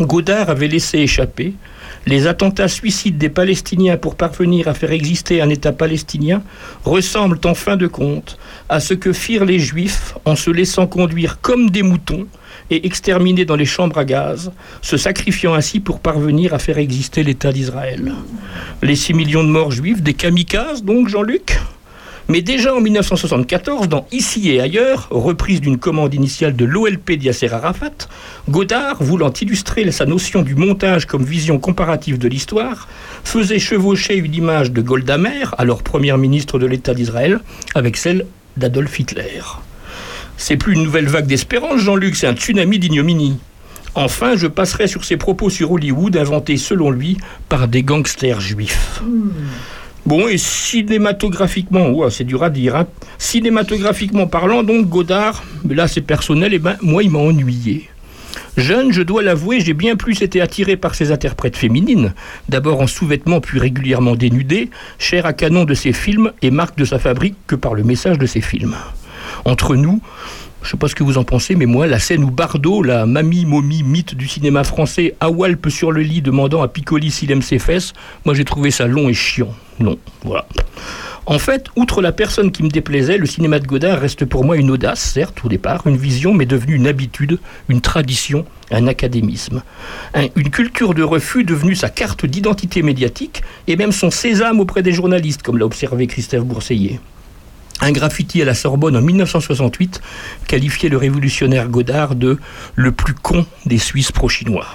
Godard 0.00 0.48
avait 0.48 0.68
laissé 0.68 0.98
échapper 0.98 1.54
les 2.06 2.28
attentats 2.28 2.68
suicides 2.68 3.18
des 3.18 3.28
Palestiniens 3.28 3.96
pour 3.96 4.14
parvenir 4.14 4.68
à 4.68 4.74
faire 4.74 4.92
exister 4.92 5.40
un 5.42 5.50
État 5.50 5.72
palestinien 5.72 6.42
ressemblent 6.84 7.40
en 7.44 7.54
fin 7.54 7.76
de 7.76 7.88
compte 7.88 8.38
à 8.68 8.78
ce 8.78 8.94
que 8.94 9.12
firent 9.12 9.44
les 9.44 9.58
Juifs 9.58 10.14
en 10.24 10.36
se 10.36 10.50
laissant 10.50 10.86
conduire 10.86 11.40
comme 11.40 11.70
des 11.70 11.82
moutons 11.82 12.26
et 12.70 12.86
exterminés 12.86 13.44
dans 13.44 13.56
les 13.56 13.64
chambres 13.64 13.98
à 13.98 14.04
gaz, 14.04 14.52
se 14.82 14.96
sacrifiant 14.96 15.54
ainsi 15.54 15.80
pour 15.80 16.00
parvenir 16.00 16.54
à 16.54 16.58
faire 16.58 16.78
exister 16.78 17.22
l'État 17.22 17.52
d'Israël. 17.52 18.12
Les 18.82 18.96
6 18.96 19.14
millions 19.14 19.44
de 19.44 19.48
morts 19.48 19.72
juifs, 19.72 20.02
des 20.02 20.14
kamikazes 20.14 20.82
donc, 20.82 21.08
Jean-Luc? 21.08 21.58
Mais 22.28 22.42
déjà 22.42 22.74
en 22.74 22.80
1974, 22.80 23.88
dans 23.88 24.06
Ici 24.10 24.50
et 24.50 24.60
ailleurs, 24.60 25.08
reprise 25.10 25.60
d'une 25.60 25.78
commande 25.78 26.12
initiale 26.14 26.56
de 26.56 26.64
l'OLP 26.64 27.12
d'Yasser 27.12 27.52
Arafat, 27.52 28.08
Godard, 28.48 29.02
voulant 29.02 29.32
illustrer 29.32 29.90
sa 29.92 30.06
notion 30.06 30.42
du 30.42 30.54
montage 30.54 31.06
comme 31.06 31.24
vision 31.24 31.58
comparative 31.58 32.18
de 32.18 32.28
l'histoire, 32.28 32.88
faisait 33.24 33.58
chevaucher 33.58 34.16
une 34.16 34.34
image 34.34 34.72
de 34.72 34.82
Golda 34.82 35.18
Meir, 35.18 35.54
alors 35.58 35.82
première 35.82 36.18
ministre 36.18 36.58
de 36.58 36.66
l'État 36.66 36.94
d'Israël, 36.94 37.40
avec 37.74 37.96
celle 37.96 38.26
d'Adolf 38.56 38.98
Hitler. 38.98 39.42
C'est 40.36 40.56
plus 40.56 40.74
une 40.74 40.82
nouvelle 40.82 41.08
vague 41.08 41.26
d'espérance, 41.26 41.80
Jean-Luc, 41.80 42.16
c'est 42.16 42.26
un 42.26 42.34
tsunami 42.34 42.78
d'ignominie. 42.78 43.38
Enfin, 43.94 44.36
je 44.36 44.46
passerai 44.46 44.88
sur 44.88 45.04
ses 45.04 45.16
propos 45.16 45.48
sur 45.48 45.72
Hollywood, 45.72 46.16
inventés 46.16 46.58
selon 46.58 46.90
lui 46.90 47.16
par 47.48 47.66
des 47.66 47.82
gangsters 47.82 48.40
juifs. 48.40 49.02
Bon, 50.06 50.28
et 50.28 50.38
cinématographiquement, 50.38 52.08
c'est 52.10 52.22
dur 52.22 52.44
à 52.44 52.50
dire, 52.50 52.84
cinématographiquement 53.18 54.28
parlant, 54.28 54.62
donc 54.62 54.88
Godard, 54.88 55.42
là 55.68 55.88
c'est 55.88 56.00
personnel, 56.00 56.54
et 56.54 56.60
ben 56.60 56.76
moi 56.80 57.02
il 57.02 57.10
m'a 57.10 57.18
ennuyé. 57.18 57.90
Jeune, 58.56 58.92
je 58.92 59.02
dois 59.02 59.24
l'avouer, 59.24 59.58
j'ai 59.58 59.74
bien 59.74 59.96
plus 59.96 60.22
été 60.22 60.40
attiré 60.40 60.76
par 60.76 60.94
ses 60.94 61.10
interprètes 61.10 61.56
féminines, 61.56 62.14
d'abord 62.48 62.80
en 62.80 62.86
sous-vêtements 62.86 63.40
puis 63.40 63.58
régulièrement 63.58 64.14
dénudées, 64.14 64.70
cher 65.00 65.26
à 65.26 65.32
canon 65.32 65.64
de 65.64 65.74
ses 65.74 65.92
films 65.92 66.30
et 66.40 66.52
marque 66.52 66.78
de 66.78 66.84
sa 66.84 67.00
fabrique 67.00 67.34
que 67.48 67.56
par 67.56 67.74
le 67.74 67.82
message 67.82 68.16
de 68.16 68.26
ses 68.26 68.40
films. 68.40 68.76
Entre 69.44 69.74
nous, 69.74 70.00
je 70.66 70.72
sais 70.72 70.76
pas 70.76 70.88
ce 70.88 70.96
que 70.96 71.04
vous 71.04 71.16
en 71.16 71.22
pensez, 71.22 71.54
mais 71.54 71.64
moi, 71.66 71.86
la 71.86 72.00
scène 72.00 72.24
où 72.24 72.30
Bardot, 72.32 72.82
la 72.82 73.06
mamie 73.06 73.46
momie 73.46 73.84
mythe 73.84 74.16
du 74.16 74.26
cinéma 74.26 74.64
français, 74.64 75.14
awalpe 75.20 75.68
sur 75.68 75.92
le 75.92 76.02
lit 76.02 76.22
demandant 76.22 76.60
à 76.60 76.66
Piccoli 76.66 77.12
s'il 77.12 77.30
aime 77.30 77.40
ses 77.42 77.60
fesses, 77.60 77.92
moi 78.24 78.34
j'ai 78.34 78.44
trouvé 78.44 78.72
ça 78.72 78.88
long 78.88 79.08
et 79.08 79.14
chiant. 79.14 79.54
Non, 79.78 79.96
voilà. 80.24 80.44
En 81.24 81.38
fait, 81.38 81.66
outre 81.76 82.02
la 82.02 82.10
personne 82.10 82.50
qui 82.50 82.64
me 82.64 82.68
déplaisait, 82.68 83.16
le 83.16 83.26
cinéma 83.26 83.60
de 83.60 83.66
Godard 83.66 84.00
reste 84.00 84.24
pour 84.24 84.44
moi 84.44 84.56
une 84.56 84.70
audace, 84.70 85.00
certes, 85.00 85.44
au 85.44 85.48
départ, 85.48 85.86
une 85.86 85.96
vision, 85.96 86.34
mais 86.34 86.46
devenue 86.46 86.74
une 86.74 86.86
habitude, 86.88 87.38
une 87.68 87.80
tradition, 87.80 88.44
un 88.72 88.88
académisme. 88.88 89.62
Un- 90.14 90.26
une 90.34 90.50
culture 90.50 90.94
de 90.94 91.02
refus 91.04 91.44
devenue 91.44 91.74
sa 91.76 91.90
carte 91.90 92.26
d'identité 92.26 92.82
médiatique 92.82 93.42
et 93.68 93.76
même 93.76 93.92
son 93.92 94.10
sésame 94.10 94.58
auprès 94.60 94.82
des 94.82 94.92
journalistes, 94.92 95.42
comme 95.42 95.58
l'a 95.58 95.66
observé 95.66 96.06
Christophe 96.08 96.44
Bourseillet. 96.44 96.98
Un 97.82 97.92
graffiti 97.92 98.40
à 98.40 98.44
la 98.44 98.54
Sorbonne 98.54 98.96
en 98.96 99.02
1968 99.02 100.00
qualifiait 100.46 100.88
le 100.88 100.96
révolutionnaire 100.96 101.68
Godard 101.68 102.14
de 102.14 102.38
le 102.74 102.92
plus 102.92 103.14
con 103.14 103.44
des 103.66 103.78
Suisses 103.78 104.12
pro-chinois. 104.12 104.66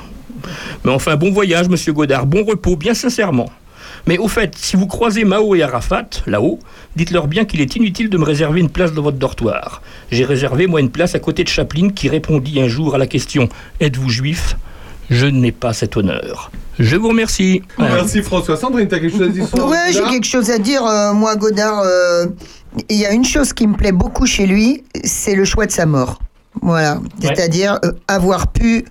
Mais 0.86 0.92
enfin, 0.92 1.16
bon 1.16 1.32
voyage, 1.32 1.68
monsieur 1.68 1.94
Godard, 1.94 2.26
bon 2.26 2.44
repos, 2.44 2.76
bien 2.76 2.94
sincèrement. 2.94 3.50
Mais 4.08 4.18
au 4.18 4.28
fait, 4.28 4.56
si 4.58 4.76
vous 4.76 4.88
croisez 4.88 5.26
Mao 5.26 5.54
et 5.56 5.62
Arafat, 5.62 6.08
là-haut, 6.26 6.60
dites-leur 6.96 7.28
bien 7.28 7.46
qu'il 7.46 7.62
est 7.62 7.76
inutile 7.76 8.10
de 8.10 8.18
me 8.18 8.24
réserver 8.24 8.60
une 8.60 8.70
place 8.70 8.94
dans 8.94 9.04
votre 9.04 9.18
dortoir. 9.18 9.82
J'ai 10.12 10.26
réservé, 10.26 10.66
moi, 10.68 10.80
une 10.80 10.90
place 10.90 11.14
à 11.14 11.20
côté 11.20 11.44
de 11.44 11.50
Chaplin 11.50 11.90
qui 11.90 12.10
répondit 12.10 12.62
un 12.62 12.68
jour 12.68 12.96
à 12.96 12.98
la 12.98 13.06
question 13.08 13.50
Êtes-vous 13.80 14.10
juif? 14.10 14.56
Je 15.10 15.28
n'ai 15.28 15.52
pas 15.52 15.74
cet 15.74 15.98
honneur. 15.98 16.52
Je 16.80 16.96
vous 16.96 17.10
remercie. 17.10 17.62
Merci 17.78 18.22
François. 18.24 18.56
Sandrine, 18.58 18.88
t'as 18.88 18.98
quelque 19.00 19.12
chose 19.18 19.28
à 19.28 19.28
dire 19.28 19.46
sur 19.48 19.68
Ouais, 19.68 19.92
j'ai 19.92 20.02
quelque 20.04 20.26
chose 20.26 20.50
à 20.50 20.58
dire. 20.58 20.86
euh, 20.86 21.14
moi, 21.14 21.36
Godard, 21.36 21.82
euh, 21.86 22.28
il 22.90 22.98
y 22.98 23.06
a 23.06 23.12
une 23.12 23.26
chose 23.26 23.54
qui 23.54 23.68
me 23.68 23.76
plaît 23.76 23.92
beaucoup 23.92 24.26
chez 24.26 24.46
lui, 24.46 24.84
c'est 25.04 25.36
le 25.36 25.46
choix 25.46 25.66
de 25.66 25.72
sa 25.72 25.86
mort. 25.86 26.20
Voilà. 26.62 27.00
C'est-à-dire 27.22 27.80
euh, 27.86 27.92
avoir 28.08 28.48
pu 28.48 28.86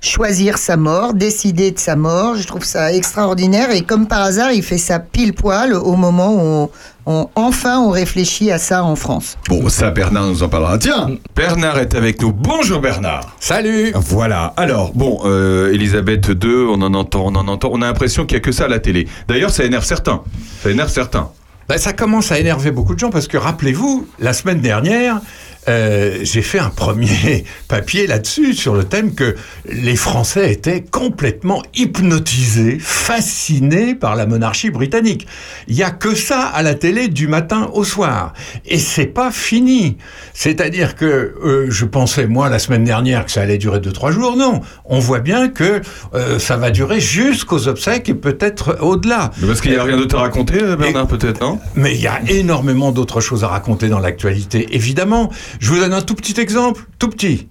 choisir 0.00 0.58
sa 0.58 0.76
mort, 0.76 1.14
décider 1.14 1.70
de 1.70 1.78
sa 1.78 1.96
mort. 1.96 2.34
Je 2.36 2.46
trouve 2.46 2.64
ça 2.64 2.92
extraordinaire. 2.92 3.70
Et 3.70 3.82
comme 3.82 4.06
par 4.06 4.20
hasard, 4.20 4.52
il 4.52 4.62
fait 4.62 4.76
ça 4.78 4.98
pile 4.98 5.32
poil 5.32 5.72
au 5.74 5.94
moment 5.96 6.34
où 6.34 6.38
on, 6.40 6.70
on- 7.06 7.28
enfin 7.36 7.78
on 7.78 7.88
réfléchit 7.90 8.50
à 8.50 8.58
ça 8.58 8.84
en 8.84 8.96
France. 8.96 9.38
Bon, 9.48 9.66
ça, 9.70 9.90
Bernard 9.90 10.26
nous 10.26 10.42
en 10.42 10.48
parlera. 10.48 10.76
Tiens, 10.76 11.16
Bernard 11.34 11.78
est 11.78 11.94
avec 11.94 12.20
nous. 12.20 12.32
Bonjour 12.32 12.80
Bernard. 12.80 13.34
Salut. 13.40 13.92
Voilà. 13.94 14.52
Alors, 14.58 14.92
bon, 14.92 15.20
euh, 15.24 15.72
Elisabeth 15.72 16.28
II, 16.42 16.66
on 16.68 16.82
en 16.82 16.92
entend, 16.94 17.24
on 17.26 17.34
en 17.36 17.48
entend. 17.48 17.70
On 17.72 17.80
a 17.80 17.86
l'impression 17.86 18.26
qu'il 18.26 18.36
n'y 18.36 18.42
a 18.42 18.44
que 18.44 18.52
ça 18.52 18.64
à 18.64 18.68
la 18.68 18.80
télé. 18.80 19.08
D'ailleurs, 19.28 19.50
ça 19.50 19.64
énerve 19.64 19.84
certains. 19.84 20.22
Ça 20.62 20.70
énerve 20.70 20.90
certains. 20.90 21.30
Ben, 21.68 21.78
ça 21.78 21.94
commence 21.94 22.30
à 22.30 22.38
énerver 22.38 22.70
beaucoup 22.70 22.94
de 22.94 22.98
gens 22.98 23.10
parce 23.10 23.26
que 23.26 23.38
rappelez-vous, 23.38 24.06
la 24.18 24.34
semaine 24.34 24.60
dernière, 24.60 25.20
euh, 25.68 26.18
j'ai 26.22 26.42
fait 26.42 26.58
un 26.58 26.70
premier 26.70 27.44
papier 27.68 28.06
là-dessus 28.06 28.54
sur 28.54 28.74
le 28.74 28.84
thème 28.84 29.14
que 29.14 29.34
les 29.70 29.96
Français 29.96 30.52
étaient 30.52 30.82
complètement 30.82 31.62
hypnotisés, 31.74 32.78
fascinés 32.80 33.94
par 33.94 34.16
la 34.16 34.26
monarchie 34.26 34.70
britannique. 34.70 35.26
Il 35.68 35.74
y 35.74 35.82
a 35.82 35.90
que 35.90 36.14
ça 36.14 36.42
à 36.42 36.62
la 36.62 36.74
télé 36.74 37.08
du 37.08 37.28
matin 37.28 37.70
au 37.72 37.84
soir, 37.84 38.34
et 38.66 38.78
c'est 38.78 39.06
pas 39.06 39.30
fini. 39.30 39.96
C'est-à-dire 40.32 40.96
que 40.96 41.04
euh, 41.04 41.66
je 41.70 41.84
pensais 41.84 42.26
moi 42.26 42.48
la 42.48 42.58
semaine 42.58 42.84
dernière 42.84 43.24
que 43.24 43.30
ça 43.30 43.42
allait 43.42 43.58
durer 43.58 43.80
deux 43.80 43.92
trois 43.92 44.10
jours. 44.10 44.36
Non, 44.36 44.60
on 44.84 44.98
voit 44.98 45.20
bien 45.20 45.48
que 45.48 45.80
euh, 46.14 46.38
ça 46.38 46.56
va 46.56 46.70
durer 46.70 47.00
jusqu'aux 47.00 47.68
obsèques 47.68 48.08
et 48.08 48.14
peut-être 48.14 48.78
au-delà. 48.80 49.30
Parce 49.46 49.60
qu'il 49.60 49.72
n'y 49.72 49.76
a 49.78 49.84
rien 49.84 49.96
d'autre 49.96 50.16
à 50.16 50.22
raconter, 50.22 50.58
Bernard, 50.76 51.06
peut-être, 51.06 51.40
non? 51.40 51.58
Mais 51.74 51.94
il 51.94 52.00
y 52.00 52.06
a 52.06 52.20
énormément 52.28 52.92
d'autres 52.92 53.20
choses 53.20 53.44
à 53.44 53.48
raconter 53.48 53.88
dans 53.88 54.00
l'actualité, 54.00 54.68
évidemment. 54.72 55.30
Je 55.60 55.70
vous 55.70 55.78
donne 55.78 55.92
un 55.92 56.02
tout 56.02 56.14
petit 56.14 56.40
exemple, 56.40 56.86
tout 56.98 57.08
petit. 57.08 57.48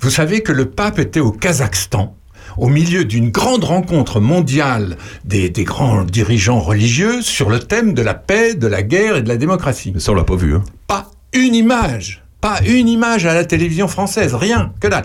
Vous 0.00 0.10
savez 0.10 0.42
que 0.42 0.52
le 0.52 0.66
pape 0.66 0.98
était 0.98 1.20
au 1.20 1.32
Kazakhstan, 1.32 2.16
au 2.58 2.68
milieu 2.68 3.04
d'une 3.04 3.30
grande 3.30 3.64
rencontre 3.64 4.20
mondiale 4.20 4.96
des, 5.24 5.50
des 5.50 5.64
grands 5.64 6.04
dirigeants 6.04 6.60
religieux 6.60 7.22
sur 7.22 7.48
le 7.48 7.58
thème 7.58 7.94
de 7.94 8.02
la 8.02 8.14
paix, 8.14 8.54
de 8.54 8.66
la 8.66 8.82
guerre 8.82 9.16
et 9.16 9.22
de 9.22 9.28
la 9.28 9.36
démocratie. 9.36 9.92
Mais 9.94 10.00
ça, 10.00 10.12
on 10.12 10.14
l'a 10.14 10.24
pas 10.24 10.36
vu. 10.36 10.54
Hein. 10.54 10.64
Pas 10.86 11.10
une 11.32 11.54
image. 11.54 12.22
Pas 12.40 12.60
une 12.66 12.88
image 12.88 13.24
à 13.24 13.32
la 13.32 13.44
télévision 13.44 13.88
française, 13.88 14.34
rien, 14.34 14.72
que 14.80 14.88
dalle. 14.88 15.04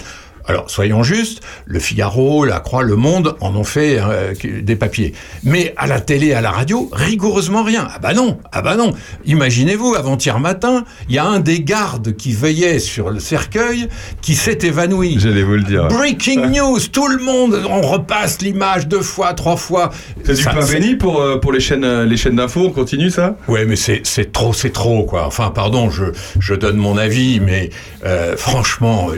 Alors, 0.50 0.68
soyons 0.70 1.04
justes, 1.04 1.42
le 1.66 1.80
Figaro, 1.80 2.44
la 2.44 2.60
Croix, 2.60 2.82
le 2.82 2.96
Monde 2.96 3.36
en 3.40 3.56
ont 3.56 3.64
fait 3.64 4.00
euh, 4.02 4.34
des 4.64 4.76
papiers. 4.76 5.14
Mais 5.44 5.76
à 5.78 5.86
la 5.86 6.02
télé, 6.02 6.34
à 6.34 6.42
la 6.42 6.50
radio, 6.50 6.90
rigoureusement 6.92 7.62
rien. 7.62 7.88
Ah 7.94 8.00
bah 8.00 8.14
non, 8.16 8.40
ah 8.52 8.64
bah 8.64 8.76
non. 8.76 8.94
Imaginez-vous, 9.26 9.94
avant-hier 9.96 10.40
matin, 10.40 10.86
il 11.08 11.14
y 11.14 11.20
a 11.20 11.26
un 11.26 11.40
des 11.40 11.62
gardes 11.62 12.16
qui 12.16 12.34
veillait 12.34 12.80
sur 12.80 13.12
le 13.12 13.20
cercueil 13.20 13.90
qui 14.24 14.34
s'est 14.34 14.58
évanoui. 14.64 15.18
J'allais 15.20 15.44
vous 15.44 15.54
le 15.54 15.62
dire. 15.64 15.88
Breaking 15.88 16.48
news, 16.50 16.80
tout 16.92 17.08
le 17.08 17.20
monde, 17.24 17.62
on 17.70 17.82
repasse 17.82 18.42
l'image 18.42 18.88
deux 18.88 19.02
fois, 19.04 19.34
trois 19.36 19.56
fois. 19.56 19.92
C'est 20.26 20.34
du 20.34 20.44
pain 20.44 20.62
c'est- 20.64 20.80
béni 20.80 20.96
pour, 20.96 21.22
euh, 21.22 21.38
pour 21.40 21.52
les 21.54 21.60
chaînes, 21.60 21.84
euh, 21.84 22.06
les 22.06 22.18
chaînes 22.18 22.38
d'infos, 22.38 22.66
on 22.66 22.72
continue 22.72 23.12
ça? 23.12 23.36
Ouais, 23.48 23.66
mais 23.66 23.76
c'est 23.76 24.02
c'est 24.04 24.32
trop, 24.32 24.52
c'est 24.54 24.72
trop, 24.72 25.04
quoi. 25.04 25.28
Enfin, 25.28 25.52
pardon, 25.54 25.92
je, 25.92 26.06
je 26.40 26.56
donne 26.56 26.78
mon 26.78 26.98
avis, 26.98 27.40
mais 27.40 27.70
euh, 28.04 28.36
franchement, 28.36 29.10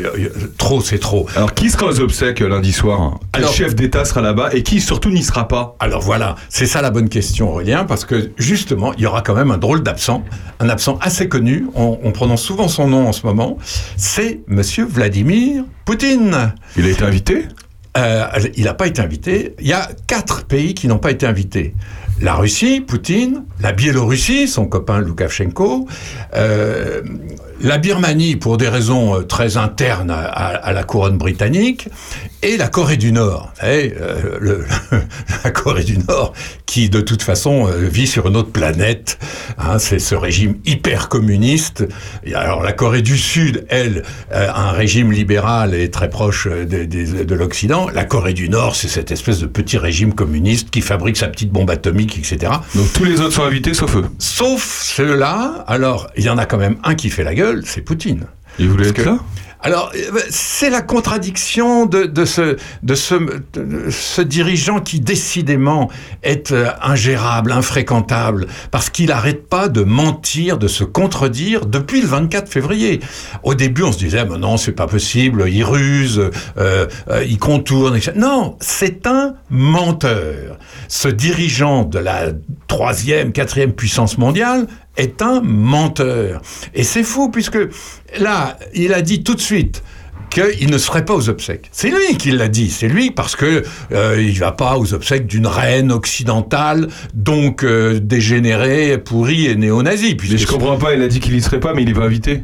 trop, 0.57 0.81
c'est 0.81 0.99
trop. 0.99 1.20
Alors, 1.35 1.53
qui 1.53 1.69
sera 1.69 1.85
aux 1.87 1.99
obsèques 1.99 2.41
euh, 2.41 2.49
lundi 2.49 2.71
soir? 2.71 3.19
Quel 3.33 3.43
Alors- 3.43 3.53
chef 3.53 3.75
d'État 3.75 4.05
sera 4.05 4.21
là-bas 4.21 4.49
et 4.53 4.63
qui 4.63 4.79
surtout 4.81 5.09
n'y 5.09 5.23
sera 5.23 5.47
pas? 5.47 5.75
Alors 5.79 6.01
voilà, 6.01 6.35
c'est 6.49 6.65
ça 6.65 6.81
la 6.81 6.91
bonne 6.91 7.09
question, 7.09 7.51
Aurélien, 7.51 7.85
parce 7.85 8.05
que 8.05 8.31
justement, 8.37 8.93
il 8.93 9.01
y 9.01 9.05
aura 9.05 9.21
quand 9.21 9.35
même 9.35 9.51
un 9.51 9.57
drôle 9.57 9.83
d'absent, 9.83 10.23
un 10.59 10.69
absent 10.69 10.97
assez 11.01 11.27
connu, 11.27 11.67
on, 11.75 11.99
on 12.03 12.11
prononce 12.11 12.41
souvent 12.41 12.67
son 12.67 12.87
nom 12.87 13.07
en 13.07 13.11
ce 13.13 13.25
moment, 13.25 13.57
c'est 13.97 14.41
Monsieur 14.47 14.85
Vladimir 14.85 15.63
Poutine. 15.85 16.53
Il 16.77 16.85
a 16.85 16.89
été 16.89 17.03
invité? 17.03 17.45
Euh, 17.97 18.25
il 18.55 18.63
n'a 18.63 18.73
pas 18.73 18.87
été 18.87 19.01
invité. 19.01 19.53
Il 19.59 19.67
y 19.67 19.73
a 19.73 19.89
quatre 20.07 20.45
pays 20.45 20.73
qui 20.73 20.87
n'ont 20.87 20.97
pas 20.99 21.11
été 21.11 21.25
invités. 21.25 21.73
La 22.21 22.35
Russie, 22.35 22.79
Poutine, 22.81 23.43
la 23.59 23.71
Biélorussie, 23.73 24.47
son 24.47 24.65
copain 24.65 24.99
Loukachenko, 24.99 25.87
euh, 26.35 27.01
la 27.63 27.77
Birmanie 27.77 28.35
pour 28.35 28.57
des 28.57 28.67
raisons 28.69 29.15
euh, 29.15 29.21
très 29.23 29.57
internes 29.57 30.11
à, 30.11 30.71
la 30.73 30.83
couronne 30.83 31.17
britannique, 31.17 31.87
et 32.43 32.57
la 32.57 32.67
Corée 32.69 32.97
du 32.97 33.11
Nord. 33.11 33.51
Euh, 33.63 34.37
le- 34.39 34.65
la 35.43 35.51
Corée 35.51 35.83
du 35.83 35.97
Nord 35.99 36.33
qui 36.65 36.89
de 36.89 37.01
toute 37.01 37.21
façon 37.21 37.67
euh, 37.67 37.87
vit 37.87 38.07
sur 38.07 38.27
une 38.27 38.35
autre 38.37 38.51
planète. 38.51 39.19
hein, 39.59 39.77
c'est 39.77 39.99
ce 39.99 40.15
régime 40.15 40.55
hyper 40.65 41.07
communiste. 41.09 41.85
Et 42.23 42.33
alors 42.33 42.63
la 42.63 42.71
Corée 42.73 43.01
du 43.01 43.17
Sud, 43.17 43.65
elle, 43.69 44.03
a 44.31 44.69
un 44.69 44.71
régime 44.71 45.11
libéral 45.11 45.73
et 45.75 45.91
très 45.91 46.09
proche 46.09 46.47
des- 46.47 46.87
de 46.87 47.35
l'Occident. 47.35 47.87
La 47.93 48.05
Corée 48.05 48.33
du 48.33 48.49
Nord, 48.49 48.75
c'est 48.75 48.87
cette 48.87 49.11
espèce 49.11 49.39
de 49.39 49.45
petit 49.45 49.77
régime 49.77 50.13
communiste 50.13 50.69
qui 50.71 50.81
fabrique 50.81 51.17
sa 51.17 51.27
petite 51.27 51.51
bombe 51.51 51.69
atomique, 51.69 52.17
etc. 52.17 52.51
Donc 52.75 52.91
tous 52.93 53.03
les 53.03 53.19
autres 53.21 53.33
sont 53.33 53.43
invités 53.43 53.73
sauf 53.73 53.95
eux. 53.97 54.05
Sauf 54.17 54.81
ceux-là. 54.83 55.63
Alors 55.67 56.07
il 56.17 56.23
y 56.23 56.29
en 56.29 56.37
a 56.37 56.45
quand 56.45 56.57
même 56.57 56.77
un 56.83 56.95
qui 56.95 57.09
fait 57.09 57.23
la 57.23 57.35
gueule, 57.35 57.50
c'est 57.65 57.81
Poutine. 57.81 58.25
Il 58.59 58.69
voulait 58.69 58.91
Parce 58.91 58.99
être 58.99 59.03
que- 59.05 59.09
là? 59.09 59.19
Alors, 59.63 59.91
euh, 59.95 60.19
c'est 60.29 60.71
la 60.71 60.81
contradiction 60.81 61.85
de, 61.85 62.25
ce, 62.25 64.21
dirigeant 64.21 64.79
qui 64.79 64.99
décidément 64.99 65.89
est 66.23 66.51
euh, 66.51 66.69
ingérable, 66.81 67.51
infréquentable, 67.51 68.47
parce 68.71 68.89
qu'il 68.89 69.07
n'arrête 69.07 69.47
pas 69.47 69.67
de 69.67 69.83
mentir, 69.83 70.57
de 70.57 70.67
se 70.67 70.83
contredire 70.83 71.67
depuis 71.67 72.01
le 72.01 72.07
24 72.07 72.49
février. 72.49 73.01
Au 73.43 73.53
début, 73.53 73.83
on 73.83 73.91
se 73.91 73.99
disait, 73.99 74.25
mais 74.25 74.37
non, 74.37 74.57
c'est 74.57 74.71
pas 74.71 74.87
possible, 74.87 75.45
il 75.47 75.63
ruse, 75.63 76.31
euh, 76.57 76.87
il 77.27 77.37
contourne. 77.37 77.95
etc. 77.95 78.13
Non, 78.15 78.57
c'est 78.61 79.05
un 79.05 79.35
menteur. 79.49 80.57
Ce 80.87 81.07
dirigeant 81.07 81.83
de 81.83 81.99
la 81.99 82.31
troisième, 82.67 83.31
quatrième 83.31 83.73
puissance 83.73 84.17
mondiale 84.17 84.65
est 84.97 85.21
un 85.21 85.41
menteur. 85.41 86.41
Et 86.73 86.83
c'est 86.83 87.03
fou, 87.03 87.29
puisque 87.29 87.57
là, 88.19 88.57
il 88.73 88.93
a 88.93 89.01
dit 89.01 89.23
tout 89.23 89.35
de 89.35 89.39
suite 89.39 89.50
qu'il 90.31 90.71
ne 90.71 90.77
serait 90.77 91.05
pas 91.05 91.13
aux 91.13 91.29
obsèques. 91.29 91.69
C'est 91.71 91.89
lui 91.89 92.17
qui 92.17 92.31
l'a 92.31 92.47
dit. 92.47 92.69
C'est 92.69 92.87
lui 92.87 93.11
parce 93.11 93.35
que 93.35 93.63
euh, 93.91 94.21
il 94.21 94.39
va 94.39 94.51
pas 94.51 94.77
aux 94.77 94.93
obsèques 94.93 95.27
d'une 95.27 95.47
reine 95.47 95.91
occidentale, 95.91 96.87
donc 97.13 97.63
euh, 97.63 97.99
dégénérée, 97.99 98.97
pourrie 98.97 99.47
et 99.47 99.55
néo-nazie. 99.55 100.17
Mais 100.29 100.37
je 100.37 100.47
comprends 100.47 100.77
pas, 100.77 100.93
il 100.93 101.01
a 101.01 101.07
dit 101.07 101.19
qu'il 101.19 101.35
y 101.35 101.41
serait 101.41 101.59
pas, 101.59 101.73
mais 101.73 101.83
il 101.83 101.89
est 101.89 101.93
pas 101.93 102.05
invité. 102.05 102.43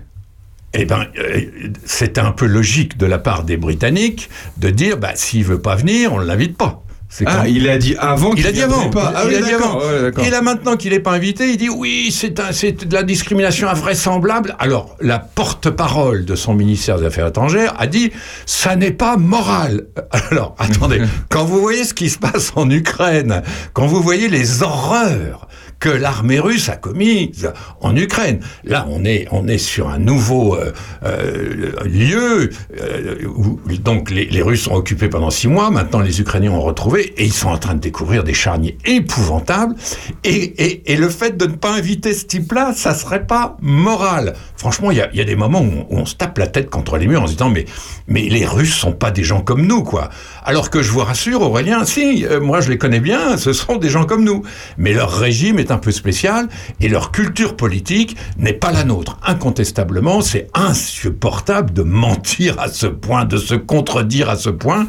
Eh 0.74 0.86
ben, 0.86 1.08
euh, 1.18 1.42
c'est 1.86 2.18
un 2.18 2.32
peu 2.32 2.46
logique 2.46 2.98
de 2.98 3.06
la 3.06 3.20
part 3.20 3.44
des 3.44 3.58
Britanniques 3.58 4.30
de 4.58 4.70
dire, 4.70 4.98
bah, 4.98 5.14
s'il 5.16 5.46
veut 5.46 5.62
pas 5.62 5.76
venir, 5.76 6.14
on 6.14 6.20
ne 6.20 6.26
l'invite 6.26 6.58
pas. 6.58 6.84
Ah, 7.26 7.48
il 7.48 7.70
a 7.70 7.78
dit 7.78 7.96
avant 7.98 8.32
Il 8.32 8.38
qu'il 8.38 8.48
a 8.48 8.52
dit 8.52 8.62
avant. 8.62 8.90
pas. 8.90 9.14
Ah 9.16 9.22
il 9.26 9.30
oui, 9.30 9.36
a 9.36 9.42
dit 9.42 9.54
avant. 9.54 9.80
ouais. 9.80 10.12
Et 10.26 10.30
là 10.30 10.42
maintenant 10.42 10.76
qu'il 10.76 10.92
n'est 10.92 11.00
pas 11.00 11.14
invité, 11.14 11.50
il 11.52 11.58
dit 11.58 11.70
oui, 11.70 12.10
c'est 12.12 12.32
de 12.34 12.94
la 12.94 13.04
discrimination 13.04 13.70
invraisemblable. 13.70 14.56
Alors 14.60 14.96
la 15.00 15.20
porte-parole 15.20 16.26
de 16.26 16.36
son 16.36 16.54
ministère 16.54 17.00
des 17.00 17.06
Affaires 17.06 17.28
étrangères 17.28 17.74
a 17.80 17.88
dit 17.88 18.12
ça 18.46 18.76
n'est 18.76 18.92
pas 18.92 19.16
moral. 19.18 19.86
Alors 20.32 20.56
attendez, 20.60 21.02
quand 21.30 21.46
vous 21.46 21.62
voyez 21.62 21.86
ce 21.86 21.94
qui 21.94 22.10
se 22.10 22.20
passe 22.20 22.52
en 22.56 22.70
Ukraine, 22.70 23.42
quand 23.74 23.88
vous 23.88 24.02
voyez 24.02 24.28
les 24.28 24.62
horreurs 24.62 25.48
que 25.80 25.90
l'armée 25.90 26.40
russe 26.40 26.70
a 26.70 26.76
commises 26.76 27.52
en 27.82 27.96
Ukraine. 27.96 28.40
Là, 28.64 28.86
on 28.90 29.06
est, 29.06 29.28
on 29.32 29.48
est 29.48 29.58
sur 29.58 29.90
un 29.90 30.00
nouveau 30.00 30.56
euh, 30.56 30.72
euh, 31.04 31.72
lieu 31.86 32.50
euh, 32.82 33.28
où 33.28 33.60
donc 33.80 34.10
les, 34.10 34.42
Russes 34.42 34.68
ont 34.68 34.76
occupé 34.76 35.10
pendant 35.10 35.30
six 35.30 35.48
mois. 35.48 35.70
Maintenant, 35.70 36.00
les 36.00 36.22
Ukrainiens 36.22 36.52
ont 36.52 36.62
retrouvé 36.62 37.14
et 37.18 37.26
ils 37.26 37.34
sont 37.34 37.50
en 37.50 37.58
train 37.58 37.76
de 37.76 37.80
découvrir 37.80 38.24
des 38.24 38.34
charniers 38.34 38.78
épouvantables. 38.86 39.76
Et, 40.24 40.92
et, 40.92 40.96
le 40.96 41.10
fait 41.10 41.38
de 41.38 41.46
ne 41.46 41.56
pas 41.56 41.74
inviter 41.76 42.14
ce 42.14 42.26
type-là, 42.26 42.74
ça 42.76 42.96
serait 42.96 43.26
pas 43.26 43.58
moral. 43.62 44.34
Franchement, 44.56 44.90
il 44.90 44.98
y 44.98 45.02
a, 45.02 45.14
y 45.14 45.22
a 45.22 45.26
des 45.26 45.36
moments 45.36 45.62
où 45.62 45.86
on, 45.90 46.06
se 46.06 46.16
tape 46.16 46.38
la 46.38 46.48
tête 46.48 46.70
contre 46.70 46.98
les 46.98 47.08
murs 47.08 47.22
en 47.22 47.28
se 47.28 47.34
disant 47.34 47.50
mais, 47.50 47.66
mais 48.08 48.22
les 48.22 48.46
Russes 48.46 48.74
sont 48.74 48.94
pas 48.94 49.12
des 49.12 49.24
gens 49.24 49.42
comme 49.42 49.66
nous, 49.66 49.84
quoi. 49.84 50.10
Alors 50.44 50.70
que 50.70 50.82
je 50.82 50.92
vous 50.92 51.02
rassure, 51.02 51.42
Aurélien, 51.42 51.86
si, 51.86 52.26
moi 52.42 52.62
je 52.62 52.70
les 52.70 52.78
connais 52.78 53.00
bien, 53.00 53.38
ce 53.38 53.54
sont 53.54 53.76
des 53.76 53.90
gens 53.90 54.06
comme 54.06 54.24
nous. 54.24 54.44
Mais 54.78 54.94
leur 54.94 55.12
régime 55.12 55.60
est 55.60 55.67
un 55.72 55.78
peu 55.78 55.92
spécial 55.92 56.48
et 56.80 56.90
leur 56.90 57.12
culture 57.12 57.56
politique 57.56 58.18
n'est 58.38 58.54
pas 58.54 58.72
la 58.72 58.84
nôtre. 58.84 59.18
Incontestablement, 59.26 60.22
c'est 60.22 60.48
insupportable 60.54 61.74
de 61.74 61.84
mentir 61.84 62.60
à 62.60 62.68
ce 62.68 62.88
point, 62.88 63.26
de 63.26 63.38
se 63.38 63.56
contredire 63.56 64.30
à 64.30 64.36
ce 64.36 64.50
point. 64.50 64.88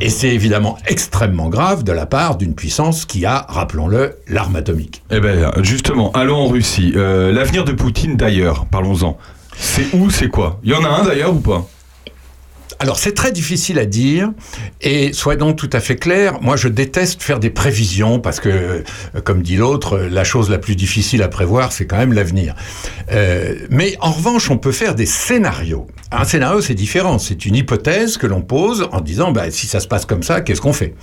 Et 0.00 0.08
c'est 0.08 0.28
évidemment 0.28 0.78
extrêmement 0.86 1.48
grave 1.48 1.84
de 1.84 1.92
la 1.92 2.06
part 2.06 2.36
d'une 2.36 2.54
puissance 2.54 3.04
qui 3.04 3.26
a, 3.26 3.46
rappelons-le, 3.48 4.16
l'arme 4.28 4.56
atomique. 4.56 5.02
Eh 5.10 5.20
ben, 5.20 5.50
justement, 5.62 6.12
allons 6.12 6.36
en 6.36 6.48
Russie. 6.48 6.92
Euh, 6.96 7.32
L'avenir 7.32 7.64
de 7.64 7.72
Poutine, 7.72 8.16
d'ailleurs, 8.16 8.66
parlons-en. 8.66 9.16
C'est 9.56 9.94
où, 9.94 10.10
c'est 10.10 10.28
quoi? 10.28 10.58
Il 10.64 10.70
y 10.70 10.74
en 10.74 10.84
a 10.84 10.88
un 10.88 11.04
d'ailleurs 11.04 11.34
ou 11.34 11.40
pas? 11.40 11.66
Alors 12.82 12.98
c'est 12.98 13.12
très 13.12 13.30
difficile 13.30 13.78
à 13.78 13.86
dire 13.86 14.32
et 14.80 15.12
soyons 15.12 15.52
tout 15.52 15.70
à 15.72 15.78
fait 15.78 15.94
clairs, 15.94 16.42
moi 16.42 16.56
je 16.56 16.66
déteste 16.66 17.22
faire 17.22 17.38
des 17.38 17.48
prévisions 17.48 18.18
parce 18.18 18.40
que, 18.40 18.48
euh, 18.48 18.82
comme 19.22 19.40
dit 19.40 19.54
l'autre, 19.54 19.98
la 19.98 20.24
chose 20.24 20.50
la 20.50 20.58
plus 20.58 20.74
difficile 20.74 21.22
à 21.22 21.28
prévoir 21.28 21.70
c'est 21.70 21.86
quand 21.86 21.96
même 21.96 22.12
l'avenir. 22.12 22.56
Euh, 23.12 23.54
mais 23.70 23.96
en 24.00 24.10
revanche 24.10 24.50
on 24.50 24.58
peut 24.58 24.72
faire 24.72 24.96
des 24.96 25.06
scénarios. 25.06 25.86
Un 26.10 26.24
scénario 26.24 26.60
c'est 26.60 26.74
différent, 26.74 27.20
c'est 27.20 27.46
une 27.46 27.54
hypothèse 27.54 28.16
que 28.16 28.26
l'on 28.26 28.42
pose 28.42 28.88
en 28.90 29.00
disant 29.00 29.30
bah, 29.30 29.52
si 29.52 29.68
ça 29.68 29.78
se 29.78 29.86
passe 29.86 30.04
comme 30.04 30.24
ça, 30.24 30.40
qu'est-ce 30.40 30.60
qu'on 30.60 30.72
fait? 30.72 30.96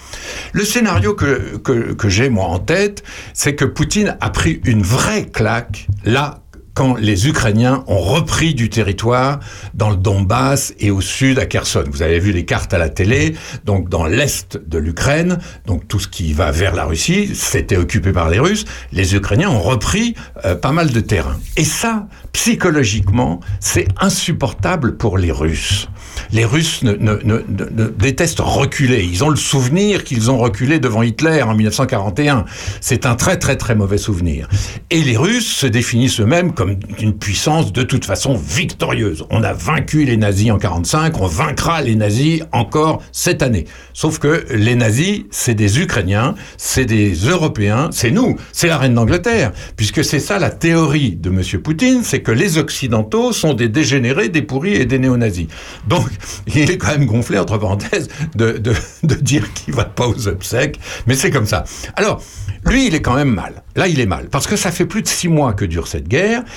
Le 0.51 0.65
scénario 0.65 1.13
que, 1.13 1.59
que, 1.59 1.93
que 1.93 2.09
j'ai 2.09 2.27
moi 2.27 2.47
en 2.47 2.59
tête, 2.59 3.03
c'est 3.33 3.55
que 3.55 3.63
Poutine 3.63 4.17
a 4.19 4.29
pris 4.31 4.59
une 4.65 4.81
vraie 4.81 5.27
claque 5.27 5.87
là 6.03 6.41
quand 6.79 6.95
les 6.95 7.27
Ukrainiens 7.27 7.83
ont 7.87 7.99
repris 7.99 8.53
du 8.53 8.69
territoire 8.69 9.41
dans 9.73 9.89
le 9.89 9.97
Donbass 9.97 10.73
et 10.79 10.91
au 10.91 11.01
sud 11.01 11.37
à 11.37 11.45
Kherson. 11.45 11.83
Vous 11.91 12.03
avez 12.03 12.19
vu 12.19 12.31
les 12.31 12.45
cartes 12.45 12.73
à 12.73 12.77
la 12.77 12.87
télé, 12.87 13.35
donc 13.65 13.89
dans 13.89 14.05
l'est 14.05 14.57
de 14.65 14.77
l'Ukraine, 14.77 15.39
donc 15.65 15.89
tout 15.89 15.99
ce 15.99 16.07
qui 16.07 16.31
va 16.31 16.51
vers 16.51 16.73
la 16.73 16.85
Russie, 16.85 17.31
c'était 17.33 17.75
occupé 17.75 18.13
par 18.13 18.29
les 18.29 18.39
Russes. 18.39 18.63
Les 18.93 19.13
Ukrainiens 19.13 19.49
ont 19.49 19.59
repris 19.59 20.15
euh, 20.45 20.55
pas 20.55 20.71
mal 20.71 20.91
de 20.91 21.01
terrain. 21.01 21.37
Et 21.57 21.65
ça, 21.65 22.07
psychologiquement, 22.31 23.41
c'est 23.59 23.89
insupportable 23.99 24.95
pour 24.95 25.17
les 25.17 25.33
Russes. 25.33 25.89
Les 26.31 26.45
Russes 26.45 26.83
ne, 26.83 27.89
détestent 27.97 28.39
reculer. 28.39 29.03
Ils 29.03 29.23
ont 29.23 29.29
le 29.29 29.35
souvenir 29.35 30.03
qu'ils 30.03 30.29
ont 30.31 30.37
reculé 30.37 30.79
devant 30.79 31.01
Hitler 31.01 31.41
en 31.41 31.55
1941. 31.55 32.45
C'est 32.81 33.05
un 33.05 33.15
très 33.15 33.37
très 33.37 33.57
très 33.57 33.75
mauvais 33.75 33.97
souvenir. 33.97 34.47
Et 34.89 35.01
les 35.01 35.17
Russes 35.17 35.47
se 35.47 35.67
définissent 35.67 36.19
eux-mêmes 36.19 36.53
comme 36.53 36.68
une 36.99 37.17
puissance 37.17 37.71
de 37.73 37.83
toute 37.83 38.05
façon 38.05 38.35
victorieuse. 38.35 39.25
On 39.29 39.43
a 39.43 39.53
vaincu 39.53 40.05
les 40.05 40.17
nazis 40.17 40.51
en 40.51 40.57
45, 40.57 41.19
on 41.19 41.27
vaincra 41.27 41.81
les 41.81 41.95
nazis 41.95 42.41
encore 42.51 43.01
cette 43.11 43.41
année. 43.41 43.65
Sauf 43.93 44.19
que 44.19 44.45
les 44.51 44.75
nazis, 44.75 45.23
c'est 45.31 45.55
des 45.55 45.79
Ukrainiens, 45.79 46.35
c'est 46.57 46.85
des 46.85 47.13
Européens, 47.13 47.89
c'est 47.91 48.11
nous, 48.11 48.37
c'est 48.51 48.67
la 48.67 48.77
reine 48.77 48.93
d'Angleterre. 48.93 49.51
Puisque 49.75 50.03
c'est 50.03 50.19
ça 50.19 50.39
la 50.39 50.49
théorie 50.49 51.15
de 51.15 51.29
Monsieur 51.29 51.61
Poutine, 51.61 52.01
c'est 52.03 52.21
que 52.21 52.31
les 52.31 52.57
Occidentaux 52.57 53.33
sont 53.33 53.53
des 53.53 53.69
dégénérés, 53.69 54.29
des 54.29 54.41
pourris 54.41 54.75
et 54.75 54.85
des 54.85 54.99
néo-nazis. 54.99 55.47
Donc, 55.87 56.07
il 56.47 56.69
est 56.71 56.77
quand 56.77 56.89
même 56.89 57.05
gonflé, 57.05 57.37
entre 57.37 57.57
parenthèses, 57.57 58.07
de, 58.35 58.53
de, 58.53 58.73
de 59.03 59.15
dire 59.15 59.51
qu'il 59.53 59.73
va 59.73 59.85
pas 59.85 60.07
aux 60.07 60.27
obsèques, 60.27 60.79
mais 61.07 61.15
c'est 61.15 61.31
comme 61.31 61.45
ça. 61.45 61.63
Alors, 61.95 62.21
lui, 62.65 62.87
il 62.87 62.95
est 62.95 63.01
quand 63.01 63.15
même 63.15 63.33
mal. 63.33 63.63
Là, 63.75 63.87
il 63.87 63.99
est 63.99 64.05
mal, 64.05 64.27
parce 64.29 64.47
que 64.47 64.55
ça 64.55 64.71
fait 64.71 64.85
plus 64.85 65.01
de 65.01 65.07
six 65.07 65.29
mois 65.29 65.53
que 65.53 65.63
dure 65.63 65.87
cette 65.87 66.07
guerre, 66.07 66.43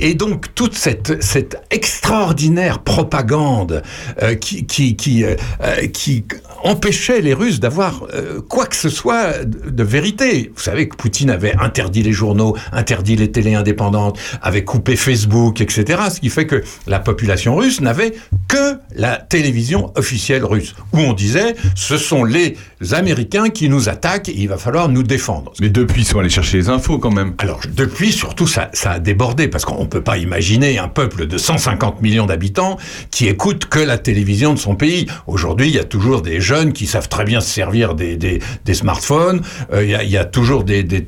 Et 0.00 0.14
donc 0.14 0.54
toute 0.54 0.74
cette, 0.74 1.22
cette 1.22 1.56
extraordinaire 1.70 2.80
propagande 2.80 3.82
euh, 4.22 4.34
qui, 4.34 4.66
qui, 4.66 4.96
qui, 4.96 5.24
euh, 5.24 5.36
euh, 5.62 5.86
qui 5.86 6.24
empêchait 6.62 7.20
les 7.20 7.34
Russes 7.34 7.60
d'avoir 7.60 8.06
euh, 8.14 8.40
quoi 8.40 8.66
que 8.66 8.76
ce 8.76 8.88
soit 8.88 9.44
de, 9.44 9.70
de 9.70 9.82
vérité. 9.82 10.52
Vous 10.54 10.62
savez 10.62 10.88
que 10.88 10.96
Poutine 10.96 11.30
avait 11.30 11.54
interdit 11.58 12.02
les 12.02 12.12
journaux, 12.12 12.56
interdit 12.72 13.16
les 13.16 13.30
télés 13.30 13.54
indépendantes, 13.54 14.18
avait 14.42 14.64
coupé 14.64 14.96
Facebook, 14.96 15.60
etc. 15.60 16.02
Ce 16.12 16.20
qui 16.20 16.28
fait 16.28 16.46
que 16.46 16.62
la 16.86 16.98
population 16.98 17.56
russe 17.56 17.80
n'avait 17.80 18.14
que 18.48 18.78
la 18.94 19.16
télévision 19.16 19.92
officielle 19.96 20.44
russe, 20.44 20.74
où 20.92 20.98
on 20.98 21.12
disait 21.12 21.54
ce 21.74 21.96
sont 21.96 22.24
les 22.24 22.56
Américains 22.92 23.50
qui 23.50 23.68
nous 23.68 23.88
attaquent, 23.88 24.28
et 24.28 24.36
il 24.36 24.48
va 24.48 24.58
falloir 24.58 24.88
nous 24.88 25.02
défendre. 25.02 25.52
Mais 25.60 25.68
depuis, 25.68 26.02
ils 26.02 26.06
sont 26.06 26.18
allés 26.18 26.28
chercher 26.28 26.58
les 26.58 26.68
infos 26.68 26.98
quand 26.98 27.12
même. 27.12 27.34
Alors, 27.38 27.60
depuis, 27.74 28.12
surtout, 28.12 28.46
ça, 28.46 28.70
ça 28.72 28.92
a 28.92 28.98
débordé, 28.98 29.48
parce 29.48 29.64
qu'on 29.64 29.85
ne 29.86 29.90
peut 29.90 30.02
pas 30.02 30.18
imaginer 30.18 30.78
un 30.78 30.88
peuple 30.88 31.26
de 31.26 31.38
150 31.38 32.02
millions 32.02 32.26
d'habitants 32.26 32.76
qui 33.10 33.26
écoute 33.28 33.66
que 33.66 33.78
la 33.78 33.98
télévision 33.98 34.52
de 34.54 34.58
son 34.58 34.74
pays. 34.74 35.06
Aujourd'hui, 35.26 35.68
il 35.68 35.74
y 35.74 35.78
a 35.78 35.84
toujours 35.84 36.22
des 36.22 36.40
jeunes 36.40 36.72
qui 36.72 36.86
savent 36.86 37.08
très 37.08 37.24
bien 37.24 37.40
se 37.40 37.48
servir 37.48 37.94
des, 37.94 38.16
des, 38.16 38.40
des 38.64 38.74
smartphones, 38.74 39.40
Euh, 39.72 39.84
il 39.84 39.90
y, 39.90 39.94
a, 39.94 40.02
il 40.02 40.10
y 40.10 40.16
a 40.16 40.24
toujours 40.24 40.64
des, 40.64 40.82
des, 40.82 41.06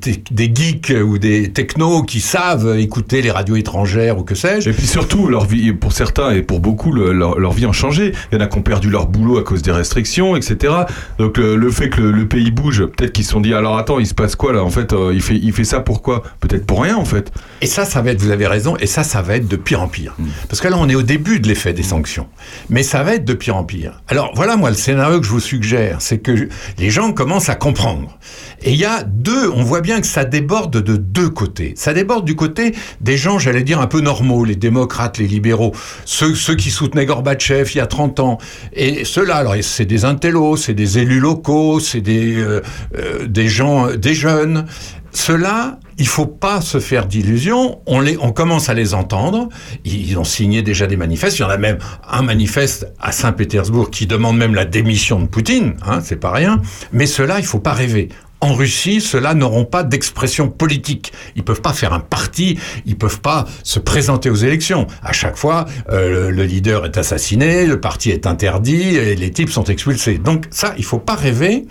geeks 0.54 0.92
ou 1.04 1.18
des 1.18 1.50
technos 1.52 2.02
qui 2.02 2.20
savent 2.20 2.78
écouter 2.78 3.22
les 3.22 3.30
radios 3.30 3.56
étrangères 3.56 4.18
ou 4.18 4.22
que 4.22 4.34
sais-je. 4.34 4.70
Et 4.70 4.72
puis 4.72 4.86
surtout, 4.86 5.28
leur 5.28 5.44
vie, 5.44 5.72
pour 5.72 5.92
certains 5.92 6.30
et 6.30 6.42
pour 6.42 6.60
beaucoup, 6.60 6.92
le- 6.92 7.12
leur, 7.12 7.38
leur 7.38 7.52
vie 7.52 7.66
a 7.66 7.72
changé. 7.72 8.12
Il 8.32 8.38
y 8.38 8.40
en 8.40 8.44
a 8.44 8.46
qui 8.48 8.58
ont 8.58 8.62
perdu 8.62 8.88
leur 8.90 9.06
boulot 9.06 9.38
à 9.38 9.42
cause 9.44 9.62
des 9.62 9.72
restrictions, 9.72 10.36
etc. 10.36 10.74
Donc 11.18 11.38
le 11.38 11.70
fait 11.70 11.90
que 11.90 12.00
le, 12.00 12.12
le 12.12 12.26
pays 12.26 12.50
bouge, 12.50 12.84
peut-être 12.86 13.12
qu'ils 13.12 13.24
se 13.24 13.30
sont 13.32 13.40
dit 13.40 13.52
alors 13.54 13.76
attends, 13.78 13.98
il 13.98 14.06
se 14.06 14.14
passe 14.14 14.36
quoi 14.36 14.52
là? 14.52 14.62
En 14.62 14.70
fait, 14.70 14.92
euh, 14.92 15.12
il 15.14 15.20
fait 15.22 15.36
il 15.36 15.52
fait 15.52 15.64
ça 15.64 15.80
pourquoi 15.80 16.22
Peut-être 16.40 16.66
pour 16.66 16.82
rien 16.82 16.96
en 16.96 17.04
fait. 17.04 17.30
Et 17.60 17.66
ça, 17.66 17.84
ça 17.84 18.00
va 18.02 18.10
être, 18.10 18.20
vous 18.20 18.30
avez 18.30 18.46
raison, 18.46 18.67
et 18.76 18.86
ça, 18.86 19.04
ça 19.04 19.22
va 19.22 19.36
être 19.36 19.48
de 19.48 19.56
pire 19.56 19.82
en 19.82 19.88
pire. 19.88 20.16
Parce 20.48 20.60
que 20.60 20.68
là, 20.68 20.76
on 20.78 20.88
est 20.88 20.94
au 20.94 21.02
début 21.02 21.40
de 21.40 21.48
l'effet 21.48 21.72
des 21.72 21.82
sanctions. 21.82 22.28
Mais 22.68 22.82
ça 22.82 23.02
va 23.02 23.14
être 23.14 23.24
de 23.24 23.34
pire 23.34 23.56
en 23.56 23.64
pire. 23.64 24.02
Alors, 24.08 24.32
voilà, 24.34 24.56
moi, 24.56 24.70
le 24.70 24.76
scénario 24.76 25.20
que 25.20 25.26
je 25.26 25.30
vous 25.30 25.40
suggère, 25.40 26.00
c'est 26.00 26.18
que 26.18 26.48
les 26.78 26.90
gens 26.90 27.12
commencent 27.12 27.48
à 27.48 27.54
comprendre. 27.54 28.18
Et 28.62 28.72
il 28.72 28.76
y 28.76 28.84
a 28.84 29.02
deux, 29.04 29.50
on 29.50 29.62
voit 29.62 29.80
bien 29.80 30.00
que 30.00 30.06
ça 30.06 30.24
déborde 30.24 30.82
de 30.82 30.96
deux 30.96 31.30
côtés. 31.30 31.74
Ça 31.76 31.94
déborde 31.94 32.24
du 32.24 32.34
côté 32.34 32.74
des 33.00 33.16
gens, 33.16 33.38
j'allais 33.38 33.62
dire, 33.62 33.80
un 33.80 33.86
peu 33.86 34.00
normaux, 34.00 34.44
les 34.44 34.56
démocrates, 34.56 35.18
les 35.18 35.26
libéraux, 35.26 35.72
ceux, 36.04 36.34
ceux 36.34 36.56
qui 36.56 36.70
soutenaient 36.70 37.06
Gorbatchev 37.06 37.70
il 37.74 37.78
y 37.78 37.80
a 37.80 37.86
30 37.86 38.20
ans. 38.20 38.38
Et 38.72 39.04
ceux-là, 39.04 39.36
alors, 39.36 39.54
c'est 39.62 39.84
des 39.84 40.04
intellos, 40.04 40.56
c'est 40.56 40.74
des 40.74 40.98
élus 40.98 41.20
locaux, 41.20 41.80
c'est 41.80 42.00
des, 42.00 42.36
euh, 42.36 42.60
euh, 42.96 43.26
des 43.26 43.48
gens, 43.48 43.94
des 43.94 44.14
jeunes. 44.14 44.66
Ceux-là, 45.12 45.78
il 45.98 46.06
faut 46.06 46.26
pas 46.26 46.60
se 46.60 46.80
faire 46.80 47.06
d'illusions. 47.06 47.80
On, 47.86 48.00
les, 48.00 48.16
on 48.20 48.32
commence 48.32 48.68
à 48.68 48.74
les 48.74 48.94
entendre. 48.94 49.48
Ils 49.84 50.18
ont 50.18 50.24
signé 50.24 50.62
déjà 50.62 50.86
des 50.86 50.96
manifestes. 50.96 51.38
Il 51.38 51.42
y 51.42 51.44
en 51.44 51.50
a 51.50 51.58
même 51.58 51.78
un 52.08 52.22
manifeste 52.22 52.86
à 53.00 53.12
Saint-Pétersbourg 53.12 53.90
qui 53.90 54.06
demande 54.06 54.38
même 54.38 54.54
la 54.54 54.64
démission 54.64 55.20
de 55.20 55.26
Poutine. 55.26 55.74
Hein, 55.84 56.00
c'est 56.02 56.16
pas 56.16 56.30
rien. 56.30 56.62
Mais 56.92 57.06
ceux-là, 57.06 57.38
il 57.38 57.44
faut 57.44 57.60
pas 57.60 57.72
rêver. 57.72 58.08
En 58.40 58.54
Russie, 58.54 59.00
ceux-là 59.00 59.34
n'auront 59.34 59.64
pas 59.64 59.82
d'expression 59.82 60.48
politique. 60.48 61.12
Ils 61.34 61.42
peuvent 61.42 61.60
pas 61.60 61.72
faire 61.72 61.92
un 61.92 61.98
parti, 61.98 62.56
ils 62.86 62.96
peuvent 62.96 63.20
pas 63.20 63.46
se 63.64 63.80
présenter 63.80 64.30
aux 64.30 64.36
élections. 64.36 64.86
À 65.02 65.12
chaque 65.12 65.36
fois, 65.36 65.64
euh, 65.90 66.30
le, 66.30 66.30
le 66.30 66.44
leader 66.44 66.84
est 66.84 66.96
assassiné, 66.96 67.66
le 67.66 67.80
parti 67.80 68.10
est 68.10 68.28
interdit, 68.28 68.94
et 68.94 69.16
les 69.16 69.32
types 69.32 69.50
sont 69.50 69.64
expulsés. 69.64 70.18
Donc 70.18 70.44
ça, 70.50 70.72
il 70.78 70.84
faut 70.84 71.00
pas 71.00 71.16
rêver, 71.16 71.66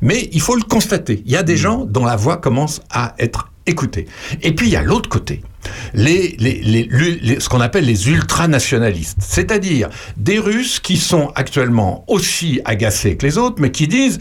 mais 0.00 0.28
il 0.30 0.40
faut 0.40 0.54
le 0.54 0.62
constater. 0.62 1.24
Il 1.26 1.32
y 1.32 1.36
a 1.36 1.42
des 1.42 1.56
gens 1.56 1.86
dont 1.86 2.04
la 2.04 2.14
voix 2.14 2.36
commence 2.36 2.82
à 2.88 3.16
être 3.18 3.48
écoutée. 3.66 4.06
Et 4.42 4.54
puis 4.54 4.66
il 4.68 4.72
y 4.72 4.76
a 4.76 4.82
l'autre 4.82 5.08
côté. 5.08 5.42
Les, 5.94 6.34
les, 6.40 6.60
les, 6.64 6.88
les- 7.22 7.38
ce 7.40 7.48
qu'on 7.48 7.60
appelle 7.60 7.84
les 7.84 8.08
ultranationalistes, 8.08 9.18
c'est-à-dire 9.20 9.88
des 10.16 10.38
Russes 10.40 10.80
qui 10.80 10.96
sont 10.96 11.30
actuellement 11.36 12.04
aussi 12.08 12.60
agacés 12.64 13.16
que 13.16 13.24
les 13.24 13.38
autres, 13.38 13.56
mais 13.60 13.70
qui 13.70 13.86
disent 13.86 14.18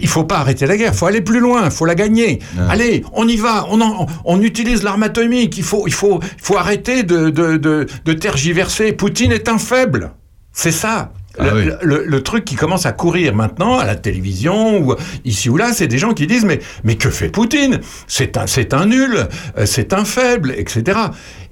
il 0.00 0.08
faut 0.08 0.24
pas 0.24 0.38
arrêter 0.38 0.66
la 0.66 0.76
guerre, 0.76 0.92
il 0.92 0.96
faut 0.98 1.06
aller 1.06 1.22
plus 1.22 1.40
loin, 1.40 1.64
il 1.64 1.70
faut 1.70 1.86
la 1.86 1.94
gagner. 1.94 2.40
Allez, 2.68 3.04
on 3.14 3.26
y 3.26 3.36
va, 3.36 3.66
on, 3.70 3.80
en- 3.80 4.06
on 4.26 4.42
utilise 4.42 4.82
l'arme 4.82 5.02
atomique, 5.04 5.56
il 5.56 5.64
faut, 5.64 5.86
il 5.86 5.94
faut, 5.94 6.20
il 6.22 6.42
faut 6.44 6.58
arrêter 6.58 7.02
de, 7.04 7.30
de, 7.30 7.56
de, 7.56 7.86
de 8.04 8.12
tergiverser. 8.12 8.92
Poutine 8.92 9.32
est 9.32 9.48
un 9.48 9.58
faible, 9.58 10.12
c'est 10.52 10.72
ça. 10.72 11.12
Ah 11.38 11.44
Le, 11.46 11.52
oui. 11.54 11.64
le- 11.64 11.78
le- 11.82 12.04
le 12.04 12.22
truc 12.22 12.44
qui 12.44 12.56
commence 12.56 12.84
à 12.86 12.92
courir 12.92 13.34
maintenant 13.34 13.78
à 13.78 13.84
la 13.86 13.96
télévision 13.96 14.78
ou 14.80 14.94
ici 15.24 15.48
ou 15.48 15.56
là, 15.56 15.72
c'est 15.72 15.86
des 15.88 15.98
gens 15.98 16.12
qui 16.12 16.26
disent 16.26 16.44
mais 16.44 16.60
mais 16.84 16.96
que 16.96 17.08
fait 17.10 17.28
Poutine? 17.30 17.80
C'est 18.06 18.36
un 18.36 18.46
c'est 18.46 18.74
un 18.74 18.86
nul, 18.86 19.28
euh, 19.58 19.64
c'est 19.66 19.92
un 19.94 20.04
faible, 20.04 20.52
etc. 20.56 20.98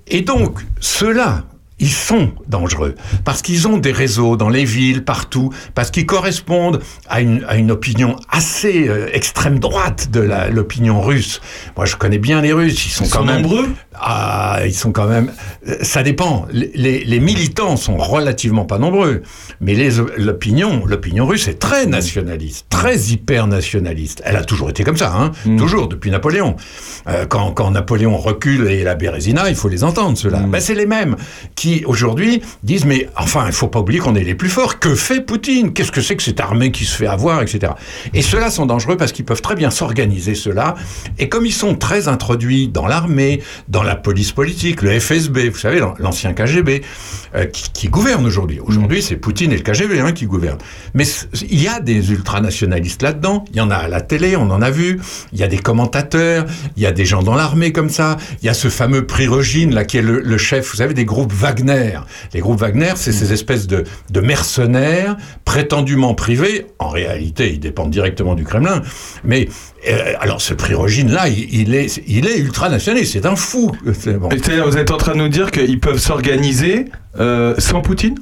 Et 0.07 0.21
donc 0.23 0.59
ceux-là, 0.81 1.45
ils 1.81 1.91
sont 1.91 2.33
dangereux 2.47 2.95
parce 3.25 3.43
qu'ils 3.43 3.67
ont 3.67 3.79
des 3.79 3.93
réseaux 3.93 4.37
dans 4.37 4.49
les 4.49 4.65
villes 4.65 5.05
partout, 5.05 5.51
parce 5.75 5.91
qu'ils 5.91 6.07
correspondent 6.07 6.81
à 7.09 7.21
une, 7.21 7.45
à 7.49 7.57
une 7.57 7.71
opinion 7.71 8.17
assez 8.31 8.89
euh, 8.89 9.09
extrême 9.13 9.59
droite 9.59 10.11
de 10.13 10.21
l'opinion 10.53 11.01
russe. 11.01 11.41
Moi, 11.77 11.87
je 11.87 11.97
connais 11.97 12.19
bien 12.19 12.41
les 12.43 12.53
Russes, 12.53 12.87
ils 12.87 12.91
sont 12.91 13.05
Ils 13.05 13.11
quand 13.11 13.19
sont 13.21 13.25
même 13.25 13.43
nombreux 13.43 13.69
Ah, 13.95 14.61
ils 14.65 14.75
sont 14.75 14.93
quand 14.93 15.07
même. 15.07 15.33
euh, 15.69 15.77
Ça 15.83 16.03
dépend. 16.03 16.47
Les, 16.53 16.71
les- 17.05 17.21
militants 17.21 17.77
sont 17.77 17.97
relativement 17.97 18.65
pas 18.65 18.79
nombreux, 18.79 19.23
mais 19.61 19.75
l'opinion, 20.17 20.85
l'opinion 20.87 21.27
russe 21.27 21.49
est 21.49 21.59
très 21.59 21.87
nationaliste, 21.87 22.67
très 22.71 22.97
hyper 22.99 23.47
nationaliste. 23.47 24.23
Elle 24.25 24.37
a 24.37 24.45
toujours 24.45 24.71
été 24.71 24.85
comme 24.85 24.97
ça, 24.97 25.13
hein, 25.15 25.33
toujours 25.59 25.89
depuis 25.89 26.11
Napoléon. 26.11 26.57
Euh, 27.09 27.27
quand, 27.27 27.53
quand 27.53 27.71
Napoléon 27.71 28.17
recule 28.17 28.69
et 28.69 28.83
la 28.85 28.95
Bérésina, 28.95 29.49
il 29.49 29.55
faut 29.57 29.69
les 29.69 29.85
entendre 29.85 30.17
ceux-là. 30.19 30.39
Ben, 30.41 30.61
c'est 30.61 30.75
les 30.75 30.87
mêmes 30.87 31.17
qui 31.55 31.70
aujourd'hui 31.87 32.43
disent 32.63 32.85
mais 32.85 33.09
enfin 33.17 33.45
il 33.47 33.53
faut 33.53 33.69
pas 33.69 33.81
oublier 33.81 34.01
qu'on 34.01 34.15
est 34.15 34.25
les 34.25 34.35
plus 34.35 34.49
forts. 34.49 34.79
Que 34.79 34.95
fait 34.95 35.21
Poutine? 35.21 35.73
Qu'est-ce 35.73 35.93
que 35.93 36.01
c'est 36.01 36.17
que 36.17 36.23
cette 36.23 36.41
armée 36.41 36.71
qui 36.71 36.85
se 36.85 36.97
fait 36.97 37.07
avoir, 37.07 37.43
etc. 37.43 37.73
Et 38.15 38.23
ceux-là 38.23 38.51
sont 38.51 38.67
dangereux 38.67 38.97
parce 38.97 39.13
qu'ils 39.13 39.25
peuvent 39.25 39.43
très 39.43 39.55
bien 39.55 39.71
s'organiser 39.71 40.35
ceux-là. 40.35 40.75
Et 41.19 41.29
comme 41.29 41.47
ils 41.47 41.53
sont 41.53 41.75
très 41.75 42.09
introduits 42.09 42.69
dans 42.69 42.87
l'armée, 42.87 43.43
dans 43.69 43.83
la 43.83 43.97
police 43.97 44.33
politique, 44.33 44.83
le 44.83 44.99
FSB, 44.99 45.49
vous 45.51 45.59
savez 45.59 45.79
l'an- 45.81 45.95
l'ancien 45.99 46.33
KGB, 46.33 46.83
euh, 47.35 47.45
qui, 47.47 47.71
qui 47.73 47.89
gouverne 47.89 48.27
aujourd'hui. 48.27 48.61
Aujourd'hui 48.61 49.03
c'est 49.03 49.17
Poutine 49.17 49.53
et 49.53 49.57
le 49.57 49.63
KGB 49.63 50.01
hein, 50.01 50.13
qui 50.13 50.27
gouvernent. 50.27 50.59
Mais 50.95 51.05
il 51.51 51.63
y 51.63 51.69
a 51.69 51.81
des 51.81 52.11
ultranationalistes 52.13 53.03
là-dedans. 53.03 53.45
Il 53.53 53.57
y 53.57 53.61
en 53.61 53.71
a 53.71 53.77
à 53.77 53.89
la 53.89 54.01
télé, 54.01 54.37
on 54.37 54.51
en 54.51 54.63
a 54.63 54.71
vu. 54.71 54.99
Il 55.33 55.39
y 55.39 55.43
a 55.43 55.49
des 55.49 55.59
commentateurs. 55.59 56.47
Il 56.77 56.83
y 56.83 56.87
a 56.87 56.93
des 56.93 57.05
gens 57.05 57.23
dans 57.23 57.35
l'armée 57.35 57.73
comme 57.73 57.91
ça. 57.91 58.17
Il 58.43 58.47
y 58.47 58.49
a 58.49 58.55
ce 58.55 58.69
fameux 58.69 59.07
Prigogine 59.07 59.75
là 59.75 59.85
qui 59.85 59.99
est 59.99 60.03
le, 60.03 60.21
le 60.21 60.39
chef, 60.39 60.71
vous 60.71 60.77
savez, 60.77 60.95
des 60.95 61.05
groupes 61.05 61.33
Wagner. 61.65 62.01
Les 62.35 62.41
groupes 62.41 62.61
Wagner, 62.61 62.93
c'est 62.97 63.13
ces 63.13 63.33
espèces 63.33 63.67
de, 63.67 63.85
de 64.11 64.21
mercenaires 64.21 65.17
prétendument 65.45 66.15
privés. 66.15 66.67
En 66.79 66.89
réalité, 66.89 67.53
ils 67.53 67.61
dépendent 67.61 67.91
directement 67.91 68.35
du 68.35 68.45
Kremlin. 68.45 68.83
Mais 69.25 69.49
euh, 69.89 70.15
alors 70.21 70.41
ce 70.41 70.55
Prigogine 70.55 71.11
là, 71.11 71.29
il, 71.29 71.53
il 71.55 71.75
est, 71.75 72.01
il 72.07 72.27
est 72.27 72.39
ultranationaliste. 72.39 73.13
C'est 73.13 73.27
un 73.27 73.37
fou. 73.37 73.73
Bon. 74.21 74.29
C'est-à-dire, 74.31 74.67
vous 74.67 74.77
êtes 74.77 74.91
en 74.91 74.97
train 74.97 75.13
de 75.13 75.19
nous 75.19 75.29
dire 75.29 75.51
qu'ils 75.51 75.79
peuvent 75.79 75.99
s'organiser 75.99 76.87
euh, 77.19 77.55
sans 77.59 77.81
Poutine? 77.81 78.17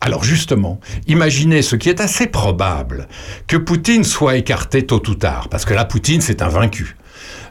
Alors 0.00 0.22
justement, 0.22 0.80
imaginez 1.06 1.62
ce 1.62 1.74
qui 1.74 1.88
est 1.88 2.00
assez 2.00 2.28
probable, 2.28 3.08
que 3.46 3.56
Poutine 3.56 4.04
soit 4.04 4.36
écarté 4.36 4.86
tôt 4.86 5.02
ou 5.08 5.14
tard, 5.14 5.48
parce 5.48 5.64
que 5.64 5.74
là, 5.74 5.84
Poutine, 5.84 6.20
c'est 6.20 6.40
un 6.40 6.48
vaincu. 6.48 6.96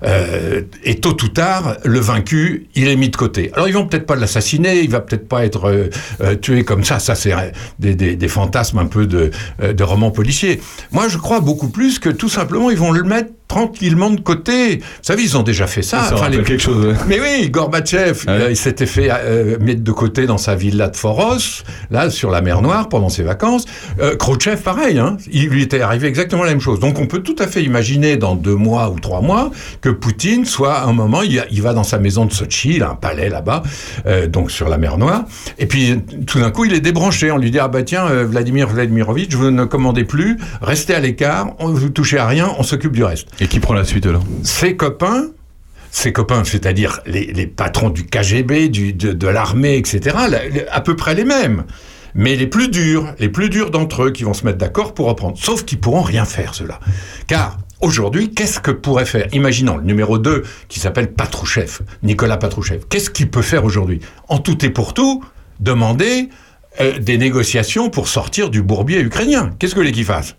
Euh, 0.03 0.61
et 0.83 0.95
tôt 0.95 1.17
ou 1.23 1.27
tard, 1.27 1.77
le 1.83 1.99
vaincu, 1.99 2.67
il 2.75 2.87
est 2.87 2.95
mis 2.95 3.09
de 3.09 3.15
côté. 3.15 3.51
Alors 3.53 3.67
ils 3.67 3.73
vont 3.73 3.87
peut-être 3.87 4.05
pas 4.05 4.15
l'assassiner, 4.15 4.81
il 4.81 4.89
va 4.89 4.99
peut-être 4.99 5.27
pas 5.27 5.45
être 5.45 5.65
euh, 5.65 5.89
euh, 6.21 6.35
tué 6.35 6.63
comme 6.63 6.83
ça. 6.83 6.99
Ça, 6.99 7.15
c'est 7.15 7.33
des, 7.79 8.27
fantasmes 8.27 8.79
un 8.79 8.85
peu 8.85 9.07
de, 9.07 9.31
de 9.61 9.83
romans 9.83 10.11
policiers. 10.11 10.59
Moi, 10.91 11.07
je 11.07 11.17
crois 11.17 11.39
beaucoup 11.39 11.69
plus 11.69 11.97
que 11.99 12.09
tout 12.09 12.29
simplement, 12.29 12.69
ils 12.69 12.77
vont 12.77 12.91
le 12.91 13.03
mettre 13.03 13.31
tranquillement 13.47 14.09
de 14.09 14.19
côté. 14.19 14.77
Vous 14.77 14.83
savez, 15.01 15.23
ils 15.23 15.37
ont 15.37 15.43
déjà 15.43 15.67
fait 15.67 15.81
ça. 15.81 16.03
Ça 16.03 16.15
Enfin, 16.15 16.29
les- 16.29 16.43
quelque 16.43 16.61
chose. 16.61 16.95
mais 17.07 17.19
oui, 17.19 17.49
Gorbatchev, 17.49 18.19
il, 18.23 18.29
a- 18.29 18.49
il 18.49 18.57
s'était 18.57 18.85
fait 18.85 19.09
euh, 19.11 19.57
mettre 19.59 19.83
de 19.83 19.91
côté 19.91 20.25
dans 20.25 20.37
sa 20.37 20.55
villa 20.55 20.87
de 20.89 20.95
Foros, 20.97 21.63
là, 21.91 22.09
sur 22.09 22.29
la 22.29 22.41
mer 22.41 22.61
Noire, 22.61 22.89
pendant 22.89 23.09
ses 23.09 23.23
vacances. 23.23 23.65
Euh, 24.01 24.15
Khrouchtchev, 24.15 24.61
pareil, 24.61 24.99
hein, 24.99 25.17
il 25.31 25.47
lui 25.49 25.63
était 25.63 25.81
arrivé 25.81 26.07
exactement 26.07 26.43
la 26.43 26.49
même 26.49 26.59
chose. 26.61 26.79
Donc 26.79 26.99
on 26.99 27.05
peut 27.07 27.19
tout 27.19 27.35
à 27.39 27.47
fait 27.47 27.63
imaginer 27.63 28.17
dans 28.17 28.35
deux 28.35 28.55
mois 28.55 28.89
ou 28.89 28.99
trois 28.99 29.21
mois 29.21 29.51
que 29.81 29.89
Poutine 29.89 30.45
soit, 30.45 30.73
à 30.79 30.85
un 30.85 30.93
moment, 30.93 31.21
il, 31.21 31.43
il 31.51 31.61
va 31.61 31.73
dans 31.73 31.83
sa 31.83 31.99
maison 31.99 32.25
de 32.25 32.33
Sochi, 32.33 32.75
il 32.75 32.83
a 32.83 32.89
un 32.89 32.95
palais 32.95 33.29
là-bas, 33.29 33.63
euh, 34.07 34.27
donc 34.27 34.51
sur 34.51 34.67
la 34.69 34.77
mer 34.77 34.97
Noire, 34.97 35.23
et 35.57 35.65
puis 35.67 35.95
tout 36.25 36.39
d'un 36.39 36.51
coup, 36.51 36.65
il 36.65 36.73
est 36.73 36.81
débranché. 36.81 37.31
On 37.31 37.37
lui 37.37 37.51
dit, 37.51 37.59
ah 37.59 37.67
bah 37.67 37.83
tiens, 37.83 38.07
euh, 38.07 38.25
Vladimir 38.25 38.67
Vladimirovitch, 38.67 39.33
vous 39.35 39.51
ne 39.51 39.63
commandez 39.65 40.03
plus, 40.03 40.37
restez 40.61 40.93
à 40.93 40.99
l'écart, 40.99 41.55
vous 41.59 41.89
touchez 41.89 42.17
à 42.17 42.27
rien, 42.27 42.51
on 42.59 42.63
s'occube 42.63 42.91
du 42.91 43.03
reste. 43.03 43.27
Et 43.39 43.47
qui 43.47 43.59
prend 43.59 43.73
la 43.73 43.83
suite 43.85 44.05
alors 44.05 44.23
Ses 44.43 44.75
copains, 44.75 45.27
ses 45.91 46.11
copains, 46.13 46.43
c'est-à-dire 46.43 46.99
les, 47.05 47.25
les 47.33 47.47
patrons 47.47 47.89
du 47.89 48.05
KGB, 48.05 48.69
du, 48.69 48.93
de, 48.93 49.13
de 49.13 49.27
l'armée, 49.27 49.77
etc., 49.77 50.15
les- 50.51 50.67
à 50.67 50.81
peu 50.81 50.95
près 50.95 51.15
les 51.15 51.23
mêmes. 51.25 51.63
Mais 52.15 52.35
les 52.35 52.47
plus 52.47 52.69
durs, 52.69 53.13
les 53.19 53.29
plus 53.29 53.49
durs 53.49 53.69
d'entre 53.69 54.03
eux 54.05 54.11
qui 54.11 54.23
vont 54.23 54.33
se 54.33 54.43
mettre 54.43 54.57
d'accord 54.57 54.93
pour 54.95 55.05
reprendre. 55.07 55.37
Sauf 55.37 55.65
qu'ils 55.65 55.79
pourront 55.79 56.01
rien 56.01 56.25
faire, 56.25 56.53
ceux-là. 56.55 56.79
Car 57.27 57.57
Aujourd'hui, 57.79 58.31
qu'est-ce 58.33 58.59
que 58.59 58.71
pourrait 58.71 59.05
faire 59.05 59.27
Imaginons 59.33 59.77
le 59.77 59.83
numéro 59.83 60.17
2 60.17 60.41
qui 60.67 60.79
s'appelle 60.79 61.11
Patrouchev, 61.13 61.77
Nicolas 62.01 62.37
Patrouchev. 62.37 62.79
Qu'est-ce 62.89 63.11
qu'il 63.11 63.29
peut 63.29 63.43
faire 63.43 63.65
aujourd'hui? 63.65 63.99
En 64.29 64.39
tout 64.39 64.65
et 64.65 64.71
pour 64.71 64.95
tout, 64.95 65.23
demander 65.59 66.29
euh, 66.81 66.97
des 66.97 67.19
négociations 67.19 67.91
pour 67.91 68.07
sortir 68.07 68.49
du 68.49 68.63
bourbier 68.63 68.99
ukrainien. 68.99 69.51
Qu'est-ce 69.59 69.75
que 69.75 69.79
voulez 69.79 69.91
qu'il 69.91 70.05
fasse? 70.05 70.35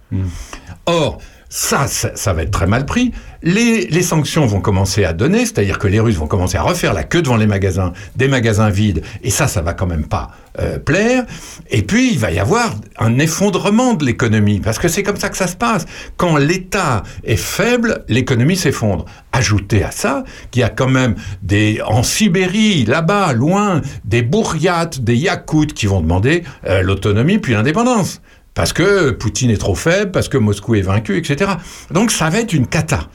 Or, 0.87 1.19
ça, 1.49 1.87
ça, 1.87 2.11
ça 2.15 2.33
va 2.33 2.43
être 2.43 2.51
très 2.51 2.67
mal 2.67 2.85
pris. 2.85 3.13
Les, 3.43 3.87
les 3.87 4.03
sanctions 4.03 4.45
vont 4.47 4.61
commencer 4.61 5.05
à 5.05 5.13
donner, 5.13 5.47
c'est-à-dire 5.47 5.79
que 5.79 5.87
les 5.87 6.01
Russes 6.01 6.17
vont 6.17 6.27
commencer 6.27 6.59
à 6.59 6.63
refaire 6.63 6.93
la 6.93 7.05
queue 7.05 7.23
devant 7.23 7.37
les 7.37 7.47
magasins, 7.47 7.93
des 8.17 8.29
magasins 8.29 8.69
vides, 8.69 9.03
et 9.23 9.31
ça, 9.31 9.47
ça 9.47 9.63
va 9.63 9.75
quand 9.75 9.87
même 9.87 10.07
pas 10.07 10.31
euh, 10.59 10.79
plaire. 10.79 11.25
Et 11.71 11.83
puis, 11.83 12.13
il 12.13 12.19
va 12.19 12.33
y 12.33 12.39
avoir 12.41 12.75
un 12.99 13.19
effondrement 13.19 13.95
de 13.95 14.05
l'économie, 14.05 14.61
parce 14.61 14.79
que 14.79 14.89
c'est 14.89 15.03
comme 15.03 15.17
ça 15.17 15.29
que 15.29 15.37
ça 15.37 15.47
se 15.47 15.57
passe. 15.57 15.87
Quand 16.17 16.37
l'État 16.37 17.05
est 17.25 17.37
faible, 17.37 18.05
l'économie 18.09 18.57
s'effondre. 18.57 19.05
Ajoutez 19.33 19.85
à 19.85 19.93
ça 19.93 20.25
qu'il 20.51 20.61
y 20.61 20.65
a 20.65 20.69
quand 20.69 20.89
même 20.89 21.15
des 21.43 21.81
en 21.87 22.03
Sibérie, 22.03 22.85
là-bas, 22.85 23.33
loin, 23.33 23.83
des 24.05 24.23
Bouriates, 24.23 25.01
des 25.01 25.17
Yakoutes 25.17 25.75
qui 25.75 25.87
vont 25.87 26.01
demander 26.01 26.43
euh, 26.67 26.83
l'autonomie 26.83 27.39
puis 27.39 27.53
l'indépendance 27.53 28.21
parce 28.59 28.73
que 28.73 29.11
Poutine 29.13 29.51
est 29.51 29.57
trop 29.57 29.75
faible, 29.75 30.11
parce 30.11 30.29
que 30.29 30.37
Moscou 30.37 30.75
est 30.75 30.83
vaincu, 30.83 31.17
etc. 31.17 31.53
Donc 31.93 32.11
ça 32.11 32.29
va 32.29 32.41
être 32.41 32.53
une 32.53 32.67
cata. 32.67 33.09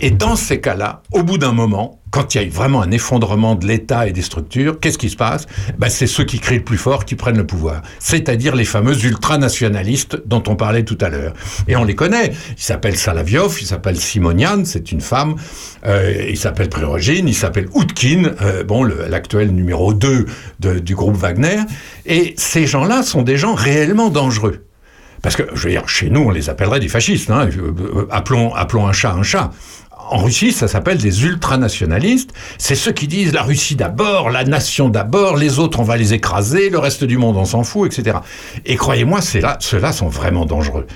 Et 0.00 0.10
dans 0.10 0.34
ces 0.36 0.60
cas-là, 0.60 1.02
au 1.12 1.22
bout 1.22 1.38
d'un 1.38 1.52
moment, 1.52 2.00
quand 2.10 2.34
il 2.34 2.42
y 2.42 2.44
a 2.44 2.48
vraiment 2.48 2.80
un 2.82 2.90
effondrement 2.90 3.54
de 3.54 3.66
l'État 3.66 4.08
et 4.08 4.12
des 4.12 4.22
structures, 4.22 4.80
qu'est-ce 4.80 4.96
qui 4.98 5.10
se 5.10 5.16
passe? 5.16 5.46
Ben, 5.78 5.88
C'est 5.90 6.06
ceux 6.06 6.24
qui 6.24 6.40
crient 6.40 6.56
le 6.58 6.64
plus 6.64 6.78
fort 6.78 7.04
qui 7.04 7.14
prennent 7.16 7.36
le 7.36 7.46
pouvoir. 7.46 7.82
C'est-à-dire 7.98 8.56
les 8.56 8.64
fameux 8.64 8.96
ultranationalistes 9.04 10.22
dont 10.26 10.42
on 10.48 10.56
parlait 10.56 10.84
tout 10.84 10.98
à 11.00 11.10
l'heure. 11.10 11.34
Et 11.68 11.76
on 11.76 11.84
les 11.84 11.94
connaît. 11.94 12.32
Il 12.56 12.62
s'appelle 12.62 12.96
Salaviov, 12.96 13.58
il 13.60 13.66
s'appelle 13.66 13.96
Simonian, 13.96 14.64
c'est 14.64 14.90
une 14.90 15.00
femme. 15.02 15.34
Euh, 15.86 16.24
il 16.28 16.36
s'appelle 16.38 16.68
Prigogine, 16.70 17.28
il 17.28 17.34
s'appelle 17.34 17.68
Outkin, 17.74 18.32
euh, 18.42 18.64
bon, 18.64 18.82
l'actuel 18.84 19.50
numéro 19.52 19.92
2 19.94 20.26
de- 20.60 20.78
du 20.78 20.94
groupe 20.94 21.14
Wagner. 21.16 21.58
Et 22.06 22.34
ces 22.36 22.66
gens-là 22.66 23.02
sont 23.02 23.22
des 23.22 23.36
gens 23.36 23.54
réellement 23.54 24.08
dangereux. 24.08 24.64
Parce 25.22 25.36
que, 25.36 25.42
je 25.54 25.64
veux 25.64 25.70
dire, 25.70 25.88
chez 25.88 26.10
nous, 26.10 26.20
on 26.20 26.30
les 26.30 26.48
appellerait 26.50 26.80
des 26.80 26.88
fascistes. 26.88 27.30
hein. 27.30 27.48
Euh, 27.56 27.72
euh, 27.80 28.06
Appelons, 28.10 28.54
appelons 28.54 28.86
un 28.86 28.92
chat 28.92 29.12
un 29.12 29.22
chat. 29.22 29.50
En 30.10 30.18
Russie, 30.18 30.52
ça 30.52 30.68
s'appelle 30.68 30.98
des 30.98 31.24
ultranationalistes. 31.24 32.32
C'est 32.56 32.74
ceux 32.74 32.92
qui 32.92 33.08
disent 33.08 33.32
la 33.32 33.42
Russie 33.42 33.76
d'abord, 33.76 34.30
la 34.30 34.44
nation 34.44 34.88
d'abord, 34.88 35.36
les 35.36 35.58
autres, 35.58 35.80
on 35.80 35.82
va 35.82 35.96
les 35.96 36.14
écraser, 36.14 36.70
le 36.70 36.78
reste 36.78 37.04
du 37.04 37.18
monde, 37.18 37.36
on 37.36 37.44
s'en 37.44 37.62
fout, 37.62 37.98
etc. 37.98 38.18
Et 38.64 38.76
croyez-moi, 38.76 39.20
ceux-là 39.20 39.92
sont 39.92 40.08
vraiment 40.08 40.46
dangereux. 40.46 40.86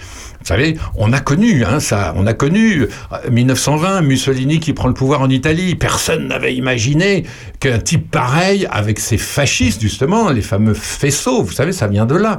Vous 0.43 0.49
savez, 0.49 0.77
on 0.97 1.13
a 1.13 1.21
connu 1.21 1.65
hein, 1.65 1.79
ça, 1.79 2.15
on 2.17 2.27
a 2.27 2.35
connu 2.35 2.83
euh, 2.83 3.31
1920, 3.31 4.01
Mussolini 4.01 4.59
qui 4.59 4.73
prend 4.73 4.89
le 4.89 4.95
pouvoir 4.95 5.21
en 5.21 5.31
Italie. 5.31 5.77
Personne 5.77 6.27
n'avait 6.27 6.57
imaginé 6.57 7.23
qu'un 7.61 7.79
type 7.79 8.11
pareil, 8.11 8.67
avec 8.69 8.99
ces 8.99 9.19
fascistes 9.19 9.81
justement, 9.81 10.31
les 10.31 10.43
fameux 10.43 10.75
faisceaux, 10.75 11.45
vous 11.45 11.53
savez, 11.53 11.71
ça 11.71 11.87
vient 11.87 12.07
de 12.07 12.17
là. 12.17 12.39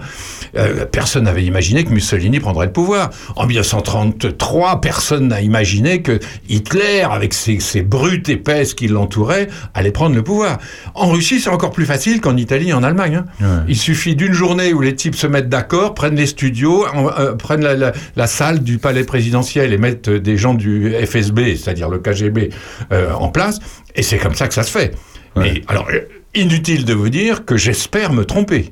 Euh, 0.58 0.86
personne 0.86 1.24
n'avait 1.24 1.46
imaginé 1.46 1.86
que 1.86 1.92
Mussolini 1.92 2.42
prendrait 2.42 2.66
le 2.66 2.74
pouvoir. 2.74 3.10
En 3.38 3.46
1933, 3.46 4.82
personne 4.82 5.30
n'a 5.30 5.40
imaginé 5.40 6.02
que 6.02 6.20
Hitler, 6.54 7.02
avec 7.10 7.34
ses, 7.34 7.60
ses 7.60 7.82
brutes 7.82 8.30
épaisses 8.30 8.74
qui 8.74 8.88
l'entouraient, 8.88 9.48
allait 9.74 9.92
prendre 9.92 10.16
le 10.16 10.24
pouvoir. 10.24 10.60
En 10.96 11.10
Russie, 11.10 11.40
c'est 11.40 11.50
encore 11.50 11.72
plus 11.72 11.86
facile 11.86 12.22
qu'en 12.22 12.38
Italie 12.38 12.70
et 12.70 12.74
en 12.74 12.84
Allemagne. 12.84 13.24
hein. 13.42 13.64
Il 13.68 13.78
suffit 13.78 14.16
d'une 14.16 14.34
journée 14.34 14.74
où 14.74 14.82
les 14.82 14.96
types 14.96 15.16
se 15.16 15.28
mettent 15.28 15.50
d'accord, 15.50 15.94
prennent 15.94 16.16
les 16.16 16.28
studios, 16.28 16.86
en- 16.94 17.10
euh, 17.20 17.34
prennent 17.34 17.64
la, 17.64 17.76
la- 17.76 17.92
la 18.16 18.28
salle 18.28 18.60
du 18.60 18.78
palais 18.78 19.04
présidentiel 19.04 19.74
et 19.74 19.78
mettent 19.78 20.10
euh, 20.10 20.20
des 20.20 20.38
gens 20.38 20.54
du 20.54 20.94
FSB, 21.06 21.56
c'est-à-dire 21.56 21.90
le 21.90 22.00
KGB, 22.00 22.50
euh, 22.92 23.12
en 23.14 23.30
place. 23.30 23.60
Et 23.96 24.04
c'est 24.04 24.18
comme 24.18 24.36
ça 24.36 24.48
que 24.48 24.54
ça 24.54 24.64
se 24.64 24.72
fait. 24.72 24.94
Mais 25.36 25.62
alors, 25.68 25.88
inutile 26.36 26.86
de 26.86 26.94
vous 26.94 27.10
dire 27.10 27.46
que 27.46 27.58
j'espère 27.58 28.14
me 28.14 28.26
tromper. 28.26 28.70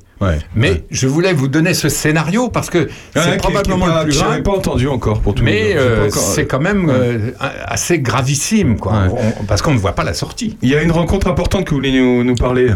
Mais 0.56 0.84
je 0.91 1.07
voulais 1.07 1.34
vous 1.34 1.48
donner 1.48 1.73
ce 1.73 1.89
scénario 1.89 2.49
parce 2.49 2.69
que 2.69 2.89
c'est 3.15 3.38
probablement 3.38 3.85
pas- 3.88 4.03
le 4.03 4.10
plus 4.10 4.18
grave. 4.19 4.41
pas 4.43 4.52
entendu 4.52 4.88
encore 4.88 5.22
pour 5.22 5.34
tout 5.35 5.43
Mais. 5.43 5.72
J'ai 5.72 5.77
euh, 5.77 6.10
c'est 6.10 6.45
quand 6.45 6.60
même 6.60 6.85
Ouais. 6.85 6.93
euh, 6.95 7.31
assez 7.65 7.99
gravissime, 7.99 8.77
quoi. 8.77 9.07
On- 9.11 9.43
parce 9.45 9.61
qu'on 9.61 9.73
ne 9.73 9.80
voit 9.80 9.93
pas 9.95 10.03
la 10.03 10.14
sortie. 10.14 10.57
Il 10.61 10.69
y 10.69 10.76
a 10.76 10.81
une 10.81 10.91
rencontre 10.91 11.27
importante 11.27 11.65
que 11.65 11.72
vous 11.72 11.77
voulez 11.77 11.91
nous, 11.99 12.23
nous 12.23 12.35
parler. 12.35 12.69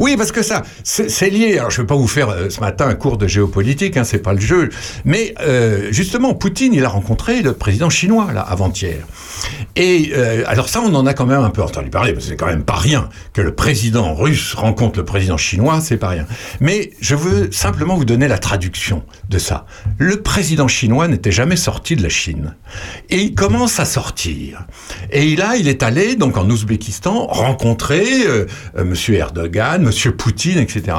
Oui, 0.00 0.16
parce 0.16 0.32
que 0.32 0.42
ça, 0.42 0.62
c'est 0.82 1.30
lié. 1.30 1.58
Alors, 1.58 1.70
je 1.70 1.80
ne 1.80 1.82
vais 1.84 1.86
pas 1.86 1.96
vous 1.96 2.08
faire 2.08 2.30
euh, 2.30 2.48
ce 2.50 2.60
matin 2.60 2.86
un 2.88 2.94
cours 2.94 3.16
de 3.18 3.26
géopolitique, 3.26 3.96
hein, 3.96 4.04
c'est 4.04 4.18
pas 4.22 4.32
le 4.32 4.40
jeu. 4.40 4.70
Mais 5.04 5.34
justement, 5.90 6.34
Poutine, 6.34 6.74
il 6.74 6.84
a 6.84 6.88
rencontré 6.88 7.42
le 7.42 7.52
président 7.52 7.90
chinois 7.90 8.28
là 8.32 8.40
avant-hier. 8.40 8.98
Et 9.76 10.12
alors 10.46 10.68
ça, 10.68 10.80
on 10.80 10.94
en 10.94 11.06
a 11.06 11.12
quand 11.14 11.26
même 11.26 11.40
un 11.42 11.50
peu 11.50 11.62
entendu 11.62 11.90
parler, 11.90 12.12
parce 12.12 12.24
que 12.24 12.30
c'est 12.30 12.36
quand 12.36 12.46
même 12.46 12.64
pas 12.64 12.76
rien 12.76 13.08
que 13.32 13.42
le 13.42 13.54
président 13.54 14.14
russe 14.14 14.54
rencontre 14.54 14.98
le 14.98 15.04
président 15.04 15.36
chinois, 15.36 15.80
c'est 15.80 15.96
pas 15.98 16.08
rien. 16.08 16.26
Mais 16.60 16.85
je 17.00 17.14
veux 17.14 17.50
simplement 17.52 17.96
vous 17.96 18.04
donner 18.04 18.28
la 18.28 18.38
traduction 18.38 19.04
de 19.28 19.38
ça. 19.38 19.66
Le 19.98 20.22
président 20.22 20.68
chinois 20.68 21.08
n'était 21.08 21.32
jamais 21.32 21.56
sorti 21.56 21.96
de 21.96 22.02
la 22.02 22.08
Chine. 22.08 22.54
Et 23.10 23.20
il 23.20 23.34
commence 23.34 23.80
à 23.80 23.84
sortir. 23.84 24.66
Et 25.10 25.36
là, 25.36 25.56
il 25.56 25.68
est 25.68 25.82
allé, 25.82 26.16
donc 26.16 26.36
en 26.36 26.48
Ouzbékistan, 26.48 27.26
rencontrer 27.26 28.26
euh, 28.26 28.46
euh, 28.76 28.84
Monsieur 28.84 29.14
Erdogan, 29.14 29.82
Monsieur 29.82 30.14
Poutine, 30.14 30.58
etc. 30.58 30.96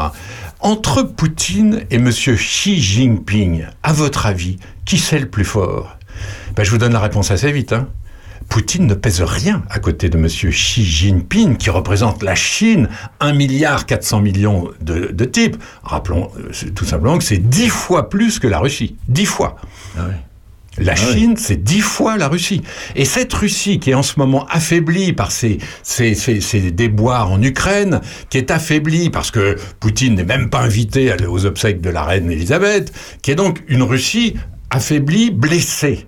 Entre 0.59 1.03
Poutine 1.03 1.83
et 1.91 1.97
Monsieur 1.97 2.35
Xi 2.35 2.81
Jinping, 2.81 3.65
à 3.83 3.93
votre 3.93 4.25
avis, 4.25 4.57
qui 4.85 4.97
c'est 4.97 5.19
le 5.19 5.29
plus 5.29 5.45
fort? 5.45 5.97
Ben, 6.55 6.63
Je 6.63 6.71
vous 6.71 6.77
donne 6.77 6.93
la 6.93 6.99
réponse 6.99 7.31
assez 7.31 7.51
vite. 7.51 7.73
Hein. 7.73 7.87
Poutine 8.49 8.87
ne 8.87 8.93
pèse 8.93 9.21
rien 9.21 9.63
à 9.69 9.79
côté 9.79 10.09
de 10.09 10.17
Monsieur 10.17 10.49
Xi 10.51 10.83
Jinping, 10.85 11.57
qui 11.57 11.69
représente 11.69 12.23
la 12.23 12.33
Chine, 12.35 12.87
1 13.19 13.33
milliard 13.33 13.85
400 13.85 14.21
millions 14.21 14.69
de, 14.81 15.07
de 15.11 15.25
types. 15.25 15.57
Rappelons 15.83 16.31
euh, 16.37 16.51
tout 16.73 16.85
simplement 16.85 17.17
que 17.17 17.23
c'est 17.23 17.37
10 17.49 17.69
fois 17.69 18.09
plus 18.09 18.39
que 18.39 18.47
la 18.47 18.59
Russie. 18.59 18.95
10 19.09 19.25
fois. 19.25 19.57
La 20.79 20.93
Chine, 20.95 21.35
c'est 21.37 21.63
dix 21.63 21.81
fois 21.81 22.17
la 22.17 22.27
Russie. 22.27 22.61
Et 22.95 23.03
cette 23.03 23.33
Russie 23.33 23.79
qui 23.79 23.89
est 23.89 23.93
en 23.95 24.03
ce 24.03 24.13
moment 24.19 24.45
affaiblie 24.47 25.11
par 25.11 25.31
ses, 25.31 25.57
ses, 25.81 26.13
ses- 26.13 26.39
ses 26.39 26.69
déboires 26.69 27.31
en 27.31 27.41
Ukraine, 27.41 27.99
qui 28.29 28.37
est 28.37 28.51
affaiblie 28.51 29.09
parce 29.09 29.31
que 29.31 29.55
Poutine 29.79 30.13
n'est 30.13 30.23
même 30.23 30.51
pas 30.51 30.59
invité 30.61 31.09
à 31.09 31.15
aller 31.15 31.25
aux 31.25 31.47
obsèques 31.47 31.81
de 31.81 31.89
la 31.89 32.03
reine 32.03 32.29
Elisabeth, 32.31 32.93
qui 33.23 33.31
est 33.31 33.35
donc 33.35 33.63
une 33.67 33.81
Russie 33.81 34.35
affaiblie, 34.69 35.31
blessée. 35.31 36.05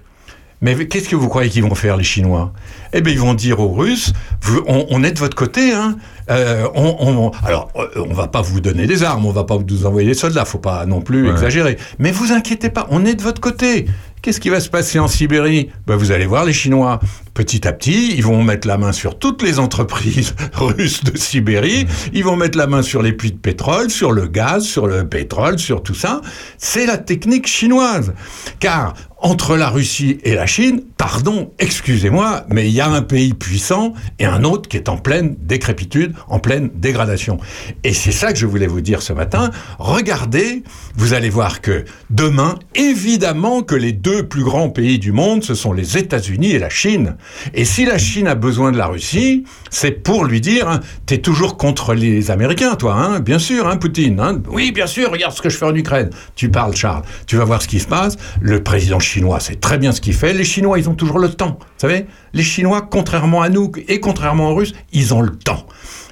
Mais 0.61 0.75
qu'est-ce 0.87 1.07
que 1.07 1.15
vous 1.15 1.29
croyez 1.29 1.49
qu'ils 1.49 1.63
vont 1.63 1.73
faire, 1.75 1.95
les 1.95 2.03
Chinois? 2.03 2.51
Eh 2.91 2.99
bien, 3.01 3.13
ils 3.13 3.19
vont 3.19 3.33
dire 3.33 3.59
aux 3.61 3.69
Russes, 3.73 4.11
vous- 4.41 4.61
on, 4.67 4.85
on 4.89 5.03
est 5.03 5.11
de 5.11 5.19
votre 5.19 5.35
côté, 5.35 5.71
hein 5.73 5.95
Euh, 6.29 6.67
on, 6.75 6.95
on- 6.99 7.31
alors, 7.43 7.69
euh, 7.77 7.87
on 8.07 8.13
va 8.13 8.27
pas 8.27 8.41
vous 8.41 8.61
donner 8.61 8.85
des 8.85 9.01
armes, 9.03 9.25
on 9.25 9.31
va 9.31 9.45
pas 9.45 9.57
vous 9.57 9.85
envoyer 9.87 10.07
des 10.09 10.13
soldats, 10.13 10.45
faut 10.45 10.59
pas 10.59 10.85
non 10.85 11.01
plus 11.01 11.23
Ouais. 11.25 11.31
exagérer. 11.31 11.77
Mais 11.97 12.11
vous 12.11 12.31
inquiétez 12.33 12.69
pas, 12.69 12.85
on 12.91 13.03
est 13.05 13.15
de 13.15 13.23
votre 13.23 13.41
côté. 13.41 13.87
Qu'est-ce 14.21 14.41
qui 14.41 14.49
va 14.49 14.59
se 14.59 14.69
passer 14.69 14.99
en 14.99 15.07
Sibérie? 15.07 15.69
Ben, 15.87 15.95
Vous 15.95 16.11
allez 16.11 16.25
voir 16.25 16.43
les 16.43 16.51
Chinois. 16.51 16.99
Petit 17.33 17.65
à 17.65 17.71
petit, 17.71 18.13
ils 18.17 18.23
vont 18.23 18.43
mettre 18.43 18.67
la 18.67 18.77
main 18.77 18.91
sur 18.91 19.17
toutes 19.17 19.41
les 19.41 19.59
entreprises 19.59 20.35
russes 20.53 21.05
de 21.05 21.17
Sibérie. 21.17 21.87
Ils 22.13 22.25
vont 22.25 22.35
mettre 22.35 22.57
la 22.57 22.67
main 22.67 22.81
sur 22.81 23.01
les 23.01 23.13
puits 23.13 23.31
de 23.31 23.37
pétrole, 23.37 23.89
sur 23.89 24.11
le 24.11 24.27
gaz, 24.27 24.65
sur 24.65 24.87
le 24.87 25.07
pétrole, 25.07 25.57
sur 25.57 25.81
tout 25.83 25.93
ça. 25.93 26.19
C'est 26.57 26.85
la 26.85 26.97
technique 26.97 27.47
chinoise. 27.47 28.13
Car 28.59 28.93
entre 29.19 29.55
la 29.55 29.69
Russie 29.69 30.19
et 30.23 30.35
la 30.35 30.45
Chine, 30.45 30.81
pardon, 30.99 31.53
excusez-moi, 31.59 32.43
mais 32.49 32.67
il 32.67 32.73
y 32.73 32.81
a 32.81 32.89
un 32.89 33.01
pays 33.01 33.33
puissant 33.33 33.93
et 34.19 34.25
un 34.25 34.43
autre 34.43 34.67
qui 34.67 34.75
est 34.75 34.89
en 34.89 34.97
pleine 34.97 35.37
décrépitude, 35.39 36.13
en 36.27 36.39
pleine 36.39 36.69
dégradation. 36.75 37.39
Et 37.85 37.93
c'est 37.93 38.11
ça 38.11 38.33
que 38.33 38.37
je 38.37 38.45
voulais 38.45 38.67
vous 38.67 38.81
dire 38.81 39.01
ce 39.01 39.13
matin. 39.13 39.49
Regardez, 39.79 40.61
vous 40.97 41.13
allez 41.13 41.29
voir 41.29 41.61
que 41.61 41.85
demain, 42.09 42.59
évidemment 42.75 43.61
que 43.61 43.75
les 43.75 43.93
deux 43.93 44.27
plus 44.27 44.43
grands 44.43 44.69
pays 44.69 44.99
du 44.99 45.13
monde, 45.13 45.41
ce 45.41 45.55
sont 45.55 45.71
les 45.71 45.97
États-Unis 45.97 46.51
et 46.51 46.59
la 46.59 46.69
Chine. 46.69 47.15
Et 47.53 47.63
si 47.63 47.85
la 47.85 47.97
Chine 47.97 48.27
a 48.27 48.35
besoin 48.35 48.73
de 48.73 48.77
la 48.77 48.87
Russie, 48.87 49.45
c'est 49.69 50.03
pour 50.03 50.25
lui 50.25 50.41
dire, 50.41 50.67
hein, 50.67 50.81
t'es 51.05 51.19
toujours 51.19 51.55
contre 51.55 51.93
les 51.93 52.29
Américains, 52.29 52.75
toi, 52.75 52.95
hein, 52.95 53.21
bien 53.21 53.39
sûr, 53.39 53.69
hein, 53.69 53.77
Poutine. 53.77 54.21
oui, 54.49 54.73
bien 54.73 54.87
sûr, 54.87 55.09
regarde 55.09 55.33
ce 55.33 55.41
que 55.41 55.49
je 55.49 55.55
fais 55.55 55.65
en 55.65 55.75
Ukraine. 55.75 56.09
Tu 56.35 56.49
parles, 56.49 56.75
Charles. 56.75 57.03
Tu 57.25 57.37
vas 57.37 57.45
voir 57.45 57.61
ce 57.61 57.69
qui 57.69 57.79
se 57.79 57.87
passe. 57.87 58.17
Le 58.41 58.61
président 58.61 58.99
chinois 58.99 59.39
sait 59.39 59.55
très 59.55 59.77
bien 59.77 59.93
ce 59.93 60.01
qu'il 60.01 60.13
fait. 60.13 60.33
Les 60.33 60.43
Chinois, 60.43 60.77
ils 60.77 60.88
ont 60.88 60.88
toujours 60.95 61.19
le 61.19 61.29
temps. 61.29 61.57
Vous 61.59 61.65
savez, 61.77 62.05
les 62.33 62.43
Chinois, 62.43 62.81
contrairement 62.89 63.41
à 63.41 63.49
nous 63.49 63.71
et 63.87 63.99
contrairement 63.99 64.51
aux 64.51 64.55
Russes, 64.55 64.73
ils 64.91 65.13
ont 65.13 65.21
le 65.21 65.35
temps. 65.35 65.65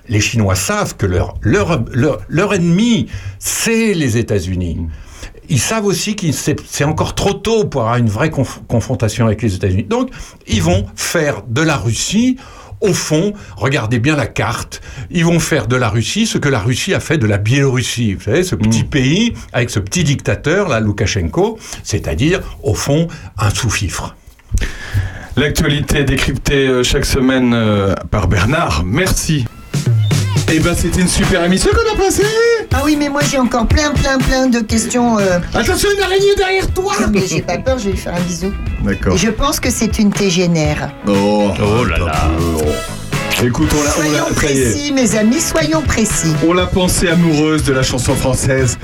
Les 0.10 0.22
Chinois 0.22 0.56
savent 0.56 0.96
que 0.96 1.06
leur, 1.06 1.36
leur, 1.42 1.84
leur, 1.92 2.20
leur 2.30 2.54
ennemi, 2.54 3.08
c'est 3.40 3.94
les 3.94 4.18
États-Unis. 4.18 4.88
Ils 5.50 5.60
savent 5.60 5.86
aussi 5.86 6.16
que 6.16 6.26
c'est 6.32 6.84
encore 6.84 7.16
trop 7.16 7.34
tôt 7.34 7.66
pour 7.66 7.82
avoir 7.82 7.98
une 7.98 8.10
vraie 8.10 8.30
conf- 8.30 8.60
confrontation 8.68 9.26
avec 9.26 9.42
les 9.42 9.56
États-Unis. 9.56 9.84
Donc, 9.84 10.10
ils 10.48 10.62
vont 10.62 10.86
faire 10.96 11.44
de 11.48 11.62
la 11.62 11.78
Russie, 11.78 12.38
au 12.80 12.94
fond, 12.94 13.34
regardez 13.56 13.98
bien 14.00 14.16
la 14.16 14.28
carte, 14.28 14.82
ils 15.10 15.26
vont 15.26 15.40
faire 15.40 15.68
de 15.68 15.76
la 15.76 15.90
Russie 15.90 16.28
ce 16.28 16.38
que 16.38 16.48
la 16.50 16.60
Russie 16.60 16.94
a 16.94 17.00
fait 17.00 17.18
de 17.18 17.26
la 17.26 17.38
Biélorussie. 17.38 18.14
Vous 18.14 18.24
savez, 18.24 18.44
ce 18.44 18.56
petit 18.56 18.84
pays 18.84 19.34
avec 19.52 19.70
ce 19.70 19.80
petit 19.80 20.04
dictateur, 20.04 20.68
là, 20.68 20.80
Loukachenko, 20.80 21.58
c'est-à-dire, 21.84 22.42
au 22.62 22.76
fond, 22.76 23.08
un 23.38 23.50
sous-fifre. 23.50 24.16
L'actualité 25.36 26.04
décryptée 26.04 26.68
euh, 26.68 26.84
chaque 26.84 27.06
semaine 27.06 27.54
euh, 27.54 27.94
par 28.10 28.28
Bernard. 28.28 28.84
Merci. 28.86 29.46
Et 30.52 30.60
ben 30.60 30.74
c'était 30.76 31.02
une 31.02 31.10
super 31.10 31.44
émission 31.44 31.70
qu'on 31.72 31.94
a 31.94 31.98
passée. 32.06 32.24
Ah 32.74 32.82
oui, 32.86 32.96
mais 32.98 33.10
moi 33.10 33.22
j'ai 33.30 33.38
encore 33.38 33.68
plein, 33.68 33.92
plein, 33.92 34.18
plein 34.18 34.48
de 34.48 34.60
questions. 34.62 35.20
euh. 35.20 35.40
Attention, 35.54 35.90
une 35.96 36.02
araignée 36.02 36.36
derrière 36.38 36.68
toi 36.74 36.94
Mais 37.12 37.28
j'ai 37.28 37.42
pas 37.42 37.58
peur, 37.58 37.78
je 37.78 37.86
vais 37.86 37.92
lui 37.92 37.98
faire 37.98 38.16
un 38.16 38.22
bisou. 38.22 38.54
D'accord. 38.82 39.14
Et 39.14 39.18
je 39.18 39.30
pense 39.30 39.60
que 39.60 39.70
c'est 39.70 40.00
une 40.00 40.12
tégénère. 40.12 40.90
Oh, 41.06 41.52
là 41.88 41.98
là. 41.98 42.30
Écoute, 43.44 43.70
on 43.78 43.84
l'a, 43.84 43.90
on 43.90 44.02
Soyons 44.02 44.34
précis, 44.36 44.92
mes 44.94 45.16
amis, 45.16 45.40
soyons 45.40 45.82
précis. 45.82 46.34
On 46.48 46.54
l'a 46.54 46.66
pensée 46.66 47.08
amoureuse 47.08 47.64
de 47.64 47.72
la 47.74 47.84
chanson 47.84 48.16
française, 48.16 48.78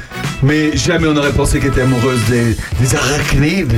mais 0.43 0.75
jamais 0.77 1.07
on 1.07 1.13
n'aurait 1.13 1.31
pensé 1.31 1.59
qu'elle 1.59 1.71
était 1.71 1.81
amoureuse 1.81 2.19
des, 2.29 2.55
des 2.79 2.95
arachnides. 2.95 3.73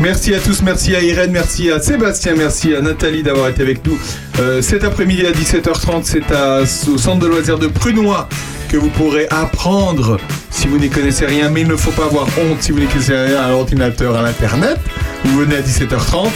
Merci 0.00 0.34
à 0.34 0.40
tous, 0.40 0.62
merci 0.62 0.96
à 0.96 1.02
Irène, 1.02 1.32
merci 1.32 1.70
à 1.70 1.80
Sébastien, 1.80 2.32
merci 2.36 2.74
à 2.74 2.80
Nathalie 2.80 3.22
d'avoir 3.22 3.48
été 3.48 3.62
avec 3.62 3.84
nous 3.86 3.98
Euh, 4.40 4.62
cet 4.62 4.84
après-midi 4.84 5.26
à 5.26 5.32
17h30. 5.32 6.02
C'est 6.04 6.32
à- 6.32 6.62
au 6.90 6.96
centre 6.98 7.18
de 7.18 7.26
loisirs 7.26 7.58
de 7.58 7.66
Prunois 7.66 8.28
que 8.70 8.78
vous 8.78 8.88
pourrez 8.88 9.26
apprendre 9.30 10.18
si 10.50 10.66
vous 10.66 10.78
n'y 10.78 10.88
connaissez 10.88 11.26
rien, 11.26 11.50
mais 11.50 11.60
il 11.60 11.68
ne 11.68 11.76
faut 11.76 11.90
pas 11.90 12.04
avoir 12.06 12.26
honte 12.38 12.62
si 12.62 12.72
vous 12.72 12.80
n'y 12.80 12.86
connaissez 12.86 13.12
rien 13.14 13.38
à 13.42 13.50
l'ordinateur, 13.50 14.16
à 14.16 14.22
l'internet. 14.22 14.78
Vous 15.26 15.38
venez 15.38 15.56
à 15.56 15.60
17h30. 15.60 16.28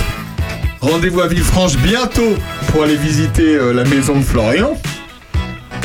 Rendez-vous 0.80 1.20
à 1.20 1.28
Villefranche 1.28 1.76
bientôt 1.78 2.34
pour 2.68 2.82
aller 2.82 2.96
visiter 2.96 3.56
euh, 3.56 3.72
la 3.72 3.84
maison 3.84 4.18
de 4.18 4.24
Florian. 4.24 4.76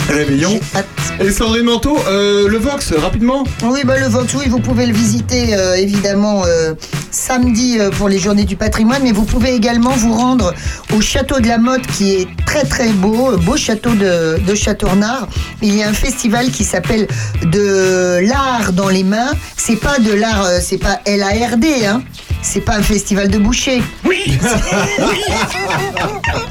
Réveillon. 0.09 0.59
Et 1.19 1.31
Sandrine 1.31 1.65
Manteau, 1.65 1.97
euh, 2.07 2.47
le 2.47 2.57
Vox, 2.57 2.93
rapidement. 2.93 3.43
Oui, 3.63 3.81
bah, 3.85 3.97
le 3.99 4.07
Vox, 4.07 4.34
oui, 4.34 4.45
vous 4.49 4.59
pouvez 4.59 4.85
le 4.88 4.93
visiter 4.93 5.55
euh, 5.55 5.76
évidemment 5.76 6.43
euh, 6.45 6.73
samedi 7.11 7.77
euh, 7.80 7.89
pour 7.91 8.09
les 8.09 8.18
journées 8.18 8.43
du 8.45 8.55
patrimoine, 8.55 9.01
mais 9.03 9.11
vous 9.11 9.23
pouvez 9.26 9.53
également 9.53 9.91
vous 9.91 10.13
rendre 10.13 10.53
au 10.95 11.01
château 11.01 11.39
de 11.39 11.47
la 11.47 11.57
Motte 11.59 11.85
qui 11.97 12.15
est 12.15 12.27
très 12.45 12.63
très 12.63 12.89
beau, 12.89 13.38
beau 13.38 13.55
château 13.55 13.91
de, 13.91 14.39
de 14.39 14.55
Châteaurnard. 14.55 15.27
Il 15.61 15.76
y 15.76 15.84
a 15.84 15.89
un 15.89 15.93
festival 15.93 16.49
qui 16.49 16.63
s'appelle 16.63 17.07
de 17.43 18.19
l'art 18.27 18.73
dans 18.73 18.89
les 18.89 19.03
mains. 19.03 19.31
C'est 19.57 19.76
pas 19.80 19.99
de 19.99 20.11
l'art, 20.13 20.43
euh, 20.45 20.59
c'est 20.61 20.77
pas 20.80 20.99
L-A-R-D, 21.05 21.85
hein. 21.85 22.01
C'est 22.43 22.61
pas 22.61 22.73
un 22.76 22.81
festival 22.81 23.27
de 23.30 23.38
boucher. 23.38 23.84
Oui 24.03 24.18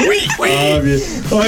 Oui, 0.00 0.28
oui 0.38 0.48
ah, 0.52 0.78
mais- 0.84 0.98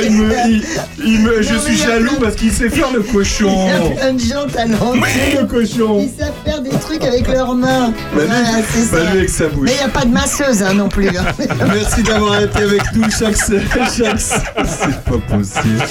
il 0.05 0.11
me, 0.13 0.33
il- 0.49 0.65
il 1.05 1.21
me- 1.21 1.43
Je 1.43 1.55
Non, 1.55 1.61
suis 1.61 1.77
jaloux 1.87 2.17
parce 2.21 2.35
qu'il 2.37 2.53
sait 2.53 2.69
faire 2.71 2.91
le 2.93 3.03
Il 3.07 3.13
cochon 3.13 3.67
y 3.67 3.71
a 3.71 3.81
plein 4.01 4.13
de 4.15 4.21
gens 4.21 4.47
talentueux. 4.53 5.01
Oui, 5.03 5.37
le 5.39 5.47
cochon 5.47 6.01
Ils 6.01 6.21
savent 6.23 6.33
faire 6.45 6.61
des 6.63 6.71
trucs 6.71 7.05
avec 7.05 7.27
leurs 7.29 7.55
mains. 7.55 7.93
Bah, 8.15 8.23
Voilà, 8.27 8.35
c'est 8.73 8.91
bah, 8.91 8.99
ça. 8.99 9.11
lui 9.11 9.19
avec 9.19 9.29
sa 9.31 9.47
bouche. 9.49 9.65
Mais 9.65 9.73
il 9.73 9.79
n'y 9.79 9.85
a 9.85 9.89
pas 9.89 10.05
de 10.05 10.13
masseuse 10.13 10.63
hein, 10.63 10.75
non 10.75 10.89
plus. 10.89 11.09
hein. 11.09 11.25
Merci 11.75 12.03
d'avoir 12.03 12.41
été 12.43 12.59
avec 12.63 12.83
nous 12.95 13.05
chaque 13.11 13.37
chaque 13.37 14.19
C'est 14.19 15.05
pas 15.05 15.37
possible. 15.37 15.83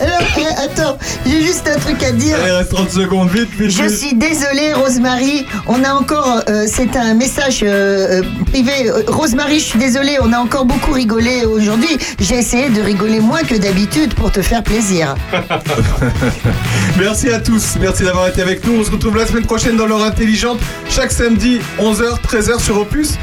Alors, 0.00 0.20
euh, 0.38 0.64
attends, 0.64 0.98
j'ai 1.26 1.40
juste 1.42 1.68
un 1.74 1.78
truc 1.78 2.02
à 2.02 2.12
dire. 2.12 2.36
Il 2.46 2.50
reste 2.52 2.70
30 2.72 2.90
secondes, 2.90 3.28
vite, 3.30 3.48
vite, 3.58 3.70
Je 3.70 3.82
vite. 3.82 3.90
suis 3.96 4.14
désolée, 4.14 4.72
Rosemary. 4.74 5.46
On 5.66 5.82
a 5.84 5.92
encore, 5.94 6.40
euh, 6.48 6.64
c'est 6.66 6.96
un 6.96 7.14
message 7.14 7.60
euh, 7.62 8.22
privé. 8.50 8.90
Rosemary, 9.08 9.58
je 9.60 9.64
suis 9.64 9.78
désolée, 9.78 10.18
on 10.22 10.32
a 10.32 10.38
encore 10.38 10.64
beaucoup 10.64 10.92
rigolé 10.92 11.44
aujourd'hui. 11.44 11.96
J'ai 12.18 12.36
essayé 12.36 12.68
de 12.70 12.80
rigoler 12.80 12.89
moins 12.96 13.42
que 13.42 13.54
d'habitude 13.54 14.14
pour 14.14 14.30
te 14.30 14.42
faire 14.42 14.62
plaisir. 14.62 15.14
Merci 16.98 17.30
à 17.30 17.40
tous, 17.40 17.76
merci 17.80 18.04
d'avoir 18.04 18.28
été 18.28 18.42
avec 18.42 18.64
nous. 18.66 18.80
On 18.80 18.84
se 18.84 18.90
retrouve 18.90 19.16
la 19.16 19.26
semaine 19.26 19.44
prochaine 19.44 19.76
dans 19.76 19.86
l'heure 19.86 20.04
intelligente, 20.04 20.58
chaque 20.88 21.12
samedi, 21.12 21.60
11h, 21.78 22.20
13h 22.22 22.60
sur 22.60 22.78
Opus. 22.78 23.14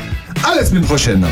À 0.44 0.56
la 0.56 0.66
semaine 0.66 0.84
prochaine. 0.84 1.26